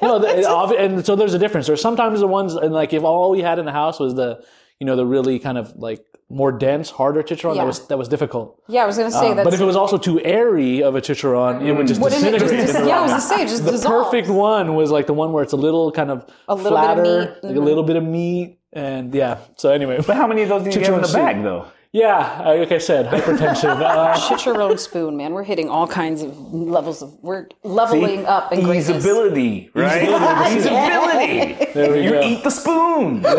No, 0.00 0.18
the, 0.20 0.28
it 0.38 0.80
and 0.80 1.04
so 1.04 1.16
there's 1.16 1.34
a 1.34 1.38
difference. 1.40 1.66
There's 1.66 1.82
sometimes 1.82 2.20
the 2.20 2.28
ones 2.28 2.54
and 2.54 2.72
like 2.72 2.92
if 2.92 3.02
all 3.02 3.32
we 3.32 3.40
had 3.40 3.58
in 3.58 3.64
the 3.64 3.72
house 3.72 3.98
was 3.98 4.14
the 4.14 4.42
you 4.80 4.86
know 4.86 4.96
the 4.96 5.06
really 5.06 5.38
kind 5.38 5.58
of 5.58 5.76
like 5.76 6.04
more 6.32 6.52
dense, 6.52 6.90
harder 6.90 7.22
chicharron 7.24 7.54
Yeah. 7.56 7.62
that 7.62 7.66
was 7.66 7.86
that 7.88 7.98
was 7.98 8.08
difficult. 8.08 8.62
Yeah, 8.68 8.84
I 8.84 8.86
was 8.86 8.96
gonna 8.96 9.10
say 9.10 9.30
Um, 9.30 9.36
that's. 9.36 9.44
but 9.46 9.54
if 9.54 9.60
it 9.60 9.64
was 9.64 9.76
also 9.76 9.98
too 9.98 10.20
airy 10.20 10.82
of 10.82 10.94
a 10.96 11.00
chicharron, 11.00 11.62
it 11.66 11.72
would 11.72 11.86
just 11.88 12.00
wouldn't 12.00 12.22
it 12.24 12.30
disintegrate. 12.32 12.66
just, 12.68 12.78
in 12.80 12.88
yeah, 12.88 12.98
I 12.98 13.02
was 13.02 13.10
gonna 13.10 13.20
say, 13.22 13.42
it 13.42 13.48
just 13.48 13.64
the 13.64 13.72
dissolves. 13.72 14.04
perfect 14.10 14.28
one 14.28 14.74
was 14.74 14.90
like 14.90 15.06
the 15.06 15.14
one 15.14 15.32
where 15.32 15.42
it's 15.42 15.52
a 15.52 15.56
little 15.56 15.90
kind 15.92 16.10
of 16.10 16.18
A 16.48 16.54
little 16.54 16.70
bit 16.70 16.78
of 16.78 16.84
flatter, 16.84 17.02
meat. 17.02 17.28
Mm-hmm. 17.28 17.46
like 17.48 17.56
a 17.56 17.60
little 17.60 17.82
bit 17.82 17.96
of 17.96 18.04
meat, 18.04 18.58
and 18.72 19.14
yeah. 19.14 19.38
So 19.56 19.70
anyway, 19.72 19.98
But 20.06 20.16
how 20.16 20.26
many 20.28 20.42
of 20.42 20.48
those 20.50 20.62
do 20.62 20.70
you 20.70 20.74
get 20.76 20.86
in 20.88 20.94
Chicharron 20.94 21.02
the 21.02 21.08
soup. 21.08 21.20
bag, 21.20 21.42
though? 21.42 21.64
yeah, 21.92 22.42
like 22.46 22.70
I 22.70 22.78
said, 22.78 23.06
hypertension. 23.06 23.80
Uh, 23.90 24.14
Chicharron 24.14 24.78
spoon, 24.78 25.16
man. 25.16 25.32
We're 25.32 25.42
hitting 25.42 25.68
all 25.68 25.88
kinds 25.88 26.22
of 26.22 26.30
levels 26.54 27.02
of. 27.02 27.12
We're 27.22 27.48
leveling 27.64 28.24
up 28.26 28.52
in 28.52 28.62
greatness. 28.62 29.04
Easeability, 29.04 29.70
right? 29.74 30.08
Easeability. 30.08 31.72
there 31.74 31.90
we 31.92 32.04
You 32.04 32.10
go. 32.10 32.20
eat 32.22 32.44
the 32.44 32.50
spoon. 32.50 33.22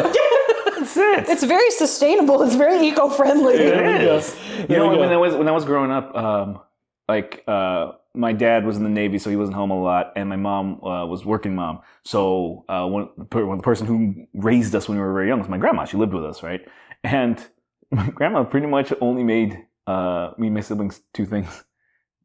That's 0.96 1.30
it. 1.30 1.32
It's 1.32 1.44
very 1.44 1.72
sustainable. 1.72 2.42
It's 2.44 2.56
very 2.56 2.88
eco-friendly. 2.88 3.56
It 3.56 4.02
is. 4.02 4.36
You 4.70 4.78
know, 4.78 4.90
when 4.90 5.10
I 5.10 5.18
was 5.18 5.36
when 5.36 5.48
I 5.48 5.52
was 5.52 5.66
growing 5.66 5.92
up, 5.92 6.16
um, 6.16 6.60
like 7.08 7.44
uh, 7.48 7.94
my 8.14 8.34
dad 8.34 8.66
was 8.66 8.78
in 8.78 8.84
the 8.84 8.90
Navy, 8.90 9.18
so 9.18 9.30
he 9.30 9.36
wasn't 9.36 9.56
home 9.56 9.72
a 9.72 9.82
lot, 9.82 10.14
and 10.16 10.28
my 10.28 10.36
mom 10.36 10.84
uh, 10.84 11.06
was 11.06 11.26
working 11.26 11.56
mom. 11.56 11.82
So 12.04 12.66
uh, 12.68 12.86
one, 12.88 13.10
one 13.32 13.58
the 13.58 13.64
person 13.64 13.88
who 13.88 14.28
raised 14.34 14.76
us 14.76 14.88
when 14.88 14.98
we 14.98 15.04
were 15.04 15.14
very 15.14 15.28
young 15.28 15.40
was 15.40 15.50
my 15.50 15.58
grandma. 15.58 15.86
She 15.86 15.98
lived 15.98 16.14
with 16.14 16.26
us, 16.26 16.44
right? 16.44 16.62
And 17.04 17.46
my 17.92 18.10
grandma 18.10 18.44
pretty 18.44 18.68
much 18.68 18.94
only 19.02 19.24
made 19.24 19.66
uh, 19.88 20.32
me 20.38 20.48
and 20.48 20.56
my 20.56 20.62
siblings 20.62 21.02
two 21.14 21.26
things: 21.26 21.64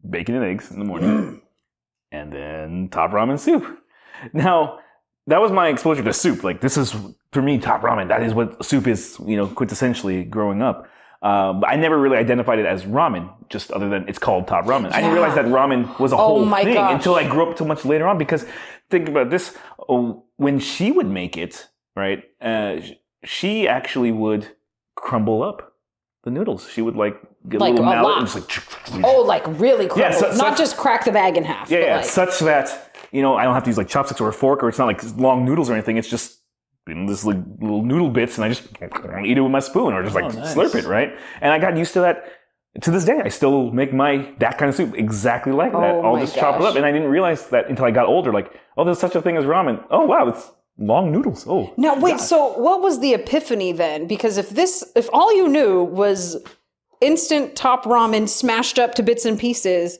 bacon 0.09 0.35
and 0.35 0.45
eggs 0.45 0.71
in 0.71 0.79
the 0.79 0.85
morning, 0.85 1.41
and 2.13 2.33
then 2.33 2.89
top 2.91 3.11
ramen 3.13 3.39
soup. 3.39 3.65
Now 4.33 4.81
that 5.27 5.41
was 5.41 5.51
my 5.53 5.69
exposure 5.69 6.03
to 6.03 6.13
soup. 6.13 6.45
Like 6.45 6.61
this 6.61 6.77
is 6.77 6.95
for 7.33 7.43
me 7.43 7.59
top 7.59 7.83
ramen. 7.83 8.09
That 8.09 8.23
is 8.23 8.35
what 8.35 8.65
soup 8.65 8.87
is. 8.87 9.19
You 9.25 9.37
know, 9.37 9.47
quintessentially 9.47 10.29
growing 10.29 10.63
up. 10.63 10.89
Um, 11.23 11.61
but 11.61 11.71
I 11.71 11.77
never 11.77 11.99
really 11.99 12.19
identified 12.19 12.59
it 12.59 12.67
as 12.67 12.85
ramen, 12.85 13.33
just 13.49 13.71
other 13.73 13.89
than 13.89 14.07
it's 14.09 14.19
called 14.19 14.47
top 14.47 14.67
ramen. 14.67 14.93
I 14.93 15.01
didn't 15.01 15.13
realize 15.15 15.35
that 15.35 15.47
ramen 15.47 15.99
was 15.99 16.13
a 16.13 16.17
whole 16.17 16.41
Oh 16.41 16.45
my 16.45 16.63
thing 16.63 16.75
gosh. 16.75 16.93
until 16.95 17.15
I 17.17 17.27
grew 17.29 17.49
up 17.51 17.57
too 17.57 17.65
much 17.65 17.85
later 17.85 18.07
on. 18.07 18.19
Because 18.19 18.45
think 18.91 19.09
about 19.09 19.31
this: 19.31 19.57
oh, 19.89 20.25
when 20.37 20.59
she 20.61 20.93
would 20.93 21.07
make 21.09 21.37
it, 21.37 21.69
right? 21.97 22.23
Uh, 22.41 22.81
she 23.25 23.67
actually 23.67 24.13
would 24.13 24.49
crumble 24.95 25.43
up 25.43 25.73
the 26.25 26.31
noodles. 26.31 26.69
She 26.71 26.83
would 26.83 26.97
like 26.97 27.17
get 27.49 27.61
Like 27.61 27.71
a 27.71 27.77
little 27.77 27.87
a 27.93 27.97
mallet 27.97 28.09
lot. 28.11 28.19
and 28.19 28.49
just 28.49 28.93
like 28.93 29.05
Oh, 29.05 29.23
like 29.23 29.43
really 29.59 29.89
crumbled. 29.89 30.15
so- 30.21 30.27
Not 30.29 30.37
such- 30.51 30.59
just 30.59 30.77
crack 30.77 31.05
the 31.05 31.13
bag 31.13 31.37
in 31.37 31.45
half. 31.45 31.71
yeah, 31.71 31.79
yeah, 31.79 31.97
like, 31.97 32.05
such 32.05 32.39
that 32.41 32.95
you 33.17 33.23
know 33.25 33.33
I 33.41 33.45
don't 33.45 33.55
have 33.55 33.65
to 33.65 33.71
use 33.71 33.79
like 33.83 33.89
chopsticks 33.89 34.21
or 34.21 34.29
a 34.29 34.33
fork, 34.43 34.63
or 34.63 34.69
it's 34.69 34.79
not 34.79 34.87
like 34.93 35.01
long 35.17 35.45
noodles 35.45 35.69
or 35.71 35.75
anything. 35.75 35.97
It's 35.97 36.09
just 36.17 36.29
you 36.89 36.95
know, 36.95 37.09
this 37.11 37.25
like 37.25 37.39
little 37.61 37.83
noodle 37.91 38.11
bits, 38.11 38.37
and 38.37 38.45
I 38.45 38.49
just 38.49 38.65
eat 39.29 39.37
it 39.39 39.41
with 39.41 39.53
my 39.59 39.61
spoon 39.71 39.93
or 39.95 40.03
just 40.03 40.15
like 40.15 40.25
Oh, 40.27 40.29
nice. 40.29 40.55
slurp 40.55 40.75
it, 40.81 40.85
right? 40.85 41.11
And 41.41 41.53
I 41.53 41.59
got 41.59 41.77
used 41.77 41.95
to 41.95 42.01
that. 42.01 42.17
To 42.83 42.91
this 42.91 43.07
day, 43.07 43.19
I 43.25 43.31
still 43.31 43.71
make 43.73 43.95
my 43.95 44.13
that 44.39 44.59
kind 44.59 44.69
of 44.69 44.75
soup 44.75 44.95
exactly 44.95 45.51
like 45.63 45.73
that. 45.73 45.95
Oh 45.95 46.03
I'll 46.15 46.21
just 46.21 46.37
chop 46.37 46.61
it 46.61 46.67
up, 46.69 46.77
and 46.77 46.85
I 46.85 46.93
didn't 46.93 47.09
realize 47.09 47.49
that 47.49 47.71
until 47.71 47.87
I 47.87 47.91
got 47.91 48.07
older. 48.07 48.31
Like, 48.35 48.53
oh, 48.77 48.85
there's 48.85 48.99
such 49.07 49.15
a 49.17 49.23
thing 49.23 49.39
as 49.39 49.47
ramen. 49.47 49.83
Oh, 49.91 50.05
wow, 50.05 50.29
it's 50.29 50.45
long 50.77 51.11
noodles. 51.11 51.47
Oh, 51.49 51.73
Now 51.79 51.99
wait, 51.99 52.21
so 52.21 52.39
what 52.59 52.83
was 52.83 53.01
the 53.01 53.15
epiphany 53.15 53.73
then? 53.73 54.07
Because 54.07 54.37
if 54.37 54.51
this, 54.51 54.85
if 54.95 55.09
all 55.11 55.35
you 55.35 55.49
knew 55.49 55.85
was 55.85 56.37
instant 57.01 57.57
top 57.57 57.85
ramen 57.85 58.29
smashed 58.29 58.79
up 58.79 58.95
to 58.97 59.03
bits 59.03 59.25
and 59.25 59.39
pieces, 59.39 59.99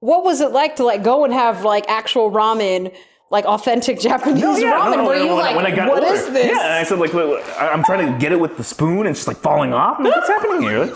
what 0.00 0.24
was 0.24 0.40
it 0.40 0.52
like 0.52 0.76
to 0.76 0.84
like 0.84 1.02
go 1.02 1.24
and 1.24 1.32
have 1.32 1.64
like 1.64 1.88
actual 1.88 2.30
ramen, 2.30 2.94
like 3.30 3.44
authentic 3.44 3.98
Japanese 4.08 4.42
No, 4.42 4.56
yeah, 4.56 4.72
ramen? 4.72 4.96
no, 4.96 5.04
no, 5.04 5.12
you 5.12 5.26
when 5.28 5.36
like, 5.36 5.56
when 5.56 5.66
I 5.66 5.70
got 5.74 5.88
what 5.88 6.02
is 6.04 6.30
this? 6.30 6.46
Yeah, 6.46 6.64
and 6.64 6.72
I 6.74 6.82
said 6.84 6.98
like, 6.98 7.12
look, 7.14 7.28
look, 7.44 7.60
I'm 7.60 7.82
trying 7.84 8.12
to 8.12 8.18
get 8.18 8.32
it 8.32 8.40
with 8.40 8.56
the 8.56 8.64
spoon, 8.64 9.00
and 9.00 9.08
it's 9.08 9.20
just 9.20 9.28
like 9.28 9.38
falling 9.38 9.72
off. 9.72 9.98
Like, 9.98 10.14
What's 10.14 10.28
happening 10.28 10.62
here? 10.62 10.92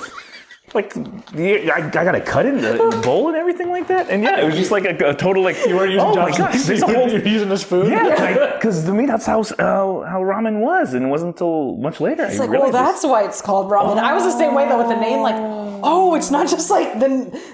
Like, 0.74 0.94
like 0.96 1.06
yeah, 1.34 1.72
I, 1.74 1.78
I 1.86 1.90
got 1.90 2.12
to 2.12 2.20
cut 2.20 2.46
it 2.46 2.54
in 2.54 2.60
the, 2.60 2.82
in 2.82 2.90
the 2.90 2.96
bowl 2.98 3.28
and 3.28 3.36
everything 3.36 3.70
like 3.70 3.86
that. 3.88 4.08
And 4.10 4.22
yeah, 4.22 4.40
it 4.40 4.44
was 4.44 4.54
just 4.54 4.70
like 4.70 4.84
a, 4.84 5.10
a 5.10 5.14
total 5.14 5.42
like. 5.42 5.56
You 5.66 5.76
weren't 5.76 5.92
using 5.92 6.06
oh 6.08 6.14
my 6.14 6.30
chopsticks. 6.30 6.40
gosh, 6.54 6.62
there's 6.66 6.82
a 6.82 6.86
whole 6.86 7.08
You're 7.10 7.26
using 7.26 7.50
a 7.50 7.56
spoon. 7.58 7.90
yeah, 7.90 8.52
because 8.54 8.84
to 8.84 8.92
me 8.94 9.06
that's 9.06 9.26
how 9.26 9.40
uh, 9.40 9.44
how 10.12 10.20
ramen 10.22 10.60
was, 10.60 10.94
and 10.94 11.04
it 11.06 11.08
wasn't 11.08 11.34
until 11.34 11.76
much 11.76 12.00
later 12.00 12.24
It's 12.24 12.36
I 12.36 12.40
like, 12.44 12.50
well, 12.50 12.62
realized. 12.70 12.74
that's 12.74 13.04
why 13.04 13.24
it's 13.24 13.42
called 13.42 13.70
ramen. 13.70 13.98
I 13.98 14.14
was 14.14 14.24
the 14.24 14.30
same 14.38 14.54
way 14.54 14.68
though 14.68 14.78
with 14.78 14.88
the 14.88 15.00
name. 15.00 15.20
Like, 15.22 15.36
oh, 15.82 16.14
it's 16.14 16.30
not 16.30 16.48
just 16.48 16.70
like 16.70 16.98
the 17.00 17.08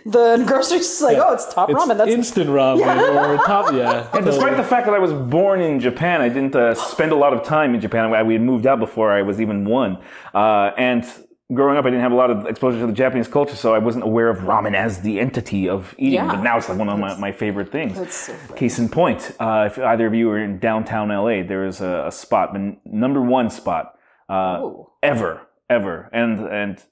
the 0.04 0.44
grocery. 0.46 0.78
It's 0.78 1.00
like, 1.00 1.16
oh, 1.18 1.32
it's 1.32 1.52
top 1.52 1.70
It's 1.70 1.78
ramen. 1.78 1.96
That's 1.96 2.10
instant 2.10 2.50
ramen 2.50 3.28
or 3.28 3.36
top. 3.44 3.72
Yeah. 3.72 4.08
And 4.16 4.24
despite 4.24 4.56
the 4.56 4.62
fact 4.64 4.86
that 4.86 4.94
I 4.94 4.98
was 4.98 5.12
born 5.12 5.60
in 5.60 5.80
Japan, 5.80 6.20
I 6.20 6.28
didn't 6.28 6.54
uh, 6.56 6.74
spend 6.74 7.12
a 7.12 7.16
lot 7.16 7.32
of 7.32 7.42
time 7.44 7.74
in 7.74 7.80
Japan. 7.80 8.12
I- 8.14 8.22
We 8.22 8.34
had 8.34 8.42
moved 8.42 8.66
out 8.66 8.78
before 8.78 9.10
I 9.12 9.22
was 9.22 9.40
even 9.40 9.64
one, 9.64 9.98
uh, 10.34 10.72
and 10.76 11.04
growing 11.52 11.76
up, 11.76 11.84
I 11.84 11.90
didn't 11.90 12.02
have 12.02 12.12
a 12.12 12.16
lot 12.16 12.30
of 12.30 12.46
exposure 12.46 12.80
to 12.80 12.86
the 12.86 12.92
Japanese 12.92 13.28
culture, 13.28 13.56
so 13.56 13.74
I 13.74 13.78
wasn't 13.78 14.04
aware 14.04 14.28
of 14.28 14.38
ramen 14.38 14.74
as 14.74 15.00
the 15.00 15.20
entity 15.20 15.68
of 15.68 15.94
eating. 15.98 16.14
Yeah. 16.14 16.26
But 16.26 16.42
now 16.42 16.58
it's 16.58 16.68
like 16.68 16.78
one 16.78 16.88
of 16.88 16.98
my, 16.98 17.16
my 17.18 17.32
favorite 17.32 17.70
things. 17.70 17.96
That's 17.96 18.16
so 18.16 18.32
funny. 18.32 18.58
Case 18.58 18.78
in 18.78 18.88
point, 18.88 19.32
uh, 19.38 19.68
if 19.70 19.78
either 19.78 20.06
of 20.06 20.14
you 20.14 20.30
are 20.30 20.38
in 20.38 20.58
downtown 20.58 21.08
LA, 21.08 21.42
there 21.42 21.64
is 21.64 21.80
a, 21.80 22.06
a 22.08 22.12
spot, 22.12 22.52
the 22.52 22.76
number 22.84 23.20
one 23.20 23.50
spot 23.50 23.94
uh, 24.28 24.70
ever, 25.02 25.46
ever, 25.70 26.10
and 26.12 26.40
and 26.48 26.82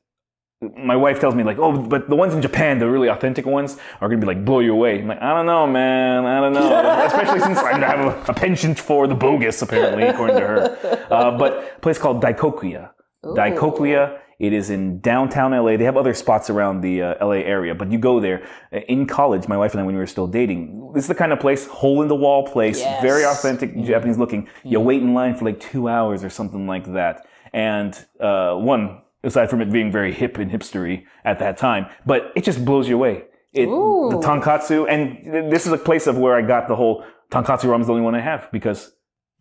my 0.79 0.97
wife 0.97 1.21
tells 1.21 1.35
me 1.35 1.43
like, 1.43 1.59
oh, 1.59 1.77
but 1.77 2.09
the 2.09 2.17
ones 2.17 2.33
in 2.33 2.41
Japan, 2.41 2.79
the 2.79 2.89
really 2.89 3.09
authentic 3.09 3.45
ones, 3.45 3.77
are 4.01 4.09
gonna 4.09 4.21
be 4.21 4.27
like 4.27 4.45
blow 4.45 4.61
you 4.61 4.73
away. 4.73 5.01
I'm 5.01 5.09
like, 5.09 5.21
I 5.21 5.35
don't 5.35 5.47
know, 5.47 5.67
man, 5.67 6.25
I 6.25 6.41
don't 6.41 6.53
know. 6.55 7.05
Especially 7.07 7.41
since 7.41 7.59
I 7.59 7.79
have 7.79 8.29
a, 8.29 8.31
a 8.31 8.35
penchant 8.35 8.79
for 8.79 9.07
the 9.07 9.15
bogus, 9.15 9.61
apparently, 9.63 10.05
according 10.05 10.37
to 10.37 10.47
her. 10.47 11.01
Uh, 11.15 11.37
but 11.37 11.75
a 11.77 11.81
place 11.81 11.99
called 11.99 12.23
Daikokuya. 12.23 12.91
Daikokuya. 13.25 14.19
It 14.39 14.53
is 14.53 14.71
in 14.71 15.01
downtown 15.01 15.53
LA. 15.53 15.77
They 15.77 15.85
have 15.85 15.97
other 15.97 16.15
spots 16.15 16.51
around 16.51 16.81
the 16.81 17.03
uh, 17.03 17.25
LA 17.27 17.37
area, 17.57 17.75
but 17.75 17.91
you 17.93 17.99
go 17.99 18.21
there 18.21 18.47
uh, 18.73 18.79
in 18.89 19.07
college. 19.07 19.47
My 19.49 19.57
wife 19.57 19.73
and 19.73 19.81
I, 19.81 19.85
when 19.85 19.95
we 19.95 20.01
were 20.01 20.07
still 20.07 20.27
dating, 20.27 20.93
this 20.95 21.05
is 21.05 21.09
the 21.09 21.15
kind 21.15 21.33
of 21.33 21.41
place, 21.41 21.67
hole 21.67 22.03
in 22.03 22.09
the 22.09 22.17
wall 22.17 22.47
place, 22.47 22.81
Yes. 22.81 23.03
very 23.03 23.25
authentic 23.25 23.77
Japanese 23.85 24.19
looking. 24.19 24.49
You 24.65 24.81
wait 24.81 25.03
in 25.03 25.15
line 25.15 25.35
for 25.37 25.45
like 25.45 25.61
two 25.61 25.89
hours 25.89 26.25
or 26.25 26.31
something 26.31 26.67
like 26.67 26.93
that. 26.95 27.27
And 27.53 27.97
uh, 28.21 28.55
one, 28.57 29.03
aside 29.23 29.49
from 29.51 29.61
it 29.61 29.71
being 29.73 29.93
very 29.93 30.13
hip 30.13 30.39
and 30.39 30.51
hipstery 30.51 31.05
at 31.25 31.39
that 31.39 31.57
time, 31.57 31.87
but 32.05 32.33
it 32.35 32.43
just 32.45 32.65
blows 32.65 32.89
you 32.89 32.97
away. 32.97 33.25
It, 33.53 33.67
the 33.67 34.19
tonkatsu, 34.21 34.89
and 34.89 35.53
this 35.53 35.65
is 35.65 35.73
a 35.73 35.79
place 35.79 36.09
of 36.09 36.19
where 36.19 36.35
I 36.35 36.43
got 36.43 36.67
the 36.67 36.75
whole 36.75 37.05
tonkatsu 37.31 37.67
ramen 37.67 37.83
is 37.83 37.87
the 37.87 37.93
only 37.93 38.05
one 38.05 38.17
I 38.17 38.21
have 38.21 38.51
because 38.51 38.94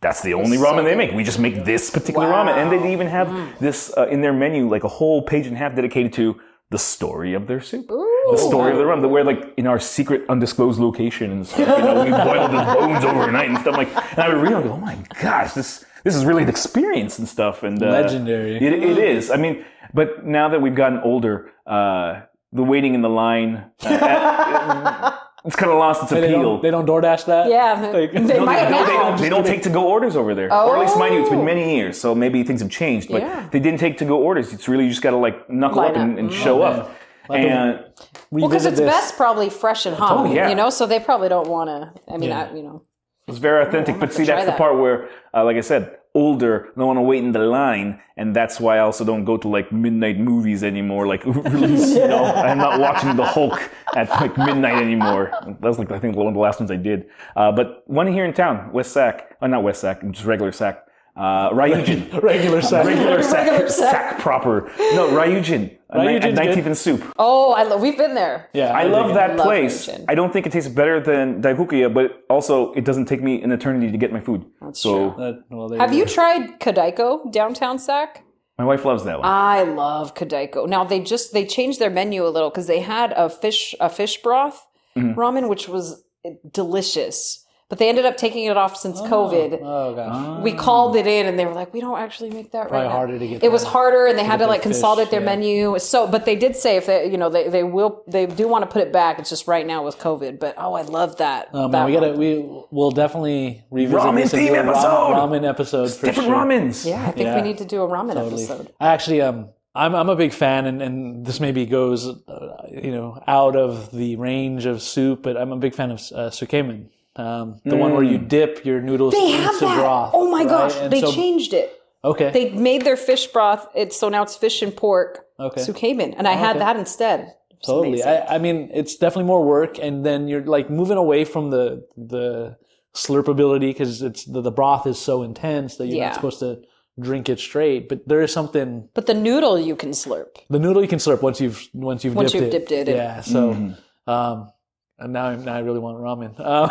that's 0.03 0.21
the 0.21 0.35
only 0.35 0.57
ramen 0.57 0.83
they 0.83 0.95
make. 0.95 1.11
We 1.13 1.23
just 1.23 1.39
make 1.39 1.65
this 1.65 1.89
particular 1.89 2.27
ramen, 2.27 2.55
and 2.55 2.71
they 2.71 2.91
even 2.93 3.07
have 3.07 3.59
this 3.59 3.91
uh, 3.97 4.07
in 4.07 4.21
their 4.21 4.33
menu, 4.33 4.69
like 4.69 4.83
a 4.83 4.89
whole 4.89 5.23
page 5.23 5.47
and 5.47 5.55
a 5.55 5.59
half 5.59 5.75
dedicated 5.75 6.13
to 6.13 6.39
the 6.69 6.77
story 6.77 7.33
of 7.33 7.47
their 7.47 7.61
soup, 7.61 7.87
the 7.87 8.37
story 8.37 8.71
of 8.71 8.77
the 8.77 8.83
ramen. 8.83 9.09
We're 9.09 9.23
like 9.23 9.53
in 9.57 9.65
our 9.65 9.79
secret 9.79 10.23
undisclosed 10.29 10.79
location 10.79 11.31
and 11.31 11.47
stuff, 11.47 11.59
you 11.59 11.65
know, 11.65 12.03
we 12.03 12.11
boiled 12.29 12.51
the 12.51 12.63
bones 12.73 13.05
overnight 13.05 13.49
and 13.49 13.57
stuff 13.59 13.77
like. 13.77 13.89
And 14.11 14.19
I 14.19 14.29
would 14.29 14.41
read, 14.41 14.51
go, 14.51 14.73
oh 14.73 14.77
my 14.77 14.97
gosh, 15.21 15.53
this 15.53 15.85
this 16.03 16.15
is 16.15 16.25
really 16.25 16.43
an 16.43 16.49
experience 16.49 17.17
and 17.17 17.27
stuff. 17.27 17.63
And 17.63 17.81
uh, 17.81 17.89
Legendary. 17.89 18.57
It, 18.57 18.73
it 18.73 18.97
is. 18.97 19.31
I 19.31 19.37
mean, 19.37 19.65
but 19.93 20.25
now 20.25 20.49
that 20.49 20.61
we've 20.61 20.75
gotten 20.75 20.99
older, 20.99 21.51
uh, 21.65 22.21
the 22.51 22.63
waiting 22.63 22.93
in 22.93 23.01
the 23.01 23.09
line. 23.09 23.71
Uh, 23.81 25.17
it's 25.45 25.55
kind 25.55 25.71
of 25.71 25.77
lost 25.77 26.03
its 26.03 26.11
They 26.11 26.23
appeal. 26.23 26.41
don't, 26.41 26.61
they 26.63 26.71
don't 26.71 26.85
DoorDash 26.87 27.25
that? 27.25 27.49
Yeah, 27.49 27.73
Like- 27.91 28.11
they 28.13 28.19
No, 28.39 28.45
might 28.45 28.63
they, 28.65 28.71
no, 28.71 28.85
they 28.85 28.93
don't. 28.93 29.17
They 29.19 29.29
don't 29.29 29.45
take 29.45 29.61
to-go 29.63 29.85
orders 29.87 30.15
over 30.15 30.33
there, 30.33 30.51
or 30.53 30.75
at 30.77 30.81
least 30.81 30.97
mind 30.97 31.15
you, 31.15 31.21
it's 31.21 31.29
been 31.29 31.43
many 31.45 31.75
years, 31.75 31.99
so 31.99 32.15
maybe 32.15 32.43
things 32.43 32.61
have 32.61 32.69
changed. 32.71 33.09
But 33.11 33.21
Yeah. 33.23 33.47
they 33.51 33.59
didn't 33.59 33.79
take 33.79 33.97
to-go 33.97 34.17
orders. 34.17 34.53
It's 34.53 34.67
really 34.67 34.85
you 34.85 34.89
just 34.89 35.01
got 35.01 35.11
to 35.11 35.17
like 35.17 35.49
knuckle 35.49 35.77
Line 35.81 35.91
up 35.91 35.97
and, 35.97 36.19
and 36.19 36.33
show 36.33 36.61
up. 36.61 36.95
And 37.29 37.85
Well, 38.31 38.47
because 38.49 38.65
it's 38.65 38.77
this. 38.79 38.89
best 38.89 39.15
probably 39.17 39.49
fresh 39.49 39.85
and 39.85 39.95
hot, 39.95 40.17
Oh, 40.25 40.33
yeah. 40.33 40.49
you 40.49 40.55
know. 40.55 40.69
So 40.69 40.85
they 40.85 40.99
probably 40.99 41.29
don't 41.29 41.47
want 41.49 41.69
to. 41.69 41.93
I 42.13 42.17
mean, 42.17 42.29
Yeah. 42.29 42.49
I, 42.51 42.55
you 42.55 42.63
know, 42.63 42.83
it's 43.27 43.37
very 43.37 43.65
authentic. 43.65 43.99
But 43.99 44.11
see, 44.13 44.25
try 44.25 44.35
that's 44.35 44.45
the 44.51 44.57
part 44.57 44.77
where, 44.77 45.07
uh, 45.33 45.43
like 45.45 45.55
I 45.57 45.61
said, 45.61 45.97
older, 46.13 46.67
I 46.75 46.79
don't 46.79 46.87
want 46.87 46.97
to 46.97 47.01
wait 47.01 47.23
in 47.23 47.31
the 47.31 47.39
line, 47.39 47.99
and 48.17 48.35
that's 48.35 48.59
why 48.59 48.77
I 48.77 48.79
also 48.79 49.03
don't 49.03 49.25
go 49.25 49.37
to 49.37 49.47
like 49.47 49.71
midnight 49.71 50.19
movies 50.19 50.63
anymore. 50.63 51.07
Like 51.07 51.25
release, 51.25 51.89
you 51.89 52.07
know, 52.07 52.25
I'm 52.25 52.57
not 52.57 52.79
watching 52.79 53.15
the 53.15 53.25
Hulk 53.25 53.59
at 53.95 54.09
like 54.09 54.37
midnight 54.37 54.81
anymore. 54.81 55.31
That 55.45 55.61
was 55.61 55.79
like 55.79 55.91
I 55.91 55.99
think 55.99 56.15
one 56.15 56.27
of 56.27 56.33
the 56.33 56.39
last 56.39 56.59
ones 56.59 56.71
I 56.71 56.75
did. 56.75 57.09
Uh, 57.35 57.51
but 57.51 57.83
one 57.87 58.07
here 58.07 58.25
in 58.25 58.33
town, 58.33 58.71
West 58.71 58.91
Sac, 58.91 59.35
uh, 59.41 59.47
not 59.47 59.63
West 59.63 59.81
Sac, 59.81 60.07
just 60.11 60.25
regular 60.25 60.51
Sac. 60.51 60.85
Uh, 61.15 61.51
Ryujin. 61.51 62.21
Regular 62.23 62.61
size. 62.61 62.85
regular 62.87 63.21
sack, 63.21 63.45
Regular 63.47 63.69
sack. 63.69 63.91
sack 63.91 64.19
proper. 64.19 64.71
No, 64.97 65.09
Ryujin. 65.09 65.77
uh, 65.91 66.01
ni- 66.03 66.07
Ryujin's 66.19 66.25
at 66.25 66.33
19th 66.33 66.55
good. 66.55 66.65
and 66.65 66.77
Soup. 66.77 67.13
oh, 67.19 67.51
I 67.53 67.63
love. 67.63 67.81
We've 67.81 67.97
been 67.97 68.15
there. 68.15 68.49
Yeah, 68.53 68.71
I 68.71 68.83
love 68.85 69.13
that 69.13 69.35
Love 69.37 69.45
place. 69.45 69.87
Ryujin. 69.87 70.05
I 70.07 70.15
don't 70.15 70.33
think 70.33 70.47
it 70.47 70.51
tastes 70.51 70.69
better 70.73 70.99
than 70.99 71.41
Daikokuya, 71.43 71.93
but 71.93 72.23
also 72.29 72.73
it 72.73 72.83
doesn't 72.83 73.05
take 73.05 73.21
me 73.21 73.43
an 73.43 73.51
eternity 73.51 73.91
to 73.91 73.97
get 73.97 74.11
my 74.11 74.19
food. 74.21 74.43
so 74.71 75.11
That- 75.17 75.43
well, 75.51 75.69
there 75.69 75.79
Have 75.79 75.93
you 75.93 75.99
you 75.99 76.05
tried 76.05 76.59
Kodaiko 76.59 77.31
downtown 77.31 77.77
Sac? 77.77 78.23
my 78.57 78.65
wife 78.65 78.83
loves 78.85 79.03
that 79.03 79.19
one. 79.19 79.27
I 79.27 79.63
love 79.63 80.13
Kodaiko. 80.15 80.67
Now 80.67 80.83
they 80.83 80.99
just 80.99 81.31
they 81.33 81.45
changed 81.45 81.79
their 81.79 81.89
menu 81.89 82.25
a 82.25 82.29
little 82.35 82.49
because 82.49 82.67
they 82.67 82.79
had 82.79 83.11
a 83.15 83.29
fish 83.29 83.75
a 83.79 83.89
fish 83.89 84.21
broth 84.21 84.65
Mm-hmm. 84.95 85.19
ramen 85.19 85.49
which 85.49 85.67
was 85.67 86.03
delicious, 86.51 87.42
but 87.73 87.79
they 87.79 87.89
ended 87.89 88.05
up 88.05 88.17
taking 88.17 88.45
it 88.45 88.55
off 88.55 88.77
since 88.77 89.01
COVID. 89.01 89.57
Oh, 89.63 89.95
gosh. 89.95 90.43
we 90.43 90.51
called 90.53 90.95
it 90.95 91.07
in 91.07 91.25
and 91.25 91.39
they 91.39 91.45
were 91.47 91.55
like, 91.55 91.73
we 91.73 91.81
don't 91.81 91.97
actually 91.97 92.29
make 92.29 92.51
that 92.51 92.67
Probably 92.67 92.77
right 92.77 92.83
now. 92.83 92.91
harder 92.91 93.17
to 93.17 93.27
get 93.27 93.43
It 93.43 93.51
was 93.51 93.63
harder 93.63 94.05
and 94.05 94.15
they 94.15 94.23
had 94.23 94.33
to 94.33 94.37
their 94.41 94.47
like 94.47 94.59
fish, 94.61 94.73
consolidate 94.73 95.09
their 95.09 95.21
yeah. 95.21 95.25
menu. 95.25 95.79
So, 95.79 96.05
but 96.05 96.23
they 96.25 96.35
did 96.35 96.55
say 96.55 96.77
if 96.77 96.85
they, 96.85 97.09
you 97.09 97.17
know, 97.17 97.31
they, 97.31 97.49
they 97.49 97.63
will, 97.63 98.03
they 98.07 98.27
do 98.27 98.47
want 98.47 98.61
to 98.61 98.69
put 98.71 98.83
it 98.83 98.93
back. 98.93 99.17
It's 99.17 99.31
just 99.31 99.47
right 99.47 99.65
now 99.65 99.83
with 99.83 99.97
COVID, 99.97 100.39
but 100.39 100.53
oh, 100.55 100.75
I 100.75 100.83
love 100.83 101.17
that. 101.17 101.49
Oh, 101.51 101.63
man, 101.63 101.71
that 101.71 101.85
we 101.87 101.93
gotta. 101.93 102.09
one. 102.09 102.19
We 102.19 102.35
will 102.69 102.91
definitely 102.91 103.63
revisit 103.71 103.99
Ramen 104.01 104.15
this 104.17 104.31
theme 104.33 104.49
do 104.49 104.53
a 104.53 104.59
episode! 104.59 105.13
Ramen 105.15 105.49
episode 105.49 105.91
for 105.93 106.05
Different 106.05 106.27
sure. 106.29 106.35
ramens. 106.37 106.85
Yeah, 106.87 107.07
I 107.07 107.11
think 107.11 107.25
Yeah. 107.25 107.35
we 107.37 107.41
need 107.41 107.57
to 107.57 107.65
do 107.65 107.81
a 107.81 107.87
ramen 107.87 108.13
Totally. 108.13 108.43
episode. 108.43 108.71
I 108.79 108.89
actually 108.89 109.21
um 109.21 109.49
I'm 109.73 109.95
I'm 109.95 110.09
a 110.09 110.15
big 110.15 110.31
fan 110.33 110.67
and, 110.67 110.79
and 110.79 111.25
this 111.25 111.39
maybe 111.39 111.65
goes 111.65 112.05
uh, 112.07 112.67
you 112.71 112.91
know 112.91 113.23
out 113.25 113.55
of 113.55 113.91
the 113.91 114.15
range 114.17 114.67
of 114.67 114.83
soup, 114.83 115.23
but 115.23 115.35
I'm 115.37 115.51
a 115.51 115.57
big 115.57 115.73
fan 115.73 115.89
of 115.89 115.97
uh, 116.13 116.29
tsukemen. 116.29 116.89
Um, 117.15 117.59
the 117.63 117.75
one 117.75 117.93
where 117.93 118.03
you 118.03 118.17
dip 118.17 118.65
your 118.65 118.81
noodles 118.81 119.13
They 119.13 119.33
into 119.33 119.43
have 119.43 119.59
broth. 119.59 120.11
oh 120.15 120.29
my 120.31 120.39
right? 120.39 120.47
gosh, 120.49 120.75
And 120.77 120.91
they 120.91 121.01
so- 121.01 121.11
changed 121.11 121.53
it. 121.53 121.79
Okay. 122.05 122.31
They 122.31 122.49
made 122.49 122.81
their 122.83 122.97
fish 122.97 123.27
broth. 123.27 123.65
It's 123.75 123.95
so 123.97 124.09
now 124.09 124.23
it's 124.23 124.35
fish 124.35 124.61
and 124.61 124.75
pork. 124.75 125.25
Okay. 125.39 125.61
Tsukemen, 125.61 126.15
and 126.17 126.27
I 126.27 126.33
had 126.33 126.57
Okay. 126.57 126.59
that 126.65 126.75
instead. 126.75 127.33
Totally. 127.65 128.03
I, 128.03 128.35
I 128.35 128.37
mean, 128.39 128.69
it's 128.73 128.97
definitely 128.97 129.23
more 129.27 129.43
work, 129.45 129.79
and 129.79 130.05
then 130.05 130.27
you're 130.27 130.43
like 130.43 130.69
moving 130.69 130.97
away 130.97 131.23
from 131.23 131.49
the 131.49 131.85
the 131.95 132.57
slurpability 132.93 133.69
because 133.69 134.01
it's 134.01 134.25
the, 134.25 134.41
the 134.41 134.51
broth 134.51 134.85
is 134.85 134.99
so 134.99 135.23
intense 135.23 135.77
that 135.77 135.87
you're 135.87 135.97
Yeah. 135.97 136.07
not 136.07 136.15
supposed 136.15 136.39
to 136.39 136.61
drink 136.99 137.29
it 137.29 137.39
straight. 137.39 137.87
But 137.89 138.07
there 138.07 138.21
is 138.21 138.31
something 138.33 138.89
but 138.93 139.05
the 139.05 139.13
noodle 139.13 139.57
you 139.59 139.75
can 139.75 139.91
slurp. 139.91 140.27
the 140.49 140.59
noodle 140.59 140.81
you 140.81 140.87
can 140.89 140.99
slurp 140.99 141.21
once 141.21 141.39
you've 141.39 141.67
once 141.73 142.03
you've 142.03 142.15
Once 142.15 142.31
dipped 142.33 142.43
you've 142.43 142.53
it. 142.53 142.59
dipped 142.67 142.71
it 142.71 142.89
in. 142.89 142.95
Yeah. 142.97 143.21
So, 143.21 143.53
Mm-hmm. 143.53 144.09
um, 144.09 144.51
and 144.99 145.13
now 145.13 145.27
I- 145.27 145.35
now 145.35 145.55
I 145.55 145.59
really 145.59 145.79
want 145.79 145.97
ramen. 145.97 146.33
Um, 146.45 146.69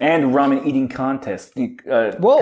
And 0.00 0.34
ramen 0.34 0.66
eating 0.66 0.88
contest. 0.88 1.52
Uh, 1.56 2.10
Whoa. 2.18 2.40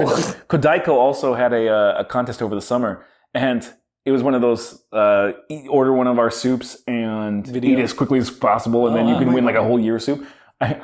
Kodaiko 0.49 0.89
also 1.07 1.35
had 1.35 1.53
a, 1.53 1.69
uh, 1.69 2.01
a 2.01 2.05
contest 2.07 2.41
over 2.41 2.55
the 2.55 2.63
summer, 2.63 3.05
and 3.35 3.69
it 4.07 4.13
was 4.13 4.23
one 4.23 4.35
of 4.35 4.41
those 4.41 4.83
uh, 4.93 5.33
eat, 5.51 5.67
order 5.69 5.93
one 5.93 6.07
of 6.07 6.19
our 6.19 6.31
soups 6.31 6.83
and 6.87 7.47
Video. 7.47 7.77
eat 7.79 7.83
as 7.83 7.93
quickly 7.93 8.19
as 8.19 8.31
possible, 8.31 8.87
and 8.87 8.97
then 8.97 9.09
you 9.09 9.17
can 9.19 9.35
win 9.35 9.45
like 9.45 9.57
a 9.57 9.63
whole 9.63 9.79
year 9.79 9.97
of 9.97 10.03
soup. 10.03 10.25
I, 10.59 10.81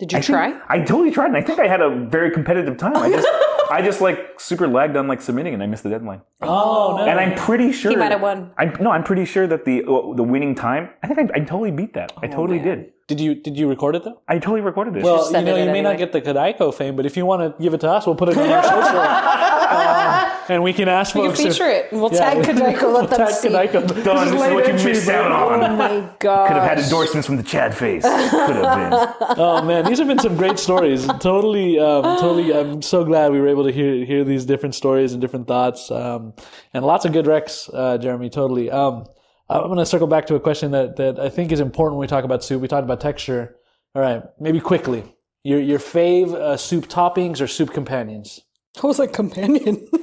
Did 0.00 0.10
you 0.12 0.18
I 0.18 0.20
think- 0.22 0.24
try? 0.24 0.60
I 0.68 0.78
totally 0.80 1.12
tried, 1.12 1.26
and 1.26 1.36
I 1.36 1.42
think 1.42 1.60
I 1.60 1.68
had 1.68 1.80
a 1.80 1.90
very 2.16 2.32
competitive 2.32 2.76
time. 2.78 2.96
I 2.96 3.10
just, 3.10 3.28
I 3.70 3.80
just 3.82 4.00
like 4.00 4.40
super 4.40 4.66
lagged 4.66 4.96
on 4.96 5.06
like 5.06 5.20
submitting, 5.22 5.54
and 5.54 5.62
I 5.62 5.66
missed 5.66 5.84
the 5.84 5.90
deadline. 5.90 6.22
oh 6.42 6.96
no! 6.98 7.04
And 7.06 7.20
I'm 7.20 7.34
pretty 7.36 7.70
sure 7.70 7.92
he 7.92 7.96
might 7.96 8.10
have 8.10 8.22
won. 8.22 8.50
I'm 8.58 8.74
no, 8.80 8.90
I'm 8.90 9.04
pretty 9.04 9.24
sure 9.24 9.46
that 9.46 9.64
the 9.66 9.84
uh, 9.84 10.14
the 10.16 10.24
winning 10.24 10.56
time. 10.56 10.90
I 11.02 11.06
think 11.06 11.18
I, 11.20 11.24
I 11.36 11.40
totally 11.44 11.70
beat 11.70 11.94
that. 11.94 12.10
I 12.24 12.26
totally 12.26 12.58
did. 12.58 12.92
Did 13.08 13.20
you 13.20 13.34
did 13.34 13.56
you 13.56 13.68
record 13.68 13.96
it 13.96 14.04
though? 14.04 14.20
I 14.28 14.34
totally 14.38 14.60
recorded 14.60 14.92
this. 14.92 15.02
Well, 15.02 15.24
you 15.24 15.30
send 15.30 15.46
know, 15.46 15.56
you 15.56 15.62
in 15.62 15.72
may 15.72 15.80
not 15.80 15.96
get 15.96 16.12
the 16.12 16.20
Kodaiko 16.20 16.74
fame, 16.74 16.94
but 16.94 17.06
if 17.06 17.16
you 17.16 17.24
want 17.24 17.40
to 17.56 17.62
give 17.62 17.72
it 17.72 17.80
to 17.80 17.90
us, 17.90 18.04
we'll 18.06 18.14
put 18.14 18.28
it 18.28 18.36
on 18.36 18.46
our 18.50 18.62
social, 18.62 18.98
um, 18.98 20.32
and 20.50 20.62
we 20.62 20.74
can 20.74 20.88
ask 20.88 21.14
We 21.14 21.22
folks. 21.26 21.40
if- 21.40 21.52
feature 21.54 21.68
it. 21.70 21.88
We'll 21.90 22.12
Yeah, 22.12 22.34
tag 22.34 22.44
Kodaiko. 22.44 22.82
we'll 22.92 22.92
Let 23.00 23.10
them 23.10 23.18
tag 23.26 23.30
see. 23.34 23.48
Kodaiko. 23.48 24.04
Done. 24.04 24.26
This 24.26 24.34
is 24.34 24.52
what 24.52 24.66
you 24.68 24.74
missed 24.74 25.08
out 25.08 25.32
on. 25.32 25.64
Oh 25.64 25.76
my 25.76 26.08
god! 26.18 26.48
Could 26.48 26.56
have 26.58 26.68
had 26.68 26.78
endorsements 26.80 27.26
from 27.26 27.38
the 27.38 27.42
Chad 27.42 27.74
face. 27.74 28.02
Could 28.02 28.12
have 28.56 28.90
been. 29.18 29.34
Oh 29.38 29.62
man, 29.62 29.86
these 29.86 29.96
have 29.98 30.06
been 30.08 30.18
some 30.18 30.36
great 30.36 30.58
stories. 30.58 31.06
Totally, 31.18 31.78
um, 31.78 32.02
totally. 32.18 32.52
I'm 32.54 32.82
so 32.82 33.04
glad 33.04 33.32
we 33.32 33.40
were 33.40 33.48
able 33.48 33.64
to 33.64 33.72
hear 33.72 34.04
hear 34.04 34.22
these 34.22 34.44
different 34.44 34.74
stories 34.74 35.14
and 35.14 35.20
different 35.22 35.46
thoughts, 35.46 35.90
um, 35.90 36.34
and 36.74 36.84
lots 36.84 37.06
of 37.06 37.12
good 37.14 37.24
recs, 37.24 37.70
uh, 37.72 37.96
Jeremy. 37.96 38.28
Totally. 38.28 38.70
Um, 38.70 39.06
I'm 39.50 39.62
going 39.66 39.78
to 39.78 39.86
circle 39.86 40.06
back 40.06 40.26
to 40.26 40.34
a 40.34 40.40
question 40.40 40.70
that 40.72 40.96
that 40.96 41.18
I 41.18 41.28
think 41.30 41.52
is 41.52 41.60
important 41.60 41.96
when 41.98 42.02
we 42.04 42.08
talk 42.08 42.24
about 42.24 42.44
soup. 42.44 42.60
We 42.60 42.68
talked 42.68 42.84
about 42.84 43.00
texture. 43.00 43.56
All 43.94 44.02
right, 44.02 44.22
maybe 44.38 44.60
quickly. 44.60 45.04
Your 45.44 45.60
your 45.60 45.78
fave 45.78 46.34
uh, 46.34 46.56
soup 46.56 46.88
toppings 46.88 47.40
or 47.40 47.46
soup 47.46 47.72
companions? 47.72 48.40
I 48.82 48.86
was 48.86 48.98
like 48.98 49.12
companion. 49.12 49.88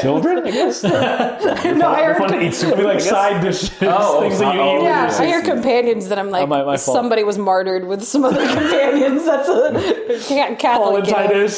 Children, 0.00 0.46
I 0.46 0.50
guess. 0.50 0.82
no, 0.84 1.88
I 1.88 2.04
heard 2.04 2.16
Fun 2.18 2.32
to 2.32 2.40
eat 2.40 2.54
soup. 2.54 2.76
Like 2.78 3.00
side 3.00 3.42
dishes, 3.42 3.70
Oh, 3.82 4.20
things 4.20 4.38
that 4.38 4.54
you 4.54 4.60
oh, 4.60 4.70
eat. 4.70 4.74
with 4.76 4.84
Yeah, 4.84 5.10
your 5.10 5.20
I 5.22 5.26
hear 5.26 5.42
companions 5.42 6.08
that 6.08 6.18
I'm 6.18 6.30
like, 6.30 6.42
Oh, 6.42 6.46
my- 6.46 6.64
my 6.64 6.76
somebody 6.76 7.24
was 7.24 7.38
martyred 7.38 7.86
with 7.86 8.02
some 8.04 8.24
other 8.24 8.46
companions. 8.54 9.24
That's 9.24 9.48
a 9.48 10.20
ca- 10.28 10.54
Catholic. 10.56 11.06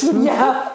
you. 0.02 0.24
Yeah. 0.24 0.72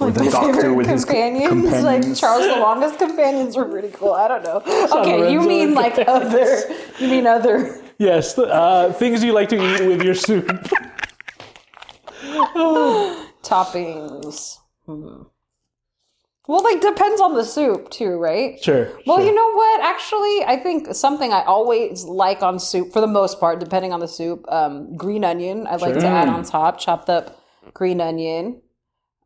Like 0.00 0.14
the 0.14 0.24
my 0.24 0.30
doctor 0.30 0.54
favorite 0.54 0.74
with 0.74 0.86
his 0.86 1.04
co- 1.04 1.12
companions, 1.12 1.82
like. 1.82 2.16
Charles 2.16 2.46
the 2.46 2.60
Longest 2.60 2.98
companions 2.98 3.56
were 3.56 3.66
pretty 3.66 3.90
cool. 3.90 4.12
I 4.12 4.28
don't 4.28 4.42
know. 4.42 4.62
Okay, 5.00 5.32
you 5.32 5.42
mean 5.42 5.74
like 5.74 5.94
companions. 5.94 6.34
other? 6.34 6.74
You 6.98 7.08
mean 7.08 7.26
other? 7.26 7.82
Yes, 7.98 8.38
uh, 8.38 8.92
things 8.94 9.22
you 9.22 9.32
like 9.32 9.48
to 9.50 9.56
eat 9.56 9.86
with 9.86 10.02
your 10.02 10.14
soup. 10.14 10.46
toppings. 13.42 14.56
Hmm. 14.86 15.22
Well, 16.48 16.64
like 16.64 16.80
depends 16.80 17.20
on 17.20 17.34
the 17.34 17.44
soup 17.44 17.90
too, 17.90 18.16
right? 18.16 18.62
Sure. 18.62 18.90
Well, 19.06 19.18
sure. 19.18 19.26
you 19.26 19.34
know 19.34 19.52
what? 19.52 19.82
Actually, 19.82 20.44
I 20.44 20.58
think 20.60 20.94
something 20.94 21.32
I 21.32 21.44
always 21.44 22.04
like 22.04 22.42
on 22.42 22.58
soup, 22.58 22.92
for 22.92 23.00
the 23.00 23.06
most 23.06 23.38
part, 23.38 23.60
depending 23.60 23.92
on 23.92 24.00
the 24.00 24.08
soup, 24.08 24.44
um, 24.48 24.96
green 24.96 25.22
onion. 25.22 25.66
I 25.68 25.76
like 25.76 25.94
to 25.94 26.06
add 26.06 26.28
on 26.28 26.42
top, 26.42 26.80
chopped 26.80 27.08
up 27.08 27.40
green 27.72 28.00
onion, 28.00 28.60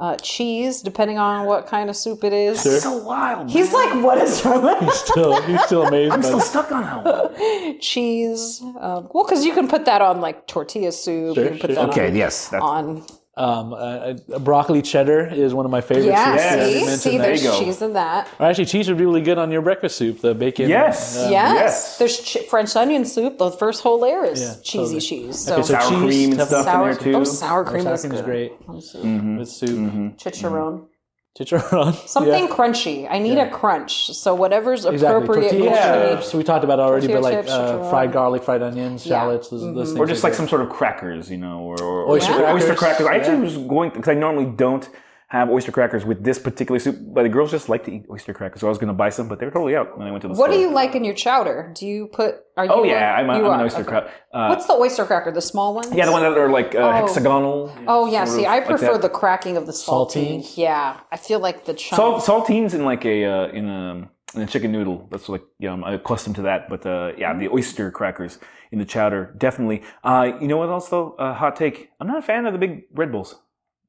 uh, 0.01 0.16
cheese, 0.16 0.82
depending 0.82 1.18
on 1.18 1.47
what 1.47 1.66
kind 1.66 1.88
of 1.88 1.97
soup 1.97 2.24
it 2.24 2.32
is. 2.32 2.61
So 2.82 2.97
wild. 2.99 3.51
He's 3.51 3.72
like, 3.72 4.03
what 4.03 4.18
is 4.18 4.45
wrong 4.45 4.62
with 4.62 4.92
still, 4.95 5.40
he's 5.42 5.62
still 5.62 5.86
amazed. 5.86 6.12
I'm 6.12 6.22
still 6.22 6.40
stuck 6.40 6.72
on 6.72 6.82
that 7.05 7.78
cheese? 7.80 8.61
Um, 8.61 9.09
well, 9.14 9.24
because 9.24 9.45
you 9.45 9.53
can 9.55 9.68
put 9.68 9.84
that 9.84 10.03
on 10.03 10.20
like 10.20 10.47
tortilla 10.47 10.90
soup. 10.92 11.36
you 11.36 11.49
can 11.49 11.59
put 11.59 11.70
that 11.74 11.88
Okay, 11.90 12.09
on, 12.09 12.16
yes. 12.16 12.49
That's, 12.49 12.62
on 12.62 13.07
Um, 13.37 13.72
uh, 13.72 13.76
uh, 13.76 14.39
broccoli 14.39 14.80
cheddar 14.80 15.26
is 15.26 15.53
one 15.55 15.64
of 15.64 15.70
my 15.72 15.80
favorite 15.80 16.07
yeah. 16.07 16.32
soups. 16.37 16.45
Yes. 16.45 17.03
See, 17.03 17.11
see, 17.11 17.18
that. 17.18 17.24
there's 17.24 17.43
There 17.43 17.59
cheese 17.59 17.82
in 17.82 17.93
that. 17.95 18.28
Or 18.39 18.47
Actually, 18.47 18.66
cheese 18.66 18.89
would 18.89 18.97
be 18.99 19.05
really 19.07 19.22
good 19.22 19.39
on 19.39 19.51
your 19.51 19.61
breakfast 19.61 19.97
soup. 19.97 20.20
The 20.20 20.35
bacon. 20.35 20.68
Yes. 20.68 21.16
uh, 21.16 21.28
Yes. 21.32 21.55
yes. 21.55 21.99
There's 21.99 22.20
ch- 22.20 22.47
French 22.49 22.76
onion 22.76 23.05
soup. 23.05 23.39
The 23.39 23.51
first 23.51 23.82
whole 23.82 23.99
layer 24.01 24.24
is 24.24 24.41
Yeah, 24.41 24.55
cheesy 24.62 24.78
totally. 24.78 25.01
cheese. 25.01 25.39
So, 25.45 25.55
Okay, 25.55 25.62
so 25.62 25.74
Sour 25.74 25.80
cheese, 25.91 25.99
cream 25.99 26.30
and 26.30 26.39
definitely. 26.39 26.45
stuff 26.47 26.59
in 26.61 26.64
sour, 26.64 26.95
there 26.95 27.03
too. 27.12 27.14
oh, 27.18 27.24
sour 27.24 27.64
cream 27.64 27.82
Sour 27.82 27.95
is 27.95 28.01
cream 28.03 28.11
good. 28.12 28.18
is 28.20 28.24
great 28.24 28.53
on 28.68 28.80
soup. 28.80 29.39
with 29.39 29.49
soup. 29.49 29.78
Chicharron. 30.16 30.87
Chicharron. 31.39 31.95
Something 32.09 32.45
Yeah. 32.45 32.55
crunchy. 32.55 33.09
I 33.11 33.18
need 33.18 33.39
a 33.39 33.51
crunch. 33.51 34.12
So 34.14 34.35
whatever's 34.37 34.87
Exactly. 34.87 35.22
appropriate. 35.24 35.51
Tortilla 35.51 35.70
culturally- 35.76 36.14
chips. 36.16 36.35
We 36.35 36.45
talked 36.45 36.62
about 36.64 36.78
it 36.78 36.82
already, 36.82 37.09
but 37.09 37.22
like 37.22 37.35
chips, 37.39 37.51
uh, 37.51 37.82
fried 37.91 38.12
garlic, 38.12 38.45
fried 38.45 38.62
onions, 38.62 39.05
Yeah. 39.05 39.18
shallots, 39.20 39.49
those, 39.49 39.62
those 39.74 39.89
things. 39.89 39.99
or 40.01 40.07
just 40.07 40.22
like 40.22 40.32
that. 40.35 40.37
some 40.37 40.47
sort 40.49 40.61
of 40.62 40.70
crackers, 40.70 41.30
you 41.32 41.37
know, 41.39 41.59
or, 41.59 41.80
or 41.82 42.09
Oyster 42.11 42.32
or 42.32 42.37
crackers. 42.37 42.62
oyster 42.62 42.74
crackers. 42.76 43.07
I 43.09 43.16
actually 43.16 43.37
Yeah. 43.39 43.43
was 43.43 43.57
going 43.59 43.91
because 43.91 44.09
I 44.09 44.14
normally 44.14 44.47
don't 44.47 44.89
have 45.35 45.51
oyster 45.51 45.72
crackers 45.72 46.05
with 46.05 46.22
this 46.22 46.39
particular 46.39 46.78
soup, 46.78 46.97
but 47.01 47.24
the 47.24 47.28
girls 47.28 47.51
just 47.51 47.68
like 47.68 47.85
to 47.85 47.93
eat 47.93 48.05
oyster 48.09 48.32
crackers, 48.32 48.61
so 48.61 48.68
I 48.68 48.70
was 48.70 48.78
going 48.78 48.89
to 48.89 48.95
buy 48.95 49.11
some, 49.11 49.28
but 49.28 49.41
they 49.41 49.47
were 49.47 49.51
totally 49.51 49.74
out 49.74 49.99
when 49.99 50.07
I 50.07 50.12
went 50.12 50.22
to 50.22 50.28
the 50.28 50.35
What 50.35 50.51
store. 50.51 50.55
do 50.55 50.61
you 50.61 50.70
like 50.70 50.95
in 50.95 51.03
your 51.03 51.14
chowder? 51.14 51.72
Do 51.74 51.87
you 51.87 52.07
put? 52.07 52.37
Are 52.57 52.64
you? 52.66 52.70
Oh 52.72 52.85
yeah, 52.85 53.16
I'm, 53.16 53.28
a, 53.28 53.39
you 53.39 53.47
I'm 53.47 53.59
an 53.59 53.66
oyster 53.66 53.80
okay. 53.80 53.91
cracker. 53.91 54.11
Uh, 54.32 54.47
What's 54.49 54.66
the 54.66 54.74
oyster 54.74 55.05
cracker? 55.05 55.32
The 55.32 55.43
small 55.43 55.74
ones? 55.74 55.93
yeah, 55.93 56.07
the 56.07 56.12
ones 56.12 56.22
that 56.22 56.39
are 56.39 56.49
like 56.49 56.76
uh, 56.76 56.93
hexagonal. 57.01 57.74
Oh 57.89 58.07
yeah. 58.07 58.24
See, 58.24 58.47
I 58.47 58.61
prefer 58.61 58.93
that. 58.93 59.03
the 59.03 59.09
cracking 59.09 59.57
of 59.57 59.66
the 59.66 59.72
saltine. 59.72 60.39
Saltines? 60.39 60.57
Yeah, 60.57 61.01
I 61.11 61.16
feel 61.16 61.41
like 61.41 61.64
the 61.64 61.74
chunk. 61.74 61.97
Salt, 61.97 62.22
saltines 62.22 62.72
in 62.72 62.85
like 62.85 63.05
a 63.05 63.24
uh, 63.24 63.49
in 63.49 63.68
a 63.68 64.09
in 64.37 64.43
a 64.43 64.47
chicken 64.47 64.70
noodle. 64.70 65.09
That's 65.11 65.28
like 65.28 65.43
you 65.59 65.68
know, 65.68 65.85
I'm 65.85 65.95
accustomed 65.95 66.37
to 66.37 66.43
that. 66.43 66.68
But 66.68 66.87
uh, 66.87 67.12
yeah, 67.18 67.37
the 67.37 67.49
oyster 67.49 67.91
crackers 67.91 68.39
in 68.70 68.78
the 68.78 68.85
chowder 68.85 69.35
definitely. 69.37 69.82
Uh, 70.05 70.32
you 70.41 70.47
know 70.47 70.59
what 70.59 70.68
else 70.68 70.89
though? 70.89 71.16
Uh, 71.18 71.35
hot 71.35 71.57
take. 71.57 71.91
I'm 72.01 72.07
not 72.07 72.18
a 72.18 72.22
fan 72.22 72.47
of 72.47 72.53
the 72.53 72.59
big 72.59 72.89
bread 72.91 73.11
bowls. 73.11 73.41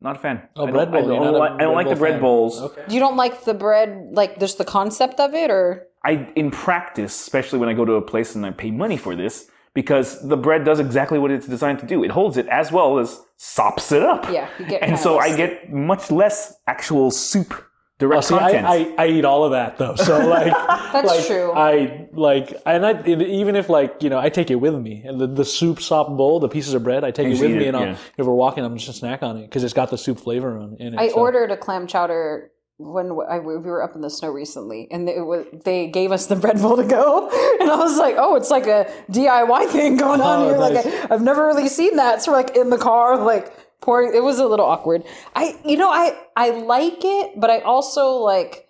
Not 0.01 0.17
a 0.17 0.19
fan. 0.19 0.41
Oh, 0.55 0.67
I 0.67 0.71
bread 0.71 0.91
bowl. 0.91 0.97
I 0.97 1.01
don't, 1.01 1.13
You're 1.13 1.21
not 1.23 1.33
a 1.33 1.37
like, 1.37 1.51
I 1.53 1.57
don't 1.63 1.73
like 1.75 1.89
the 1.89 1.95
bread 1.95 2.13
fan. 2.13 2.21
bowls. 2.21 2.61
Okay. 2.61 2.83
you 2.89 2.99
don't 2.99 3.15
like 3.15 3.43
the 3.45 3.53
bread, 3.53 4.09
like 4.11 4.39
just 4.39 4.57
the 4.57 4.65
concept 4.65 5.19
of 5.19 5.33
it, 5.33 5.49
or 5.49 5.87
I 6.03 6.31
in 6.35 6.51
practice, 6.51 7.19
especially 7.19 7.59
when 7.59 7.69
I 7.69 7.73
go 7.73 7.85
to 7.85 7.93
a 7.93 8.01
place 8.01 8.35
and 8.35 8.45
I 8.45 8.51
pay 8.51 8.71
money 8.71 8.97
for 8.97 9.15
this, 9.15 9.49
because 9.73 10.27
the 10.27 10.37
bread 10.37 10.63
does 10.63 10.79
exactly 10.79 11.17
what 11.17 11.31
it's 11.31 11.47
designed 11.47 11.79
to 11.79 11.85
do. 11.87 12.03
It 12.03 12.11
holds 12.11 12.37
it 12.37 12.47
as 12.47 12.71
well 12.71 12.99
as 12.99 13.19
sops 13.37 13.91
it 13.91 14.03
up. 14.03 14.25
Yeah, 14.31 14.47
you 14.59 14.65
get 14.65 14.83
and 14.83 14.99
so 14.99 15.17
I 15.17 15.35
get 15.35 15.71
much 15.71 16.11
less 16.11 16.55
actual 16.67 17.09
soup 17.11 17.53
direct 17.97 18.13
Well, 18.13 18.21
see, 18.21 18.37
content. 18.37 18.65
I, 18.65 18.75
I, 18.97 19.05
I 19.05 19.07
eat 19.07 19.25
all 19.25 19.43
of 19.45 19.51
that 19.51 19.77
though. 19.77 19.95
So 19.95 20.17
like, 20.27 20.53
That's 20.91 21.07
like, 21.07 21.25
true. 21.25 21.51
I 21.53 22.07
like, 22.13 22.53
and 22.65 22.85
I 22.85 23.05
even 23.07 23.55
if 23.55 23.69
like 23.69 24.01
you 24.01 24.09
know, 24.09 24.19
I 24.19 24.29
take 24.29 24.51
it 24.51 24.55
with 24.55 24.75
me, 24.75 25.03
and 25.05 25.19
the, 25.19 25.27
the 25.27 25.45
soup 25.45 25.81
sop 25.81 26.07
bowl, 26.09 26.39
the 26.39 26.49
pieces 26.49 26.73
of 26.73 26.83
bread, 26.83 27.03
I 27.03 27.11
take 27.11 27.27
it 27.27 27.39
with 27.39 27.41
me, 27.41 27.65
it, 27.65 27.67
and 27.67 27.77
I'll, 27.77 27.83
yeah. 27.85 27.97
if 28.17 28.25
we're 28.25 28.33
walking, 28.33 28.63
I'm 28.65 28.77
just 28.77 28.89
a 28.89 28.93
snack 28.93 29.23
on 29.23 29.37
it 29.37 29.43
because 29.43 29.63
it's 29.63 29.73
got 29.73 29.89
the 29.89 29.97
soup 29.97 30.19
flavor 30.19 30.57
on 30.57 30.75
in 30.79 30.93
it. 30.93 30.99
I 30.99 31.09
so. 31.09 31.15
Uh, 31.17 31.21
ordered 31.21 31.51
a 31.51 31.57
clam 31.57 31.87
chowder 31.87 32.51
when 32.77 33.11
I, 33.29 33.39
we 33.39 33.55
were 33.57 33.81
up 33.81 33.95
in 33.95 34.01
the 34.01 34.09
snow 34.09 34.29
recently, 34.31 34.89
and 34.91 35.07
it 35.07 35.21
was, 35.21 35.45
they 35.63 35.87
gave 35.87 36.11
us 36.11 36.25
the 36.25 36.35
bread 36.35 36.61
bowl 36.61 36.75
to 36.75 36.83
go, 36.83 37.29
and 37.61 37.71
I 37.71 37.77
was 37.77 37.97
like, 37.97 38.15
"Oh, 38.17 38.35
it's 38.35 38.49
like 38.49 38.67
a 38.67 38.91
DIY 39.09 39.69
thing 39.69 39.95
going 39.95 40.19
on 40.19 40.39
Oh, 40.41 40.49
here. 40.49 40.57
nice. 40.57 40.85
Like 40.85 41.09
I, 41.09 41.13
I've 41.13 41.21
never 41.21 41.45
really 41.45 41.69
seen 41.69 41.95
that." 41.95 42.21
So 42.21 42.31
we're 42.31 42.37
like 42.39 42.55
in 42.57 42.69
the 42.69 42.77
car, 42.77 43.17
like 43.17 43.53
pouring. 43.81 44.13
It 44.15 44.23
was 44.23 44.39
a 44.39 44.45
little 44.45 44.65
awkward. 44.65 45.03
I, 45.35 45.57
you 45.65 45.77
know, 45.77 45.89
I 45.89 46.17
I 46.35 46.49
like 46.51 46.99
it, 47.03 47.39
but 47.39 47.49
I 47.49 47.59
also 47.59 48.11
like. 48.17 48.61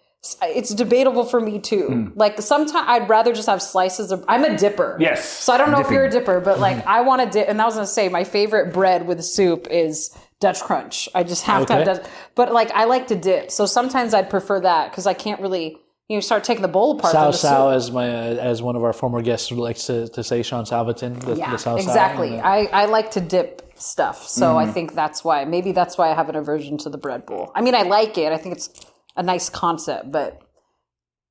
It's 0.41 0.73
debatable 0.73 1.23
for 1.23 1.39
me 1.39 1.59
too. 1.59 1.85
Hmm. 1.85 2.07
Like 2.15 2.41
sometimes 2.41 2.85
I'd 2.89 3.07
rather 3.07 3.31
just 3.31 3.47
have 3.47 3.61
slices 3.61 4.11
of. 4.11 4.25
I'm 4.27 4.43
a 4.43 4.57
dipper. 4.57 4.97
Yes, 4.99 5.23
So 5.23 5.53
I 5.53 5.57
don't 5.59 5.69
know 5.71 5.79
if 5.79 5.91
you're 5.91 6.05
a 6.05 6.09
dipper, 6.09 6.39
but 6.39 6.59
like 6.59 6.81
Hmm. 6.81 6.89
I 6.89 7.01
want 7.01 7.21
to 7.21 7.29
dip. 7.29 7.47
And 7.47 7.61
I 7.61 7.65
was 7.65 7.75
gonna 7.75 7.85
say 7.85 8.09
my 8.09 8.23
favorite 8.23 8.73
bread 8.73 9.05
with 9.05 9.23
soup 9.23 9.67
is 9.69 10.17
Dutch 10.41 10.61
Crunch. 10.61 11.07
I 11.13 11.21
just 11.21 11.43
have 11.43 11.67
to 11.67 11.73
have 11.73 11.87
Okay. 11.87 11.93
Dutch. 12.01 12.07
But 12.33 12.51
like 12.51 12.71
I 12.71 12.85
like 12.85 13.05
to 13.07 13.15
dip, 13.15 13.51
so 13.51 13.67
sometimes 13.67 14.15
I'd 14.15 14.31
prefer 14.31 14.59
that 14.61 14.89
because 14.89 15.05
I 15.05 15.13
can't 15.13 15.39
really. 15.41 15.77
You 16.07 16.17
know, 16.17 16.21
start 16.21 16.43
taking 16.43 16.61
the 16.61 16.67
bowl 16.67 16.97
apart. 16.99 17.13
Sao 17.13 17.31
Sao, 17.31 17.69
as 17.69 17.91
my 17.91 18.07
uh, 18.07 18.35
as 18.35 18.61
one 18.61 18.75
of 18.75 18.83
our 18.83 18.93
former 18.93 19.23
guests 19.23 19.51
likes 19.51 19.87
to, 19.87 20.07
to 20.09 20.23
say, 20.23 20.43
Sean 20.43 20.63
Salvaton, 20.63 21.19
the, 21.19 21.33
Yeah, 21.35 21.55
the 21.55 21.75
exactly. 21.77 22.37
uh, 22.39 22.47
I, 22.47 22.65
I 22.71 22.85
like 22.85 23.09
to 23.11 23.21
dip 23.21 23.64
stuff, 23.75 24.27
so 24.27 24.47
Mm-hmm. 24.55 24.57
I 24.57 24.71
think 24.71 24.93
that's 24.95 25.23
why. 25.23 25.45
Maybe 25.45 25.71
that's 25.71 25.97
why 25.97 26.11
I 26.11 26.15
have 26.15 26.29
an 26.29 26.35
aversion 26.35 26.77
to 26.79 26.89
the 26.89 26.97
bread 26.97 27.25
bowl. 27.25 27.51
I 27.55 27.61
mean, 27.61 27.75
I 27.75 27.83
like 27.83 28.17
it. 28.17 28.31
I 28.31 28.37
think 28.37 28.55
it's 28.55 28.69
a 29.15 29.23
nice 29.23 29.49
concept, 29.49 30.11
but 30.11 30.41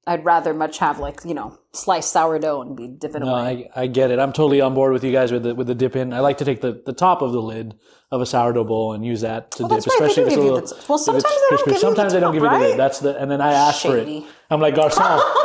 I'd 0.06 0.24
rather 0.24 0.52
much 0.52 0.78
have 0.78 0.98
like 0.98 1.20
you 1.24 1.32
know 1.34 1.58
sliced 1.72 2.12
sourdough 2.12 2.60
and 2.62 2.76
be 2.76 2.88
dipping 2.88 3.22
No, 3.22 3.34
away. 3.34 3.70
I, 3.74 3.82
I 3.82 3.86
get 3.86 4.10
it. 4.10 4.18
I'm 4.18 4.32
totally 4.32 4.60
on 4.60 4.74
board 4.74 4.92
with 4.92 5.02
you 5.04 5.12
guys 5.12 5.32
with 5.32 5.42
the 5.44 5.54
with 5.54 5.66
the 5.66 5.74
dip 5.74 5.96
in. 5.96 6.12
I 6.12 6.20
like 6.20 6.38
to 6.38 6.44
take 6.44 6.60
the, 6.60 6.82
the 6.84 6.92
top 6.92 7.22
of 7.22 7.32
the 7.32 7.40
lid 7.40 7.74
of 8.10 8.20
a 8.20 8.26
sourdough 8.26 8.64
bowl 8.64 8.92
and 8.92 9.04
use 9.04 9.22
that 9.22 9.50
to 9.52 9.62
Well, 9.62 9.70
dip, 9.70 9.76
that's 9.76 9.86
why 9.86 9.96
they 10.00 10.06
especially 10.06 10.22
if 10.24 10.28
it's 10.28 10.36
a 10.36 10.40
little. 10.40 10.60
the 10.60 10.84
well, 10.88 10.98
sometimes 10.98 11.24
they 11.24 11.30
don't 11.30 11.48
crispy. 11.48 11.64
give 11.64 11.66
you 11.66 11.72
the 11.74 11.78
Sometimes 11.80 12.12
they 12.12 12.20
don't 12.20 12.34
top, 12.34 12.42
give 12.42 12.42
you 12.52 12.58
the 12.58 12.68
lid. 12.68 12.78
That's 12.78 12.98
the 13.00 13.16
and 13.20 13.30
then 13.30 13.40
I 13.40 13.52
ask 13.54 13.80
for 13.82 13.96
it. 13.96 14.24
I'm 14.50 14.60
like 14.60 14.74
garçon, 14.74 15.18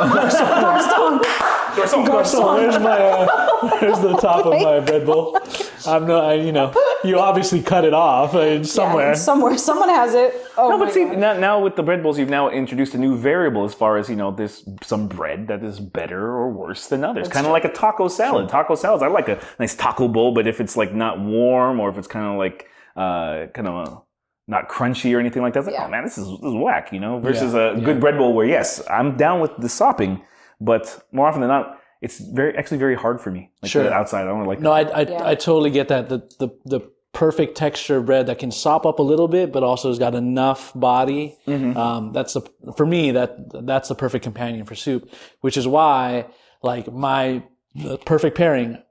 garçon. 2.06 2.54
Where's 2.54 2.78
my 2.78 2.98
uh, 2.98 3.26
where's 3.80 4.00
the 4.00 4.16
top 4.16 4.44
of 4.46 4.52
my 4.60 4.80
bread 4.80 5.06
bowl? 5.06 5.38
I'm 5.86 6.06
not. 6.06 6.24
I, 6.24 6.34
you 6.34 6.52
know, 6.52 6.72
you 7.04 7.18
obviously 7.18 7.62
cut 7.62 7.84
it 7.84 7.94
off 7.94 8.34
uh, 8.34 8.62
somewhere. 8.64 9.08
Yeah, 9.08 9.14
somewhere, 9.14 9.56
someone 9.58 9.88
has 9.88 10.14
it. 10.14 10.34
Oh 10.56 10.68
No, 10.70 10.78
my 10.78 10.84
but 10.86 10.94
see, 10.94 11.04
now, 11.04 11.32
now 11.38 11.60
with 11.60 11.76
the 11.76 11.82
bread 11.82 12.02
bowls, 12.02 12.18
you've 12.18 12.28
now 12.30 12.50
introduced 12.50 12.94
a 12.94 12.98
new 12.98 13.16
variable 13.16 13.64
as 13.64 13.74
far 13.74 13.96
as 13.96 14.08
you 14.08 14.16
know. 14.16 14.30
There's 14.30 14.64
some 14.82 15.08
bread 15.08 15.48
that 15.48 15.62
is 15.64 15.80
better 15.80 16.20
or 16.26 16.50
worse 16.50 16.88
than 16.88 17.04
others. 17.04 17.28
Kind 17.28 17.46
of 17.46 17.52
like 17.52 17.64
a 17.64 17.72
taco 17.72 18.08
salad. 18.08 18.48
Taco 18.48 18.74
salads, 18.74 19.02
I 19.02 19.06
like 19.08 19.28
a 19.28 19.40
nice 19.58 19.74
taco 19.74 20.08
bowl, 20.08 20.32
but 20.32 20.46
if 20.46 20.60
it's 20.60 20.76
like 20.76 20.92
not 20.94 21.18
warm 21.20 21.80
or 21.80 21.88
if 21.90 21.96
it's 21.98 22.08
kind 22.08 22.26
of 22.26 22.36
like 22.38 22.68
uh, 22.96 23.46
kind 23.54 23.68
of 23.68 23.88
a, 23.88 24.02
not 24.46 24.68
crunchy 24.68 25.14
or 25.14 25.20
anything 25.20 25.42
like 25.42 25.54
that, 25.54 25.60
it's 25.60 25.66
like, 25.68 25.74
Yeah. 25.76 25.86
oh 25.86 25.90
man, 25.90 26.04
this 26.04 26.18
is, 26.18 26.26
this 26.26 26.48
is 26.48 26.54
whack, 26.54 26.92
you 26.92 27.00
know. 27.00 27.18
Versus 27.20 27.54
Yeah, 27.54 27.76
a 27.76 27.80
good 27.80 28.00
bread 28.00 28.18
bowl 28.18 28.34
where 28.34 28.46
yes, 28.46 28.82
I'm 28.90 29.16
down 29.16 29.40
with 29.40 29.52
the 29.58 29.68
sopping, 29.68 30.22
but 30.60 31.06
more 31.12 31.26
often 31.28 31.40
than 31.40 31.48
not, 31.48 31.79
it's 32.00 32.18
very 32.18 32.56
actually 32.56 32.78
very 32.78 32.94
hard 32.94 33.20
for 33.20 33.30
me. 33.30 33.50
Like 33.62 33.70
Sure. 33.70 33.84
the 33.84 33.92
outside, 33.92 34.22
I 34.22 34.24
don't 34.26 34.46
like. 34.46 34.60
No, 34.60 34.72
I 34.72 34.82
I, 34.82 35.00
Yeah. 35.02 35.26
I 35.26 35.34
totally 35.34 35.70
get 35.70 35.88
that. 35.88 36.08
The, 36.08 36.18
the 36.38 36.48
the 36.64 36.90
perfect 37.12 37.56
texture 37.56 37.96
of 37.96 38.06
bread 38.06 38.26
that 38.26 38.38
can 38.38 38.50
sop 38.52 38.86
up 38.86 39.00
a 39.00 39.02
little 39.02 39.28
bit, 39.28 39.52
but 39.52 39.62
also 39.62 39.88
has 39.88 39.98
got 39.98 40.14
enough 40.14 40.72
body. 40.74 41.36
Mm-hmm. 41.46 41.76
Um, 41.76 42.12
that's 42.12 42.34
the 42.34 42.42
for 42.76 42.86
me 42.86 43.10
that 43.12 43.66
that's 43.66 43.88
the 43.88 43.94
perfect 43.94 44.22
companion 44.24 44.64
for 44.64 44.74
soup. 44.74 45.10
Which 45.40 45.56
is 45.56 45.66
why 45.66 46.26
like 46.62 46.92
my 46.92 47.42
the 47.74 47.98
perfect 47.98 48.36
pairing. 48.36 48.82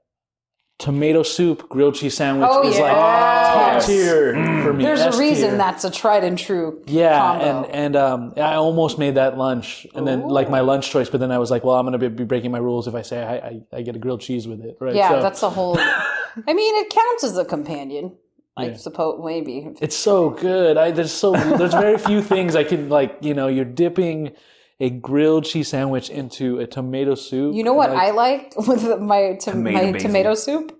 Tomato 0.80 1.22
soup, 1.22 1.68
grilled 1.68 1.94
cheese 1.94 2.16
sandwich 2.16 2.48
Oh, 2.50 2.66
is 2.66 2.78
like 2.78 2.92
yes. 2.92 3.54
top 3.84 3.86
tier 3.86 4.32
for 4.62 4.72
me. 4.72 4.82
There's 4.82 5.02
a 5.02 5.16
reason 5.18 5.58
that's 5.58 5.84
a 5.84 5.90
tried 5.90 6.24
and 6.24 6.36
true. 6.38 6.82
Yeah, 6.86 7.18
combo. 7.18 7.44
and 7.44 7.74
and 7.74 7.96
um, 7.96 8.32
I 8.36 8.54
almost 8.54 8.98
made 8.98 9.14
that 9.16 9.36
lunch, 9.38 9.86
and 9.94 10.08
then 10.08 10.22
like 10.22 10.48
my 10.50 10.60
lunch 10.60 10.90
choice, 10.90 11.10
but 11.10 11.20
then 11.20 11.30
I 11.30 11.38
was 11.38 11.50
like, 11.50 11.62
well, 11.64 11.76
I'm 11.76 11.84
gonna 11.86 11.98
be, 11.98 12.08
be 12.08 12.24
breaking 12.24 12.50
my 12.50 12.58
rules 12.58 12.88
if 12.88 12.94
I 12.94 13.02
say 13.02 13.22
I, 13.22 13.34
I, 13.36 13.60
I 13.78 13.82
get 13.82 13.94
a 13.94 13.98
grilled 13.98 14.22
cheese 14.22 14.48
with 14.48 14.64
it, 14.64 14.76
right? 14.80 14.94
yeah, 14.94 15.10
So- 15.10 15.22
that's 15.22 15.42
a 15.42 15.50
whole. 15.50 15.76
I 15.78 16.52
mean, 16.54 16.76
it 16.84 16.90
counts 16.90 17.24
as 17.24 17.36
a 17.36 17.44
companion. 17.44 18.16
I 18.56 18.74
suppose 18.74 19.20
maybe. 19.24 19.68
It's 19.80 19.96
so 19.96 20.30
good. 20.30 20.76
I 20.76 20.90
there's 20.90 21.12
so 21.12 21.32
there's 21.32 21.72
very 21.72 21.96
few 21.98 22.20
things 22.22 22.56
I 22.56 22.64
can 22.64 22.88
like. 22.90 23.16
You 23.22 23.32
know, 23.32 23.46
you're 23.48 23.64
dipping 23.64 24.32
a 24.80 24.90
grilled 24.90 25.44
cheese 25.44 25.68
sandwich 25.68 26.08
into 26.10 26.58
a 26.58 26.66
tomato 26.66 27.14
soup. 27.14 27.54
You 27.54 27.62
know 27.64 27.74
what 27.74 27.90
like, 27.90 27.98
I 27.98 28.10
like 28.12 28.54
with 28.68 28.98
my 29.00 29.34
to, 29.34 29.50
Tomato 29.52 29.76
my 29.86 29.92
basil. 29.92 30.08
tomato 30.08 30.34
soup? 30.34 30.78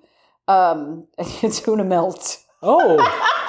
Um, 0.49 1.07
tuna 1.53 1.85
melt. 1.85 2.39
Oh, 2.63 2.99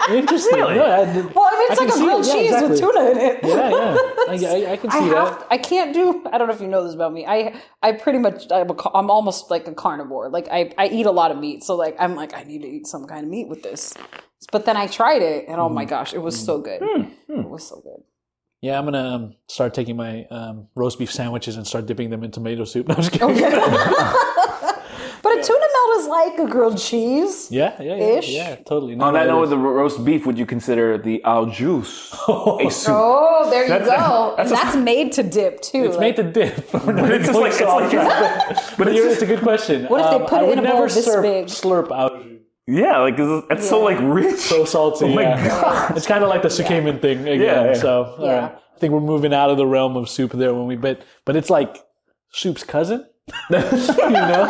interesting. 0.10 0.58
Really? 0.60 0.76
No, 0.76 0.86
I 0.86 1.06
did- 1.14 1.34
Well, 1.36 1.46
I 1.46 1.60
mean, 1.60 1.68
it's 1.72 1.82
I 1.82 1.84
like 1.86 1.94
a 1.94 1.98
grilled. 1.98 2.26
Yeah, 2.26 2.34
cheese 2.34 2.46
exactly. 2.52 2.70
with 2.72 2.80
tuna 2.80 3.10
in 3.12 3.18
it. 3.18 3.40
Yeah, 3.44 3.70
yeah. 3.70 3.98
I, 4.30 4.68
I, 4.70 4.72
I 4.74 4.78
can 4.78 4.90
I 4.90 5.00
see 5.00 5.06
have. 5.08 5.40
that. 5.40 5.48
I 5.52 5.58
can't 5.58 5.94
do. 5.94 6.26
I 6.32 6.38
don't 6.38 6.48
know 6.48 6.54
if 6.54 6.62
you 6.62 6.68
know 6.68 6.84
this 6.86 6.94
about 6.96 7.12
me. 7.12 7.26
I 7.26 7.60
I 7.82 7.92
pretty 7.94 8.20
much. 8.20 8.50
I'm, 8.52 8.70
a, 8.70 8.74
ca- 8.76 8.92
I'm 8.94 9.10
almost 9.10 9.52
like 9.52 9.68
a 9.68 9.74
carnivore. 9.74 10.30
Like 10.30 10.48
I 10.50 10.72
I 10.78 10.88
eat 10.88 11.06
a 11.08 11.12
lot 11.12 11.32
of 11.32 11.38
meat. 11.40 11.64
So 11.64 11.76
like 11.76 11.96
I'm 12.00 12.16
like 12.16 12.34
I 12.34 12.44
need 12.44 12.62
to 12.62 12.68
eat 12.70 12.88
some 12.88 13.06
kind 13.06 13.26
of 13.26 13.30
meat 13.30 13.50
with 13.50 13.64
this. 13.64 13.94
But 14.52 14.66
then 14.66 14.78
I 14.78 14.88
tried 14.88 15.22
it, 15.22 15.46
and 15.50 15.60
oh 15.60 15.68
Mm. 15.70 15.74
my 15.74 15.86
gosh, 15.86 16.14
it 16.14 16.22
was 16.22 16.40
so 16.40 16.60
good. 16.62 16.82
It 17.28 17.50
was 17.50 17.68
so 17.68 17.82
good. 17.82 18.04
Yeah, 18.62 18.78
I'm 18.78 18.86
gonna 18.86 19.00
um, 19.16 19.36
start 19.48 19.74
taking 19.74 19.96
my 19.96 20.26
um, 20.26 20.68
roast 20.76 21.00
beef 21.00 21.12
sandwiches 21.12 21.58
and 21.58 21.66
start 21.66 21.88
dipping 21.88 22.12
them 22.12 22.24
in 22.24 22.30
tomato 22.32 22.64
soup. 22.64 22.88
No, 22.90 22.96
I'm 22.96 23.02
just 23.02 23.12
kidding. 23.12 23.40
But 23.42 24.78
But 25.24 25.38
a 25.38 25.44
tuna 25.44 25.60
melt 25.60 25.98
is 26.00 26.08
like 26.08 26.40
a 26.40 26.48
grilled 26.52 26.78
cheese. 26.80 27.50
Yeah, 27.52 27.80
yeah, 27.82 27.96
yeah, 27.96 28.04
Ish. 28.18 28.30
yeah, 28.30 28.56
totally. 28.58 28.96
On 29.00 29.14
that 29.14 29.28
note, 29.28 29.38
is. 29.38 29.42
with 29.42 29.50
the 29.52 29.58
roast 29.58 30.04
beef, 30.04 30.26
would 30.26 30.38
you 30.38 30.46
consider 30.48 30.98
the 30.98 31.24
au 31.26 31.46
jus 31.48 32.12
a 32.28 32.70
soup? 32.72 32.94
Oh, 32.96 33.48
there 33.52 33.64
you 33.64 33.70
That's- 33.70 33.88
go. 33.88 34.34
that's 34.38 34.52
and 34.52 34.60
a- 34.60 34.64
that's 34.64 34.76
made 34.78 35.12
to 35.14 35.24
dip 35.24 35.62
too. 35.62 35.86
it's 35.86 35.98
made 36.00 36.16
to 36.18 36.24
dip. 36.24 36.72
but 36.72 37.12
it's 37.12 37.28
just 37.28 37.40
like- 37.40 37.52
it's 37.54 37.62
like- 37.62 38.78
but 38.78 38.94
you're, 38.94 39.10
it's 39.10 39.22
a 39.22 39.28
good 39.28 39.42
question. 39.42 39.86
What 39.86 40.02
if 40.02 40.10
they 40.10 40.16
Um, 40.18 40.26
put 40.26 40.40
I 40.40 40.44
it 40.44 40.48
would 40.50 40.58
in 40.60 40.66
a 40.66 40.70
bowl 40.70 40.82
never 40.82 40.94
this 40.94 41.08
slurp, 41.08 41.22
big? 41.22 41.46
slurp 41.48 41.92
out. 41.92 42.24
Yeah, 42.68 43.00
like 43.00 43.16
it's, 43.18 43.46
it's 43.50 43.70
so 43.70 43.82
like 43.82 43.98
rich. 44.02 44.40
So 44.40 44.66
salty. 44.66 45.06
Oh 45.06 45.16
my 45.16 45.24
yeah. 45.24 45.48
God. 45.48 45.98
It's 45.98 46.08
kind 46.08 46.24
of 46.24 46.30
like 46.30 46.42
the 46.44 46.48
Tsukemen 46.50 47.02
thing 47.02 47.22
again. 47.22 47.42
Yeah, 47.42 47.66
yeah. 47.66 47.74
So 47.74 48.16
Yeah. 48.20 48.40
right. 48.40 48.56
I 48.76 48.80
think 48.80 48.94
we're 48.94 49.00
moving 49.02 49.34
out 49.34 49.50
of 49.50 49.58
the 49.58 49.66
realm 49.68 49.96
of 49.98 50.10
soup 50.10 50.32
there 50.32 50.54
when 50.54 50.68
we 50.68 50.76
but 50.76 51.04
but 51.26 51.36
it's 51.36 51.50
like 51.50 51.78
soup's 52.32 52.64
cousin. 52.64 53.06
you 53.50 53.58
know, 54.10 54.48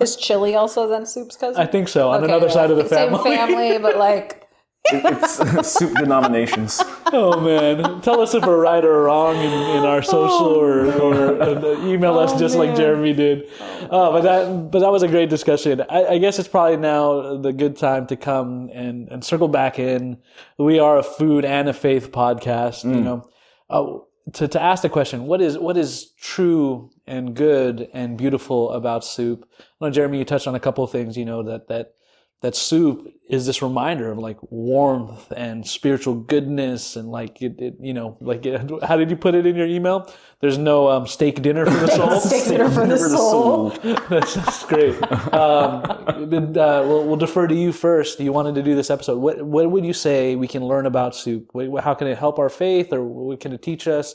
Is 0.00 0.16
chili 0.16 0.54
also 0.54 0.88
then 0.88 1.06
soup's 1.06 1.36
cousin? 1.36 1.60
I 1.60 1.66
think 1.66 1.88
so. 1.88 2.10
On 2.10 2.16
Okay, 2.22 2.24
another 2.32 2.46
yeah. 2.46 2.52
side 2.52 2.70
of 2.70 2.76
the 2.76 2.88
Same 2.88 3.10
family. 3.10 3.36
family, 3.36 3.78
but 3.78 3.96
like 3.96 4.45
it's 4.92 5.68
soup 5.78 5.94
denominations. 5.94 6.80
Oh 7.12 7.40
man, 7.40 8.00
tell 8.02 8.20
us 8.20 8.34
if 8.34 8.44
we're 8.44 8.60
right 8.60 8.84
or 8.84 9.02
wrong 9.04 9.36
in, 9.36 9.52
in 9.52 9.84
our 9.84 10.02
social 10.02 10.46
or, 10.46 10.86
or 11.00 11.42
uh, 11.42 11.84
email 11.86 12.18
us 12.18 12.32
Oh, 12.32 12.38
just 12.38 12.56
like. 12.56 12.76
Jeremy 12.76 13.12
did. 13.14 13.48
Oh, 13.90 14.12
but 14.12 14.20
that 14.22 14.70
but 14.70 14.80
that 14.80 14.90
was 14.92 15.02
a 15.02 15.08
great 15.08 15.30
discussion. 15.30 15.82
I, 15.88 16.04
I 16.06 16.18
guess 16.18 16.38
it's 16.38 16.48
probably 16.48 16.76
now 16.76 17.36
the 17.38 17.52
good 17.52 17.76
time 17.76 18.06
to 18.08 18.16
come 18.16 18.68
and, 18.72 19.08
and 19.08 19.24
circle 19.24 19.48
back 19.48 19.78
in. 19.78 20.18
We 20.58 20.78
are 20.78 20.98
a 20.98 21.02
food 21.02 21.44
and 21.44 21.68
a 21.68 21.72
faith 21.72 22.12
podcast. 22.12 22.84
You 22.84 23.00
know, 23.00 23.28
uh, 23.70 23.98
to 24.34 24.48
to 24.48 24.60
ask 24.62 24.82
the 24.82 24.88
question, 24.88 25.26
what 25.26 25.40
is 25.40 25.56
what 25.56 25.76
is 25.76 26.12
true 26.20 26.90
and 27.06 27.34
good 27.34 27.88
and 27.94 28.18
beautiful 28.18 28.72
about 28.72 29.04
soup? 29.04 29.48
I 29.80 29.86
know 29.86 29.90
Jeremy, 29.90 30.18
you 30.18 30.24
touched 30.24 30.46
on 30.46 30.54
a 30.54 30.60
couple 30.60 30.84
of 30.84 30.90
things. 30.90 31.16
You 31.16 31.24
know 31.24 31.42
that 31.44 31.68
that 31.68 31.94
that 32.42 32.54
soup 32.54 33.12
is 33.28 33.44
this 33.44 33.60
reminder 33.60 34.10
of 34.10 34.18
like 34.18 34.38
warmth 34.50 35.32
and 35.36 35.66
spiritual 35.66 36.14
goodness 36.14 36.94
and 36.94 37.10
like 37.10 37.42
it, 37.42 37.60
it 37.60 37.74
you 37.80 37.92
know 37.92 38.16
like 38.20 38.46
it, 38.46 38.70
how 38.84 38.96
did 38.96 39.10
you 39.10 39.16
put 39.16 39.34
it 39.34 39.46
in 39.46 39.56
your 39.56 39.66
email? 39.66 40.10
There's 40.40 40.58
no 40.58 40.88
um, 40.88 41.06
steak 41.06 41.42
dinner 41.42 41.64
for 41.64 41.72
the 41.72 41.86
soul. 41.96 42.20
Steak 42.20 42.44
dinner 42.44 42.70
for 42.70 42.86
the 42.86 42.98
soul. 42.98 43.70
that's, 44.08 44.34
that's 44.34 44.64
great. 44.66 44.94
Um, 45.32 45.82
but, 46.28 46.56
uh, 46.56 46.84
we'll, 46.86 47.06
we'll 47.06 47.16
defer 47.16 47.46
to 47.46 47.54
you 47.54 47.72
first. 47.72 48.20
You 48.20 48.32
wanted 48.32 48.54
to 48.56 48.62
do 48.62 48.74
this 48.74 48.90
episode. 48.90 49.18
What, 49.18 49.42
what 49.42 49.70
would 49.70 49.84
you 49.84 49.94
say 49.94 50.36
we 50.36 50.46
can 50.46 50.62
learn 50.62 50.84
about 50.84 51.16
soup? 51.16 51.50
How 51.82 51.94
can 51.94 52.06
it 52.06 52.18
help 52.18 52.38
our 52.38 52.50
faith 52.50 52.92
or 52.92 53.02
what 53.02 53.40
can 53.40 53.54
it 53.54 53.62
teach 53.62 53.88
us? 53.88 54.14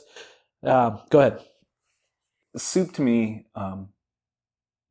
Um, 0.62 1.00
go 1.10 1.18
ahead. 1.18 1.40
Soup 2.56 2.92
to 2.92 3.02
me, 3.02 3.46
um, 3.56 3.88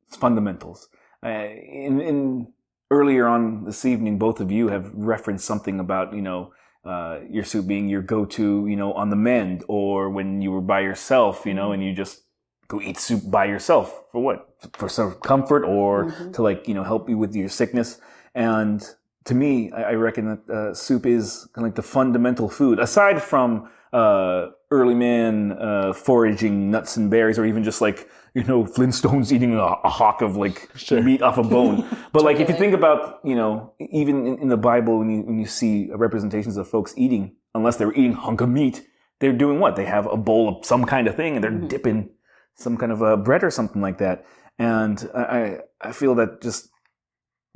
it's 0.06 0.16
fundamentals. 0.16 0.88
Uh, 1.24 1.28
in, 1.28 2.00
in 2.00 2.52
earlier 2.92 3.26
on 3.26 3.64
this 3.64 3.84
evening, 3.84 4.18
both 4.18 4.38
of 4.40 4.52
you 4.52 4.68
have 4.68 4.92
referenced 4.94 5.44
something 5.44 5.80
about 5.80 6.14
you 6.14 6.22
know 6.22 6.52
uh, 6.84 7.20
your 7.28 7.44
soup 7.44 7.66
being 7.66 7.88
your 7.88 8.02
go-to, 8.02 8.66
you 8.66 8.76
know, 8.76 8.92
on 8.92 9.08
the 9.10 9.16
mend, 9.16 9.64
or 9.68 10.10
when 10.10 10.42
you 10.42 10.50
were 10.50 10.60
by 10.60 10.80
yourself, 10.80 11.46
you 11.46 11.54
know, 11.54 11.72
and 11.72 11.82
you 11.84 11.92
just 11.92 12.22
go 12.68 12.80
eat 12.80 12.98
soup 12.98 13.22
by 13.30 13.44
yourself 13.44 13.86
for 14.10 14.20
what? 14.22 14.38
For 14.74 14.88
some 14.88 15.12
comfort, 15.32 15.64
or 15.64 16.12
to 16.34 16.42
like 16.42 16.68
you 16.68 16.74
know 16.74 16.84
help 16.84 17.08
you 17.08 17.18
with 17.18 17.34
your 17.34 17.48
sickness. 17.48 18.00
And 18.34 18.78
to 19.24 19.34
me, 19.34 19.72
I, 19.72 19.82
I 19.82 19.94
reckon 19.94 20.24
that 20.30 20.50
uh, 20.50 20.74
soup 20.74 21.06
is 21.06 21.48
kind 21.52 21.64
of 21.64 21.68
like 21.70 21.76
the 21.76 21.88
fundamental 21.98 22.48
food, 22.48 22.78
aside 22.78 23.22
from 23.22 23.70
uh, 23.92 24.48
early 24.72 24.94
man 24.94 25.52
uh, 25.52 25.92
foraging 25.92 26.70
nuts 26.70 26.96
and 26.96 27.10
berries, 27.10 27.38
or 27.38 27.44
even 27.44 27.62
just 27.62 27.80
like 27.80 28.08
you 28.34 28.42
know 28.44 28.64
Flintstones 28.64 29.30
eating 29.30 29.54
a, 29.54 29.62
a 29.62 29.88
hawk 29.88 30.22
of 30.22 30.36
like 30.36 30.68
meat 30.90 31.22
off 31.22 31.38
a 31.38 31.42
bone. 31.42 31.86
But 32.12 32.24
like 32.24 32.40
if 32.40 32.48
you 32.48 32.56
think 32.56 32.74
about 32.74 33.20
you 33.24 33.34
know 33.34 33.72
even 33.78 34.26
in, 34.26 34.38
in 34.38 34.48
the 34.48 34.56
Bible 34.56 34.98
when 34.98 35.10
you 35.10 35.22
when 35.22 35.38
you 35.38 35.46
see 35.46 35.90
representations 35.94 36.56
of 36.56 36.68
folks 36.68 36.94
eating, 36.96 37.36
unless 37.54 37.76
they're 37.76 37.92
eating 37.92 38.14
hunk 38.14 38.40
of 38.40 38.48
meat, 38.48 38.86
they're 39.20 39.32
doing 39.32 39.60
what? 39.60 39.76
They 39.76 39.84
have 39.84 40.06
a 40.06 40.16
bowl 40.16 40.48
of 40.48 40.66
some 40.66 40.84
kind 40.84 41.06
of 41.06 41.14
thing 41.14 41.36
and 41.36 41.44
they're 41.44 41.68
dipping 41.68 42.10
some 42.54 42.76
kind 42.76 42.92
of 42.92 43.00
a 43.02 43.16
bread 43.16 43.44
or 43.44 43.50
something 43.50 43.80
like 43.80 43.98
that. 43.98 44.24
And 44.58 45.08
I 45.14 45.22
I 45.22 45.58
I 45.88 45.92
feel 45.92 46.14
that 46.16 46.42
just 46.42 46.72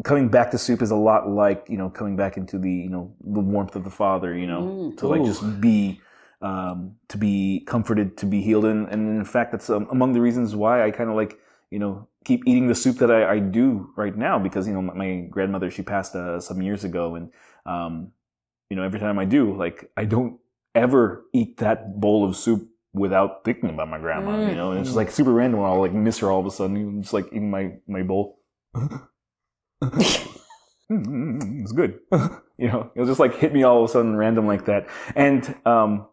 coming 0.04 0.28
back 0.28 0.50
to 0.50 0.58
soup 0.58 0.82
is 0.82 0.90
a 0.90 0.96
lot 0.96 1.28
like 1.28 1.66
you 1.68 1.76
know 1.76 1.88
coming 1.88 2.16
back 2.16 2.36
into 2.36 2.58
the 2.58 2.70
you 2.70 2.88
know 2.88 3.14
the 3.20 3.40
warmth 3.40 3.74
of 3.76 3.84
the 3.84 3.90
father 3.90 4.36
you 4.36 4.46
know 4.46 4.92
to 4.98 5.08
like 5.08 5.24
just 5.24 5.60
be 5.60 6.00
um 6.46 6.94
to 7.08 7.18
be 7.18 7.64
comforted 7.66 8.16
to 8.16 8.26
be 8.26 8.40
healed 8.40 8.64
and 8.64 8.88
and 8.88 9.08
in 9.08 9.24
fact 9.24 9.50
that's 9.52 9.68
um, 9.68 9.86
among 9.90 10.12
the 10.12 10.20
reasons 10.20 10.54
why 10.54 10.84
i 10.86 10.90
kind 10.90 11.10
of 11.10 11.16
like 11.16 11.38
you 11.70 11.78
know 11.78 12.06
keep 12.24 12.42
eating 12.46 12.68
the 12.68 12.74
soup 12.74 12.98
that 12.98 13.10
i, 13.10 13.34
I 13.34 13.38
do 13.40 13.90
right 13.96 14.16
now 14.16 14.38
because 14.38 14.68
you 14.68 14.74
know 14.74 14.82
my, 14.82 15.26
grandmother 15.28 15.70
she 15.70 15.82
passed 15.82 16.14
uh, 16.14 16.40
some 16.40 16.62
years 16.62 16.84
ago 16.84 17.16
and 17.16 17.32
um 17.64 18.12
you 18.70 18.76
know 18.76 18.84
every 18.84 19.00
time 19.00 19.18
i 19.18 19.24
do 19.24 19.56
like 19.56 19.90
i 19.96 20.04
don't 20.04 20.38
ever 20.74 21.24
eat 21.32 21.56
that 21.56 22.00
bowl 22.00 22.28
of 22.28 22.36
soup 22.36 22.68
without 22.92 23.44
thinking 23.44 23.70
about 23.70 23.88
my 23.88 23.98
grandma 23.98 24.48
you 24.48 24.54
know 24.54 24.70
and 24.70 24.80
it's 24.80 24.88
just 24.88 24.96
like 24.96 25.10
super 25.10 25.32
random 25.32 25.60
i'll 25.60 25.80
like 25.80 25.92
miss 25.92 26.18
her 26.18 26.30
all 26.30 26.40
of 26.40 26.46
a 26.46 26.50
sudden 26.50 26.76
and 26.76 27.02
just 27.02 27.14
like 27.14 27.26
eating 27.28 27.50
my 27.50 27.72
my 27.88 28.02
bowl 28.02 28.38
Mm, 30.90 31.62
it's 31.62 31.72
good. 31.72 31.98
you 32.58 32.68
know, 32.68 32.90
it'll 32.94 33.06
just 33.06 33.20
like 33.20 33.36
hit 33.36 33.52
me 33.52 33.62
all 33.64 33.82
of 33.82 33.90
a 33.90 33.92
sudden 33.92 34.16
random 34.16 34.46
like 34.46 34.66
that. 34.66 34.88
And 35.14 35.54
um, 35.66 36.06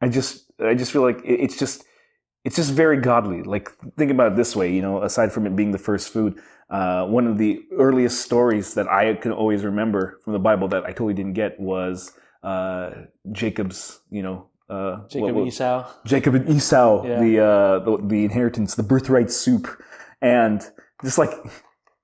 I 0.00 0.08
just, 0.08 0.50
I 0.60 0.74
just 0.74 0.92
feel 0.92 1.02
like 1.02 1.20
it's 1.24 1.58
just, 1.58 1.84
it's 2.44 2.56
just 2.56 2.72
very 2.72 2.98
godly. 3.00 3.42
Like 3.42 3.70
think 3.96 4.10
about 4.10 4.32
it 4.32 4.36
this 4.36 4.54
way, 4.56 4.72
you 4.72 4.82
know, 4.82 5.02
aside 5.02 5.32
from 5.32 5.46
it 5.46 5.56
being 5.56 5.72
the 5.72 5.78
first 5.78 6.12
food, 6.12 6.38
uh, 6.70 7.06
one 7.06 7.26
of 7.26 7.38
the 7.38 7.60
earliest 7.76 8.20
stories 8.22 8.74
that 8.74 8.88
I 8.88 9.14
can 9.14 9.32
always 9.32 9.64
remember 9.64 10.18
from 10.22 10.32
the 10.34 10.38
Bible 10.38 10.68
that 10.68 10.84
I 10.84 10.88
totally 10.88 11.14
didn't 11.14 11.32
get 11.34 11.58
was 11.58 12.12
uh, 12.42 12.90
Jacob's, 13.32 14.00
you 14.10 14.22
know, 14.22 14.48
uh, 14.70 15.06
jacob 15.08 15.34
what- 15.34 15.46
esau 15.46 15.86
Jacob 16.04 16.34
and 16.34 16.48
Esau, 16.50 17.04
Yeah. 17.06 17.20
the, 17.20 17.40
uh, 17.40 17.78
the 17.80 18.06
the 18.06 18.24
inheritance, 18.24 18.74
the 18.74 18.82
birthright 18.82 19.30
soup, 19.30 19.66
and 20.20 20.62
just 21.02 21.16
like 21.16 21.30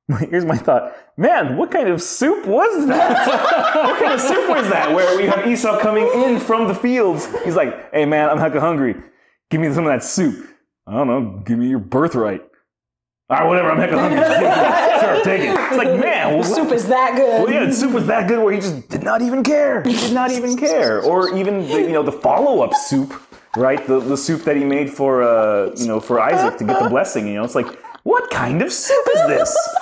here's 0.31 0.45
my 0.45 0.57
thought, 0.57 0.95
man, 1.17 1.57
what 1.57 1.71
kind 1.71 1.89
of 1.89 2.03
soup 2.03 2.47
was 2.47 2.87
that? 2.89 3.27
what 3.75 3.99
kind 3.99 4.13
of 4.13 4.21
soup 4.21 4.49
was 4.49 4.69
that? 4.69 4.95
Where 4.95 5.17
we 5.17 5.25
have 5.27 5.47
Esau 5.47 5.79
coming 5.81 6.09
in 6.15 6.39
from 6.39 6.69
the 6.69 6.75
fields, 6.75 7.27
he's 7.45 7.57
like, 7.57 7.93
hey 7.93 8.05
man, 8.05 8.29
I'm 8.29 8.39
hecka 8.39 8.61
hungry, 8.61 8.97
give 9.51 9.61
me 9.61 9.73
some 9.73 9.87
of 9.87 9.93
that 9.93 10.05
soup. 10.05 10.49
I 10.87 10.93
don't 10.93 11.07
know, 11.07 11.43
give 11.45 11.59
me 11.59 11.69
your 11.69 11.79
birthright. 11.79 12.43
All 13.31 13.39
right, 13.39 13.49
whatever, 13.49 13.71
I'm 13.71 13.79
hecka 13.79 13.99
hungry. 13.99 14.19
Just 14.19 14.35
take 14.35 14.43
it. 14.43 15.01
Sure, 15.01 15.25
take 15.25 15.41
it. 15.41 15.73
It's 15.73 15.77
like, 15.79 16.01
man, 16.01 16.45
soup 16.45 16.71
is 16.73 16.87
that 16.89 17.17
good. 17.17 17.43
well, 17.45 17.51
yeah, 17.53 17.65
the 17.65 17.73
soup 17.73 17.93
was 17.93 18.07
that 18.07 18.29
good 18.29 18.43
where 18.43 18.53
he 18.53 18.61
just 18.61 18.89
did 18.89 19.03
not 19.03 19.23
even 19.23 19.43
care. 19.43 19.83
He 19.83 19.93
did 19.93 20.13
not 20.13 20.31
even 20.31 20.57
care. 20.57 21.03
Or 21.03 21.35
even 21.37 21.67
the, 21.67 21.81
you 21.81 21.93
know 21.93 22.03
the 22.03 22.13
follow 22.13 22.63
up 22.63 22.75
soup, 22.75 23.15
right? 23.57 23.85
The 23.87 24.01
the 24.01 24.17
soup 24.17 24.43
that 24.43 24.57
he 24.57 24.65
made 24.65 24.91
for 24.91 25.23
uh 25.23 25.75
you 25.77 25.87
know 25.87 26.01
for 26.01 26.21
Isaac 26.21 26.59
to 26.59 26.65
get 26.65 26.83
the 26.83 26.89
blessing. 26.89 27.27
You 27.27 27.35
know, 27.35 27.45
it's 27.45 27.55
like 27.55 27.67
what 28.05 28.31
kind 28.31 28.61
of 28.63 28.73
soup 28.73 29.07
is 29.15 29.27
this? 29.27 29.77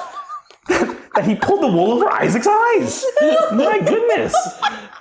that 1.14 1.24
he 1.24 1.34
pulled 1.34 1.62
the 1.62 1.68
wool 1.68 1.92
over 1.92 2.10
Isaac's 2.10 2.46
eyes. 2.46 3.04
My 3.52 3.80
goodness. 3.80 4.34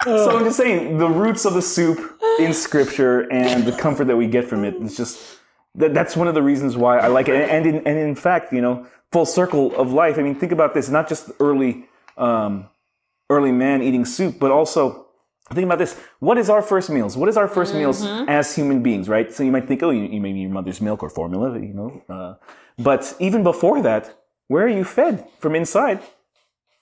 So 0.03 0.37
I'm 0.37 0.45
just 0.45 0.57
saying 0.57 0.97
the 0.97 1.07
roots 1.07 1.45
of 1.45 1.53
the 1.53 1.61
soup 1.61 2.19
in 2.39 2.53
Scripture 2.53 3.31
and 3.31 3.65
the 3.65 3.71
comfort 3.71 4.05
that 4.05 4.17
we 4.17 4.27
get 4.27 4.45
from 4.45 4.65
it 4.65 4.75
is 4.75 4.97
just 4.97 5.39
that, 5.75 5.93
that's 5.93 6.17
one 6.17 6.27
of 6.27 6.33
the 6.33 6.41
reasons 6.41 6.75
why 6.75 6.97
I 6.97 7.07
like 7.07 7.29
it. 7.29 7.49
And 7.49 7.65
in, 7.65 7.75
and 7.75 7.97
in 7.99 8.15
fact, 8.15 8.51
you 8.51 8.61
know, 8.61 8.87
full 9.11 9.25
circle 9.25 9.75
of 9.75 9.93
life. 9.93 10.17
I 10.17 10.23
mean, 10.23 10.35
think 10.35 10.51
about 10.51 10.73
this: 10.73 10.89
not 10.89 11.07
just 11.07 11.29
early, 11.39 11.85
um, 12.17 12.67
early 13.29 13.51
man 13.51 13.81
eating 13.81 14.05
soup, 14.05 14.37
but 14.39 14.51
also 14.51 15.07
think 15.53 15.65
about 15.65 15.79
this: 15.79 15.99
what 16.19 16.37
is 16.37 16.49
our 16.49 16.61
first 16.61 16.89
meals? 16.89 17.15
What 17.15 17.29
is 17.29 17.37
our 17.37 17.47
1st 17.47 17.75
meals 17.75 18.03
as 18.27 18.55
human 18.55 18.81
beings? 18.81 19.07
Right. 19.07 19.31
So 19.31 19.43
you 19.43 19.51
might 19.51 19.67
think, 19.67 19.83
oh, 19.83 19.91
you, 19.91 20.03
you 20.03 20.19
may 20.19 20.33
need 20.33 20.41
your 20.41 20.51
mother's 20.51 20.81
milk 20.81 21.03
or 21.03 21.09
formula, 21.09 21.59
you 21.59 21.73
know. 21.73 22.01
Uh, 22.09 22.35
but 22.77 23.13
even 23.19 23.43
before 23.43 23.81
that, 23.83 24.20
where 24.51 24.65
are 24.65 24.75
you 24.79 24.83
fed 24.83 25.13
from 25.39 25.55
inside? 25.55 25.99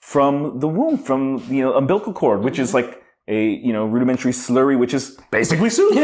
From 0.00 0.60
the 0.60 0.68
womb, 0.68 0.98
from 0.98 1.20
the 1.48 1.54
you 1.56 1.62
know, 1.64 1.74
umbilical 1.74 2.12
cord, 2.12 2.40
which 2.42 2.58
is 2.58 2.74
like 2.74 2.90
a 3.28 3.40
you 3.66 3.72
know 3.72 3.84
rudimentary 3.94 4.32
slurry, 4.32 4.76
which 4.82 4.94
is 4.98 5.04
basically 5.30 5.70
soup. 5.70 5.92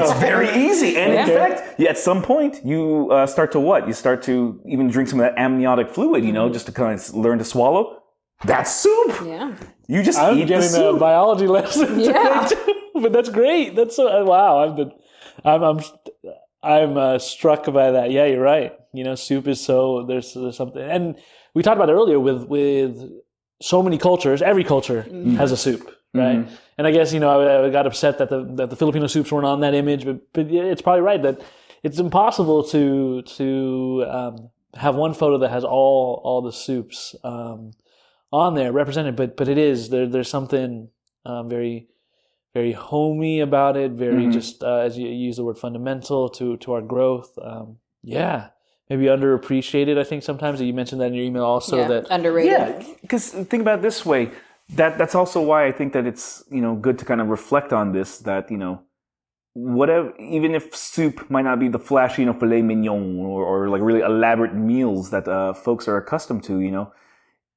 It's 0.00 0.12
very 0.30 0.50
easy, 0.66 0.96
and 1.02 1.10
in 1.12 1.26
fact, 1.38 1.56
yeah, 1.80 1.90
at 1.90 1.98
some 1.98 2.20
point 2.22 2.52
you 2.64 3.10
uh, 3.10 3.26
start 3.26 3.50
to 3.52 3.60
what? 3.68 3.80
You 3.88 3.94
start 3.94 4.22
to 4.24 4.34
even 4.74 4.88
drink 4.94 5.08
some 5.08 5.18
of 5.20 5.24
that 5.26 5.36
amniotic 5.46 5.88
fluid, 5.94 6.24
you 6.24 6.32
know, 6.32 6.46
just 6.56 6.66
to 6.66 6.72
kind 6.72 6.92
of 6.98 7.14
learn 7.14 7.38
to 7.38 7.44
swallow. 7.44 7.82
That's 8.44 8.70
soup. 8.82 9.12
Yeah. 9.24 9.56
You 9.88 10.02
just 10.02 10.18
i'm 10.18 10.36
eat 10.36 10.48
the 10.48 10.60
getting 10.60 10.96
a 10.96 10.98
biology 10.98 11.46
lesson 11.56 12.00
Yeah. 12.00 12.48
but 13.02 13.12
that's 13.12 13.30
great 13.30 13.76
that's 13.76 13.94
so 13.96 14.04
wow 14.24 14.52
i'm 14.64 14.76
the, 14.76 14.86
i'm 15.44 15.62
i'm 15.62 15.80
i'm 16.62 16.96
uh, 16.96 17.18
struck 17.18 17.64
by 17.66 17.92
that 17.92 18.10
yeah 18.10 18.26
you're 18.26 18.42
right 18.42 18.72
you 18.96 19.04
know 19.04 19.14
soup 19.14 19.46
is 19.48 19.60
so 19.60 20.04
there's, 20.06 20.34
there's 20.34 20.56
something 20.56 20.82
and 20.82 21.16
we 21.54 21.62
talked 21.62 21.76
about 21.76 21.88
it 21.88 21.92
earlier 21.92 22.20
with 22.20 22.44
with 22.44 23.10
so 23.62 23.82
many 23.82 23.98
cultures 23.98 24.42
every 24.42 24.64
culture 24.64 25.02
has 25.36 25.52
a 25.52 25.56
soup 25.56 25.90
right 26.14 26.48
and 26.78 26.86
i 26.86 26.90
guess 26.90 27.12
you 27.12 27.20
know 27.20 27.40
I, 27.40 27.66
I 27.66 27.70
got 27.70 27.86
upset 27.86 28.18
that 28.18 28.28
the 28.30 28.44
that 28.56 28.70
the 28.70 28.76
filipino 28.76 29.06
soups 29.06 29.30
weren't 29.32 29.46
on 29.46 29.60
that 29.60 29.74
image 29.74 30.04
but 30.04 30.20
but 30.32 30.46
it's 30.46 30.82
probably 30.82 31.02
right 31.02 31.22
that 31.22 31.40
it's 31.82 31.98
impossible 31.98 32.64
to 32.64 33.22
to 33.22 34.04
um, 34.08 34.50
have 34.74 34.94
one 34.96 35.14
photo 35.14 35.38
that 35.38 35.50
has 35.50 35.64
all 35.64 36.20
all 36.24 36.42
the 36.42 36.52
soups 36.52 37.14
um, 37.24 37.72
on 38.32 38.54
there 38.54 38.72
represented, 38.72 39.16
but 39.16 39.36
but 39.36 39.48
it 39.48 39.58
is 39.58 39.90
there. 39.90 40.06
There's 40.06 40.28
something 40.28 40.88
um, 41.24 41.48
very 41.48 41.88
very 42.54 42.72
homey 42.72 43.40
about 43.40 43.76
it. 43.76 43.92
Very 43.92 44.30
just 44.30 44.62
uh, 44.62 44.78
as 44.78 44.98
you 44.98 45.08
use 45.08 45.36
the 45.36 45.44
word 45.44 45.58
fundamental 45.58 46.28
to 46.30 46.56
to 46.58 46.72
our 46.72 46.82
growth. 46.82 47.38
Um, 47.40 47.78
yeah, 48.02 48.48
maybe 48.88 49.04
underappreciated. 49.04 49.98
I 49.98 50.04
think 50.04 50.22
sometimes 50.22 50.60
you 50.60 50.72
mentioned 50.72 51.00
that 51.00 51.08
in 51.08 51.14
your 51.14 51.24
email 51.24 51.44
also 51.44 51.78
Yeah, 51.78 51.88
that 51.88 52.06
underrated. 52.10 52.52
Yeah, 52.52 52.82
because 53.02 53.30
think 53.30 53.60
about 53.60 53.80
it 53.80 53.82
this 53.82 54.04
way. 54.04 54.30
That 54.70 54.98
that's 54.98 55.14
also 55.14 55.40
why 55.40 55.66
I 55.66 55.72
think 55.72 55.92
that 55.92 56.06
it's 56.06 56.44
you 56.50 56.60
know 56.60 56.74
good 56.74 56.98
to 56.98 57.04
kind 57.04 57.20
of 57.20 57.28
reflect 57.28 57.72
on 57.72 57.92
this. 57.92 58.18
That 58.18 58.50
you 58.50 58.56
know, 58.56 58.82
whatever, 59.54 60.14
even 60.18 60.54
if 60.54 60.74
soup 60.74 61.30
might 61.30 61.42
not 61.42 61.60
be 61.60 61.68
the 61.68 61.78
flashy, 61.78 62.22
you 62.22 62.26
know, 62.26 62.32
filet 62.32 62.62
mignon 62.62 63.24
or, 63.24 63.44
or 63.44 63.68
like 63.68 63.80
really 63.80 64.00
elaborate 64.00 64.54
meals 64.54 65.10
that 65.10 65.28
uh, 65.28 65.54
folks 65.54 65.86
are 65.88 65.96
accustomed 65.96 66.42
to, 66.44 66.60
you 66.60 66.70
know, 66.70 66.92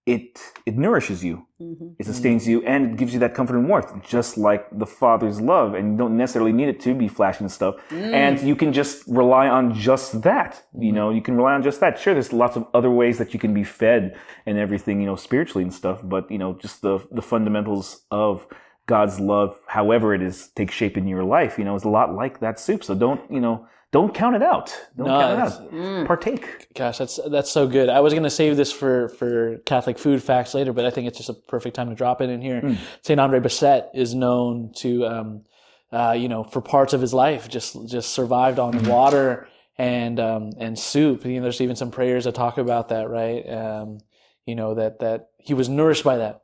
it 0.10 0.41
it 0.65 0.76
nourishes 0.76 1.23
you, 1.23 1.45
mm-hmm. 1.61 1.90
it 1.99 2.06
sustains 2.06 2.44
mm-hmm. 2.44 2.52
you, 2.52 2.64
and 2.64 2.91
it 2.91 2.98
gives 2.98 3.14
you 3.14 3.19
that 3.19 3.36
comfort 3.36 3.56
and 3.57 3.69
warmth, 3.69 3.91
just 4.03 4.38
like 4.38 4.65
the 4.72 4.88
Father's 4.88 5.40
love. 5.40 5.76
And 5.76 5.91
you 5.91 5.98
don't 5.98 6.18
necessarily 6.18 6.52
need 6.52 6.68
it 6.68 6.80
to 6.81 6.95
be 6.95 7.07
flashy 7.07 7.41
and 7.41 7.52
stuff. 7.52 7.76
Mm. 7.90 8.14
And 8.14 8.41
you 8.41 8.56
can 8.56 8.73
just 8.73 9.03
rely 9.07 9.48
on 9.48 9.73
just 9.73 10.23
that. 10.23 10.64
You 10.73 10.88
mm-hmm. 10.88 10.95
know, 10.95 11.10
you 11.11 11.22
can 11.22 11.38
rely 11.38 11.53
on 11.53 11.61
just 11.61 11.80
that. 11.81 11.99
Sure, 11.99 12.14
there's 12.15 12.34
lots 12.34 12.57
of 12.57 12.65
other 12.73 12.90
ways 12.90 13.19
that 13.19 13.34
you 13.34 13.40
can 13.40 13.53
be 13.53 13.64
fed 13.64 14.18
and 14.48 14.57
everything, 14.57 14.99
you 14.99 15.06
know, 15.06 15.15
spiritually 15.15 15.64
and 15.64 15.73
stuff. 15.73 15.99
But 16.03 16.30
you 16.31 16.40
know, 16.40 16.53
just 16.53 16.81
the 16.81 16.99
the 17.11 17.22
fundamentals 17.22 18.02
of 18.10 18.48
God's 18.88 19.19
love, 19.19 19.60
however 19.68 20.15
it 20.15 20.23
is, 20.23 20.48
take 20.56 20.72
shape 20.72 20.98
in 20.98 21.07
your 21.07 21.23
life. 21.23 21.60
You 21.60 21.65
know, 21.65 21.76
is 21.76 21.84
a 21.84 21.90
lot 21.90 22.15
like 22.15 22.40
that 22.40 22.60
soup. 22.60 22.84
So 22.84 22.95
don't 22.95 23.22
you 23.31 23.40
know. 23.40 23.68
Don't 23.91 24.14
count 24.14 24.36
it 24.36 24.44
out. 24.44 24.68
Don't 24.95 25.07
No, 25.07 25.20
count 25.20 25.34
it 25.74 25.74
out. 25.74 26.07
Partake. 26.07 26.68
Gosh, 26.76 26.99
that's 26.99 27.20
that's 27.30 27.49
so 27.52 27.68
good. 27.68 27.90
I 27.90 28.02
was 28.02 28.14
going 28.14 28.24
to 28.24 28.30
save 28.30 28.56
this 28.56 28.72
for 28.72 29.10
for 29.10 29.57
Catholic 29.66 29.98
food 29.98 30.22
facts 30.22 30.53
later, 30.53 30.74
but 30.74 30.86
I 30.86 30.91
think 30.91 31.07
it's 31.07 31.18
just 31.18 31.30
a 31.30 31.34
perfect 31.34 31.76
time 31.76 31.90
to 31.90 31.95
drop 31.95 32.22
it 32.22 32.30
in 32.30 32.41
here. 32.41 32.78
Saint 33.03 33.20
Andre 33.20 33.40
Bessette 33.40 33.88
is 33.95 34.14
known 34.14 34.72
to, 34.78 35.06
um, 35.07 35.45
uh, 35.91 36.16
you 36.18 36.30
know, 36.30 36.44
for 36.44 36.61
parts 36.61 36.94
of 36.94 37.02
his 37.02 37.14
life, 37.16 37.49
just 37.49 37.88
just 37.88 38.11
survived 38.14 38.60
on 38.60 38.84
water 38.88 39.48
and 39.78 40.20
um, 40.20 40.52
and 40.60 40.78
soup. 40.78 41.26
You 41.26 41.38
know, 41.38 41.41
there's 41.41 41.61
even 41.61 41.76
some 41.76 41.90
prayers 41.90 42.26
that 42.26 42.36
talk 42.36 42.60
about 42.60 42.90
that, 42.90 43.10
right? 43.10 43.41
Um, 43.49 43.99
you 44.45 44.53
know 44.53 44.76
that 44.76 44.99
that 44.99 45.30
he 45.40 45.56
was 45.56 45.68
nourished 45.68 46.03
by 46.03 46.18
that. 46.18 46.41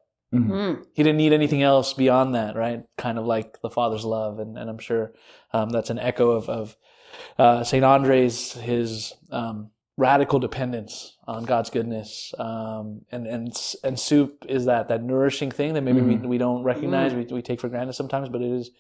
He 0.93 1.03
didn't 1.03 1.17
need 1.17 1.31
anything 1.31 1.61
else 1.61 1.93
beyond 1.93 2.35
that, 2.35 2.55
right? 2.57 2.83
Kind 2.97 3.17
of 3.19 3.25
like 3.25 3.61
the 3.61 3.69
Father's 3.69 4.03
love, 4.03 4.39
and, 4.39 4.57
and 4.57 4.69
I'm 4.69 4.79
sure 4.79 5.13
um, 5.53 5.69
that's 5.69 5.89
an 5.91 5.99
echo 5.99 6.31
of, 6.31 6.49
of 6.49 6.75
uh, 7.37 7.63
Saint 7.63 7.83
Andre's 7.83 8.53
his 8.53 9.13
um, 9.31 9.71
radical 9.97 10.39
dependence 10.39 11.17
on 11.27 11.43
God's 11.45 11.69
goodness, 11.69 12.33
um, 12.37 13.01
and 13.11 13.27
and 13.27 13.55
and 13.83 13.99
soup 13.99 14.45
is 14.47 14.65
that 14.65 14.87
that 14.89 15.03
nourishing 15.03 15.51
thing 15.51 15.73
that 15.73 15.81
maybe 15.81 16.01
we, 16.01 16.15
we 16.15 16.37
don't 16.37 16.63
recognize, 16.63 17.13
we, 17.13 17.23
we 17.25 17.41
take 17.41 17.59
for 17.59 17.69
granted 17.69 17.93
sometimes, 17.93 18.29
but 18.29 18.41
it 18.41 18.51
is 18.51 18.71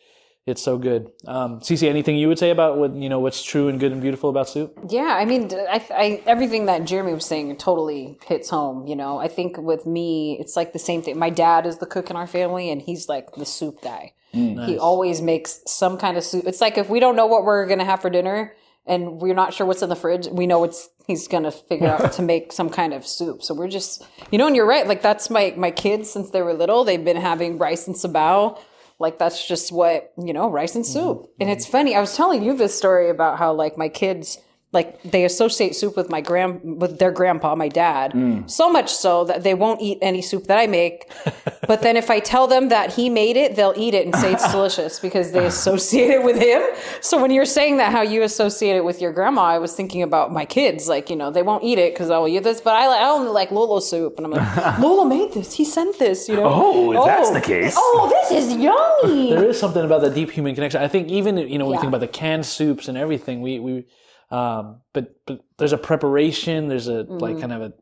it's 0.45 0.61
so 0.61 0.77
good. 0.77 1.11
Um, 1.25 1.59
Cece, 1.59 1.87
anything 1.87 2.17
you 2.17 2.27
would 2.27 2.37
say 2.37 2.51
about 2.51 2.77
what 2.77 2.93
you 2.93 3.09
know 3.09 3.19
what's 3.19 3.43
true 3.43 3.67
and 3.67 3.79
good 3.79 3.91
and 3.91 4.01
beautiful 4.01 4.29
about 4.29 4.47
soup? 4.47 4.77
Yeah, 4.89 5.17
I 5.19 5.25
mean, 5.25 5.49
I, 5.53 5.85
I, 5.89 6.23
everything 6.27 6.67
that 6.67 6.85
Jeremy 6.85 7.13
was 7.13 7.25
saying 7.25 7.55
totally 7.57 8.19
hits 8.25 8.49
home. 8.49 8.85
You 8.87 8.95
know, 8.95 9.17
I 9.17 9.27
think 9.27 9.57
with 9.57 9.85
me, 9.85 10.37
it's 10.39 10.55
like 10.55 10.73
the 10.73 10.79
same 10.79 11.01
thing. 11.01 11.17
My 11.17 11.31
dad 11.31 11.65
is 11.65 11.79
the 11.79 11.87
cook 11.87 12.09
in 12.09 12.15
our 12.15 12.27
family, 12.27 12.69
and 12.69 12.81
he's 12.81 13.09
like 13.09 13.31
the 13.33 13.45
soup 13.45 13.81
guy. 13.81 14.13
He 14.35 14.77
always 14.77 15.21
makes 15.21 15.61
some 15.65 15.97
kind 15.97 16.17
of 16.17 16.23
soup. 16.23 16.43
It's 16.45 16.59
like 16.59 16.77
if 16.77 16.89
we 16.89 16.99
don't 16.99 17.15
know 17.15 17.25
what 17.25 17.45
we're 17.45 17.65
gonna 17.67 17.85
have 17.85 18.01
for 18.01 18.09
dinner, 18.09 18.53
and 18.85 19.21
we're 19.21 19.33
not 19.33 19.53
sure 19.53 19.65
what's 19.65 19.81
in 19.81 19.89
the 19.89 19.95
fridge, 19.95 20.27
we 20.27 20.45
know 20.45 20.63
it's 20.65 20.89
he's 21.07 21.27
gonna 21.27 21.51
figure 21.51 21.87
out 21.87 22.11
to 22.13 22.21
make 22.21 22.51
some 22.51 22.69
kind 22.69 22.93
of 22.93 23.07
soup. 23.07 23.41
So 23.43 23.53
we're 23.53 23.69
just, 23.69 24.05
you 24.31 24.37
know, 24.37 24.47
and 24.47 24.55
you're 24.55 24.67
right. 24.67 24.85
Like 24.85 25.01
that's 25.01 25.29
my 25.29 25.53
my 25.57 25.71
kids 25.71 26.09
since 26.09 26.31
they 26.31 26.41
were 26.41 26.53
little. 26.53 26.83
They've 26.83 27.03
been 27.03 27.17
having 27.17 27.57
rice 27.57 27.87
and 27.87 27.95
sabaw. 27.95 28.59
Like 28.99 29.19
that's 29.19 29.47
just 29.47 29.71
what 29.71 30.13
you 30.17 30.33
know, 30.33 30.49
rice 30.49 30.75
and 30.75 30.85
soup. 30.85 31.29
And 31.39 31.49
mm-hmm. 31.49 31.57
it's 31.57 31.65
funny. 31.65 31.95
I 31.95 32.01
was 32.01 32.15
telling 32.15 32.43
you 32.43 32.55
this 32.55 32.77
story 32.77 33.09
about 33.09 33.39
how 33.39 33.53
like 33.53 33.77
my 33.77 33.89
kids 33.89 34.39
like 34.75 35.01
they 35.01 35.25
associate 35.25 35.75
soup 35.75 35.95
with 35.95 36.09
my 36.09 36.21
grand 36.21 36.79
with 36.79 36.99
their 36.99 37.11
grandpa, 37.11 37.55
my 37.55 37.69
dad, 37.69 38.11
mm. 38.11 38.47
so 38.49 38.69
much 38.69 38.93
so 38.93 39.23
that 39.23 39.43
they 39.43 39.53
won't 39.53 39.81
eat 39.81 39.97
any 40.01 40.21
soup 40.21 40.43
that 40.45 40.59
I 40.59 40.67
make. 40.67 41.09
but 41.67 41.81
then 41.81 41.97
if 41.97 42.11
I 42.11 42.19
tell 42.19 42.45
them 42.45 42.69
that 42.69 42.93
he 42.93 43.09
made 43.09 43.37
it, 43.37 43.55
they'll 43.55 43.73
eat 43.75 43.93
it 43.93 44.05
and 44.05 44.15
say 44.15 44.33
it's 44.33 44.51
delicious 44.57 44.99
because 44.99 45.31
they 45.31 45.45
associate 45.45 46.11
it 46.11 46.23
with 46.23 46.37
him. 46.37 46.61
So 47.01 47.19
when 47.19 47.31
you're 47.31 47.45
saying 47.45 47.77
that 47.77 47.91
how 47.91 48.01
you 48.01 48.21
associate 48.21 48.75
it 48.75 48.83
with 48.83 49.01
your 49.01 49.11
grandma, 49.11 49.43
I 49.43 49.59
was 49.59 49.73
thinking 49.73 50.03
about 50.03 50.31
my 50.31 50.45
kids. 50.45 50.87
Like 50.87 51.09
you 51.09 51.15
know 51.15 51.31
they 51.31 51.41
won't 51.41 51.63
eat 51.63 51.79
it 51.79 51.93
because 51.93 52.11
I'll 52.11 52.27
eat 52.27 52.43
this, 52.43 52.61
but 52.61 52.75
I 52.75 52.87
like 52.87 53.01
I 53.01 53.09
only 53.09 53.31
like 53.31 53.51
Lolo 53.51 53.79
soup, 53.79 54.17
and 54.17 54.25
I'm 54.25 54.31
like 54.31 54.79
lolo 54.79 55.05
made 55.05 55.33
this. 55.33 55.53
He 55.53 55.65
sent 55.65 55.97
this. 55.97 56.27
You 56.27 56.35
know. 56.35 56.43
Oh, 56.45 56.91
if 56.91 57.05
that's 57.05 57.29
oh. 57.29 57.33
the 57.33 57.41
case. 57.41 57.73
Oh, 57.77 58.09
this 58.09 58.43
is 58.43 58.55
yummy. 58.55 59.29
there 59.31 59.45
is 59.45 59.59
something 59.59 59.83
about 59.83 60.01
the 60.01 60.09
deep 60.09 60.31
human 60.31 60.53
connection. 60.53 60.81
I 60.81 60.87
think 60.89 61.07
even 61.09 61.37
you 61.37 61.57
know 61.57 61.65
when 61.65 61.77
we 61.77 61.81
think 61.81 61.87
about 61.87 62.01
the 62.01 62.07
canned 62.07 62.45
soups 62.45 62.87
and 62.87 62.97
everything, 62.97 63.41
we 63.41 63.59
we 63.59 63.85
um, 64.31 64.81
but 64.93 65.15
but 65.25 65.41
there's 65.57 65.73
a 65.73 65.77
preparation. 65.77 66.67
There's 66.67 66.87
a 66.87 67.03
Mm-hmm. 67.05 67.17
like 67.17 67.39
kind 67.39 67.53
of 67.53 67.61
a 67.61 67.73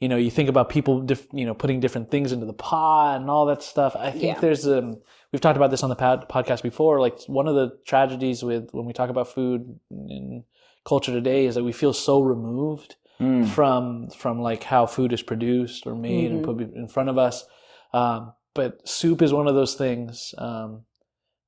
you 0.00 0.08
know 0.08 0.16
you 0.16 0.30
think 0.30 0.48
about 0.48 0.68
people 0.68 1.00
diff, 1.00 1.26
you 1.32 1.44
know 1.46 1.54
putting 1.54 1.80
different 1.80 2.10
things 2.10 2.32
into 2.32 2.46
the 2.46 2.52
pot 2.52 3.20
and 3.20 3.28
all 3.30 3.46
that 3.46 3.62
stuff. 3.62 3.96
I 3.96 4.10
think 4.12 4.22
Yeah. 4.24 4.40
there's 4.40 4.66
um 4.66 5.00
we've 5.32 5.40
talked 5.40 5.56
about 5.56 5.70
this 5.70 5.82
on 5.82 5.90
the 5.90 5.96
pod, 5.96 6.28
podcast 6.28 6.62
before. 6.62 7.00
Like 7.00 7.18
one 7.26 7.48
of 7.48 7.54
the 7.54 7.78
tragedies 7.86 8.42
with 8.44 8.68
when 8.72 8.86
we 8.86 8.92
talk 8.92 9.10
about 9.10 9.28
food 9.28 9.78
in 9.90 10.44
culture 10.86 11.12
today 11.12 11.46
is 11.46 11.54
that 11.56 11.64
we 11.64 11.72
feel 11.72 11.92
so 11.92 12.20
removed 12.22 12.96
from 13.54 14.08
from 14.10 14.40
like 14.40 14.62
how 14.62 14.86
food 14.86 15.12
is 15.12 15.22
produced 15.22 15.86
or 15.88 15.96
made 15.96 16.30
and 16.30 16.44
put 16.44 16.60
in 16.60 16.86
front 16.88 17.08
of 17.08 17.18
us. 17.18 17.44
Um, 17.92 18.32
but 18.54 18.86
soup 18.88 19.20
is 19.22 19.32
one 19.32 19.48
of 19.48 19.56
those 19.56 19.74
things 19.74 20.34
um, 20.38 20.82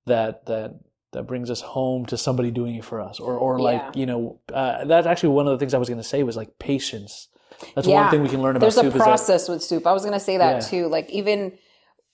that 0.07 0.47
that 0.47 0.81
that 1.13 1.25
brings 1.27 1.51
us 1.51 1.61
home 1.61 2.07
to 2.07 2.17
somebody 2.17 2.51
doing 2.51 2.77
it 2.77 2.85
for 2.85 3.01
us, 3.01 3.19
or 3.21 3.37
or 3.37 3.59
like 3.61 3.81
Yeah. 3.81 3.91
you 4.01 4.07
know 4.07 4.41
uh, 4.53 4.85
that's 4.85 5.07
actually 5.07 5.31
one 5.31 5.47
of 5.47 5.53
the 5.53 5.59
things 5.59 5.75
I 5.75 5.79
was 5.79 5.89
going 5.89 6.01
to 6.01 6.05
say 6.09 6.23
was 6.23 6.37
like 6.37 6.59
patience. 6.59 7.29
That's 7.75 7.87
Yeah. 7.87 8.03
one 8.03 8.11
thing 8.11 8.23
we 8.23 8.29
can 8.29 8.43
learn 8.43 8.57
about 8.57 8.61
There's 8.67 8.75
soup. 8.77 8.85
a 8.85 8.89
is 8.89 8.95
that- 8.95 9.03
process 9.05 9.49
with 9.49 9.63
soup. 9.63 9.87
I 9.87 9.93
was 9.93 10.05
gonna 10.05 10.21
say 10.21 10.39
that 10.39 10.55
Yeah. 10.63 10.69
too. 10.69 10.87
Like 10.89 11.11
even 11.11 11.53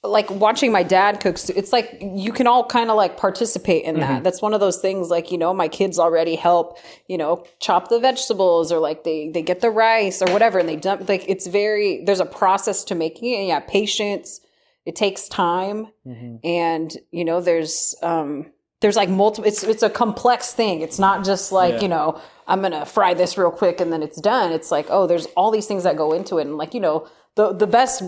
like 0.02 0.30
watching 0.30 0.70
my 0.70 0.82
dad 0.84 1.20
cook 1.20 1.36
soup, 1.36 1.56
it's 1.56 1.72
like 1.72 1.98
you 2.00 2.30
can 2.32 2.46
all 2.46 2.64
kind 2.64 2.90
of 2.90 2.96
like 2.96 3.16
participate 3.16 3.84
in 3.84 3.96
Mm-hmm. 3.96 4.00
that. 4.14 4.24
That's 4.24 4.40
one 4.40 4.54
of 4.54 4.60
those 4.60 4.78
things 4.78 5.08
like, 5.10 5.32
you 5.32 5.38
know, 5.38 5.52
my 5.52 5.68
kids 5.68 5.98
already 5.98 6.36
help, 6.36 6.78
you 7.08 7.18
know, 7.18 7.44
chop 7.60 7.88
the 7.88 7.98
vegetables 7.98 8.70
or 8.72 8.78
like 8.78 9.04
they 9.04 9.28
they 9.30 9.42
get 9.42 9.60
the 9.60 9.70
rice 9.70 10.22
or 10.22 10.30
whatever 10.32 10.58
and 10.58 10.68
they 10.68 10.76
dump 10.76 11.08
like 11.08 11.24
it's 11.28 11.46
very 11.46 12.04
there's 12.04 12.20
a 12.20 12.26
process 12.26 12.84
to 12.84 12.94
making 12.94 13.32
it. 13.32 13.38
And 13.38 13.48
yeah, 13.48 13.60
patience. 13.60 14.40
It 14.84 14.94
takes 14.96 15.28
time 15.28 15.88
Mm-hmm. 16.06 16.36
and 16.46 16.96
you 17.10 17.24
know, 17.24 17.40
there's 17.40 17.94
um 18.02 18.46
there's 18.86 18.94
like 18.94 19.08
multiple 19.08 19.48
it's 19.48 19.64
it's 19.64 19.82
a 19.82 19.90
complex 19.90 20.52
thing. 20.52 20.80
It's 20.80 20.96
not 21.00 21.24
just 21.24 21.50
like, 21.50 21.74
Yeah. 21.74 21.80
you 21.80 21.88
know, 21.88 22.20
I'm 22.46 22.62
gonna 22.62 22.86
fry 22.86 23.14
this 23.14 23.36
real 23.36 23.50
quick 23.50 23.80
and 23.80 23.92
then 23.92 24.00
it's 24.00 24.20
done. 24.20 24.52
It's 24.52 24.70
like, 24.70 24.86
oh, 24.90 25.08
there's 25.08 25.26
all 25.36 25.50
these 25.50 25.66
things 25.66 25.82
that 25.82 25.96
go 25.96 26.12
into 26.12 26.38
it. 26.38 26.46
And 26.46 26.56
like, 26.56 26.72
you 26.72 26.78
know, 26.78 27.08
the 27.34 27.52
the 27.52 27.66
best 27.66 28.00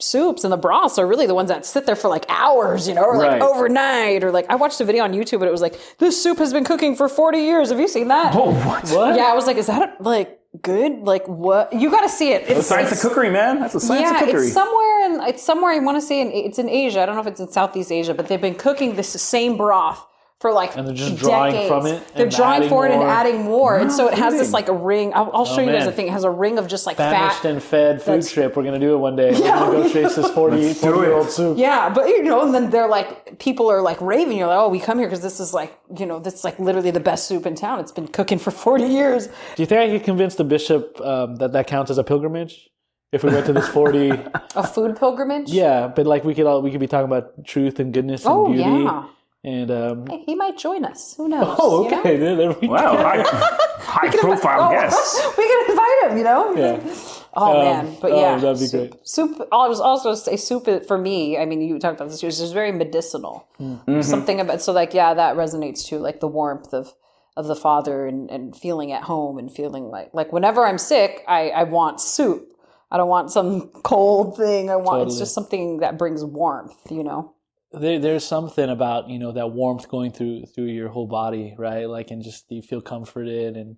soups 0.00 0.42
and 0.42 0.50
the 0.50 0.56
broths 0.56 0.98
are 0.98 1.06
really 1.06 1.26
the 1.26 1.34
ones 1.34 1.50
that 1.50 1.66
sit 1.66 1.84
there 1.84 1.96
for 1.96 2.08
like 2.08 2.24
hours, 2.30 2.88
you 2.88 2.94
know, 2.94 3.02
or 3.04 3.18
like 3.18 3.32
Right. 3.32 3.42
overnight. 3.42 4.24
Or 4.24 4.30
like 4.30 4.46
I 4.48 4.54
watched 4.54 4.80
a 4.80 4.86
video 4.86 5.04
on 5.04 5.12
YouTube 5.12 5.40
and 5.42 5.44
it 5.44 5.52
was 5.52 5.60
like, 5.60 5.78
this 5.98 6.20
soup 6.22 6.38
has 6.38 6.54
been 6.54 6.64
cooking 6.64 6.96
for 6.96 7.10
40 7.10 7.38
years. 7.40 7.68
Have 7.68 7.78
you 7.78 7.86
seen 7.86 8.08
that? 8.08 8.34
Oh, 8.34 8.52
what? 8.66 8.88
What? 8.88 9.14
Yeah, 9.14 9.24
I 9.24 9.34
was 9.34 9.46
like, 9.46 9.58
is 9.58 9.66
that 9.66 10.00
like 10.00 10.40
good? 10.62 10.92
Like 11.12 11.28
what? 11.28 11.74
You 11.74 11.90
gotta 11.90 12.08
see 12.08 12.32
it. 12.32 12.48
It's 12.48 12.68
Science 12.68 12.90
of 12.92 13.00
cookery, 13.00 13.28
man. 13.28 13.60
That's 13.60 13.74
the 13.74 13.80
science 13.80 14.04
yeah, 14.04 14.14
of 14.14 14.20
cookery. 14.20 14.40
Yeah, 14.40 14.46
it's 14.46 14.54
somewhere 14.54 15.04
in 15.04 15.12
it's 15.28 15.42
somewhere 15.42 15.72
I 15.72 15.78
want 15.80 15.98
to 16.00 16.06
say 16.10 16.22
in 16.22 16.30
it's 16.32 16.58
in 16.58 16.70
Asia. 16.70 17.02
I 17.02 17.06
don't 17.06 17.16
know 17.16 17.20
if 17.20 17.26
it's 17.26 17.40
in 17.40 17.50
Southeast 17.50 17.92
Asia, 17.92 18.14
but 18.14 18.28
they've 18.28 18.40
been 18.40 18.54
cooking 18.54 18.96
this 18.96 19.10
same 19.10 19.58
broth 19.58 20.00
for 20.42 20.52
like 20.52 20.76
And 20.76 20.86
they're 20.86 20.94
just 20.94 21.16
drawing 21.16 21.52
decades. 21.52 21.68
from 21.70 21.86
it 21.86 22.14
They're 22.14 22.28
drawing 22.28 22.56
adding 22.56 22.68
for 22.68 22.84
it 22.86 22.92
and 22.92 23.02
adding 23.02 23.44
more, 23.44 23.78
and 23.78 23.90
so 23.90 24.08
it 24.08 24.14
has 24.18 24.34
this 24.34 24.52
like 24.52 24.68
a 24.68 24.72
ring. 24.74 25.12
I'll, 25.14 25.30
I'll 25.32 25.46
show 25.46 25.60
you 25.62 25.66
guys 25.72 25.80
man. 25.80 25.86
the 25.86 25.92
thing. 25.92 26.08
It 26.08 26.12
has 26.12 26.24
a 26.24 26.30
ring 26.30 26.58
of 26.58 26.66
just 26.66 26.84
like 26.84 26.98
Famished 26.98 27.42
fat. 27.42 27.48
and 27.50 27.62
fed 27.62 28.00
food 28.02 28.06
That's- 28.06 28.32
trip. 28.32 28.56
We're 28.56 28.64
gonna 28.64 28.78
do 28.78 28.92
it 28.94 28.98
one 28.98 29.16
day. 29.16 29.30
We're 29.32 29.38
gonna 29.40 29.82
go 29.84 29.88
chase 29.88 30.16
this 30.16 30.30
40, 30.34 30.74
40 30.74 30.98
year 31.00 31.12
old 31.14 31.30
soup. 31.30 31.56
yeah, 31.56 31.88
but 31.88 32.08
you 32.08 32.22
know, 32.24 32.42
and 32.42 32.52
then 32.54 32.68
they're 32.70 32.88
like, 32.88 33.38
people 33.38 33.70
are 33.70 33.80
like 33.80 34.00
raving. 34.02 34.36
You're 34.36 34.48
like, 34.48 34.58
oh, 34.58 34.68
we 34.68 34.80
come 34.80 34.98
here 34.98 35.06
because 35.06 35.22
this 35.22 35.40
is 35.40 35.54
like, 35.54 35.78
you 35.96 36.04
know, 36.04 36.18
this 36.18 36.34
is 36.34 36.44
like 36.44 36.58
literally 36.58 36.90
the 36.90 37.00
best 37.00 37.26
soup 37.28 37.46
in 37.46 37.54
town. 37.54 37.78
It's 37.80 37.92
been 37.92 38.08
cooking 38.08 38.38
for 38.38 38.50
40 38.50 38.84
years. 38.84 39.28
Do 39.28 39.62
you 39.62 39.66
think 39.66 39.80
I 39.80 39.88
could 39.96 40.04
convince 40.04 40.34
the 40.34 40.44
bishop 40.44 41.00
um, 41.00 41.36
that 41.36 41.52
that 41.52 41.66
counts 41.68 41.90
as 41.90 41.98
a 41.98 42.04
pilgrimage? 42.04 42.68
If 43.12 43.22
we 43.22 43.30
went 43.30 43.44
to 43.46 43.52
this 43.52 43.68
40, 43.68 44.08
A 44.56 44.66
food 44.66 44.96
pilgrimage. 44.96 45.50
yeah, 45.50 45.86
but 45.86 46.06
like 46.06 46.24
we 46.24 46.34
could 46.34 46.46
all 46.46 46.62
we 46.62 46.70
could 46.70 46.80
be 46.80 46.86
talking 46.86 47.04
about 47.04 47.44
truth 47.44 47.78
and 47.78 47.92
goodness 47.92 48.24
and 48.24 48.32
Oh 48.34 48.46
beauty. 48.46 48.62
yeah. 48.62 49.04
And 49.44 49.70
um, 49.72 50.06
He 50.26 50.34
might 50.36 50.56
join 50.56 50.84
us. 50.84 51.14
Who 51.16 51.28
knows? 51.28 51.56
oh, 51.58 51.84
you 51.84 51.90
know? 51.90 52.00
okay, 52.00 52.16
there, 52.16 52.36
there 52.36 52.52
we 52.52 52.68
wow, 52.68 52.92
go. 52.96 53.02
high, 53.02 53.22
high 53.80 54.16
profile 54.16 54.68
Oh, 54.68 54.70
guest. 54.70 55.20
we 55.38 55.44
can 55.48 55.70
invite 55.70 56.10
him. 56.10 56.18
You 56.18 56.24
know. 56.24 56.54
Yeah. 56.56 56.94
Oh 57.34 57.58
Um, 57.58 57.64
man, 57.64 57.96
but 58.00 58.12
oh, 58.12 58.20
yeah, 58.20 58.36
that'd 58.36 58.60
be 58.60 58.66
soup, 58.66 58.90
great. 58.90 59.08
Soup. 59.08 59.48
I 59.50 59.66
was 59.66 59.80
also 59.80 60.14
say 60.14 60.36
soup 60.36 60.68
for 60.86 60.98
me. 60.98 61.38
I 61.38 61.46
mean, 61.46 61.60
you 61.62 61.78
talked 61.78 61.96
about 61.98 62.10
this. 62.10 62.22
It's 62.22 62.38
just 62.38 62.52
very 62.52 62.72
medicinal. 62.72 63.46
Mm-hmm. 63.58 64.02
Something 64.02 64.38
about 64.38 64.60
so 64.62 64.72
like 64.72 64.92
yeah, 64.94 65.14
that 65.14 65.34
resonates 65.36 65.84
too. 65.86 65.98
Like 65.98 66.20
the 66.20 66.28
warmth 66.28 66.72
of 66.74 66.92
of 67.36 67.46
the 67.46 67.56
father 67.56 68.06
and, 68.06 68.30
and 68.30 68.54
feeling 68.54 68.92
at 68.92 69.02
home 69.04 69.38
and 69.38 69.50
feeling 69.50 69.84
like 69.88 70.10
like 70.12 70.32
whenever 70.32 70.64
I'm 70.66 70.78
sick, 70.78 71.24
I, 71.26 71.48
I 71.48 71.62
want 71.64 72.00
soup. 72.00 72.48
I 72.90 72.98
don't 72.98 73.08
want 73.08 73.32
some 73.32 73.68
cold 73.82 74.36
thing. 74.36 74.68
I 74.70 74.76
want 74.76 75.08
it's 75.08 75.18
just 75.18 75.34
something 75.34 75.78
that 75.78 75.96
brings 75.98 76.22
warmth, 76.22 76.76
you 76.90 77.02
know. 77.02 77.31
There, 77.72 77.98
there's 77.98 78.24
something 78.24 78.68
about 78.68 79.08
you 79.08 79.18
know 79.18 79.32
that 79.32 79.48
warmth 79.48 79.88
going 79.88 80.12
through 80.12 80.46
through 80.46 80.66
your 80.66 80.88
whole 80.88 81.06
body, 81.06 81.54
right? 81.58 81.88
Like, 81.88 82.10
and 82.10 82.22
just 82.22 82.46
you 82.50 82.62
feel 82.62 82.80
comforted, 82.80 83.56
and 83.56 83.76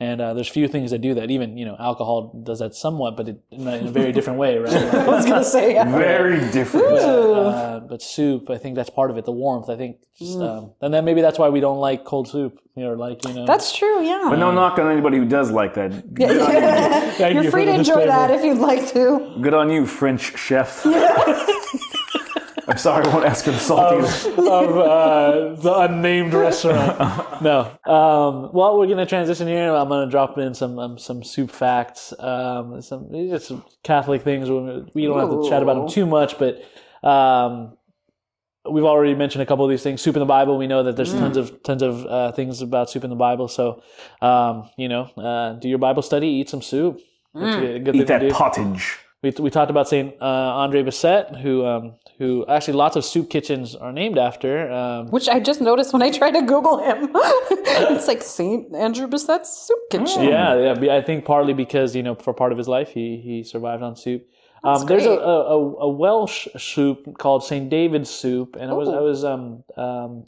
and 0.00 0.20
uh, 0.20 0.34
there's 0.34 0.48
few 0.48 0.66
things 0.66 0.90
that 0.90 0.98
do 1.00 1.14
that. 1.14 1.30
Even 1.30 1.56
you 1.56 1.64
know, 1.64 1.76
alcohol 1.78 2.42
does 2.44 2.58
that 2.58 2.74
somewhat, 2.74 3.16
but 3.16 3.28
it, 3.28 3.40
in, 3.50 3.66
a, 3.68 3.76
in 3.76 3.86
a 3.86 3.90
very 3.90 4.12
different 4.12 4.38
way, 4.38 4.58
right? 4.58 4.72
Like, 4.72 4.94
I 4.94 5.06
was 5.06 5.24
gonna 5.24 5.44
say 5.44 5.74
yeah. 5.74 5.84
Very 5.84 6.40
different. 6.50 6.86
uh, 6.86 7.80
but 7.88 8.02
soup, 8.02 8.50
I 8.50 8.58
think 8.58 8.74
that's 8.74 8.90
part 8.90 9.10
of 9.10 9.18
it. 9.18 9.24
The 9.24 9.32
warmth, 9.32 9.70
I 9.70 9.76
think, 9.76 9.98
just, 10.18 10.38
um, 10.38 10.72
and 10.80 10.92
then 10.92 11.04
maybe 11.04 11.20
that's 11.20 11.38
why 11.38 11.48
we 11.48 11.60
don't 11.60 11.78
like 11.78 12.04
cold 12.04 12.28
soup, 12.28 12.58
you 12.74 12.82
know, 12.82 12.94
like 12.94 13.24
you 13.24 13.34
know. 13.34 13.46
That's 13.46 13.76
true, 13.76 14.02
yeah. 14.02 14.26
But 14.28 14.36
no 14.36 14.50
knock 14.50 14.78
on 14.78 14.90
anybody 14.90 15.18
who 15.18 15.26
does 15.26 15.50
like 15.50 15.74
that. 15.74 16.14
Good, 16.14 16.40
on, 16.40 16.54
you. 16.54 17.12
Thank 17.12 17.34
You're 17.34 17.44
you 17.44 17.50
free 17.50 17.64
to 17.66 17.74
enjoy 17.74 18.04
disclaimer. 18.04 18.06
that 18.06 18.30
if 18.32 18.44
you'd 18.44 18.58
like 18.58 18.88
to. 18.88 19.38
Good 19.40 19.54
on 19.54 19.70
you, 19.70 19.86
French 19.86 20.36
chef. 20.36 20.84
I'm 22.66 22.78
sorry, 22.78 23.04
I 23.04 23.12
won't 23.12 23.26
ask 23.26 23.44
for 23.44 23.50
the 23.50 23.58
salty. 23.58 23.96
of 23.98 24.78
uh, 24.78 25.54
the 25.54 25.74
unnamed 25.80 26.32
restaurant. 26.34 27.20
No. 27.42 27.62
Um, 27.84 28.50
well, 28.54 28.78
we're 28.78 28.86
gonna 28.86 29.04
transition 29.06 29.48
here. 29.48 29.74
I'm 29.74 29.88
gonna 29.88 30.10
drop 30.10 30.38
in 30.38 30.54
some 30.54 30.78
um, 30.78 30.98
some 30.98 31.22
soup 31.24 31.50
facts, 31.50 32.14
um, 32.18 32.80
some 32.80 33.10
just 33.12 33.48
some 33.48 33.64
Catholic 33.82 34.22
things. 34.22 34.48
We 34.48 34.60
we 34.94 35.04
don't 35.04 35.18
have 35.18 35.30
to 35.30 35.48
chat 35.50 35.62
about 35.62 35.74
them 35.74 35.88
too 35.88 36.06
much, 36.06 36.38
but 36.38 36.62
um, 37.06 37.76
we've 38.70 38.84
already 38.84 39.14
mentioned 39.14 39.42
a 39.42 39.46
couple 39.46 39.64
of 39.64 39.70
these 39.70 39.82
things. 39.82 40.00
Soup 40.00 40.14
in 40.16 40.20
the 40.20 40.26
Bible. 40.26 40.56
We 40.56 40.68
know 40.68 40.84
that 40.84 40.96
there's 40.96 41.12
tons 41.12 41.36
of 41.36 41.62
tons 41.64 41.82
of 41.82 42.06
uh, 42.06 42.32
things 42.32 42.62
about 42.62 42.88
soup 42.88 43.04
in 43.04 43.10
the 43.10 43.16
Bible. 43.16 43.48
So, 43.48 43.82
um, 44.22 44.70
you 44.78 44.88
know, 44.88 45.02
uh, 45.16 45.54
do 45.54 45.68
your 45.68 45.78
Bible 45.78 46.02
study, 46.02 46.28
eat 46.28 46.48
some 46.48 46.62
soup. 46.62 47.00
That's 47.34 47.56
a 47.56 47.78
good 47.80 47.92
thing 47.92 48.02
Eat 48.02 48.06
that 48.06 48.30
pottage. 48.30 48.98
We, 49.24 49.30
we 49.40 49.48
talked 49.48 49.70
about 49.70 49.88
Saint 49.88 50.14
uh, 50.20 50.24
Andre 50.64 50.82
Bessette, 50.82 51.40
who 51.40 51.64
um, 51.64 51.94
who 52.18 52.44
actually 52.46 52.74
lots 52.74 52.94
of 52.94 53.06
soup 53.06 53.30
kitchens 53.30 53.74
are 53.74 53.90
named 53.90 54.18
after. 54.18 54.70
Um, 54.70 55.08
Which 55.08 55.30
I 55.30 55.40
just 55.40 55.62
noticed 55.62 55.94
when 55.94 56.02
I 56.02 56.10
tried 56.10 56.32
to 56.32 56.42
Google 56.42 56.76
him. 56.76 57.10
it's 57.14 58.06
like 58.06 58.22
St. 58.22 58.74
Andrew 58.74 59.06
Bessette's 59.06 59.48
soup 59.48 59.78
kitchen. 59.90 60.24
yeah, 60.24 60.74
yeah. 60.74 60.94
I 60.94 61.00
think 61.00 61.24
partly 61.24 61.54
because 61.54 61.96
you 61.96 62.02
know 62.02 62.14
for 62.16 62.34
part 62.34 62.52
of 62.52 62.58
his 62.58 62.68
life 62.68 62.90
he 62.90 63.16
he 63.16 63.42
survived 63.42 63.82
on 63.82 63.96
soup. 63.96 64.26
Um, 64.62 64.84
there's 64.84 65.06
a, 65.06 65.12
a, 65.12 65.58
a 65.86 65.88
Welsh 65.88 66.46
soup 66.58 67.16
called 67.18 67.44
Saint 67.44 67.70
David's 67.70 68.10
soup, 68.10 68.56
and 68.60 68.70
I 68.70 68.74
was 68.74 68.90
I 68.90 69.00
was 69.00 69.24
um 69.24 69.64
um 69.78 70.26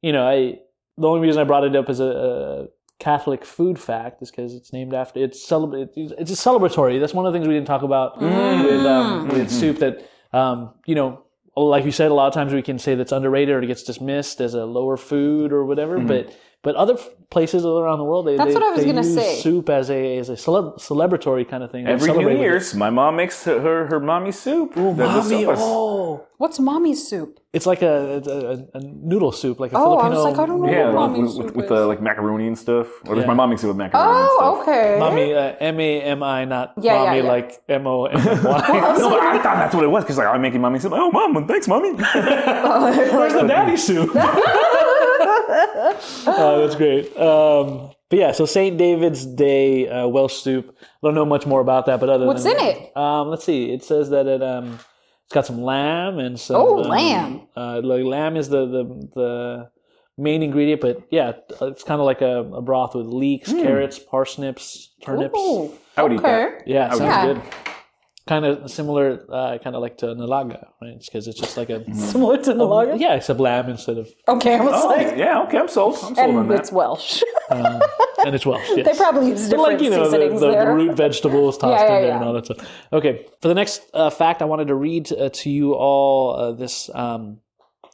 you 0.00 0.10
know 0.10 0.26
I 0.26 0.58
the 0.98 1.06
only 1.06 1.20
reason 1.20 1.40
I 1.40 1.44
brought 1.44 1.62
it 1.62 1.76
up 1.76 1.88
is 1.88 2.00
a, 2.00 2.04
a 2.04 2.66
Catholic 3.02 3.44
food 3.44 3.80
fact 3.80 4.22
is 4.22 4.30
because 4.30 4.54
it's 4.54 4.72
named 4.72 4.94
after 4.94 5.18
it's 5.18 5.44
celebra- 5.44 5.88
it's 5.96 6.30
a 6.30 6.34
celebratory. 6.34 7.00
That's 7.00 7.12
one 7.12 7.26
of 7.26 7.32
the 7.32 7.36
things 7.36 7.48
we 7.48 7.54
didn't 7.54 7.66
talk 7.66 7.82
about 7.82 8.20
with 8.20 8.86
um, 8.86 9.28
with 9.28 9.50
soup 9.50 9.78
that 9.80 10.08
um 10.32 10.72
you 10.86 10.94
know 10.94 11.24
like 11.56 11.84
you 11.84 11.90
said 11.90 12.10
a 12.10 12.14
lot 12.14 12.28
of 12.28 12.34
times 12.34 12.52
we 12.54 12.62
can 12.62 12.78
say 12.78 12.94
that's 12.94 13.10
underrated 13.12 13.54
or 13.54 13.60
it 13.60 13.66
gets 13.66 13.82
dismissed 13.82 14.40
as 14.40 14.54
a 14.54 14.64
lower 14.64 14.96
food 14.96 15.52
or 15.52 15.64
whatever, 15.66 15.98
but 15.98 16.34
but 16.62 16.74
other 16.76 16.94
f- 16.94 17.08
places 17.30 17.64
all 17.64 17.78
around 17.80 17.98
the 17.98 18.04
world 18.04 18.26
they 18.26 18.36
That's 18.36 18.48
they, 18.48 18.54
what 18.54 18.62
I 18.62 18.70
was 18.70 18.80
they 18.80 18.86
gonna 18.86 19.02
use 19.06 19.14
say. 19.14 19.40
soup 19.40 19.68
as 19.68 19.90
a 19.90 20.18
as 20.18 20.28
a 20.28 20.34
celeb- 20.34 20.78
celebratory 20.78 21.48
kind 21.48 21.62
of 21.62 21.70
thing. 21.70 21.84
They 21.84 21.92
Every 21.92 22.12
New 22.12 22.24
with 22.26 22.36
it. 22.36 22.40
Year's, 22.40 22.74
my 22.74 22.90
mom 22.90 23.16
makes 23.16 23.44
her 23.44 23.60
her, 23.60 23.86
her 23.86 24.00
mommy 24.00 24.32
soup. 24.32 24.74
That- 24.74 24.96
that's 24.96 25.30
Mommy, 25.30 25.44
so- 25.44 25.54
oh, 25.58 26.26
What's 26.38 26.58
mommy's 26.58 27.06
soup? 27.06 27.38
it's 27.52 27.66
like 27.66 27.82
a, 27.82 28.22
a, 28.74 28.78
a 28.78 28.80
noodle 28.80 29.30
soup, 29.30 29.60
like 29.60 29.72
a 29.72 29.76
Oh, 29.76 29.98
I 29.98 30.08
Filipino. 30.08 30.16
was 30.16 30.24
like, 30.24 30.38
I 30.42 30.46
don't 30.46 30.62
know 30.62 30.70
Yeah, 30.70 30.84
what 30.90 31.10
with, 31.10 31.18
mommy's 31.18 31.34
with, 31.36 31.46
soup 31.48 31.56
with 31.56 31.64
is. 31.66 31.70
uh, 31.70 31.86
like 31.86 32.00
macaroni 32.00 32.46
and 32.48 32.58
stuff. 32.58 32.88
Or 33.06 33.14
does 33.14 33.22
Yeah. 33.22 33.26
my 33.28 33.34
mom 33.34 33.50
makes 33.50 33.62
it 33.62 33.68
with 33.68 33.76
macaroni 33.76 34.08
and 34.08 34.28
oh, 34.30 34.36
stuff. 34.62 34.68
okay. 34.68 34.96
Mommy, 34.98 35.34
uh, 35.34 35.54
M 35.60 35.78
A 35.80 36.02
M 36.02 36.22
I, 36.22 36.44
not 36.46 36.72
Yeah, 36.80 36.94
yeah, 36.94 37.04
mommy, 37.04 37.16
yeah. 37.18 37.22
like 37.24 37.62
M 37.68 37.86
O 37.86 38.04
M 38.06 38.18
Y. 38.18 38.24
No, 38.98 39.10
but 39.10 39.20
I 39.20 39.38
thought 39.42 39.56
that's 39.56 39.74
what 39.74 39.84
it 39.84 39.88
was 39.88 40.02
because 40.04 40.16
like 40.18 40.26
I'm 40.28 40.40
making 40.42 40.60
mommy 40.60 40.78
soup. 40.80 40.92
Oh, 40.94 41.10
mom, 41.12 41.46
thanks, 41.46 41.68
mommy. 41.68 41.92
Where's 43.12 43.34
the 43.34 43.44
daddy 43.46 43.76
soup? 43.76 44.10
oh, 46.26 46.60
that's 46.62 46.76
great. 46.76 47.16
Um, 47.16 47.90
but 48.08 48.18
yeah, 48.18 48.32
so 48.32 48.44
Saint 48.46 48.76
David's 48.78 49.24
Day 49.24 49.88
uh, 49.88 50.06
Welsh 50.06 50.34
soup. 50.34 50.76
I 50.80 50.86
don't 51.02 51.14
know 51.14 51.24
much 51.24 51.46
more 51.46 51.60
about 51.60 51.86
that, 51.86 52.00
but 52.00 52.08
other 52.08 52.26
What's 52.26 52.44
than 52.44 52.52
in 52.58 52.64
it? 52.66 52.96
Um, 52.96 53.28
let's 53.28 53.44
see. 53.44 53.72
It 53.72 53.84
says 53.84 54.10
that 54.10 54.26
it 54.26 54.42
um, 54.42 54.78
it's 55.24 55.32
got 55.32 55.46
some 55.46 55.62
lamb 55.62 56.18
and 56.18 56.38
some. 56.38 56.56
Oh, 56.56 56.82
um, 56.84 56.88
lamb. 56.90 57.40
Uh, 57.56 57.80
like 57.82 58.04
lamb 58.04 58.36
is 58.36 58.48
the 58.48 58.66
the 58.66 58.84
the 59.14 59.70
main 60.18 60.42
ingredient, 60.42 60.80
but 60.80 61.02
yeah, 61.10 61.32
it's 61.62 61.84
kind 61.84 62.00
of 62.00 62.04
like 62.06 62.20
a, 62.20 62.40
a 62.40 62.60
broth 62.60 62.94
with 62.94 63.06
leeks, 63.06 63.50
carrots, 63.52 63.98
parsnips, 63.98 64.92
turnips. 65.02 65.38
Ooh, 65.38 65.72
I 65.96 66.02
would 66.02 66.12
eat 66.12 66.22
that. 66.22 66.66
Yeah, 66.66 66.88
sounds 66.90 67.00
Yeah. 67.02 67.34
good. 67.34 67.42
Kind 68.26 68.44
of 68.44 68.70
similar, 68.70 69.24
uh, 69.30 69.58
kind 69.58 69.74
of 69.74 69.82
like 69.82 69.96
to 69.98 70.06
nilaga, 70.06 70.68
right? 70.80 70.96
Because 71.04 71.26
it's 71.26 71.40
just 71.40 71.56
like 71.56 71.70
a 71.70 71.84
Similar 71.92 72.38
to 72.44 72.52
Nilaga? 72.54 73.00
yeah, 73.00 73.14
except 73.14 73.40
lamb 73.40 73.68
instead 73.68 73.98
of 73.98 74.08
Okay, 74.28 74.54
I 74.54 74.60
was 74.60 74.80
Oh, 74.84 74.86
like, 74.88 75.16
yeah, 75.16 75.42
okay, 75.42 75.58
I'm 75.58 75.66
sold. 75.66 75.94
I'm 75.96 76.14
sold 76.14 76.18
on 76.18 76.36
and 76.38 76.50
that. 76.52 76.60
it's 76.60 76.70
Welsh. 76.70 77.22
and 77.50 78.34
it's 78.34 78.46
Welsh. 78.46 78.68
Yes. 78.76 78.86
they 78.86 78.96
probably 78.96 79.28
use 79.30 79.48
But 79.48 79.56
different 79.56 79.72
like 79.72 79.82
you 79.82 79.90
know 79.90 80.04
the, 80.04 80.10
seasonings 80.16 80.40
the, 80.40 80.46
the 80.46 80.52
there. 80.52 80.74
root 80.74 80.96
vegetables 80.96 81.58
tossed 81.62 81.82
Yeah, 81.82 81.88
yeah, 81.90 81.96
in 81.96 82.02
there 82.02 82.08
yeah. 82.10 82.16
and 82.16 82.24
all 82.24 82.32
that 82.34 82.44
stuff. 82.44 82.68
Okay, 82.92 83.26
for 83.40 83.48
the 83.48 83.54
next 83.54 83.82
uh, 83.92 84.08
fact, 84.10 84.40
I 84.40 84.44
wanted 84.44 84.68
to 84.68 84.76
read 84.76 85.10
uh, 85.12 85.28
to 85.30 85.50
you 85.50 85.74
all 85.74 86.36
uh, 86.36 86.52
this 86.52 86.90
um, 86.94 87.38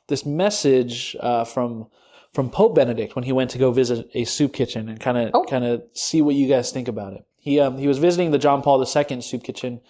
this 0.08 0.26
message 0.26 1.16
uh, 1.20 1.44
from 1.44 1.86
from 2.34 2.50
Pope 2.50 2.74
Benedict 2.74 3.16
when 3.16 3.24
he 3.24 3.32
went 3.32 3.48
to 3.52 3.58
go 3.58 3.72
visit 3.72 4.10
a 4.12 4.24
soup 4.24 4.52
kitchen 4.52 4.90
and 4.90 5.00
kind 5.00 5.16
of 5.16 5.30
Oh. 5.32 5.44
kind 5.44 5.64
of 5.64 5.84
see 5.94 6.20
what 6.20 6.34
you 6.34 6.46
guys 6.48 6.70
think 6.70 6.86
about 6.86 7.14
it. 7.14 7.24
He 7.38 7.60
um, 7.60 7.78
he 7.78 7.88
was 7.88 7.98
visiting 7.98 8.30
the 8.30 8.38
John 8.38 8.62
Paul 8.62 8.80
II 8.80 9.20
soup 9.20 9.42
kitchen 9.42 9.80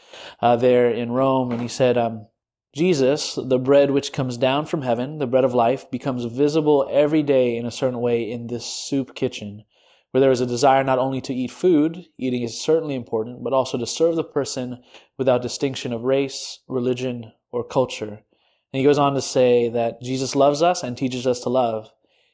uh, 0.40 0.56
there 0.56 0.90
in 0.90 1.12
Rome, 1.12 1.52
and 1.52 1.60
he 1.60 1.68
said. 1.68 1.98
Um, 1.98 2.26
Jesus, 2.76 3.34
the 3.34 3.58
bread 3.58 3.90
which 3.90 4.12
comes 4.12 4.36
down 4.36 4.66
from 4.66 4.82
heaven, 4.82 5.18
the 5.18 5.26
bread 5.26 5.42
of 5.42 5.54
life, 5.54 5.90
becomes 5.90 6.26
visible 6.26 6.86
every 6.92 7.22
day 7.22 7.56
in 7.56 7.64
a 7.64 7.70
certain 7.70 8.00
way 8.00 8.30
in 8.30 8.46
this 8.46 8.66
soup 8.66 9.14
kitchen, 9.14 9.64
where 10.10 10.20
there 10.20 10.30
is 10.30 10.42
a 10.42 10.46
desire 10.46 10.84
not 10.84 10.98
only 10.98 11.20
to 11.22 11.34
eat 11.34 11.50
food, 11.50 12.06
eating 12.18 12.42
is 12.42 12.60
certainly 12.60 12.94
important, 12.94 13.42
but 13.42 13.54
also 13.54 13.78
to 13.78 13.86
serve 13.86 14.16
the 14.16 14.22
person 14.22 14.82
without 15.16 15.42
distinction 15.42 15.92
of 15.92 16.04
race, 16.04 16.60
religion, 16.68 17.32
or 17.50 17.64
culture. 17.64 18.22
And 18.72 18.78
he 18.80 18.84
goes 18.84 18.98
on 18.98 19.14
to 19.14 19.22
say 19.22 19.70
that 19.70 20.02
Jesus 20.02 20.36
loves 20.36 20.62
us 20.62 20.82
and 20.82 20.96
teaches 20.96 21.26
us 21.26 21.40
to 21.40 21.48
love. 21.48 21.90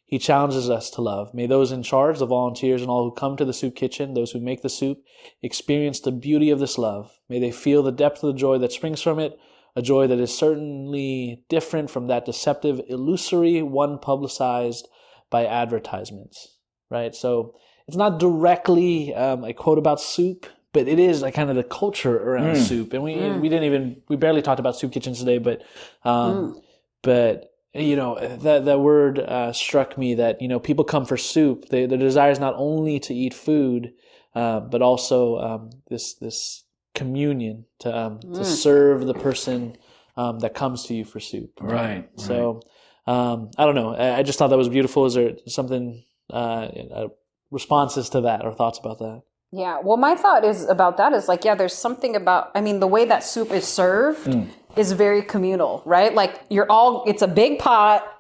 He 0.07 0.19
challenges 0.19 0.69
us 0.69 0.91
to 0.91 1.01
love. 1.01 1.33
May 1.33 1.47
those 1.47 1.73
in 1.73 1.83
charge, 1.83 2.19
the 2.19 2.27
volunteers, 2.27 2.83
and 2.83 2.91
all 2.91 3.05
who 3.05 3.15
come 3.15 3.37
to 3.37 3.45
the 3.45 3.55
soup 3.55 3.75
kitchen, 3.75 4.15
those 4.15 4.33
who 4.33 4.41
make 4.41 4.63
the 4.63 4.69
soup, 4.69 4.99
experience 5.43 6.01
the 6.01 6.13
beauty 6.13 6.51
of 6.51 6.61
this 6.61 6.77
love. 6.77 7.19
May 7.29 7.41
they 7.41 7.51
feel 7.51 7.83
the 7.83 7.91
depth 7.91 8.23
of 8.23 8.33
the 8.33 8.39
joy 8.39 8.59
that 8.59 8.73
springs 8.73 9.01
from 9.01 9.19
it, 9.19 9.39
a 9.75 9.83
joy 9.83 10.07
that 10.07 10.19
is 10.19 10.37
certainly 10.37 11.43
different 11.49 11.91
from 11.91 12.07
that 12.09 12.27
deceptive, 12.27 12.81
illusory 12.89 13.63
one 13.63 13.99
publicized 13.99 14.89
by 15.31 15.47
advertisements. 15.47 16.59
Right? 16.91 17.15
So 17.15 17.55
it's 17.89 17.97
not 17.97 18.21
directly 18.21 19.15
um, 19.15 19.43
a 19.43 19.53
quote 19.53 19.79
about 19.79 20.01
soup, 20.01 20.47
but 20.73 20.87
it 20.87 20.99
is 20.99 21.23
like 21.23 21.35
kind 21.35 21.51
of 21.51 21.57
the 21.57 21.65
culture 21.65 22.17
around 22.17 22.57
soup. 22.57 22.93
And 22.93 23.03
we 23.03 23.15
we 23.15 23.49
didn't 23.49 23.65
even 23.65 24.03
we 24.09 24.17
barely 24.17 24.43
talked 24.43 24.61
about 24.61 24.77
soup 24.77 24.93
kitchens 24.93 25.19
today, 25.19 25.39
but 25.39 25.63
um, 26.05 26.61
but 27.03 27.54
you 27.75 27.97
know 27.97 28.19
that 28.39 28.65
that 28.65 28.81
word 28.81 29.19
uh, 29.19 29.53
struck 29.53 29.99
me 29.99 30.15
that 30.15 30.41
you 30.41 30.49
know 30.49 30.61
people 30.61 30.85
come 30.85 31.05
for 31.05 31.17
soup. 31.17 31.69
They, 31.69 31.87
their 31.87 31.99
desire 31.99 32.31
is 32.31 32.39
not 32.39 32.55
only 32.57 33.01
to 33.01 33.15
eat 33.15 33.35
food, 33.35 33.93
uh, 34.35 34.61
but 34.61 34.83
also 34.83 35.39
um, 35.39 35.71
this 35.89 36.15
this 36.15 36.65
communion 36.95 37.67
to 37.81 37.97
um, 37.97 38.21
to 38.35 38.45
serve 38.45 39.07
the 39.07 39.15
person 39.15 39.77
um, 40.17 40.39
that 40.41 40.55
comes 40.55 40.85
to 40.87 40.95
you 40.95 41.05
for 41.05 41.21
soup. 41.21 41.51
Right. 41.61 42.09
So 42.17 42.63
um, 43.07 43.51
I 43.59 43.65
don't 43.65 43.75
know. 43.75 43.95
I, 43.95 44.19
I 44.19 44.23
just 44.23 44.39
thought 44.39 44.49
that 44.49 44.59
was 44.59 44.69
beautiful. 44.69 45.07
Is 45.07 45.15
there 45.15 45.33
something 45.47 46.05
uh, 46.31 46.69
uh, 46.93 47.09
responses 47.51 48.09
to 48.11 48.23
that 48.23 48.45
or 48.45 48.53
thoughts 48.53 48.79
about 48.79 48.99
that? 48.99 49.23
Yeah. 49.53 49.79
Well, 49.83 49.97
my 49.97 50.17
thought 50.17 50.45
is 50.45 50.65
about 50.69 50.97
that 50.97 51.13
is 51.13 51.29
like, 51.29 51.45
yeah, 51.45 51.55
there's 51.55 51.75
something 51.75 52.17
about, 52.17 52.51
I 52.57 52.61
mean, 52.61 52.81
the 52.81 52.89
way 52.89 53.05
that 53.05 53.23
soup 53.23 53.53
is 53.53 53.67
served 53.67 54.27
Mm. 54.27 54.49
Is 54.77 54.93
very 54.93 55.23
communal, 55.23 55.83
right? 55.85 56.15
Like, 56.15 56.41
you're 56.51 56.71
all, 56.71 57.05
it's 57.07 57.23
a 57.23 57.29
big 57.29 57.59
pot 57.59 58.11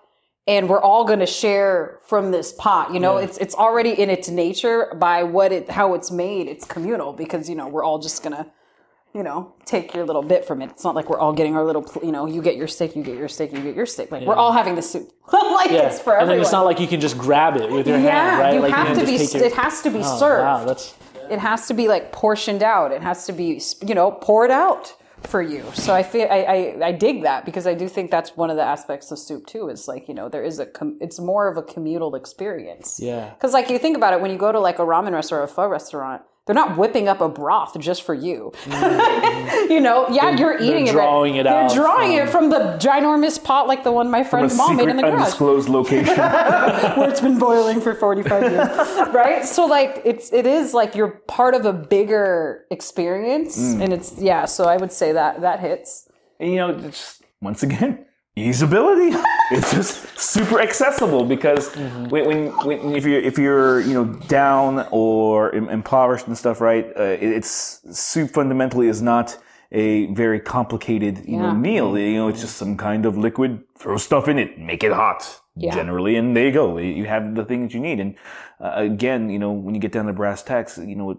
and 0.47 0.69
we're 0.69 0.81
all 0.81 1.05
going 1.05 1.21
to 1.21 1.27
share 1.27 2.01
from 2.05 2.31
this 2.31 2.53
pot. 2.53 2.93
You 2.93 3.01
know, 3.01 3.17
it's, 3.17 3.39
it's 3.39 3.55
already 3.55 3.91
in 3.91 4.11
its 4.11 4.29
nature 4.29 4.95
by 4.97 5.23
what 5.23 5.53
it, 5.53 5.71
how 5.71 5.95
it's 5.95 6.11
made. 6.11 6.49
It's 6.49 6.65
communal 6.65 7.13
because, 7.13 7.49
you 7.49 7.55
know, 7.55 7.69
we're 7.69 7.85
all 7.85 7.99
just 7.99 8.23
going 8.23 8.37
to, 8.37 8.47
you 9.15 9.23
know, 9.23 9.55
take 9.65 9.95
your 9.95 10.05
little 10.05 10.23
bit 10.23 10.45
from 10.45 10.61
it. 10.61 10.71
It's 10.71 10.85
not 10.85 10.95
like 10.95 11.09
we're 11.09 11.19
all 11.19 11.33
getting 11.33 11.57
our 11.57 11.65
little 11.65 11.89
you 12.03 12.13
know, 12.13 12.27
you 12.27 12.43
get 12.43 12.57
your 12.57 12.67
steak, 12.67 12.95
you 12.95 13.03
get 13.03 13.17
your 13.17 13.29
steak, 13.29 13.53
you 13.53 13.61
get 13.61 13.75
your 13.75 13.87
steak. 13.87 14.11
Like, 14.11 14.27
we're 14.27 14.35
all 14.35 14.53
having 14.53 14.75
the 14.75 14.83
soup. 14.83 15.11
like, 15.33 15.71
it's 15.71 16.01
for 16.01 16.13
and 16.13 16.23
everyone. 16.23 16.29
then 16.29 16.41
it's 16.41 16.53
not 16.53 16.65
like 16.65 16.81
you 16.81 16.89
can 16.89 17.01
just 17.01 17.17
grab 17.17 17.57
it 17.57 17.71
with 17.71 17.87
your 17.87 17.99
hand, 17.99 18.41
right? 18.41 18.55
you 18.55 18.61
like 18.61 18.75
have 18.75 18.89
can 18.89 18.99
to 18.99 19.07
be, 19.07 19.15
it 19.15 19.53
has 19.55 19.83
to 19.83 19.91
be 19.91 20.01
Oh, 20.03 20.19
served 20.19 20.43
Wow, 20.43 20.65
that's 20.65 20.95
it 21.31 21.39
has 21.39 21.69
to 21.69 21.75
be 21.75 21.89
like 21.89 22.13
portioned 22.13 22.63
out. 22.63 22.93
It 22.93 23.03
has 23.03 23.27
to 23.27 23.33
be, 23.33 23.63
you 23.87 23.95
know, 23.95 24.11
poured 24.11 24.51
out 24.51 24.95
for 25.27 25.43
you. 25.43 25.65
So 25.75 25.95
I 25.95 26.03
feel 26.03 26.29
I, 26.31 26.43
I 26.43 26.87
I 26.87 26.93
dig 26.93 27.23
that 27.23 27.45
because 27.45 27.67
I 27.67 27.75
do 27.75 27.89
think 27.89 28.11
that's 28.11 28.37
one 28.37 28.51
of 28.51 28.57
the 28.57 28.63
aspects 28.63 29.11
of 29.11 29.19
soup 29.19 29.47
too. 29.47 29.69
Is 29.69 29.89
like 29.89 30.09
you 30.09 30.15
know 30.15 30.29
there 30.29 30.45
is 30.45 30.59
a 30.59 30.67
com- 30.67 30.99
it's 31.01 31.19
more 31.19 31.49
of 31.49 31.57
a 31.57 31.63
communal 31.63 32.15
experience. 32.15 32.99
Yeah. 33.01 33.31
Because 33.31 33.53
like 33.53 33.71
you 33.71 33.79
think 33.79 33.97
about 33.97 34.13
it 34.13 34.21
when 34.21 34.31
you 34.31 34.39
go 34.39 34.53
to 34.53 34.61
like 34.61 34.79
a 34.79 34.83
ramen 34.83 35.13
restaurant 35.13 35.43
or 35.43 35.45
a 35.45 35.49
pho 35.49 35.69
restaurant. 35.69 36.23
They're 36.47 36.55
not 36.55 36.77
whipping 36.77 37.09
up 37.09 37.23
a 37.23 37.29
broth 37.29 37.79
just 37.81 38.03
for 38.03 38.13
you. 38.15 38.53
you 38.67 39.81
know, 39.81 40.07
yeah, 40.11 40.37
you're 40.37 40.61
eating 40.61 40.87
it. 40.89 40.93
but 40.93 40.93
drawing 40.93 41.37
it 41.37 41.45
they're 41.45 41.53
out 41.55 41.73
drawing 41.75 42.13
it 42.13 42.29
from 42.29 42.51
the 42.51 42.77
ginormous 42.79 43.43
pot 43.43 43.67
like 43.67 43.83
the 43.83 43.93
one 43.93 44.11
my 44.11 44.23
From 44.23 44.41
friend's 44.41 44.57
mom 44.57 44.77
made 44.77 44.89
in 44.89 44.97
the 44.97 45.03
garage 45.03 45.21
undisclosed 45.21 45.69
location. 45.71 46.17
where 46.17 47.09
it's 47.09 47.21
been 47.23 47.39
boiling 47.39 47.81
for 47.81 47.95
45 47.95 48.43
years 48.53 48.69
right 49.15 49.45
so 49.45 49.65
like 49.65 50.03
it's 50.05 50.33
it 50.35 50.47
is 50.47 50.75
like 50.75 50.95
you're 50.95 51.13
part 51.29 51.55
of 51.55 51.65
a 51.65 51.73
bigger 51.73 52.65
experience 52.71 53.59
Mm. 53.59 53.83
and 53.83 53.93
it's 53.93 54.21
yeah 54.21 54.45
so 54.45 54.65
i 54.65 54.77
would 54.77 54.93
say 54.93 55.13
that 55.13 55.41
that 55.43 55.61
hits 55.61 56.09
And, 56.41 56.51
you 56.51 56.57
know, 56.57 56.75
just 56.79 57.23
once 57.41 57.63
again, 57.63 58.05
usability. 58.37 59.11
it's 59.51 59.71
just 59.73 60.19
super 60.19 60.61
accessible 60.61 61.25
because 61.25 61.69
Mm-hmm. 61.75 62.09
when, 62.09 62.25
when, 62.29 62.67
when 62.67 62.97
if 62.97 63.05
you're 63.05 63.21
if 63.21 63.39
you're 63.39 63.81
you 63.81 63.95
know 63.95 64.05
down 64.29 64.87
or 64.91 65.51
im- 65.55 65.69
impoverished 65.69 66.27
and 66.27 66.37
stuff, 66.37 66.61
right? 66.61 66.87
Uh, 66.99 67.03
it- 67.03 67.23
it's 67.39 67.81
soup 67.91 68.31
fundamentally 68.31 68.89
is 68.89 69.01
not 69.03 69.37
a 69.73 70.07
very 70.15 70.39
complicated 70.41 71.25
you 71.27 71.37
know 71.39 71.53
meal. 71.55 71.99
You 71.99 72.15
know, 72.17 72.29
it's 72.29 72.41
just 72.41 72.57
some 72.57 72.77
kind 72.77 73.07
of 73.07 73.17
liquid. 73.17 73.63
Throw 73.79 73.97
stuff 73.99 74.29
in 74.29 74.39
it, 74.39 74.59
make 74.59 74.83
it 74.85 74.93
hot. 74.93 75.41
Yeah. 75.57 75.75
Generally, 75.75 76.17
and 76.17 76.37
there 76.37 76.47
you 76.47 76.53
go. 76.53 76.79
You 76.79 77.05
have 77.05 77.35
the 77.37 77.45
thing 77.45 77.63
that 77.63 77.75
you 77.75 77.81
need. 77.81 78.01
And 78.01 78.17
uh, 78.61 78.73
again, 78.77 79.31
you 79.31 79.39
know, 79.39 79.53
when 79.53 79.75
you 79.75 79.81
get 79.81 79.93
down 79.93 80.07
to 80.07 80.13
brass 80.13 80.43
tacks, 80.43 80.79
you 80.79 80.97
know, 80.97 81.17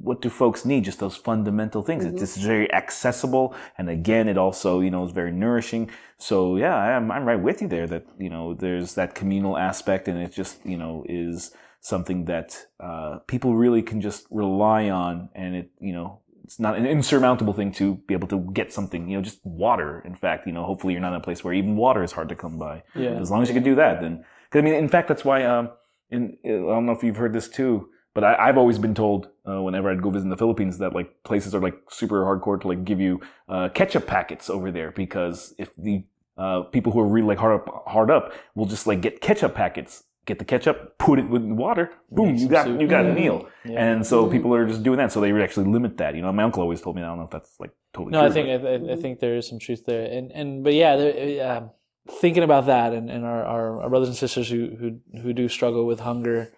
what 0.00 0.22
do 0.22 0.30
folks 0.30 0.64
need? 0.64 0.84
Just 0.84 1.00
those 1.00 1.16
fundamental 1.16 1.82
things. 1.82 2.04
It's 2.04 2.18
just 2.18 2.38
very 2.38 2.72
accessible, 2.72 3.54
and 3.76 3.90
again, 3.90 4.28
it 4.28 4.38
also 4.38 4.80
you 4.80 4.90
know 4.90 5.04
is 5.04 5.12
very 5.12 5.32
nourishing. 5.32 5.90
So 6.18 6.56
yeah, 6.56 6.74
I'm 6.74 7.10
I'm 7.10 7.24
right 7.24 7.40
with 7.40 7.60
you 7.62 7.68
there. 7.68 7.86
That 7.86 8.06
you 8.18 8.30
know 8.30 8.54
there's 8.54 8.94
that 8.94 9.14
communal 9.14 9.58
aspect, 9.58 10.08
and 10.08 10.18
it 10.18 10.32
just 10.32 10.64
you 10.64 10.78
know 10.78 11.04
is 11.08 11.52
something 11.80 12.24
that 12.26 12.66
uh, 12.80 13.18
people 13.26 13.56
really 13.56 13.82
can 13.82 14.00
just 14.00 14.26
rely 14.30 14.88
on, 14.88 15.28
and 15.34 15.54
it 15.56 15.70
you 15.80 15.92
know 15.92 16.20
it's 16.44 16.58
not 16.58 16.76
an 16.76 16.86
insurmountable 16.86 17.52
thing 17.52 17.72
to 17.72 17.96
be 18.06 18.14
able 18.14 18.28
to 18.28 18.40
get 18.52 18.72
something. 18.72 19.08
You 19.08 19.18
know, 19.18 19.22
just 19.22 19.44
water. 19.44 20.00
In 20.04 20.14
fact, 20.14 20.46
you 20.46 20.52
know, 20.52 20.64
hopefully 20.64 20.94
you're 20.94 21.02
not 21.02 21.14
in 21.14 21.20
a 21.20 21.24
place 21.24 21.44
where 21.44 21.54
even 21.54 21.76
water 21.76 22.02
is 22.02 22.12
hard 22.12 22.28
to 22.30 22.36
come 22.36 22.58
by. 22.58 22.82
Yeah. 22.94 23.10
As 23.10 23.30
long 23.30 23.42
as 23.42 23.48
you 23.48 23.54
can 23.54 23.62
do 23.62 23.74
that, 23.76 24.00
then. 24.00 24.24
Cause 24.50 24.60
I 24.60 24.62
mean, 24.62 24.74
in 24.74 24.88
fact, 24.88 25.08
that's 25.08 25.24
why. 25.24 25.44
Um, 25.44 25.70
in 26.10 26.36
I 26.44 26.48
don't 26.48 26.86
know 26.86 26.92
if 26.92 27.02
you've 27.02 27.16
heard 27.16 27.32
this 27.32 27.48
too, 27.48 27.88
but 28.14 28.24
I, 28.24 28.48
I've 28.48 28.58
always 28.58 28.78
been 28.78 28.94
told 28.94 29.28
uh, 29.48 29.60
whenever 29.62 29.90
I'd 29.90 30.02
go 30.02 30.10
visit 30.10 30.28
the 30.28 30.36
Philippines 30.36 30.78
that 30.78 30.94
like 30.94 31.22
places 31.24 31.54
are 31.54 31.60
like 31.60 31.76
super 31.90 32.24
hardcore 32.24 32.60
to 32.60 32.68
like 32.68 32.84
give 32.84 33.00
you 33.00 33.20
uh, 33.48 33.68
ketchup 33.70 34.06
packets 34.06 34.50
over 34.50 34.70
there 34.70 34.90
because 34.92 35.54
if 35.58 35.74
the 35.76 36.04
uh, 36.36 36.62
people 36.62 36.92
who 36.92 37.00
are 37.00 37.06
really 37.08 37.26
like 37.28 37.38
hard 37.38 37.60
up, 37.60 37.84
hard 37.86 38.10
up 38.10 38.32
will 38.54 38.66
just 38.66 38.86
like 38.86 39.00
get 39.00 39.20
ketchup 39.20 39.54
packets, 39.54 40.04
get 40.26 40.38
the 40.38 40.44
ketchup, 40.44 40.96
put 40.98 41.18
it 41.18 41.28
with 41.28 41.42
water, 41.42 41.90
boom, 42.10 42.34
you 42.36 42.48
got 42.48 42.66
soup. 42.66 42.80
you 42.80 42.86
got 42.86 43.04
a 43.06 43.12
meal, 43.12 43.48
Yeah. 43.64 43.84
and 43.84 44.06
so 44.06 44.28
people 44.30 44.54
are 44.54 44.66
just 44.66 44.82
doing 44.82 44.98
that. 44.98 45.12
So 45.12 45.20
they 45.20 45.32
would 45.32 45.42
actually 45.42 45.66
limit 45.70 45.96
that. 45.98 46.14
You 46.14 46.22
know, 46.22 46.32
my 46.32 46.42
uncle 46.44 46.62
always 46.62 46.80
told 46.80 46.96
me. 46.96 47.02
I 47.02 47.06
don't 47.06 47.18
know 47.18 47.24
if 47.24 47.30
that's 47.30 47.54
like 47.60 47.70
totally. 47.92 48.12
No, 48.12 48.20
true, 48.20 48.28
I 48.28 48.32
think 48.32 48.62
but- 48.62 48.68
I, 48.70 48.74
I- 48.92 48.96
I 48.96 48.96
think 49.00 49.20
there 49.20 49.36
is 49.36 49.48
some 49.48 49.58
truth 49.58 49.84
there, 49.84 50.04
and 50.10 50.32
and 50.32 50.64
but 50.64 50.72
yeah, 50.74 50.96
there, 50.96 51.56
um, 51.56 51.70
thinking 52.08 52.42
about 52.44 52.66
that, 52.66 52.92
and, 52.94 53.10
and 53.10 53.24
our, 53.24 53.44
our, 53.44 53.82
our 53.82 53.90
brothers 53.90 54.08
and 54.08 54.16
sisters 54.16 54.48
who 54.48 54.70
who 54.78 55.20
who 55.20 55.32
do 55.34 55.48
struggle 55.48 55.86
with 55.86 56.00
hunger, 56.00 56.52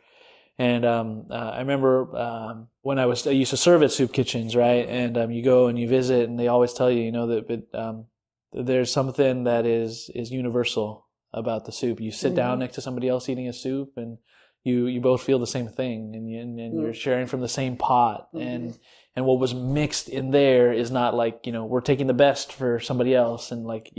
and 0.58 0.84
um, 0.84 1.26
uh, 1.30 1.34
I 1.34 1.58
remember 1.60 2.16
um, 2.16 2.68
when 2.82 2.98
I 2.98 3.06
was 3.06 3.26
I 3.26 3.30
used 3.30 3.50
to 3.50 3.56
serve 3.56 3.82
at 3.82 3.92
soup 3.92 4.12
kitchens, 4.12 4.54
right? 4.54 4.88
And 4.88 5.18
um, 5.18 5.30
you 5.30 5.42
go 5.42 5.66
and 5.66 5.78
you 5.78 5.88
visit, 5.88 6.28
and 6.28 6.38
they 6.38 6.48
always 6.48 6.72
tell 6.72 6.90
you, 6.90 7.02
you 7.02 7.12
know, 7.12 7.26
that 7.28 7.48
but, 7.48 7.78
um, 7.78 8.06
there's 8.52 8.92
something 8.92 9.44
that 9.44 9.66
is 9.66 10.10
is 10.14 10.30
universal 10.30 11.08
about 11.32 11.64
the 11.64 11.72
soup. 11.72 12.00
You 12.00 12.12
sit 12.12 12.34
down 12.36 12.60
next 12.60 12.76
to 12.76 12.80
somebody 12.80 13.08
else 13.08 13.28
eating 13.28 13.48
a 13.48 13.52
soup, 13.52 13.94
and 13.96 14.18
you 14.62 14.86
you 14.86 15.00
both 15.00 15.22
feel 15.22 15.40
the 15.40 15.46
same 15.46 15.66
thing, 15.68 16.12
and 16.14 16.30
you, 16.30 16.40
and, 16.40 16.60
and 16.60 16.80
you're 16.80 16.94
sharing 16.94 17.26
from 17.26 17.40
the 17.40 17.48
same 17.48 17.76
pot, 17.76 18.28
and 18.32 18.78
and 19.16 19.26
what 19.26 19.40
was 19.40 19.54
mixed 19.54 20.08
in 20.08 20.30
there 20.30 20.72
is 20.72 20.92
not 20.92 21.14
like 21.14 21.40
you 21.46 21.52
know 21.52 21.64
we're 21.64 21.80
taking 21.80 22.06
the 22.06 22.14
best 22.14 22.52
for 22.52 22.78
somebody 22.78 23.12
else, 23.12 23.50
and 23.50 23.64
like 23.66 23.90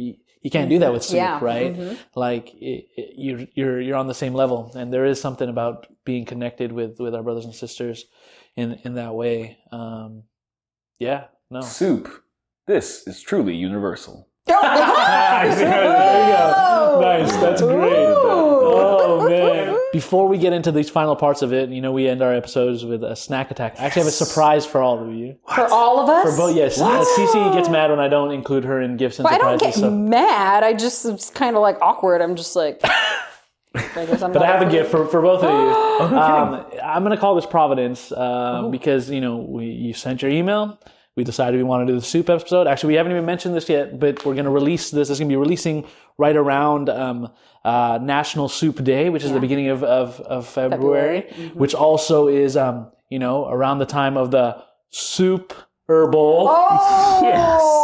you, 0.45 0.47
you 0.47 0.51
can't 0.51 0.69
do 0.69 0.80
that 0.80 0.93
with 0.93 1.03
soup, 1.03 1.17
Yeah. 1.17 1.39
right? 1.41 1.97
Like 2.15 2.53
it, 2.53 2.88
it, 2.95 3.13
you're 3.17 3.47
you're 3.53 3.81
you're 3.81 3.97
on 3.97 4.07
the 4.07 4.13
same 4.13 4.34
level, 4.34 4.72
and 4.76 4.93
there 4.93 5.05
is 5.05 5.19
something 5.19 5.49
about 5.49 5.88
being 6.05 6.26
connected 6.26 6.72
with 6.72 6.99
with 6.99 7.15
our 7.15 7.23
brothers 7.23 7.45
and 7.45 7.53
sisters 7.55 8.05
in 8.55 8.73
in 8.84 8.95
that 8.95 9.13
way. 9.15 9.57
Um, 9.72 10.23
yeah, 10.99 11.26
no. 11.49 11.61
soup. 11.61 12.23
This 12.67 13.05
is 13.07 13.22
truly 13.22 13.55
universal. 13.55 14.27
there 14.47 15.55
you 15.55 16.34
go. 16.34 16.99
Nice. 17.01 17.31
That's 17.38 17.61
great. 17.61 18.05
Oh 18.07 19.27
man. 19.27 19.76
Before 19.91 20.27
we 20.27 20.38
get 20.38 20.53
into 20.53 20.72
these 20.72 20.89
final 20.89 21.15
parts 21.15 21.41
of 21.41 21.53
it, 21.53 21.69
you 21.69 21.81
know, 21.81 21.91
we 21.91 22.07
end 22.07 22.22
our 22.22 22.34
episodes 22.34 22.84
with 22.85 23.03
a 23.03 23.15
snack 23.15 23.49
attack. 23.49 23.76
I 23.80 23.85
actually 23.85 24.01
have 24.01 24.09
a 24.09 24.11
surprise 24.11 24.65
for 24.65 24.81
all 24.81 25.01
of 25.01 25.13
you. 25.13 25.38
for 25.53 25.67
all 25.72 25.99
of 26.01 26.09
us 26.09 26.30
For 26.30 26.38
both, 26.38 26.55
yes. 26.55 26.80
Uh, 26.80 27.03
Cece 27.17 27.53
gets 27.53 27.69
mad 27.69 27.89
when 27.89 27.99
I 27.99 28.07
don't 28.07 28.31
include 28.31 28.65
her 28.65 28.81
in 28.81 28.97
gifts 28.97 29.19
and 29.19 29.23
but 29.23 29.34
i 29.34 29.38
don't 29.38 29.57
surprises. 29.59 29.81
get 29.81 29.88
so. 29.88 29.91
mad 29.91 30.63
i 30.63 30.73
just 30.73 31.05
it's 31.05 31.30
kind 31.30 31.55
of 31.55 31.61
like 31.61 31.77
awkward 31.81 32.22
i'm 32.22 32.35
just 32.35 32.55
like 32.55 32.81
I 33.76 34.05
But 34.05 34.41
I 34.41 34.47
have 34.47 34.65
a 34.67 34.72
gift 34.72 34.89
for, 34.91 35.05
for 35.07 35.22
both 35.22 35.43
of 35.43 35.49
you. 35.51 35.76
Um, 35.95 36.65
I'm 36.84 37.03
going 37.03 37.15
to 37.15 37.19
call 37.19 37.35
this 37.35 37.45
Providence 37.45 38.11
uh, 38.11 38.67
because 38.69 39.09
you 39.09 39.22
know 39.22 39.38
we 39.38 39.65
you 39.67 39.93
sent 39.93 40.22
your 40.22 40.30
email. 40.31 40.77
We 41.15 41.23
decided 41.23 41.55
we 41.57 41.63
want 41.63 41.87
to 41.87 41.93
do 41.93 41.99
the 41.99 42.05
soup 42.05 42.29
episode. 42.29 42.67
Actually, 42.67 42.89
we 42.89 42.95
haven't 42.95 43.13
even 43.13 43.25
mentioned 43.25 43.55
this 43.55 43.69
yet, 43.69 43.99
but 43.99 44.25
we're 44.25 44.33
going 44.33 44.45
to 44.45 44.51
release 44.51 44.91
this. 44.91 45.09
It's 45.09 45.17
going 45.19 45.29
to 45.29 45.33
be 45.33 45.37
releasing 45.37 45.85
right 46.17 46.35
around 46.35 46.89
um, 46.89 47.31
uh, 47.63 47.99
National 48.01 48.49
Soup 48.49 48.83
Day, 48.83 49.09
which 49.09 49.23
is 49.23 49.31
the 49.31 49.39
beginning 49.39 49.69
of 49.69 49.83
of, 49.83 50.19
of 50.21 50.45
February, 50.47 51.21
February. 51.21 51.51
which 51.55 51.73
also 51.73 52.27
is 52.27 52.57
um, 52.57 52.91
you 53.09 53.19
know 53.19 53.47
around 53.47 53.79
the 53.79 53.85
time 53.85 54.17
of 54.17 54.31
the 54.31 54.61
Soup 54.89 55.53
Bowl. 55.87 56.47
oh 56.49 57.71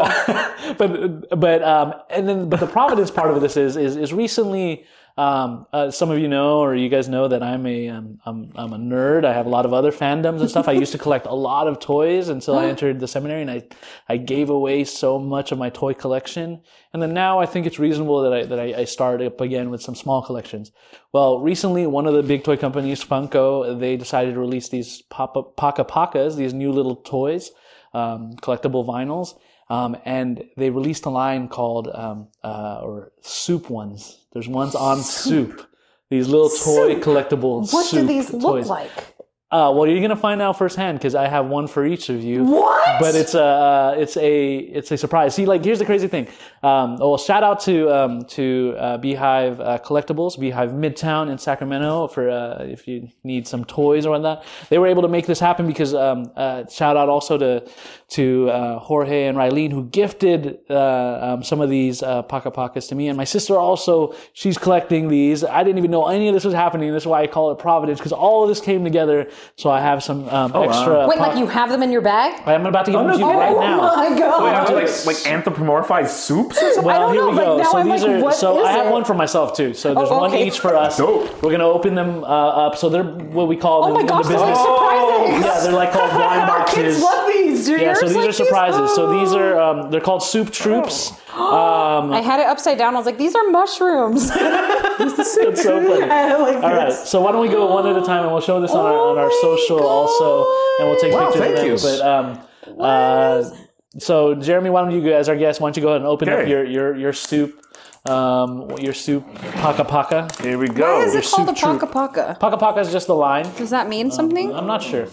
but 0.78 1.38
but 1.38 1.62
um 1.62 1.94
and 2.10 2.28
then 2.28 2.48
but 2.48 2.60
the 2.60 2.66
providence 2.66 3.10
part 3.10 3.30
of 3.30 3.40
this 3.40 3.56
is 3.56 3.76
is 3.76 3.96
is 3.96 4.12
recently 4.12 4.84
um 5.20 5.66
uh, 5.74 5.90
some 5.90 6.10
of 6.10 6.18
you 6.18 6.28
know 6.28 6.60
or 6.60 6.74
you 6.74 6.88
guys 6.88 7.06
know 7.06 7.28
that 7.28 7.42
I'm 7.42 7.66
a 7.66 7.88
um, 7.88 8.20
I'm 8.24 8.50
I'm 8.54 8.72
a 8.72 8.78
nerd. 8.78 9.26
I 9.26 9.34
have 9.34 9.44
a 9.44 9.50
lot 9.50 9.66
of 9.66 9.74
other 9.74 9.92
fandoms 9.92 10.40
and 10.40 10.48
stuff. 10.48 10.66
I 10.66 10.72
used 10.72 10.92
to 10.92 10.98
collect 10.98 11.26
a 11.26 11.34
lot 11.34 11.68
of 11.68 11.78
toys 11.78 12.30
until 12.30 12.56
I 12.56 12.68
entered 12.68 13.00
the 13.00 13.06
seminary 13.06 13.42
and 13.42 13.50
I 13.50 13.68
I 14.08 14.16
gave 14.16 14.48
away 14.48 14.84
so 14.84 15.18
much 15.18 15.52
of 15.52 15.58
my 15.58 15.68
toy 15.68 15.92
collection. 15.92 16.62
And 16.94 17.02
then 17.02 17.12
now 17.12 17.38
I 17.38 17.44
think 17.44 17.66
it's 17.66 17.78
reasonable 17.78 18.22
that 18.22 18.32
I 18.32 18.46
that 18.46 18.58
I, 18.58 18.80
I 18.80 18.84
start 18.84 19.20
up 19.20 19.42
again 19.42 19.68
with 19.68 19.82
some 19.82 19.94
small 19.94 20.22
collections. 20.22 20.72
Well, 21.12 21.40
recently 21.40 21.86
one 21.86 22.06
of 22.06 22.14
the 22.14 22.22
big 22.22 22.42
toy 22.42 22.56
companies, 22.56 23.04
Funko, 23.04 23.78
they 23.78 23.98
decided 23.98 24.32
to 24.34 24.40
release 24.40 24.70
these 24.70 25.02
pop 25.02 25.36
up 25.36 25.54
Pakas, 25.56 26.36
these 26.36 26.54
new 26.54 26.72
little 26.72 26.96
toys, 26.96 27.50
um, 27.92 28.36
collectible 28.36 28.86
vinyls. 28.86 29.34
Um, 29.70 29.96
and 30.04 30.44
they 30.56 30.68
released 30.70 31.06
a 31.06 31.10
line 31.10 31.48
called 31.48 31.88
um, 31.94 32.28
uh, 32.42 32.80
or 32.82 33.12
soup 33.22 33.70
ones. 33.70 34.18
There's 34.32 34.48
ones 34.48 34.74
on 34.74 34.98
soup. 35.02 35.66
These 36.10 36.26
little 36.28 36.48
toy 36.48 36.94
Soup. 36.94 37.02
collectible 37.04 37.72
what 37.72 37.88
do 37.90 38.04
these 38.04 38.32
look 38.32 38.56
toys. 38.64 38.66
like 38.68 39.14
Uh, 39.52 39.72
well, 39.74 39.88
you're 39.88 40.00
gonna 40.00 40.14
find 40.14 40.40
out 40.40 40.56
firsthand 40.56 40.96
because 40.96 41.16
I 41.16 41.26
have 41.26 41.46
one 41.46 41.66
for 41.66 41.84
each 41.84 42.08
of 42.08 42.22
you. 42.22 42.44
What? 42.44 43.00
But 43.00 43.16
it's 43.16 43.34
a 43.34 43.42
uh, 43.42 43.94
it's 43.98 44.16
a 44.16 44.58
it's 44.58 44.92
a 44.92 44.96
surprise. 44.96 45.34
See, 45.34 45.44
like 45.44 45.64
here's 45.64 45.80
the 45.80 45.84
crazy 45.84 46.06
thing. 46.06 46.28
Um, 46.62 46.98
well, 46.98 47.18
shout 47.18 47.42
out 47.42 47.58
to 47.60 47.90
um, 47.90 48.24
to 48.26 48.76
uh, 48.78 48.98
Beehive 48.98 49.60
uh, 49.60 49.78
Collectibles, 49.78 50.38
Beehive 50.38 50.70
Midtown 50.70 51.30
in 51.30 51.38
Sacramento 51.38 52.06
for 52.06 52.30
uh, 52.30 52.62
if 52.62 52.86
you 52.86 53.08
need 53.24 53.48
some 53.48 53.64
toys 53.64 54.06
or 54.06 54.10
whatnot. 54.10 54.44
They 54.68 54.78
were 54.78 54.86
able 54.86 55.02
to 55.02 55.08
make 55.08 55.26
this 55.26 55.40
happen 55.40 55.66
because 55.66 55.94
um, 55.94 56.30
uh, 56.36 56.66
shout 56.68 56.96
out 56.96 57.08
also 57.08 57.36
to 57.36 57.68
to 58.10 58.50
uh, 58.50 58.78
Jorge 58.78 59.26
and 59.26 59.36
Rylene 59.36 59.72
who 59.72 59.84
gifted 59.86 60.58
uh, 60.70 61.18
um, 61.34 61.42
some 61.42 61.60
of 61.60 61.70
these 61.70 62.04
uh, 62.04 62.22
Paka 62.22 62.52
Pakas 62.52 62.88
to 62.90 62.94
me, 62.94 63.08
and 63.08 63.16
my 63.16 63.24
sister 63.24 63.56
also. 63.58 64.14
She's 64.32 64.58
collecting 64.58 65.08
these. 65.08 65.42
I 65.42 65.64
didn't 65.64 65.78
even 65.78 65.90
know 65.90 66.06
any 66.06 66.28
of 66.28 66.34
this 66.34 66.44
was 66.44 66.54
happening. 66.54 66.92
This 66.92 67.02
is 67.02 67.06
why 67.08 67.22
I 67.22 67.26
call 67.26 67.50
it 67.50 67.58
Providence 67.58 67.98
because 67.98 68.12
all 68.12 68.44
of 68.44 68.48
this 68.48 68.60
came 68.60 68.84
together. 68.84 69.28
So 69.56 69.70
I 69.70 69.80
have 69.80 70.02
some 70.02 70.28
um, 70.28 70.52
extra. 70.54 71.06
wait 71.08 71.18
Pa- 71.18 71.26
like 71.28 71.38
you 71.38 71.46
have 71.46 71.70
them 71.70 71.82
in 71.82 71.90
your 71.92 72.00
bag 72.00 72.40
I'm 72.46 72.64
about 72.66 72.84
to 72.86 72.90
give 72.92 72.98
them 73.00 73.08
no 73.08 73.12
to 73.14 73.18
you 73.18 73.24
kidding. 73.26 73.38
right 73.38 73.56
now. 73.56 73.80
oh 73.80 73.96
now. 73.96 74.10
my 74.10 74.18
god 74.18 74.42
Wait, 74.44 74.52
have 74.54 74.70
like 74.70 75.06
like 75.06 75.16
anthropomorphized 75.44 76.08
soups? 76.08 76.58
Well, 76.60 76.88
I 76.88 76.98
don't 76.98 77.12
here 77.12 77.22
know, 77.22 77.30
we 77.30 77.36
go. 77.36 77.56
now 77.58 77.64
so 77.70 77.78
I'm 77.78 77.88
these 77.90 78.02
like, 78.02 78.24
are 78.24 78.32
so 78.32 78.64
I 78.64 78.72
have 78.72 78.86
it? 78.86 78.92
one 78.92 79.04
for 79.04 79.14
myself 79.14 79.56
too. 79.56 79.74
So 79.74 79.94
there's 79.94 80.08
Oh, 80.10 80.18
one 80.20 80.30
okay. 80.30 80.46
each 80.46 80.58
for 80.60 80.74
us. 80.74 80.96
Dope. 80.98 81.42
We're 81.42 81.50
gonna 81.52 81.64
open 81.64 81.94
them 81.94 82.24
uh, 82.24 82.26
up. 82.26 82.76
So 82.76 82.88
they're 82.88 83.04
what 83.04 83.48
we 83.48 83.56
call 83.56 83.84
oh 83.84 83.88
in, 83.88 83.94
my 83.94 84.02
gosh 84.04 84.24
the 84.24 84.30
they're 84.30 84.38
like 84.40 84.54
business. 84.54 84.66
surprises 84.66 85.44
yeah, 85.44 85.60
they're 85.62 85.72
like 85.72 85.92
called 85.92 86.10
blind 86.20 86.40
Our 86.42 86.46
boxes. 86.58 86.76
kids 86.76 87.02
love 87.02 87.26
these 87.32 87.49
do 87.54 87.76
yeah, 87.76 87.94
so 87.94 88.06
these 88.06 88.16
like 88.16 88.28
are 88.28 88.32
surprises. 88.32 88.94
So 88.94 89.12
these 89.18 89.32
Oh. 89.32 89.38
are 89.38 89.60
um, 89.60 89.90
they're 89.90 90.00
called 90.00 90.22
soup 90.22 90.50
troops. 90.50 91.12
Um, 91.30 92.12
I 92.12 92.20
had 92.20 92.40
it 92.40 92.46
upside 92.46 92.76
down. 92.76 92.94
I 92.94 92.98
was 92.98 93.06
like, 93.06 93.16
these 93.16 93.34
are 93.36 93.44
mushrooms. 93.50 94.30
it's 94.34 95.62
so 95.62 95.80
funny. 95.80 96.02
I 96.10 96.36
like 96.36 96.56
All 96.56 96.72
right, 96.72 96.88
this. 96.90 97.08
so 97.08 97.20
why 97.22 97.30
don't 97.32 97.40
we 97.40 97.48
go 97.48 97.72
one 97.72 97.86
at 97.86 97.96
a 97.96 98.04
time, 98.04 98.24
and 98.24 98.32
we'll 98.32 98.40
show 98.42 98.60
this 98.60 98.72
on 98.72 98.84
our 98.84 98.98
on 99.10 99.16
our 99.16 99.30
Oh 99.32 99.40
my 99.42 99.56
social 99.56 99.80
also, 99.82 100.44
and 100.80 100.90
we'll 100.90 100.98
take 101.00 101.12
Wow, 101.12 101.30
pictures 101.30 101.82
thank 101.84 101.96
of 101.96 102.04
them. 102.04 102.28
you. 102.66 102.74
But 102.76 102.80
um, 102.80 102.80
uh, 102.80 103.50
so 103.98 104.34
Jeremy, 104.34 104.70
why 104.70 104.82
don't 104.82 104.90
you 104.92 105.12
as 105.14 105.28
our 105.28 105.36
guest, 105.36 105.60
why 105.60 105.68
don't 105.68 105.76
you 105.76 105.82
go 105.82 105.88
ahead 105.90 106.00
and 106.00 106.08
open 106.08 106.28
up 106.28 106.46
your 106.48 106.64
your 106.64 106.96
your 106.96 107.12
soup, 107.12 107.64
um, 108.06 108.70
your 108.78 108.92
soup 108.92 109.24
paka 109.62 109.84
paka. 109.84 110.28
Here 110.42 110.58
we 110.58 110.66
go. 110.68 110.98
Why 110.98 111.04
go. 111.04 111.08
is 111.08 111.14
it 111.14 111.24
called 111.30 111.48
a 111.48 111.56
soup 111.56 111.80
paka 111.80 111.86
paka? 111.86 112.36
Paka 112.40 112.56
paka 112.56 112.80
is 112.80 112.90
just 112.92 113.06
the 113.06 113.14
line. 113.14 113.48
Does 113.56 113.70
that 113.70 113.88
mean 113.88 114.10
something? 114.10 114.52
I'm 114.54 114.66
not 114.66 114.82
sure. 114.82 115.06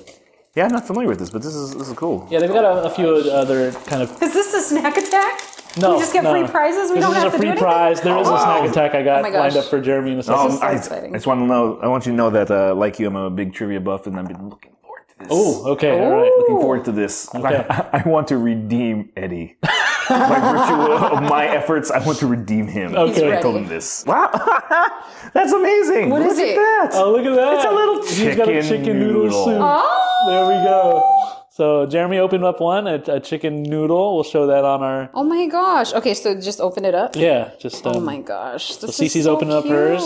Yeah, 0.57 0.65
I'm 0.65 0.71
not 0.71 0.87
familiar 0.87 1.07
with 1.07 1.19
this, 1.19 1.29
but 1.29 1.43
this 1.43 1.53
is 1.53 1.75
this 1.75 1.87
is 1.87 1.93
cool. 1.93 2.27
Yeah, 2.31 2.39
they've 2.39 2.51
got 2.51 2.65
a, 2.65 2.85
a 2.85 2.89
few 2.89 3.13
other 3.13 3.71
kind 3.85 4.01
of. 4.01 4.09
Is 4.23 4.33
this 4.33 4.55
a 4.55 4.61
snack 4.61 4.97
attack? 4.97 5.39
No, 5.79 5.93
we 5.93 5.99
just 5.99 6.13
get 6.13 6.23
no. 6.23 6.31
free 6.31 6.49
prizes. 6.49 6.89
We 6.89 6.95
this 6.95 7.03
don't 7.05 7.15
is 7.15 7.21
have 7.21 7.27
a 7.27 7.29
to 7.29 7.37
do 7.37 7.37
free 7.37 7.47
anything? 7.49 7.63
prize. 7.63 8.01
There 8.01 8.17
is 8.17 8.27
a 8.27 8.31
wow. 8.31 8.43
snack 8.43 8.71
attack 8.71 8.95
I 8.95 9.03
got 9.03 9.23
Oh 9.23 9.29
lined 9.37 9.55
up 9.55 9.65
for 9.65 9.79
Jeremy 9.79 10.13
in 10.13 10.17
a 10.17 10.23
second. 10.23 10.41
Um, 10.41 10.57
so 10.57 10.63
I, 10.63 10.71
exciting. 10.71 11.13
I 11.13 11.17
just 11.17 11.27
want 11.27 11.41
to 11.41 11.45
know. 11.45 11.79
I 11.79 11.87
want 11.87 12.07
you 12.07 12.11
to 12.11 12.15
know 12.15 12.31
that, 12.31 12.49
uh, 12.49 12.73
like 12.73 12.97
you, 12.97 13.05
I'm 13.05 13.15
a 13.15 13.29
big 13.29 13.53
trivia 13.53 13.79
buff, 13.79 14.07
and 14.07 14.17
I've 14.17 14.27
been 14.27 14.49
looking 14.49 14.73
forward 14.81 15.03
to 15.09 15.15
this. 15.19 15.27
Oh, 15.29 15.73
okay, 15.73 15.91
all 15.91 16.11
right. 16.11 16.31
looking 16.39 16.57
forward 16.57 16.85
to 16.85 16.91
this. 16.91 17.29
Okay. 17.35 17.63
I, 17.69 17.89
I 18.03 18.09
want 18.09 18.29
to 18.29 18.37
redeem 18.39 19.11
Eddie. 19.15 19.57
By 20.09 20.39
virtue 20.39 21.15
of 21.15 21.23
my 21.23 21.45
efforts, 21.47 21.91
I 21.91 21.99
want 22.05 22.19
to 22.19 22.27
redeem 22.27 22.67
him. 22.67 22.95
Okay. 22.95 23.37
I 23.37 23.41
told 23.41 23.57
him 23.57 23.67
this. 23.67 24.03
Wow, 24.05 24.29
that's 25.33 25.51
amazing. 25.51 26.09
What 26.09 26.21
Look 26.21 26.31
is 26.31 26.39
at 26.39 26.45
it? 26.47 26.55
that. 26.55 26.89
Oh, 26.93 27.11
look 27.11 27.25
at 27.25 27.35
that! 27.35 27.53
It's 27.55 27.65
a 27.65 27.71
little 27.71 28.01
He's 28.05 28.35
got 28.35 28.47
a 28.49 28.61
chicken 28.61 28.69
chicken 28.69 28.99
noodle, 28.99 29.23
noodle. 29.23 29.45
soup. 29.45 29.57
Oh! 29.59 30.25
There 30.29 30.45
we 30.47 30.63
go. 30.63 31.43
So 31.49 31.87
Jeremy 31.87 32.19
opened 32.19 32.43
up 32.43 32.61
one, 32.61 32.85
a, 32.87 32.95
a 33.07 33.19
chicken 33.19 33.63
noodle. 33.63 34.13
We'll 34.15 34.23
show 34.23 34.47
that 34.47 34.63
on 34.63 34.83
our. 34.83 35.09
Oh 35.13 35.23
my 35.23 35.47
gosh. 35.47 35.91
Okay, 35.93 36.13
so 36.13 36.39
just 36.39 36.59
open 36.61 36.85
it 36.85 36.93
up. 36.93 37.15
Yeah, 37.15 37.51
just. 37.59 37.85
Um, 37.85 37.95
Oh 37.97 37.99
my 37.99 38.19
gosh. 38.21 38.75
This 38.75 38.91
Cece's 38.99 39.15
is 39.15 39.23
so 39.25 39.35
opening 39.35 39.53
up 39.55 39.65
hers. 39.65 40.03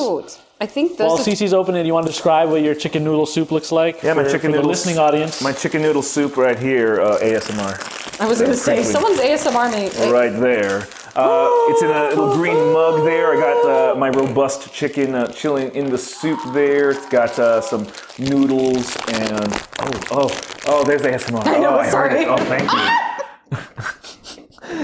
Cute. 0.61 0.69
I 0.69 0.73
think 0.73 0.97
this 0.97 1.07
While 1.07 1.19
is 1.19 1.27
Cece's 1.27 1.53
opening, 1.53 1.85
you 1.85 1.93
want 1.93 2.05
to 2.05 2.11
describe 2.11 2.49
what 2.49 2.61
your 2.61 2.75
chicken 2.75 3.03
noodle 3.03 3.25
soup 3.25 3.51
looks 3.51 3.71
like? 3.71 4.03
Yeah, 4.03 4.13
my 4.13 4.23
chicken 4.23 4.39
for 4.39 4.47
the 4.47 4.53
noodle 4.53 4.69
listening 4.69 4.97
audience. 4.97 5.41
My 5.41 5.53
chicken 5.53 5.81
noodle 5.81 6.01
soup 6.01 6.37
right 6.37 6.57
here, 6.57 7.01
uh, 7.01 7.19
ASMR, 7.19 8.21
I 8.21 8.27
was 8.27 8.39
gonna 8.39 8.55
say 8.55 8.83
someone's 8.83 9.19
ASMR 9.19 9.69
made 9.71 9.93
like, 9.95 10.11
right 10.11 10.39
there. 10.39 10.87
Uh, 11.13 11.49
it's 11.69 11.81
in 11.81 11.89
a 11.89 12.07
little 12.09 12.33
green 12.35 12.71
mug 12.71 13.03
there. 13.03 13.33
I 13.33 13.35
got 13.35 13.65
uh, 13.65 13.95
my 13.95 14.09
robust 14.09 14.71
chicken 14.71 15.15
uh, 15.15 15.27
chilling 15.27 15.75
in 15.75 15.89
the 15.89 15.97
soup 15.97 16.39
there. 16.53 16.91
It's 16.91 17.09
got 17.09 17.37
uh, 17.37 17.59
some 17.59 17.85
noodles 18.17 18.95
and 19.07 19.53
oh 19.79 19.91
oh 20.11 20.29
oh. 20.67 20.85
There's 20.85 21.01
the 21.01 21.09
ASMR. 21.09 21.45
I 21.45 21.57
know, 21.57 21.71
oh, 21.71 21.79
I 21.79 21.89
heard 21.89 22.13
it. 22.13 22.29
Oh, 22.29 22.37
thank 22.37 22.71
you. 22.71 22.89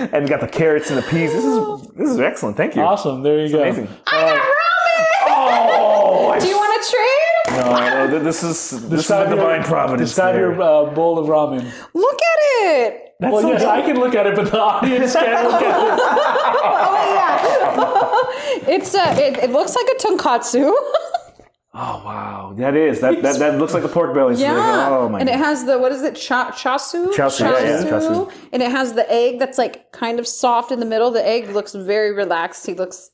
and 0.14 0.28
got 0.28 0.42
the 0.42 0.48
carrots 0.48 0.90
and 0.90 0.98
the 0.98 1.04
peas. 1.04 1.32
This 1.32 1.46
is 1.46 1.88
this 1.90 2.10
is 2.10 2.20
excellent. 2.20 2.58
Thank 2.58 2.76
you. 2.76 2.82
Awesome. 2.82 3.22
There 3.24 3.40
you 3.46 3.52
go. 3.52 3.62
Amazing. 3.62 3.88
Do 6.40 6.48
you 6.48 6.56
want 6.58 6.84
to 6.84 6.90
trade? 6.92 7.58
No, 7.58 8.06
no, 8.06 8.10
th- 8.12 8.24
this 8.24 8.44
is 8.44 8.70
this 8.72 8.74
is 8.74 8.82
the 8.90 8.96
Describe 8.98 9.28
your- 9.30 9.38
divine 9.38 9.64
providence. 9.64 10.10
Describe 10.12 10.36
there. 10.36 10.52
your 10.54 10.62
uh, 10.62 10.94
bowl 10.94 11.18
of 11.18 11.28
ramen. 11.28 11.64
Look 11.94 12.20
at 12.22 12.40
it. 12.68 13.16
well, 13.20 13.42
so 13.42 13.52
yes, 13.52 13.62
good. 13.62 13.70
I 13.70 13.82
can 13.82 14.00
look 14.00 14.14
at 14.16 14.28
it, 14.28 14.36
but 14.36 14.52
the 14.52 14.60
audience 14.60 15.14
can't 15.14 15.44
look 15.52 15.62
at 15.62 15.94
it. 15.94 15.98
It's 18.70 18.94
a. 18.96 19.12
It, 19.18 19.38
it 19.46 19.50
looks 19.52 19.76
like 19.76 19.88
a 19.88 19.96
tonkatsu. 19.96 20.74
Oh 21.80 22.02
wow, 22.04 22.54
that 22.58 22.76
is 22.76 23.02
that 23.02 23.22
that, 23.22 23.38
that 23.38 23.60
looks 23.60 23.72
like 23.72 23.84
a 23.84 23.88
pork 23.88 24.12
belly. 24.16 24.34
Yeah. 24.42 24.54
like, 24.56 24.92
oh 24.92 25.10
my 25.10 25.20
and 25.20 25.30
it 25.30 25.36
has 25.36 25.64
the 25.66 25.78
what 25.78 25.92
is 25.92 26.02
it? 26.02 26.16
Cha, 26.16 26.50
chasu. 26.50 27.14
Chasu, 27.14 27.42
yeah, 27.42 27.60
yeah, 27.62 27.84
chasu. 27.84 28.32
And 28.52 28.64
it 28.64 28.72
has 28.72 28.94
the 28.94 29.06
egg 29.12 29.38
that's 29.38 29.60
like 29.60 29.92
kind 29.92 30.18
of 30.18 30.28
soft 30.28 30.72
in 30.72 30.80
the 30.80 30.88
middle. 30.88 31.12
The 31.12 31.24
egg 31.24 31.50
looks 31.52 31.76
very 31.76 32.12
relaxed. 32.14 32.66
He 32.66 32.74
looks 32.74 33.12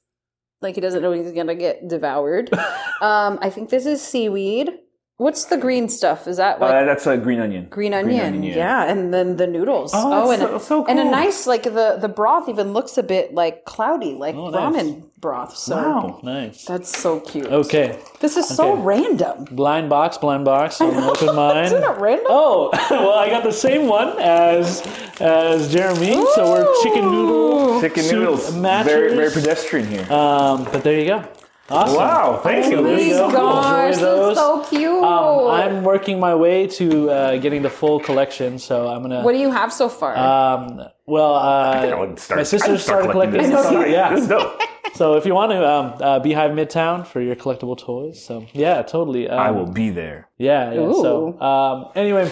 like 0.64 0.76
he 0.76 0.82
doesn't 0.82 1.02
know 1.02 1.12
he's 1.12 1.32
gonna 1.32 1.56
get 1.56 1.88
devoured. 1.88 2.52
um, 3.02 3.38
I 3.42 3.50
think 3.50 3.70
this 3.70 3.86
is 3.86 4.02
seaweed. 4.02 4.72
What's 5.18 5.46
the 5.46 5.58
green 5.58 5.90
stuff? 5.90 6.28
Is 6.28 6.38
that 6.38 6.60
like 6.60 6.74
Uh, 6.74 6.86
that's 6.86 7.06
a 7.06 7.16
green 7.18 7.40
onion. 7.40 7.68
green 7.70 7.94
onion, 7.94 8.42
yeah. 8.42 8.84
and 8.90 9.14
then 9.14 9.38
the 9.38 9.46
noodles. 9.46 9.92
Oh, 9.94 10.32
and 10.32 10.42
that's 10.42 10.52
so- 10.68 10.84
so 10.84 10.86
and 10.88 11.00
a 11.00 11.04
nice 11.06 11.46
like 11.46 11.64
the 11.64 11.98
the 12.02 12.10
broth 12.10 12.50
even 12.50 12.74
looks 12.74 12.98
a 12.98 13.04
bit 13.04 13.32
like 13.34 13.64
cloudy, 13.64 14.16
like 14.16 14.36
Oh, 14.36 14.50
nice. 14.50 14.74
ramen 14.74 15.04
broth. 15.22 15.56
So 15.56 15.76
Wow. 15.78 16.20
Nice. 16.24 16.66
that's 16.66 16.90
so 16.98 17.20
cute. 17.20 17.46
Okay. 17.46 17.96
This 18.22 18.36
is 18.38 18.48
so 18.48 18.74
random. 18.74 19.46
Blind 19.52 19.88
box, 19.88 20.18
blind 20.18 20.46
box. 20.46 20.82
Open 20.82 21.36
mine. 21.36 21.66
Isn't 21.70 21.84
it 21.84 21.98
random? 22.00 22.26
Oh, 22.30 22.72
well, 22.90 23.12
I 23.14 23.30
got 23.30 23.44
the 23.44 23.52
same 23.54 23.88
one 23.88 24.20
as 24.20 24.82
as 25.22 25.72
Jeremy. 25.72 26.26
So 26.34 26.42
we're 26.52 26.68
chicken 26.82 27.06
noodle. 27.12 27.80
Chicken 27.82 28.04
soup 28.04 28.20
noodles. 28.20 28.56
matches. 28.56 28.92
Very 28.92 29.16
very 29.16 29.32
pedestrian 29.32 29.86
here. 29.88 30.12
Um, 30.12 30.64
but 30.72 30.84
there 30.84 31.00
you 31.00 31.06
go. 31.06 31.24
Awesome. 31.70 31.96
wow, 31.96 32.40
thank 32.44 32.66
you. 32.72 32.84
there 32.84 32.96
Oh 32.98 33.00
you 33.00 33.28
my 33.28 33.32
gosh, 33.32 33.94
Enjoy 33.96 34.26
that's 34.26 34.40
so 34.40 34.64
cute. 34.70 35.04
Um, 35.04 35.48
I'm 35.50 35.84
working 35.84 36.20
my 36.20 36.36
way 36.36 36.68
to 36.68 37.10
uh, 37.10 37.38
getting 37.38 37.62
the 37.62 37.70
full 37.70 38.00
collection, 38.02 38.60
so 38.60 38.88
I'm 38.90 39.02
gonna. 39.02 39.24
what 39.24 39.32
do 39.32 39.40
you 39.40 39.50
have 39.50 39.72
so 39.72 39.88
far? 39.88 40.16
um, 40.18 40.82
well, 41.06 41.36
I 41.36 41.88
uh, 41.90 42.16
start, 42.18 42.38
my 42.38 42.42
I 42.42 42.44
sister 42.44 42.78
start 42.78 42.80
started 42.80 43.12
collecting 43.12 43.40
collecting. 43.50 43.80
this. 43.80 43.88
I 43.88 43.92
yeah. 43.92 44.10
This 44.14 44.24
is 44.24 44.28
dope. 44.28 44.62
So 44.96 45.16
if 45.16 45.26
you 45.26 45.34
want 45.34 45.52
to, 45.54 45.68
um, 45.68 45.94
uh, 46.00 46.20
Beehive 46.20 46.52
Midtown 46.52 47.08
for 47.08 47.20
your 47.20 47.36
collectible 47.36 47.78
toys. 47.78 48.24
So 48.24 48.46
yeah, 48.54 48.84
totally. 48.84 49.28
Um, 49.28 49.40
I 49.40 49.50
will 49.52 49.66
be 49.66 49.90
there. 49.90 50.30
Yeah, 50.38 50.72
yeah. 50.72 50.92
So 50.94 51.40
um, 51.42 51.92
anyway, 51.96 52.32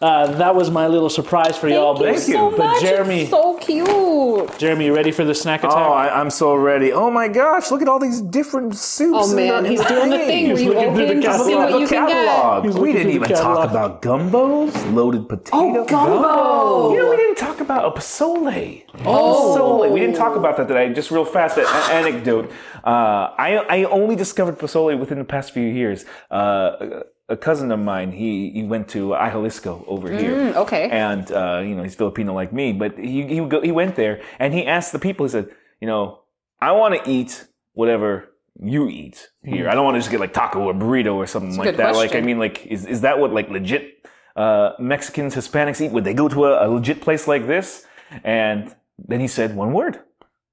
uh, 0.00 0.26
that 0.32 0.54
was 0.54 0.70
my 0.70 0.86
little 0.88 1.08
surprise 1.08 1.56
for 1.56 1.68
y'all. 1.68 1.96
Thank 1.96 2.16
But, 2.16 2.28
you 2.28 2.34
so 2.34 2.50
but 2.50 2.58
much. 2.58 2.82
Jeremy, 2.82 3.20
It's 3.22 3.30
so 3.30 3.56
cute. 3.56 4.58
Jeremy, 4.58 4.86
you 4.86 4.94
ready 4.94 5.10
for 5.10 5.24
the 5.24 5.34
snack 5.34 5.60
attack? 5.64 5.74
Oh, 5.76 5.92
I, 5.92 6.20
I'm 6.20 6.28
so 6.30 6.54
ready. 6.54 6.92
Oh 6.92 7.10
my 7.10 7.28
gosh, 7.28 7.70
look 7.70 7.80
at 7.80 7.88
all 7.88 7.98
these 7.98 8.20
different 8.20 8.76
soups. 8.76 9.18
Oh 9.30 9.34
man, 9.34 9.62
the- 9.62 9.70
he's 9.70 9.84
doing 9.86 10.10
the 10.10 10.18
thing 10.18 10.48
where 10.48 10.56
He's 10.56 10.66
you 10.66 10.74
looking 10.74 10.94
through 10.94 11.06
the 11.06 11.10
open 11.12 11.20
to 11.22 11.26
catalog. 11.26 11.46
see 11.46 11.54
what 11.54 11.70
the 11.72 11.78
you 11.78 11.88
can 11.88 12.06
get. 12.08 12.26
catalog. 12.26 12.64
He's 12.66 12.76
We 12.76 12.92
didn't 12.92 13.02
through 13.12 13.20
the 13.20 13.24
even 13.26 13.36
talk 13.36 13.70
about 13.70 14.02
gumbos, 14.02 14.94
loaded 14.94 15.28
potato. 15.28 15.56
Oh, 15.56 15.84
gumbo. 15.86 16.92
You 16.92 17.02
know, 17.02 17.10
we 17.10 17.16
didn't 17.16 17.36
talk 17.38 17.60
about 17.60 17.84
a 17.86 17.98
pozole. 17.98 18.82
Oh, 19.04 19.56
pozole. 19.58 19.90
We 19.92 20.00
didn't 20.00 20.16
talk 20.16 20.36
about 20.36 20.56
that 20.58 20.68
today. 20.68 20.92
Just 20.92 21.10
real 21.10 21.24
fast, 21.24 21.56
an 21.58 21.64
anecdote. 21.90 22.50
Uh, 22.84 23.32
I 23.38 23.64
I 23.68 23.84
only 23.84 24.14
discovered 24.14 24.58
pozole 24.58 24.98
within 24.98 25.18
the 25.18 25.24
past 25.24 25.52
few 25.52 25.66
years. 25.66 26.04
Uh, 26.30 27.00
a 27.28 27.36
cousin 27.36 27.72
of 27.72 27.80
mine, 27.80 28.12
he, 28.12 28.50
he 28.50 28.62
went 28.62 28.88
to 28.88 29.10
Jalisco 29.10 29.84
over 29.88 30.10
here. 30.12 30.34
Mm, 30.36 30.56
okay. 30.56 30.88
And 30.90 31.30
uh, 31.32 31.60
you 31.64 31.74
know, 31.74 31.82
he's 31.82 31.94
Filipino 31.94 32.32
like 32.34 32.52
me, 32.52 32.72
but 32.72 32.98
he 32.98 33.26
he 33.26 33.40
go, 33.40 33.60
he 33.60 33.72
went 33.72 33.96
there 33.96 34.22
and 34.38 34.54
he 34.54 34.66
asked 34.66 34.92
the 34.92 34.98
people. 34.98 35.26
He 35.26 35.30
said, 35.30 35.48
you 35.80 35.86
know, 35.86 36.20
I 36.60 36.72
want 36.72 36.94
to 36.94 37.10
eat 37.10 37.46
whatever 37.72 38.28
you 38.60 38.88
eat 38.88 39.30
here. 39.42 39.68
I 39.68 39.74
don't 39.74 39.84
want 39.84 39.96
to 39.96 40.00
just 40.00 40.10
get 40.10 40.20
like 40.20 40.32
taco 40.32 40.60
or 40.60 40.74
burrito 40.74 41.14
or 41.14 41.26
something 41.26 41.56
like 41.56 41.70
good 41.70 41.76
that. 41.78 41.94
Like, 41.94 42.14
I 42.14 42.20
mean, 42.20 42.38
like, 42.38 42.66
is 42.66 42.86
is 42.86 43.00
that 43.02 43.18
what 43.18 43.32
like 43.32 43.50
legit 43.50 44.06
uh, 44.36 44.72
Mexicans, 44.78 45.34
Hispanics 45.34 45.80
eat? 45.80 45.92
Would 45.92 46.04
they 46.04 46.14
go 46.14 46.28
to 46.28 46.44
a, 46.46 46.66
a 46.66 46.68
legit 46.68 47.00
place 47.00 47.26
like 47.26 47.46
this? 47.46 47.86
And 48.22 48.74
then 48.98 49.20
he 49.20 49.28
said 49.28 49.56
one 49.56 49.72
word, 49.72 50.00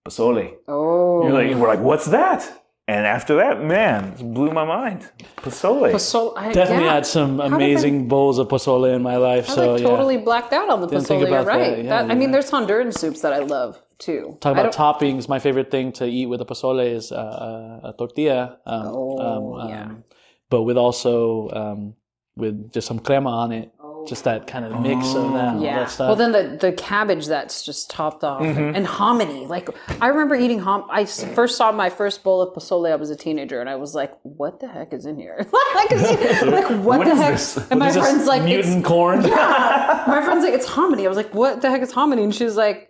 pozole. 0.06 0.56
Oh. 0.68 1.24
You're 1.24 1.34
like, 1.34 1.56
we're 1.56 1.68
like, 1.68 1.80
what's 1.80 2.08
that? 2.08 2.63
And 2.86 3.06
after 3.08 3.36
that, 3.38 3.64
man, 3.64 4.14
it 4.20 4.34
blew 4.34 4.52
my 4.52 4.66
mind. 4.66 5.10
Pozole. 5.38 5.98
So 6.02 6.36
I 6.36 6.52
Definitely 6.52 6.84
yeah. 6.86 6.94
had 6.96 7.06
some 7.06 7.38
How 7.40 7.46
did 7.48 7.54
amazing 7.54 8.10
bowls 8.10 8.40
of 8.40 8.50
pozole 8.50 8.94
in 8.94 9.02
my 9.02 9.16
life. 9.16 9.50
I 9.50 9.56
so 9.56 9.72
like 9.74 9.82
yeah. 9.82 9.88
totally 9.88 10.18
blacked 10.18 10.52
out 10.52 10.68
on 10.70 10.82
the 10.82 10.88
Didn't 10.88 11.06
think 11.06 11.22
pozole. 11.24 11.30
You're 11.30 11.40
about 11.40 11.46
that. 11.54 11.60
right. 11.60 11.78
Yeah, 11.78 11.84
That- 11.90 12.04
I 12.04 12.08
you're 12.08 12.16
mean, 12.16 12.20
right. 12.20 12.32
there's 12.34 12.52
Honduran 12.52 12.94
soups 12.94 13.22
that 13.22 13.32
I 13.32 13.40
love 13.40 13.82
too. 14.00 14.38
Talk 14.42 14.50
I 14.58 14.60
about 14.60 14.74
don't- 14.74 15.00
toppings. 15.00 15.30
My 15.30 15.40
favorite 15.40 15.72
thing 15.72 15.94
to 15.94 16.06
eat 16.06 16.26
with 16.26 16.42
a 16.42 16.46
pozole 16.46 16.86
is 16.86 17.14
uh, 17.14 17.16
uh, 17.16 17.90
a 17.90 17.94
tortilla. 17.98 18.58
Um, 18.66 18.86
Oh, 18.88 19.20
um, 19.62 19.70
yeah. 19.70 19.84
um, 19.84 20.04
but 20.50 20.64
with 20.64 20.76
also 20.78 21.50
um, 21.52 21.96
with 22.36 22.74
just 22.74 22.88
some 22.88 23.00
crema 23.00 23.30
on 23.30 23.54
it. 23.54 23.72
Just 24.08 24.24
that 24.26 24.48
kind 24.48 24.66
of 24.66 24.80
mix 24.82 25.14
of 25.16 25.34
that, 25.34 25.56
Oh. 25.56 25.62
Yeah. 25.64 25.80
that 25.80 25.90
stuff. 25.92 26.08
Well, 26.08 26.16
then 26.16 26.32
the, 26.32 26.58
the 26.58 26.72
cabbage 26.74 27.28
that's 27.28 27.64
just 27.64 27.90
topped 27.90 28.24
off 28.24 28.42
Mm-hmm. 28.42 28.76
and 28.76 28.86
hominy. 28.86 29.46
Like 29.48 29.70
I 30.02 30.08
remember 30.08 30.36
eating 30.36 30.60
hom. 30.60 30.86
I 30.90 31.06
first 31.06 31.58
saw 31.58 31.72
my 31.72 31.90
first 31.90 32.24
bowl 32.24 32.42
of 32.42 32.54
pozole. 32.56 32.92
I 32.92 32.96
was 32.96 33.10
a 33.10 33.16
teenager, 33.16 33.60
and 33.62 33.70
I 33.70 33.76
was 33.76 33.94
like, 33.96 34.12
"What 34.24 34.60
the 34.60 34.68
heck 34.68 34.94
is 34.94 35.06
in 35.06 35.18
here? 35.18 35.38
like, 35.76 35.92
is- 35.92 36.02
like, 36.44 36.70
what, 36.84 37.00
What 37.00 37.06
the 37.06 37.16
heck?" 37.16 37.34
this? 37.34 37.58
And 37.72 37.80
my 37.80 37.90
Is 37.90 37.98
friend's 37.98 38.26
like, 38.28 38.42
it's, 38.42 38.68
mutant 38.68 38.86
corn. 38.86 39.22
"My 39.30 40.22
friend's 40.26 40.44
like, 40.44 40.54
it's 40.54 40.68
hominy." 40.68 41.06
I 41.06 41.10
was 41.10 41.18
like, 41.18 41.34
"What 41.34 41.62
the 41.62 41.70
heck 41.70 41.82
is 41.82 41.92
hominy?" 41.92 42.24
And 42.24 42.34
she's 42.36 42.56
like. 42.56 42.90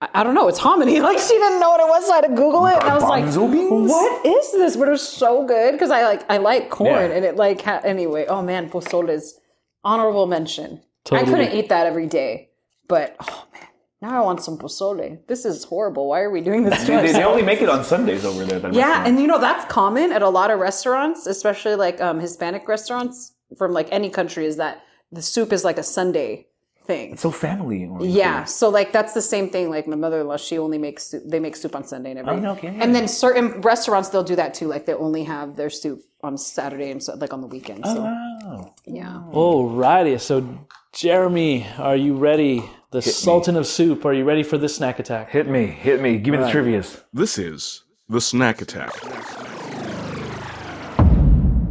I 0.00 0.08
I 0.12 0.22
don't 0.24 0.34
know. 0.34 0.46
It's 0.48 0.58
hominy. 0.58 1.00
Like 1.00 1.18
she 1.18 1.32
didn't 1.42 1.58
know 1.58 1.70
what 1.70 1.80
it 1.80 1.88
was, 1.88 2.06
so 2.06 2.12
I 2.12 2.16
had 2.16 2.26
to 2.28 2.34
Google 2.34 2.66
it, 2.66 2.74
and 2.74 2.82
I 2.82 2.94
was 2.94 3.02
like, 3.04 3.24
beans? 3.24 3.90
"What 3.90 4.26
is 4.26 4.52
this?" 4.52 4.76
But 4.76 4.88
it 4.88 4.90
was 4.90 5.08
so 5.08 5.46
good 5.46 5.72
because 5.72 5.90
I 5.90 6.02
like 6.04 6.22
I 6.30 6.36
like 6.36 6.68
corn, 6.68 6.90
Yeah. 7.10 7.16
and 7.16 7.24
it 7.24 7.36
like 7.36 7.62
ha- 7.62 7.80
anyway. 7.82 8.26
Oh 8.28 8.42
man, 8.42 8.68
pozole 8.68 9.08
is 9.08 9.40
honorable 9.84 10.26
mention. 10.26 10.82
I 11.12 11.22
couldn't 11.24 11.52
eat 11.52 11.68
that 11.68 11.86
every 11.86 12.06
day, 12.06 12.50
but 12.88 13.14
oh 13.20 13.46
man, 13.54 13.68
now 14.02 14.20
I 14.20 14.24
want 14.24 14.42
some 14.42 14.58
pozole. 14.58 15.24
This 15.28 15.44
is 15.44 15.62
horrible. 15.64 16.08
Why 16.08 16.20
are 16.22 16.30
we 16.30 16.40
doing 16.40 16.64
this 16.64 16.80
to 16.86 16.92
They, 16.92 17.12
they 17.12 17.22
only 17.22 17.42
make 17.42 17.62
it 17.62 17.68
on 17.68 17.84
Sundays 17.84 18.24
over 18.24 18.44
there. 18.44 18.58
that 18.58 18.74
Yeah, 18.74 18.86
restaurant. 18.88 19.08
and 19.08 19.20
you 19.20 19.26
know 19.28 19.38
that's 19.38 19.64
common 19.72 20.10
at 20.12 20.22
a 20.22 20.28
lot 20.28 20.50
of 20.50 20.58
restaurants, 20.58 21.26
especially 21.26 21.76
like 21.76 22.00
um, 22.00 22.18
Hispanic 22.20 22.66
restaurants 22.66 23.34
from 23.56 23.72
like 23.72 23.88
any 23.92 24.10
country. 24.10 24.46
Is 24.46 24.56
that 24.56 24.82
the 25.12 25.22
soup 25.22 25.52
is 25.52 25.64
like 25.64 25.78
a 25.78 25.84
Sunday 25.84 26.48
thing? 26.84 27.12
It's 27.12 27.22
so 27.22 27.30
family. 27.30 27.88
Yeah, 28.00 28.42
so 28.44 28.68
like 28.68 28.90
that's 28.92 29.12
the 29.12 29.22
same 29.22 29.48
thing. 29.50 29.70
Like 29.70 29.86
my 29.86 29.94
mother-in-law, 29.94 30.38
she 30.38 30.58
only 30.58 30.78
makes 30.78 31.04
soup. 31.06 31.22
They 31.24 31.38
make 31.38 31.54
soup 31.54 31.76
on 31.76 31.84
Sunday 31.84 32.10
and 32.10 32.18
everything. 32.18 32.46
Oh, 32.46 32.52
okay. 32.52 32.76
And 32.80 32.96
then 32.96 33.06
certain 33.06 33.60
restaurants 33.60 34.08
they'll 34.08 34.24
do 34.24 34.34
that 34.36 34.54
too. 34.54 34.66
Like 34.66 34.86
they 34.86 34.94
only 34.94 35.22
have 35.22 35.54
their 35.54 35.70
soup 35.70 36.02
on 36.26 36.36
Saturday 36.36 36.90
and 36.90 37.02
so, 37.02 37.14
like 37.14 37.32
on 37.32 37.40
the 37.40 37.46
weekend. 37.46 37.84
So 37.86 38.04
Oh. 38.48 38.74
yeah. 38.86 39.22
Alrighty, 39.32 40.20
so 40.20 40.46
Jeremy, 40.92 41.66
are 41.78 41.96
you 41.96 42.16
ready? 42.16 42.62
The 42.90 43.02
Sultan 43.02 43.56
of 43.56 43.66
Soup, 43.66 44.04
are 44.04 44.12
you 44.12 44.24
ready 44.24 44.42
for 44.42 44.58
this 44.58 44.76
snack 44.76 44.98
attack? 44.98 45.30
Hit 45.30 45.48
me, 45.48 45.66
hit 45.66 46.00
me. 46.00 46.18
Give 46.18 46.32
me 46.32 46.38
the 46.38 46.46
trivias. 46.50 47.02
This 47.12 47.38
is 47.38 47.82
the 48.08 48.20
snack 48.20 48.62
attack. 48.62 48.90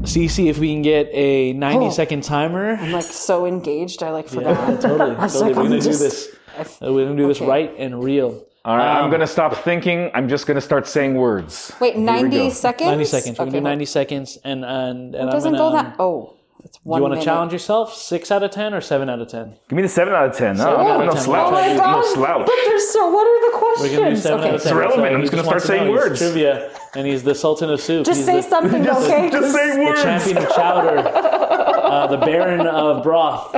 Cece, 0.04 0.48
if 0.50 0.60
we 0.60 0.72
can 0.72 0.82
get 0.84 1.10
a 1.14 1.54
90 1.54 1.88
Oh. 1.88 1.90
second 1.90 2.24
timer. 2.24 2.76
I'm 2.76 2.92
like 2.92 3.04
so 3.04 3.46
engaged. 3.46 4.04
I 4.04 4.12
like 4.12 4.28
forgot. 4.28 4.80
totally, 4.82 5.16
totally. 5.16 5.16
like, 5.16 5.56
We're 5.56 5.64
gonna 5.64 5.82
do 5.82 5.90
this. 5.96 6.36
We're 6.82 7.06
gonna 7.06 7.16
do 7.18 7.28
this 7.28 7.42
right 7.42 7.74
and 7.78 8.04
real. 8.04 8.44
All 8.66 8.76
right, 8.76 8.98
I'm 8.98 9.06
Um, 9.06 9.12
gonna 9.12 9.28
stop 9.28 9.54
thinking. 9.58 10.10
I'm 10.16 10.28
just 10.28 10.48
gonna 10.48 10.60
start 10.62 10.88
saying 10.88 11.14
words. 11.16 11.72
Wait, 11.80 11.98
90 11.98 12.50
seconds? 12.50 12.90
90 12.90 13.06
seconds. 13.06 13.38
We're 13.38 13.44
Okay, 13.44 13.52
gonna 13.52 13.52
do 13.52 13.58
hold- 13.58 13.64
90 13.64 13.86
seconds, 13.86 14.40
and 14.44 14.66
and, 14.66 15.14
and 15.14 15.16
It 15.16 15.22
I'm 15.22 15.30
doesn't 15.30 15.54
gonna, 15.54 15.70
go 15.70 15.72
that. 15.78 15.96
Oh, 16.00 16.34
it's 16.64 16.78
Do 16.78 16.82
one 16.84 17.00
you 17.04 17.08
want 17.10 17.20
to 17.22 17.24
challenge 17.26 17.54
yourself? 17.54 17.94
Six 17.94 18.32
out 18.32 18.42
of 18.42 18.50
ten 18.50 18.74
or 18.74 18.82
seven 18.82 19.08
out 19.08 19.20
of 19.22 19.28
ten? 19.28 19.54
Give 19.70 19.76
me 19.78 19.84
the 19.84 19.88
seven 19.90 20.16
out 20.16 20.30
of 20.30 20.36
ten. 20.36 20.58
No, 20.58 20.64
Seven 20.64 20.80
I'm 20.80 20.88
out 20.88 21.08
of 21.10 21.14
no 21.14 21.22
slouch. 21.22 21.48
Oh 21.48 21.52
my 21.52 21.74
no 21.74 22.02
slouch. 22.16 22.46
But 22.48 22.56
there's 22.66 22.90
so. 22.90 23.08
What 23.12 23.28
are 23.28 23.52
the 23.52 23.58
questions? 23.58 23.92
We're 23.92 23.98
gonna 24.00 24.10
do 24.16 24.22
seven 24.22 24.40
okay. 24.40 24.50
out 24.50 24.56
of 24.56 24.62
ten. 24.64 24.72
It's 24.72 24.76
irrelevant. 24.76 25.08
So 25.10 25.14
I'm 25.14 25.22
just 25.22 25.32
gonna 25.32 25.44
wants 25.48 25.50
start 25.50 25.62
to 25.62 25.68
saying 25.68 25.86
know. 25.86 25.92
He's 26.02 26.10
words. 26.10 26.20
Trivia, 26.20 26.70
and 26.96 27.06
he's 27.08 27.22
the 27.22 27.36
Sultan 27.36 27.70
of 27.70 27.80
Soup. 27.82 28.04
Just 28.04 28.18
he's 28.22 28.26
say 28.26 28.38
the, 28.38 28.42
something, 28.42 28.88
okay? 28.90 29.30
Just 29.30 29.54
say 29.56 29.78
words. 29.86 30.00
the 30.02 30.04
champion 30.04 30.38
of 30.40 30.50
chowder, 30.56 30.98
uh, 31.08 32.08
the 32.08 32.18
Baron 32.18 32.66
of 32.66 33.04
broth. 33.04 33.56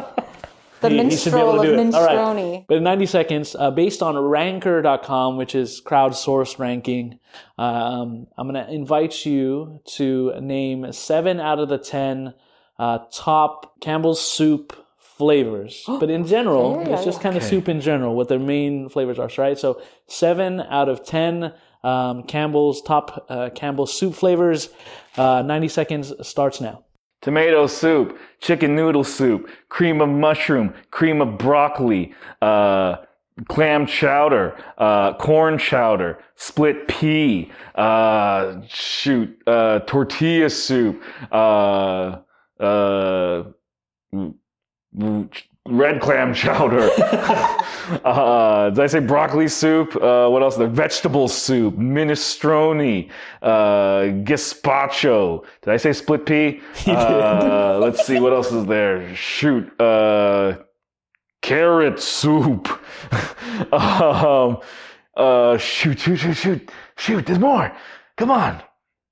The 0.81 0.89
He- 0.89 1.03
he 1.03 1.15
should 1.17 1.33
be 1.33 1.39
able 1.39 1.53
minstrel 1.53 1.53
to 1.53 1.57
of 1.59 1.65
do 1.65 1.73
it. 1.73 1.93
All 1.95 2.05
right. 2.05 2.65
But 2.67 2.77
in 2.77 2.83
90 2.83 3.05
seconds, 3.07 3.55
uh, 3.57 3.71
based 3.71 4.03
on 4.03 4.15
ranker.com, 4.17 5.37
which 5.37 5.55
is 5.55 5.81
crowdsourced 5.81 6.59
ranking, 6.59 7.19
um, 7.57 8.27
I'm 8.37 8.49
going 8.49 8.63
to 8.65 8.71
invite 8.71 9.25
you 9.25 9.79
to 9.95 10.33
name 10.39 10.91
seven 10.91 11.39
out 11.39 11.59
of 11.59 11.69
the 11.69 11.77
10 11.77 12.33
uh, 12.79 12.99
top 13.11 13.79
Campbell's 13.81 14.21
soup 14.21 14.73
flavors. 14.99 15.83
But 15.99 16.09
in 16.11 16.27
general, 16.27 16.79
Okay, 16.81 16.93
it's 16.93 17.05
just 17.05 17.21
kind 17.21 17.35
of 17.35 17.43
soup 17.43 17.67
in 17.69 17.81
general, 17.81 18.15
what 18.15 18.27
their 18.27 18.39
main 18.39 18.89
flavors 18.89 19.17
are, 19.17 19.29
right? 19.37 19.57
So 19.57 19.81
seven 20.07 20.61
out 20.61 20.89
of 20.89 21.03
10 21.03 21.53
um, 21.83 22.23
Campbell's 22.23 22.81
top 22.81 23.25
uh, 23.29 23.49
Campbell's 23.55 23.93
soup 23.97 24.13
flavors. 24.13 24.69
Uh, 25.17 25.41
90 25.41 25.67
seconds 25.69 26.13
starts 26.27 26.61
now. 26.61 26.83
Tomato 27.21 27.65
soup, 27.67 28.17
chicken 28.39 28.75
noodle 28.75 29.03
soup, 29.03 29.49
cream 29.69 30.01
of 30.01 30.09
mushroom, 30.09 30.73
cream 30.91 31.19
of 31.21 31.37
broccoli, 31.37 32.13
uh, 32.41 32.97
clam 33.47 33.85
chowder, 33.85 34.55
uh, 34.77 35.13
corn 35.15 35.57
chowder, 35.57 36.19
split 36.35 36.87
pea, 36.87 37.51
uh, 37.75 38.61
shoot, 38.67 39.29
uh, 39.47 39.79
tortilla 39.79 40.49
soup, 40.49 41.01
uh, 41.31 42.17
uh, 42.59 43.43
red 45.69 46.01
clam 46.01 46.33
chowder. 46.33 46.89
uh, 48.05 48.69
did 48.69 48.79
I 48.79 48.87
say 48.87 48.99
broccoli 48.99 49.47
soup? 49.47 49.95
Uh, 49.95 50.29
what 50.29 50.41
else? 50.41 50.57
The 50.57 50.67
vegetable 50.67 51.27
soup, 51.27 51.75
minestrone, 51.75 53.09
uh, 53.41 54.01
gazpacho. 54.23 55.45
Did 55.61 55.73
I 55.73 55.77
say 55.77 55.93
split 55.93 56.25
pea? 56.25 56.61
Uh, 56.87 57.77
let's 57.79 58.05
see 58.05 58.19
what 58.19 58.33
else 58.33 58.51
is 58.51 58.65
there. 58.65 59.13
Shoot, 59.15 59.79
uh, 59.79 60.57
carrot 61.41 61.99
soup. 61.99 62.67
um, 63.73 64.59
uh, 65.15 65.57
shoot, 65.57 65.99
shoot, 65.99 66.17
shoot, 66.17 66.33
shoot, 66.35 66.71
shoot. 66.95 67.25
There's 67.25 67.39
more. 67.39 67.75
Come 68.17 68.31
on, 68.31 68.61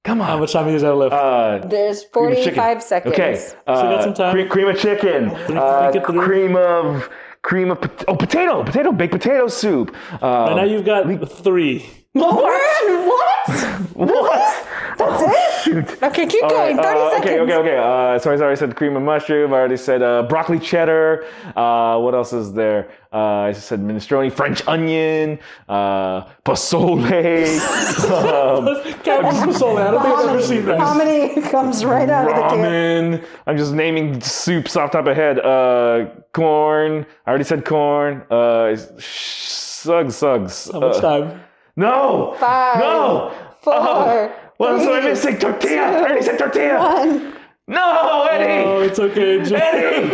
come 0.05 0.21
on. 0.21 0.27
How 0.27 0.37
much 0.39 0.53
time 0.53 0.67
is 0.69 0.81
that 0.83 0.93
left? 0.95 1.13
Uh, 1.13 1.67
There's 1.67 2.05
cream 2.05 2.31
of 2.31 2.37
chicken. 2.37 2.55
45 2.55 2.83
seconds. 2.83 3.13
Okay. 3.13 3.51
Uh, 3.67 3.81
got 3.83 4.03
some 4.03 4.13
time. 4.13 4.33
Cream, 4.33 4.47
cream 4.49 4.67
of 4.69 4.77
chicken. 4.79 5.29
Uh, 5.31 5.91
think 5.91 6.03
it 6.03 6.07
through. 6.07 6.21
cream 6.25 6.55
of 6.55 7.09
cream 7.41 7.69
of 7.71 7.81
pot- 7.81 8.05
oh 8.07 8.15
potato 8.15 8.63
potato 8.63 8.91
baked 8.91 9.11
potato 9.13 9.47
soup. 9.47 9.95
Uh, 10.21 10.45
and 10.47 10.55
now 10.57 10.63
you've 10.63 10.85
got 10.85 11.03
three. 11.29 11.85
What? 12.15 12.61
What? 13.95 14.09
what? 14.09 14.67
That's 14.97 15.21
it? 15.23 15.63
Shoot. 15.63 16.03
Okay, 16.03 16.25
keep 16.25 16.43
All 16.43 16.49
going. 16.49 16.77
right, 16.77 16.85
30 16.85 16.99
uh, 16.99 17.09
seconds. 17.11 17.25
Okay, 17.31 17.39
okay, 17.41 17.55
okay. 17.55 17.77
Uh, 17.77 18.19
sorry, 18.19 18.37
sorry. 18.37 18.51
I 18.53 18.55
said 18.55 18.75
cream 18.75 18.95
of 18.95 19.03
mushroom. 19.03 19.53
I 19.53 19.57
already 19.57 19.77
said 19.77 20.01
uh, 20.01 20.23
broccoli 20.23 20.59
cheddar. 20.59 21.25
Uh, 21.55 21.99
what 21.99 22.13
else 22.13 22.31
is 22.33 22.53
there? 22.53 22.89
Uh, 23.13 23.47
I 23.49 23.51
said 23.53 23.79
minestrone, 23.81 24.31
French 24.31 24.65
onion, 24.67 25.39
uh, 25.69 26.23
pozole. 26.45 26.99
um, 27.05 28.65
Masole. 28.65 29.81
I 29.81 29.91
don't 29.91 30.03
think 30.03 30.15
I've 30.15 30.29
ever 30.29 30.41
seen 30.41 30.65
that. 30.65 30.79
Hominy 30.79 31.41
comes 31.49 31.83
right 31.85 32.09
out 32.09 32.29
of 32.29 32.35
the 32.35 32.41
can. 32.41 32.59
ramen. 32.59 33.25
I'm 33.47 33.57
just 33.57 33.73
naming 33.73 34.19
soups 34.21 34.75
off 34.75 34.91
top 34.91 35.01
of 35.01 35.05
my 35.07 35.13
head. 35.13 35.39
Uh, 35.39 36.07
corn. 36.33 37.05
I 37.25 37.29
already 37.29 37.43
said 37.45 37.65
corn. 37.65 38.23
Uh, 38.29 38.75
sugs, 38.99 40.15
sugs. 40.15 40.71
How 40.71 40.79
much 40.79 40.97
Uh, 40.97 41.01
time? 41.01 41.41
No. 41.75 42.35
Five, 42.39 42.79
No. 42.79 43.31
Four. 43.61 43.73
four, 43.73 43.83
Oh. 43.87 44.31
What 44.57 44.71
else 44.71 44.83
am 44.83 44.89
I 44.93 45.01
three, 45.01 45.09
missing? 45.09 45.37
Tortilla. 45.37 45.81
I 45.81 45.95
already 46.01 46.21
said 46.21 46.37
tortilla. 46.39 46.79
one. 46.79 47.33
No, 47.67 48.23
Eddie. 48.29 48.63
Oh, 48.65 48.81
it's 48.81 48.99
okay. 48.99 49.39
Just 49.43 49.51
Eddie. 49.53 50.07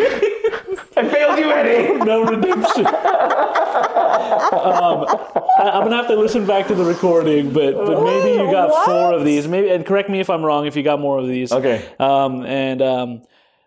I 0.97 1.07
failed 1.07 1.37
you, 1.37 1.51
Eddie. 1.51 1.93
no 2.05 2.23
redemption. 2.23 2.85
um, 2.87 2.93
I, 5.57 5.71
am 5.73 5.83
gonna 5.83 5.97
have 5.97 6.07
to 6.07 6.15
listen 6.15 6.45
back 6.47 6.67
to 6.67 6.75
the 6.75 6.83
recording, 6.83 7.51
but 7.51 7.73
but 7.75 8.03
maybe 8.03 8.31
you 8.31 8.51
got 8.51 8.69
What? 8.69 8.85
four 8.85 9.13
of 9.13 9.23
these. 9.25 9.47
Maybe 9.47 9.69
and 9.69 9.85
correct 9.85 10.09
me 10.09 10.19
if 10.19 10.29
I'm 10.29 10.43
wrong. 10.43 10.65
If 10.65 10.75
you 10.75 10.83
got 10.83 10.99
more 10.99 11.19
of 11.19 11.27
these, 11.27 11.51
Okay. 11.51 11.85
Um, 11.99 12.45
and 12.45 12.81
um, 12.81 13.21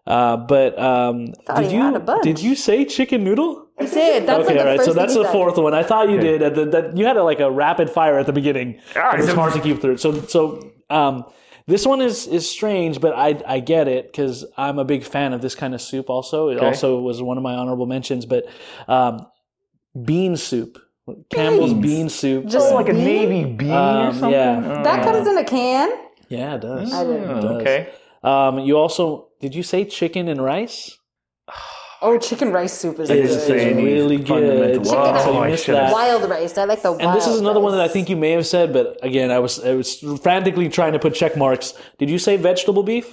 uh, 0.06 0.36
but 0.36 0.78
um, 0.78 1.32
did 1.56 1.72
you 1.72 2.00
did 2.22 2.42
you 2.42 2.54
say 2.54 2.84
chicken 2.84 3.24
noodle? 3.24 3.62
I 3.78 3.86
did. 3.86 4.26
That's 4.26 4.44
okay, 4.44 4.54
like 4.54 4.58
all 4.58 4.64
the 4.64 4.64
right. 4.70 4.76
first 4.76 4.88
So 4.88 4.92
that's 4.94 5.14
the 5.14 5.24
fourth 5.24 5.56
one. 5.58 5.74
I 5.74 5.82
thought 5.82 6.08
you 6.08 6.18
did. 6.20 6.40
That, 6.42 6.70
that 6.72 6.96
you 6.96 7.06
had 7.06 7.16
a, 7.16 7.24
like 7.24 7.40
a 7.40 7.50
rapid 7.50 7.90
fire 7.90 8.18
at 8.18 8.26
the 8.26 8.32
beginning. 8.32 8.80
Ah, 8.94 9.14
It 9.14 9.16
was 9.18 9.24
it's- 9.28 9.36
hard 9.36 9.52
to 9.54 9.60
keep 9.60 9.80
through. 9.80 9.96
So 9.96 10.20
so 10.22 10.70
um, 10.90 11.24
this 11.66 11.84
one 11.86 12.00
is 12.00 12.26
is 12.28 12.48
strange, 12.48 13.00
but 13.00 13.14
I 13.16 13.40
I 13.46 13.58
get 13.60 13.88
it 13.88 14.06
because 14.12 14.44
I'm 14.56 14.78
a 14.78 14.84
big 14.84 15.02
fan 15.02 15.32
of 15.32 15.40
this 15.42 15.54
kind 15.56 15.74
of 15.74 15.80
soup. 15.82 16.08
Also, 16.10 16.50
it 16.50 16.60
also 16.60 17.00
was 17.00 17.20
one 17.22 17.36
of 17.36 17.42
my 17.42 17.54
honorable 17.54 17.86
mentions. 17.86 18.26
But 18.26 18.44
um, 18.86 19.26
bean 20.04 20.36
soup, 20.36 20.78
Campbell's 21.30 21.74
bean 21.74 22.08
soup. 22.10 22.46
Just 22.46 22.72
like 22.72 22.88
a 22.88 22.92
navy 22.92 23.44
bean 23.44 23.70
or 23.70 23.74
Um, 23.74 24.12
something. 24.12 24.30
yeah, 24.30 24.82
That 24.84 25.02
comes 25.02 25.26
in 25.26 25.36
a 25.38 25.44
can. 25.44 25.90
yeah, 26.28 26.54
it 26.56 26.60
does. 26.60 26.92
I 26.92 27.02
didn't. 27.04 27.30
It 27.38 27.40
does. 27.40 27.60
Okay. 27.62 27.88
Um, 28.24 28.58
you 28.60 28.76
also 28.78 29.28
did 29.40 29.54
you 29.54 29.62
say 29.62 29.84
chicken 29.84 30.28
and 30.28 30.42
rice? 30.42 30.98
Oh, 32.02 32.18
chicken 32.18 32.52
rice 32.52 32.72
soup 32.74 32.98
is 33.00 33.10
I 33.10 33.14
good. 33.14 33.22
didn't 33.28 33.40
say 33.40 33.54
It's 33.56 33.64
any 33.76 33.84
really 33.84 34.16
good. 34.18 34.28
fundamental- 34.28 34.82
Chicken 34.84 34.98
Oh, 34.98 35.04
and- 35.14 35.20
so 35.24 35.38
I 35.38 35.48
missed 35.50 35.66
that. 35.68 35.92
Wild 35.92 36.28
rice. 36.28 36.58
I 36.58 36.64
like 36.64 36.82
the 36.82 36.92
wild 36.92 37.02
And 37.02 37.14
this 37.16 37.26
is 37.26 37.40
another 37.40 37.60
one 37.60 37.72
that 37.72 37.80
I 37.80 37.88
think 37.88 38.08
you 38.10 38.16
may 38.16 38.32
have 38.32 38.46
said, 38.46 38.72
but 38.72 38.98
again, 39.02 39.30
I 39.30 39.38
was 39.38 39.62
I 39.64 39.74
was 39.74 39.88
frantically 40.22 40.68
trying 40.68 40.92
to 40.92 40.98
put 40.98 41.14
check 41.14 41.36
marks. 41.36 41.72
Did 41.98 42.10
you 42.10 42.18
say 42.18 42.36
vegetable 42.36 42.82
beef? 42.82 43.06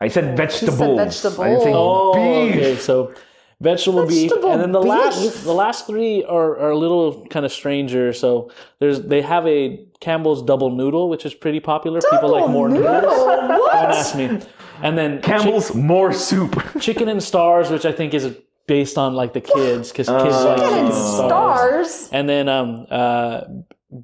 I 0.00 0.08
said 0.08 0.36
vegetables. 0.36 0.80
I 0.80 0.86
didn't 1.04 1.12
say 1.12 1.28
vegetables. 1.30 1.64
Oh, 1.74 2.12
beef. 2.14 2.54
okay. 2.56 2.76
So 2.76 3.12
vegetable, 3.60 4.06
Vegetable 4.06 4.42
beef, 4.42 4.52
and 4.52 4.60
then 4.60 4.72
the 4.72 4.80
beef. 4.80 4.88
last 4.88 5.44
the 5.44 5.52
last 5.54 5.86
three 5.86 6.24
are, 6.24 6.58
are 6.58 6.70
a 6.70 6.76
little 6.78 7.26
kind 7.26 7.44
of 7.46 7.52
stranger. 7.52 8.12
So 8.12 8.50
there's 8.78 9.00
they 9.02 9.22
have 9.22 9.46
a 9.46 9.84
Campbell's 10.00 10.42
double 10.42 10.70
noodle, 10.70 11.08
which 11.08 11.24
is 11.26 11.34
pretty 11.34 11.60
popular. 11.60 12.00
People 12.10 12.30
like 12.30 12.48
more 12.50 12.68
noodle? 12.68 12.92
noodles. 12.92 13.18
What? 13.18 13.40
Don't 13.48 13.74
ask 13.74 14.14
me. 14.16 14.40
And 14.82 14.96
then 14.98 15.22
Campbell's 15.22 15.74
more 15.74 16.12
soup. 16.12 16.62
chicken 16.80 17.08
and 17.08 17.22
stars, 17.22 17.70
which 17.70 17.86
I 17.86 17.92
think 17.92 18.12
is 18.12 18.36
based 18.66 18.98
on 18.98 19.14
like 19.14 19.32
the 19.32 19.40
kids 19.40 19.90
because 19.90 20.08
kids 20.08 20.10
like 20.44 20.56
Chicken 20.58 20.70
chicken 20.70 20.84
and 20.86 20.94
stars. 20.94 22.08
And 22.12 22.28
then 22.28 22.48
um 22.48 22.86
uh 22.90 23.40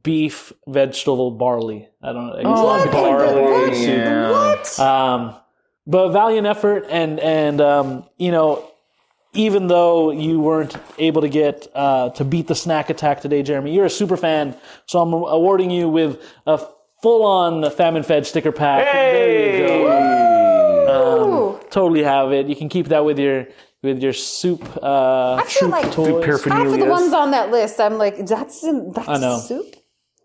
beef 0.02 0.52
vegetable 0.66 1.32
barley. 1.32 1.88
I 2.02 2.12
don't 2.12 2.26
know. 2.28 2.32
I 2.34 2.42
guess 2.42 2.46
Oh, 2.46 2.66
like 2.66 2.92
barley, 2.92 3.42
What? 3.42 3.76
yeah. 3.78 4.30
What? 4.30 4.80
um, 4.80 5.34
but 5.86 6.10
valiant 6.12 6.46
effort, 6.46 6.86
and 6.88 7.18
and 7.20 7.60
um, 7.60 8.04
you 8.16 8.30
know, 8.30 8.64
even 9.34 9.66
though 9.66 10.10
you 10.10 10.40
weren't 10.40 10.76
able 10.98 11.22
to 11.22 11.28
get 11.28 11.66
uh, 11.74 12.10
to 12.10 12.24
beat 12.24 12.48
the 12.48 12.54
snack 12.54 12.90
attack 12.90 13.20
today, 13.20 13.42
Jeremy, 13.42 13.74
you're 13.74 13.86
a 13.86 13.90
super 13.90 14.16
fan, 14.16 14.54
so 14.86 15.00
I'm 15.00 15.12
awarding 15.12 15.70
you 15.70 15.88
with 15.88 16.20
a 16.46 16.60
full-on 17.02 17.70
famine 17.72 18.02
fed 18.02 18.26
sticker 18.26 18.52
pack. 18.52 18.92
There 18.92 19.60
you 19.60 19.66
go. 19.66 21.56
Um, 21.56 21.60
totally 21.70 22.02
have 22.02 22.32
it. 22.32 22.46
You 22.46 22.56
can 22.56 22.68
keep 22.68 22.88
that 22.88 23.04
with 23.04 23.18
your 23.18 23.46
with 23.82 24.00
your 24.00 24.12
soup. 24.12 24.62
Uh, 24.82 25.34
I 25.34 25.44
feel 25.44 25.68
troop 25.68 25.72
like 25.72 25.92
toys. 25.92 26.44
half 26.44 26.66
of 26.66 26.78
the 26.78 26.86
ones 26.86 27.12
on 27.12 27.32
that 27.32 27.50
list, 27.50 27.80
I'm 27.80 27.98
like, 27.98 28.26
that's 28.26 28.62
in, 28.62 28.92
that's 28.92 29.08
I 29.08 29.18
know. 29.18 29.38
soup. 29.38 29.74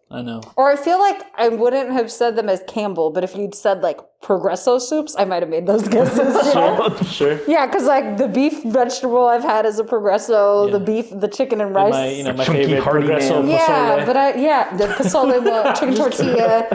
I 0.09 0.21
know. 0.21 0.41
Or 0.55 0.71
I 0.71 0.77
feel 0.77 0.99
like 0.99 1.21
I 1.35 1.49
wouldn't 1.49 1.91
have 1.91 2.09
said 2.09 2.37
them 2.37 2.47
as 2.47 2.63
Campbell, 2.65 3.09
but 3.11 3.25
if 3.25 3.35
you'd 3.35 3.53
said 3.53 3.81
like 3.81 3.99
Progresso 4.21 4.79
soups, 4.79 5.13
I 5.17 5.25
might 5.25 5.43
have 5.43 5.49
made 5.49 5.67
those 5.67 5.85
guesses. 5.89 6.17
you 6.47 6.53
know? 6.55 6.95
Sure. 7.03 7.39
Yeah, 7.45 7.65
because 7.67 7.83
like 7.85 8.15
the 8.17 8.29
beef 8.29 8.63
vegetable 8.63 9.27
I've 9.27 9.43
had 9.43 9.65
is 9.65 9.79
a 9.79 9.83
Progresso, 9.83 10.69
the 10.71 10.79
beef, 10.79 11.07
the 11.11 11.27
chicken 11.27 11.59
and 11.59 11.75
rice. 11.75 11.91
My 11.93 12.07
you 12.09 12.23
know 12.23 12.31
my 12.33 12.45
Chunky 12.45 12.63
favorite 12.67 12.83
Progresso 12.83 13.41
man. 13.41 13.51
yeah, 13.51 13.57
pozole. 13.67 14.05
but 14.05 14.15
I 14.17 14.35
yeah 14.35 14.77
the 14.77 14.85
pozole, 14.87 15.43
the 15.43 15.73
chicken 15.79 15.95
tortilla. 15.95 16.67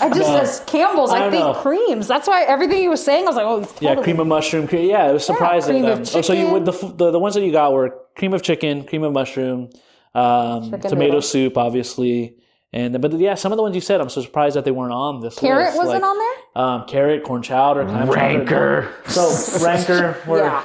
I 0.00 0.08
just 0.10 0.30
as 0.30 0.60
Campbell's. 0.66 1.10
I, 1.10 1.26
I 1.26 1.30
think 1.30 1.42
know. 1.44 1.54
creams. 1.54 2.06
That's 2.06 2.28
why 2.28 2.44
everything 2.44 2.78
he 2.78 2.88
was 2.88 3.04
saying, 3.04 3.24
I 3.24 3.26
was 3.26 3.36
like, 3.36 3.44
oh, 3.46 3.58
he's 3.60 3.74
Yeah, 3.82 3.96
cream 4.00 4.20
of 4.20 4.28
mushroom. 4.28 4.68
Cre- 4.68 4.76
yeah, 4.76 5.10
it 5.10 5.14
was 5.14 5.26
surprising. 5.26 5.82
cream 5.82 5.84
of 5.86 5.98
um, 5.98 6.04
oh, 6.14 6.22
so 6.22 6.32
you 6.32 6.48
would 6.48 6.64
the, 6.64 6.72
the 6.96 7.10
the 7.10 7.18
ones 7.18 7.34
that 7.34 7.42
you 7.42 7.50
got 7.50 7.72
were 7.72 7.98
cream 8.16 8.32
of 8.34 8.42
chicken, 8.42 8.84
cream 8.84 9.02
of 9.02 9.12
mushroom, 9.12 9.70
um, 10.14 10.70
tomato 10.70 10.94
noodle. 10.96 11.22
soup, 11.22 11.58
obviously, 11.58 12.36
and 12.72 13.00
but 13.00 13.12
yeah, 13.14 13.34
some 13.34 13.52
of 13.52 13.56
the 13.56 13.62
ones 13.62 13.74
you 13.74 13.80
said, 13.80 14.00
I'm 14.00 14.10
so 14.10 14.20
surprised 14.20 14.56
that 14.56 14.64
they 14.64 14.70
weren't 14.70 14.92
on 14.92 15.20
this. 15.20 15.38
Carrot 15.38 15.66
list. 15.66 15.78
wasn't 15.78 16.02
like, 16.02 16.10
on 16.10 16.18
there. 16.18 16.64
Um, 16.64 16.86
carrot, 16.86 17.24
corn 17.24 17.42
chowder, 17.42 17.84
clam 17.84 18.46
chowder. 18.46 18.94
So 19.06 19.64
ranker. 19.64 20.20
We're, 20.26 20.44
Yeah. 20.44 20.64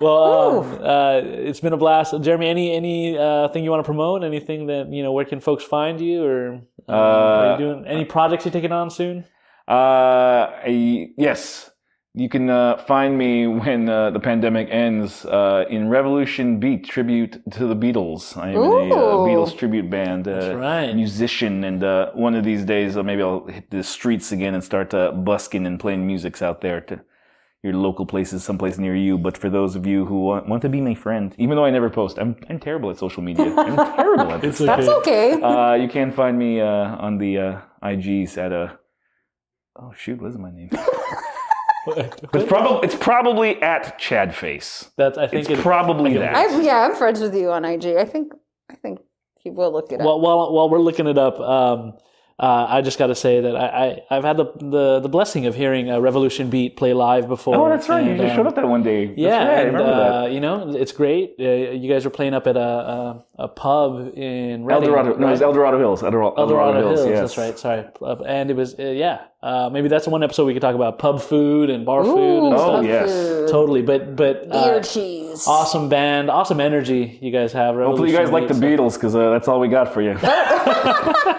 Well, 0.00 0.60
um, 0.60 0.78
uh, 0.80 1.20
it's 1.24 1.58
been 1.58 1.72
a 1.72 1.76
blast, 1.76 2.14
Jeremy. 2.20 2.48
Any 2.48 2.72
any 2.72 3.18
uh, 3.18 3.48
thing 3.48 3.64
you 3.64 3.70
want 3.70 3.80
to 3.80 3.84
promote? 3.84 4.22
Anything 4.22 4.66
that 4.66 4.92
you 4.92 5.02
know? 5.02 5.10
Where 5.12 5.24
can 5.24 5.40
folks 5.40 5.64
find 5.64 6.00
you? 6.00 6.24
Or 6.24 6.52
um, 6.52 6.64
are 6.88 7.52
you 7.52 7.58
doing 7.58 7.84
any 7.86 8.04
projects 8.04 8.44
you're 8.44 8.52
taking 8.52 8.70
on 8.70 8.90
soon? 8.90 9.24
Uh, 9.66 10.50
I, 10.64 11.10
yes. 11.16 11.70
You 12.18 12.28
can 12.28 12.50
uh, 12.50 12.78
find 12.78 13.16
me 13.16 13.46
when 13.62 13.88
uh, 13.88 14.10
the 14.10 14.18
pandemic 14.18 14.68
ends 14.70 15.24
uh, 15.24 15.64
in 15.70 15.88
Revolution 15.88 16.58
Beat 16.58 16.88
tribute 16.88 17.40
to 17.52 17.66
the 17.68 17.76
Beatles. 17.76 18.36
I 18.36 18.50
am 18.50 18.56
in 18.56 18.90
a 18.90 18.94
uh, 18.94 19.26
Beatles 19.26 19.56
tribute 19.56 19.88
band, 19.88 20.26
uh, 20.26 20.56
right. 20.56 20.92
musician, 20.94 21.62
and 21.62 21.84
uh, 21.84 22.10
one 22.14 22.34
of 22.34 22.44
these 22.44 22.64
days 22.64 22.96
uh, 22.96 23.04
maybe 23.04 23.22
I'll 23.22 23.46
hit 23.46 23.70
the 23.70 23.84
streets 23.84 24.32
again 24.32 24.54
and 24.54 24.64
start 24.64 24.92
uh, 24.94 25.12
busking 25.12 25.64
and 25.64 25.78
playing 25.78 26.06
musics 26.08 26.42
out 26.42 26.60
there 26.60 26.80
to 26.82 27.00
your 27.62 27.74
local 27.74 28.04
places, 28.04 28.42
someplace 28.42 28.78
near 28.78 28.96
you. 28.96 29.16
But 29.16 29.38
for 29.38 29.48
those 29.48 29.76
of 29.76 29.86
you 29.86 30.04
who 30.06 30.20
want, 30.20 30.48
want 30.48 30.62
to 30.62 30.68
be 30.68 30.80
my 30.80 30.96
friend, 30.96 31.32
even 31.38 31.54
though 31.56 31.64
I 31.64 31.70
never 31.70 31.88
post, 31.88 32.18
I'm, 32.18 32.34
I'm 32.50 32.58
terrible 32.58 32.90
at 32.90 32.98
social 32.98 33.22
media. 33.22 33.54
I'm 33.56 33.76
terrible 33.76 34.32
at 34.32 34.40
this. 34.40 34.58
That's 34.58 34.88
okay. 34.88 35.40
Uh, 35.40 35.74
you 35.74 35.88
can 35.88 36.10
find 36.10 36.36
me 36.36 36.60
uh, 36.60 36.66
on 36.66 37.18
the 37.18 37.38
uh, 37.38 37.60
IGs 37.82 38.36
at 38.38 38.50
a. 38.50 38.78
Oh 39.76 39.92
shoot, 39.96 40.20
what 40.20 40.32
is 40.32 40.36
my 40.36 40.50
name? 40.50 40.70
it's 41.96 42.48
probably 42.48 42.86
it's 42.86 42.94
probably 42.96 43.60
at 43.62 43.98
Chad 43.98 44.34
Face. 44.34 44.90
That's 44.96 45.18
I 45.18 45.26
think 45.26 45.48
It's 45.48 45.58
it, 45.58 45.62
probably 45.62 46.16
that. 46.18 46.34
I, 46.36 46.60
yeah, 46.60 46.80
I'm 46.86 46.94
friends 46.94 47.20
with 47.20 47.34
you 47.34 47.50
on 47.50 47.64
IG. 47.64 47.86
I 47.96 48.04
think. 48.04 48.32
I 48.70 48.74
think 48.74 49.00
he 49.38 49.50
will 49.50 49.72
look 49.72 49.92
it 49.92 50.00
up. 50.00 50.06
While, 50.06 50.20
while, 50.20 50.52
while 50.52 50.68
we're 50.68 50.78
looking 50.78 51.06
it 51.06 51.16
up, 51.16 51.40
um, 51.40 51.94
uh, 52.38 52.66
I 52.68 52.82
just 52.82 52.98
got 52.98 53.06
to 53.06 53.14
say 53.14 53.40
that 53.40 53.56
I, 53.56 53.66
I, 54.10 54.16
I've 54.16 54.24
had 54.24 54.36
the, 54.36 54.44
the, 54.60 55.00
the 55.00 55.08
blessing 55.08 55.46
of 55.46 55.54
hearing 55.56 55.90
a 55.90 56.00
Revolution 56.00 56.50
Beat 56.50 56.76
play 56.76 56.92
live 56.92 57.26
before. 57.28 57.56
oh, 57.56 57.68
that's 57.68 57.88
right. 57.88 58.04
You 58.04 58.10
and, 58.10 58.20
just 58.20 58.30
um, 58.32 58.36
showed 58.36 58.46
up 58.46 58.54
that 58.56 58.68
one 58.68 58.82
day. 58.82 59.06
That's 59.06 59.18
Yeah, 59.18 59.38
right, 59.38 59.48
I 59.48 59.60
and 59.62 59.72
remember 59.72 59.92
uh, 59.92 60.20
that. 60.24 60.32
you 60.32 60.40
know 60.40 60.70
it's 60.76 60.92
great. 60.92 61.34
Uh, 61.40 61.44
you 61.44 61.90
guys 61.90 62.04
were 62.04 62.10
playing 62.10 62.34
up 62.34 62.46
at 62.46 62.56
a 62.56 62.60
a, 62.60 63.24
a 63.38 63.48
pub 63.48 64.12
in 64.16 64.60
El 64.60 64.66
Reading, 64.66 64.88
Dorado. 64.90 65.16
No, 65.16 65.26
it 65.28 65.30
was 65.30 65.40
right? 65.40 65.46
El 65.46 65.52
Dorado 65.54 65.78
Hills. 65.78 66.02
El 66.02 66.10
Dorado, 66.10 66.34
El 66.36 66.46
Dorado 66.46 66.78
Hills. 66.94 67.06
yes. 67.08 67.20
That's 67.20 67.38
right. 67.38 67.58
Sorry, 67.58 67.84
Uh, 68.02 68.22
and 68.26 68.50
it 68.50 68.54
was 68.56 68.78
uh, 68.78 68.82
yeah. 68.82 69.22
Uh, 69.40 69.70
maybe 69.70 69.86
that's 69.86 70.08
one 70.08 70.24
episode 70.24 70.46
we 70.46 70.52
could 70.52 70.62
talk 70.62 70.74
about 70.74 70.98
pub 70.98 71.20
food 71.20 71.70
and 71.70 71.86
bar 71.86 72.02
food 72.02 72.44
and 72.44 72.54
Ooh, 72.54 72.58
stuff. 72.58 72.70
Oh 72.70 72.80
yes. 72.80 73.50
Totally, 73.50 73.82
but 73.82 74.16
but 74.16 74.48
uh, 74.50 74.70
Beer 74.70 74.82
cheese. 74.82 75.46
awesome 75.46 75.88
band, 75.88 76.28
awesome 76.28 76.60
energy 76.60 77.18
you 77.22 77.30
guys 77.30 77.52
have. 77.52 77.76
Hopefully 77.76 78.10
you 78.10 78.16
guys 78.16 78.30
like 78.30 78.48
the 78.48 78.54
Revolution 78.54 78.78
Beatles 78.78 78.94
because 78.94 79.14
uh, 79.14 79.30
that's 79.30 79.46
all 79.46 79.60
we 79.60 79.68
got 79.68 79.94
for 79.94 80.02
you. 80.02 80.18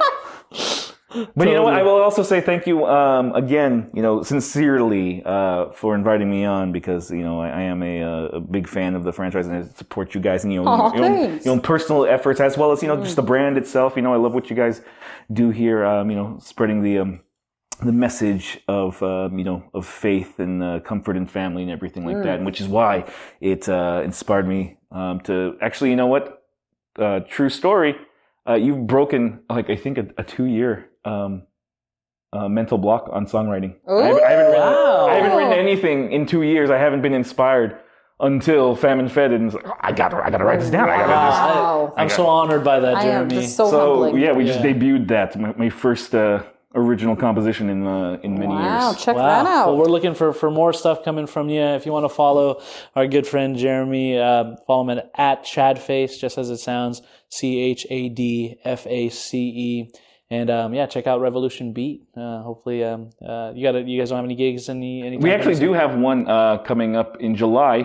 But 1.35 1.47
you 1.47 1.55
know 1.55 1.63
what? 1.63 1.73
I 1.73 1.81
will 1.81 2.01
also 2.01 2.21
say 2.21 2.39
thank 2.39 2.67
you 2.67 2.85
um, 2.85 3.34
again, 3.34 3.89
you 3.95 4.01
know, 4.01 4.21
sincerely 4.21 5.23
uh, 5.26 5.71
for 5.71 5.95
inviting 5.95 6.30
me 6.30 6.45
on 6.45 6.71
because 6.71 7.09
you 7.09 7.23
know 7.23 7.41
I, 7.41 7.49
I 7.49 7.61
am 7.61 7.81
a, 7.81 8.03
uh, 8.03 8.26
a 8.26 8.39
big 8.39 8.67
fan 8.67 8.93
of 8.93 9.03
the 9.03 9.11
franchise 9.11 9.47
and 9.47 9.55
I 9.55 9.63
support 9.63 10.13
you 10.13 10.21
guys 10.21 10.45
in 10.45 10.51
you 10.51 10.63
know, 10.63 10.69
Aw, 10.69 10.93
your, 10.93 11.05
own, 11.05 11.39
your 11.43 11.53
own 11.53 11.61
personal 11.61 12.05
efforts 12.05 12.39
as 12.39 12.57
well 12.57 12.71
as 12.71 12.84
you 12.84 12.88
know 12.88 13.03
just 13.03 13.15
the 13.15 13.23
brand 13.23 13.57
itself. 13.57 13.95
You 13.95 14.03
know, 14.03 14.13
I 14.13 14.17
love 14.17 14.35
what 14.35 14.51
you 14.51 14.55
guys 14.55 14.81
do 15.34 15.49
here. 15.49 15.84
Um, 15.84 16.11
you 16.11 16.15
know, 16.15 16.38
spreading 16.41 16.84
the 16.84 16.99
um, 16.99 17.21
the 17.80 17.91
message 17.91 18.60
of 18.68 19.01
um, 19.03 19.38
you 19.38 19.45
know 19.45 19.64
of 19.73 19.85
faith 19.85 20.39
and 20.39 20.61
uh, 20.64 20.80
comfort 20.81 21.15
and 21.18 21.30
family 21.30 21.61
and 21.64 21.72
everything 21.72 22.06
like 22.06 22.22
that, 22.23 22.38
and 22.38 22.45
which 22.45 22.61
is 22.61 22.68
why 22.68 23.06
it 23.41 23.68
uh, 23.69 24.01
inspired 24.03 24.47
me 24.47 24.77
um, 24.91 25.19
to 25.22 25.57
actually, 25.61 25.89
you 25.89 25.95
know 25.95 26.07
what, 26.07 26.43
uh, 26.97 27.22
true 27.22 27.49
story. 27.49 27.95
Uh, 28.47 28.56
you've 28.56 28.88
broken 28.88 29.41
like 29.49 29.69
I 29.69 29.76
think 29.76 29.97
a, 29.97 30.07
a 30.18 30.23
two 30.23 30.45
year 30.45 30.89
um, 31.06 31.43
uh, 32.34 32.47
mental 32.49 32.77
block 32.77 33.10
on 33.11 33.26
songwriting. 33.26 33.76
I 33.88 34.03
haven't, 34.07 34.23
I, 34.23 34.30
haven't 34.31 34.45
written, 34.51 34.61
Wow. 34.61 35.07
I 35.07 35.14
haven't 35.15 35.38
written 35.38 35.53
anything 35.53 36.11
in 36.11 36.26
two 36.26 36.41
years. 36.43 36.69
I 36.69 36.77
haven't 36.77 37.01
been 37.01 37.14
inspired 37.14 37.77
until 38.19 38.76
Famine 38.76 39.07
Fed 39.07 39.31
and 39.31 39.45
it's 39.45 39.56
like, 39.56 39.65
"Oh, 39.68 39.73
I 39.80 39.91
got 39.93 40.10
to 40.10 40.18
I 40.18 40.30
got 40.30 40.39
to 40.39 40.43
write 40.43 40.60
this 40.60 40.69
down. 40.69 40.89
I 40.89 40.97
got 40.97 41.07
to 41.07 41.14
just 41.31 41.41
Wow. 41.41 41.93
I'm 41.95 42.10
so 42.10 42.27
honored 42.27 42.64
by 42.64 42.80
that, 42.81 42.95
I 42.95 43.03
am 43.03 43.30
Jeremy. 43.30 43.35
just 43.45 43.56
so, 43.56 43.69
so 43.72 44.15
yeah, 44.15 44.34
we 44.34 44.43
just 44.45 44.60
debuted 44.60 45.07
that 45.07 45.39
my, 45.39 45.53
my 45.53 45.69
first 45.69 46.14
uh, 46.14 46.43
original 46.76 47.16
composition 47.16 47.70
in 47.70 47.86
uh, 47.88 48.20
in 48.24 48.34
many 48.36 48.48
Wow, 48.48 48.91
years. 48.91 49.04
check 49.04 49.16
Wow. 49.16 49.24
that 49.24 49.46
out. 49.50 49.68
Well, 49.68 49.78
we're 49.78 49.86
looking 49.86 50.14
for, 50.14 50.34
for 50.34 50.52
more 50.52 50.72
stuff 50.74 51.04
coming 51.04 51.26
from 51.28 51.50
you. 51.50 51.62
If 51.62 51.86
you 51.86 51.91
want 51.91 52.06
to 52.06 52.10
follow 52.10 52.62
our 52.96 53.08
good 53.08 53.26
friend 53.26 53.58
Jeremy, 53.58 54.18
um, 54.20 54.58
follow 54.68 54.84
him 54.90 54.98
at, 54.98 55.12
at 55.16 55.44
Chadface, 55.44 56.20
just 56.20 56.38
as 56.38 56.50
it 56.50 56.58
sounds, 56.58 57.02
C 57.30 57.60
H 57.60 57.88
A 57.90 58.10
D 58.10 58.60
F 58.64 58.86
A 58.88 59.10
C 59.10 59.38
E. 59.56 59.91
And 60.32 60.52
um, 60.52 60.76
yeah, 60.76 60.86
check 60.86 61.08
out 61.08 61.22
Revolution 61.22 61.74
Beat. 61.74 62.04
Uh, 62.16 62.44
hopefully, 62.44 62.84
um, 62.84 63.10
uh, 63.28 63.52
you 63.56 63.64
got 63.64 63.88
you 63.88 64.00
guys 64.00 64.10
don't 64.10 64.18
have 64.18 64.26
any 64.26 64.36
gigs 64.36 64.70
any 64.70 65.02
any. 65.02 65.18
We 65.18 65.32
actually 65.32 65.56
do 65.56 65.74
have 65.74 65.98
one 65.98 66.30
uh, 66.30 66.60
coming 66.60 66.96
up 66.96 67.18
in 67.20 67.36
July, 67.36 67.80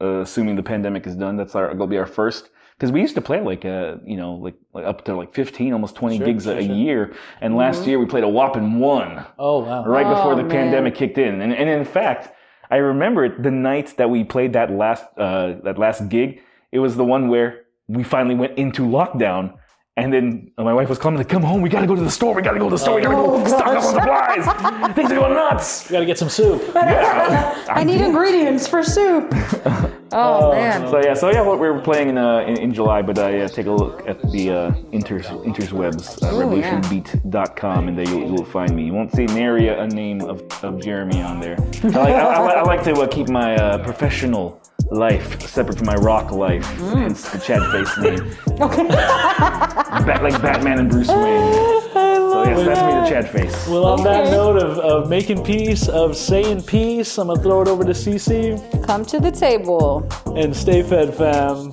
uh, 0.00 0.20
assuming 0.20 0.56
the 0.56 0.62
pandemic 0.62 1.06
is 1.06 1.16
done. 1.16 1.36
That's 1.36 1.54
our 1.54 1.74
will 1.74 1.86
be 1.86 1.98
our 1.98 2.06
first. 2.06 2.50
Because 2.76 2.92
we 2.92 3.00
used 3.00 3.14
to 3.14 3.22
play 3.22 3.40
like 3.40 3.64
uh, 3.64 3.96
you 4.04 4.16
know 4.18 4.34
like, 4.34 4.54
like 4.74 4.84
up 4.84 5.04
to 5.06 5.14
like 5.16 5.32
fifteen, 5.32 5.72
almost 5.72 5.94
twenty 5.96 6.18
Sure, 6.18 6.26
gigs 6.26 6.44
sure, 6.44 6.58
a, 6.58 6.62
sure. 6.64 6.74
year, 6.74 7.14
and 7.40 7.56
last 7.56 7.86
year 7.86 7.98
we 7.98 8.04
played 8.06 8.24
a 8.24 8.28
whopping 8.28 8.78
one 8.78 9.24
Oh 9.38 9.60
wow! 9.60 9.84
right 9.86 10.06
before 10.06 10.32
Oh, 10.32 10.36
the 10.36 10.42
man. 10.42 10.50
pandemic 10.50 10.94
kicked 10.94 11.16
in. 11.16 11.40
And, 11.40 11.54
and 11.54 11.68
in 11.70 11.84
fact, 11.86 12.34
I 12.70 12.76
remember 12.76 13.24
it, 13.24 13.42
the 13.42 13.50
night 13.50 13.96
that 13.96 14.10
we 14.10 14.24
played 14.24 14.52
that 14.52 14.70
last 14.70 15.04
uh, 15.16 15.54
that 15.64 15.78
last 15.78 16.08
gig. 16.10 16.40
It 16.72 16.80
was 16.80 16.96
the 16.96 17.04
one 17.04 17.28
where 17.28 17.62
we 17.88 18.02
finally 18.02 18.34
went 18.34 18.58
into 18.58 18.82
lockdown. 18.82 19.54
And 19.98 20.12
then 20.12 20.50
my 20.58 20.74
wife 20.74 20.90
was 20.90 20.98
calling 20.98 21.14
me 21.14 21.20
like, 21.20 21.30
"Come 21.30 21.42
home, 21.42 21.62
we 21.62 21.70
gotta 21.70 21.86
go 21.86 21.96
to 21.96 22.02
the 22.02 22.10
store. 22.10 22.34
We 22.34 22.42
gotta 22.42 22.58
go 22.58 22.66
to 22.66 22.70
the 22.74 22.78
store. 22.78 22.96
We 22.96 23.02
gotta 23.02 23.16
Oh, 23.16 23.38
go 23.38 23.46
stock 23.46 23.66
up 23.68 23.82
on 23.82 23.94
supplies. 23.94 24.94
Things 24.94 25.10
are 25.10 25.14
going 25.14 25.32
nuts." 25.32 25.88
We 25.88 25.94
got 25.94 26.00
to 26.00 26.06
get 26.06 26.18
some 26.18 26.28
soup. 26.28 26.62
yeah. 26.74 27.64
I 27.70 27.82
need 27.82 28.02
ingredients 28.02 28.66
for 28.68 28.82
soup. 28.82 29.32
Oh, 30.12 30.52
man. 30.52 30.88
So 30.88 31.02
yeah, 31.02 31.14
so 31.14 31.30
yeah, 31.30 31.42
what 31.42 31.58
we're 31.58 31.80
playing 31.80 32.10
in 32.10 32.16
uh, 32.16 32.38
in, 32.38 32.56
in 32.58 32.72
July, 32.72 33.02
but 33.02 33.18
uh, 33.18 33.26
yeah, 33.26 33.48
take 33.48 33.66
a 33.66 33.72
look 33.72 34.08
at 34.08 34.22
the 34.30 34.50
uh, 34.50 34.70
inters 34.92 35.24
interwebs, 35.44 36.22
uh, 36.22 36.32
Ooh, 36.32 36.56
yeah. 36.56 36.80
revolutionbeat.com, 36.80 37.88
and 37.88 37.98
there 37.98 38.08
you'll, 38.08 38.30
you'll 38.30 38.44
find 38.44 38.74
me. 38.74 38.84
You 38.84 38.92
won't 38.92 39.12
see 39.12 39.26
nary 39.26 39.66
a, 39.66 39.82
a 39.82 39.86
name 39.88 40.20
of, 40.22 40.42
of 40.62 40.80
Jeremy 40.80 41.20
on 41.22 41.40
there. 41.40 41.56
I 41.82 41.86
like, 41.88 41.96
I, 42.14 42.20
I, 42.20 42.50
I 42.52 42.62
like 42.62 42.84
to 42.84 42.92
uh, 42.92 43.08
keep 43.08 43.28
my 43.28 43.56
uh, 43.56 43.78
professional 43.82 44.60
life 44.90 45.40
separate 45.48 45.78
from 45.78 45.86
my 45.86 45.94
rock 45.96 46.30
life, 46.32 46.64
Mm. 46.78 46.96
hence 47.02 47.28
the 47.30 47.38
Chad 47.38 47.62
face 47.72 47.96
name. 47.98 48.30
Okay. 48.60 48.86
Bat, 48.88 50.22
like 50.22 50.40
Batman 50.40 50.78
and 50.78 50.90
Bruce 50.90 51.08
Wayne. 51.08 51.82
So 52.36 52.42
yes, 52.44 52.66
that's 52.66 52.80
me, 52.82 52.92
the 52.92 53.08
Chad 53.08 53.30
face. 53.30 53.66
Well, 53.68 53.86
on 53.86 54.04
that 54.04 54.30
note 54.30 54.56
of, 54.62 54.78
of 54.78 55.08
making 55.08 55.42
peace, 55.42 55.88
of 55.88 56.14
saying 56.14 56.64
peace, 56.64 57.16
I'm 57.18 57.28
gonna 57.28 57.40
throw 57.42 57.62
it 57.62 57.68
over 57.68 57.82
to 57.82 57.92
Cece. 57.92 58.84
Come 58.84 59.06
to 59.06 59.18
the 59.18 59.30
table. 59.30 60.06
and 60.36 60.54
stay 60.54 60.82
fed, 60.82 61.14
fam. 61.14 61.72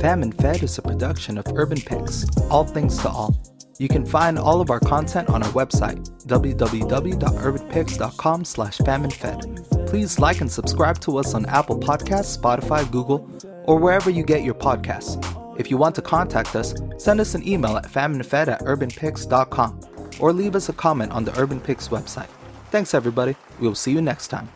Fam 0.00 0.22
and 0.22 0.34
Fed 0.40 0.62
is 0.62 0.78
a 0.78 0.82
production 0.82 1.36
of 1.36 1.44
Urban 1.54 1.78
Picks, 1.80 2.24
all 2.50 2.64
things 2.64 2.96
to 3.02 3.08
all. 3.10 3.36
You 3.82 3.88
can 3.88 4.06
find 4.06 4.38
all 4.38 4.60
of 4.60 4.70
our 4.70 4.78
content 4.78 5.28
on 5.28 5.42
our 5.42 5.48
website, 5.48 6.08
www.urbanpicks.com 6.26 8.44
slash 8.44 8.78
famineFed. 8.78 9.88
Please 9.88 10.20
like 10.20 10.40
and 10.40 10.48
subscribe 10.48 11.00
to 11.00 11.18
us 11.18 11.34
on 11.34 11.46
Apple 11.46 11.80
Podcasts, 11.80 12.38
Spotify, 12.38 12.88
Google, 12.92 13.28
or 13.64 13.80
wherever 13.80 14.08
you 14.08 14.22
get 14.22 14.44
your 14.44 14.54
podcasts. 14.54 15.18
If 15.58 15.68
you 15.68 15.78
want 15.78 15.96
to 15.96 16.02
contact 16.02 16.54
us, 16.54 16.76
send 16.96 17.18
us 17.18 17.34
an 17.34 17.44
email 17.44 17.76
at 17.76 17.90
faminefed 17.90 18.46
at 18.46 18.60
urbanpicks.com 18.60 19.80
or 20.20 20.32
leave 20.32 20.54
us 20.54 20.68
a 20.68 20.72
comment 20.72 21.10
on 21.10 21.24
the 21.24 21.36
Urban 21.36 21.60
Picks 21.60 21.88
website. 21.88 22.28
Thanks 22.70 22.94
everybody. 22.94 23.34
We 23.58 23.66
will 23.66 23.74
see 23.74 23.90
you 23.90 24.00
next 24.00 24.28
time. 24.28 24.48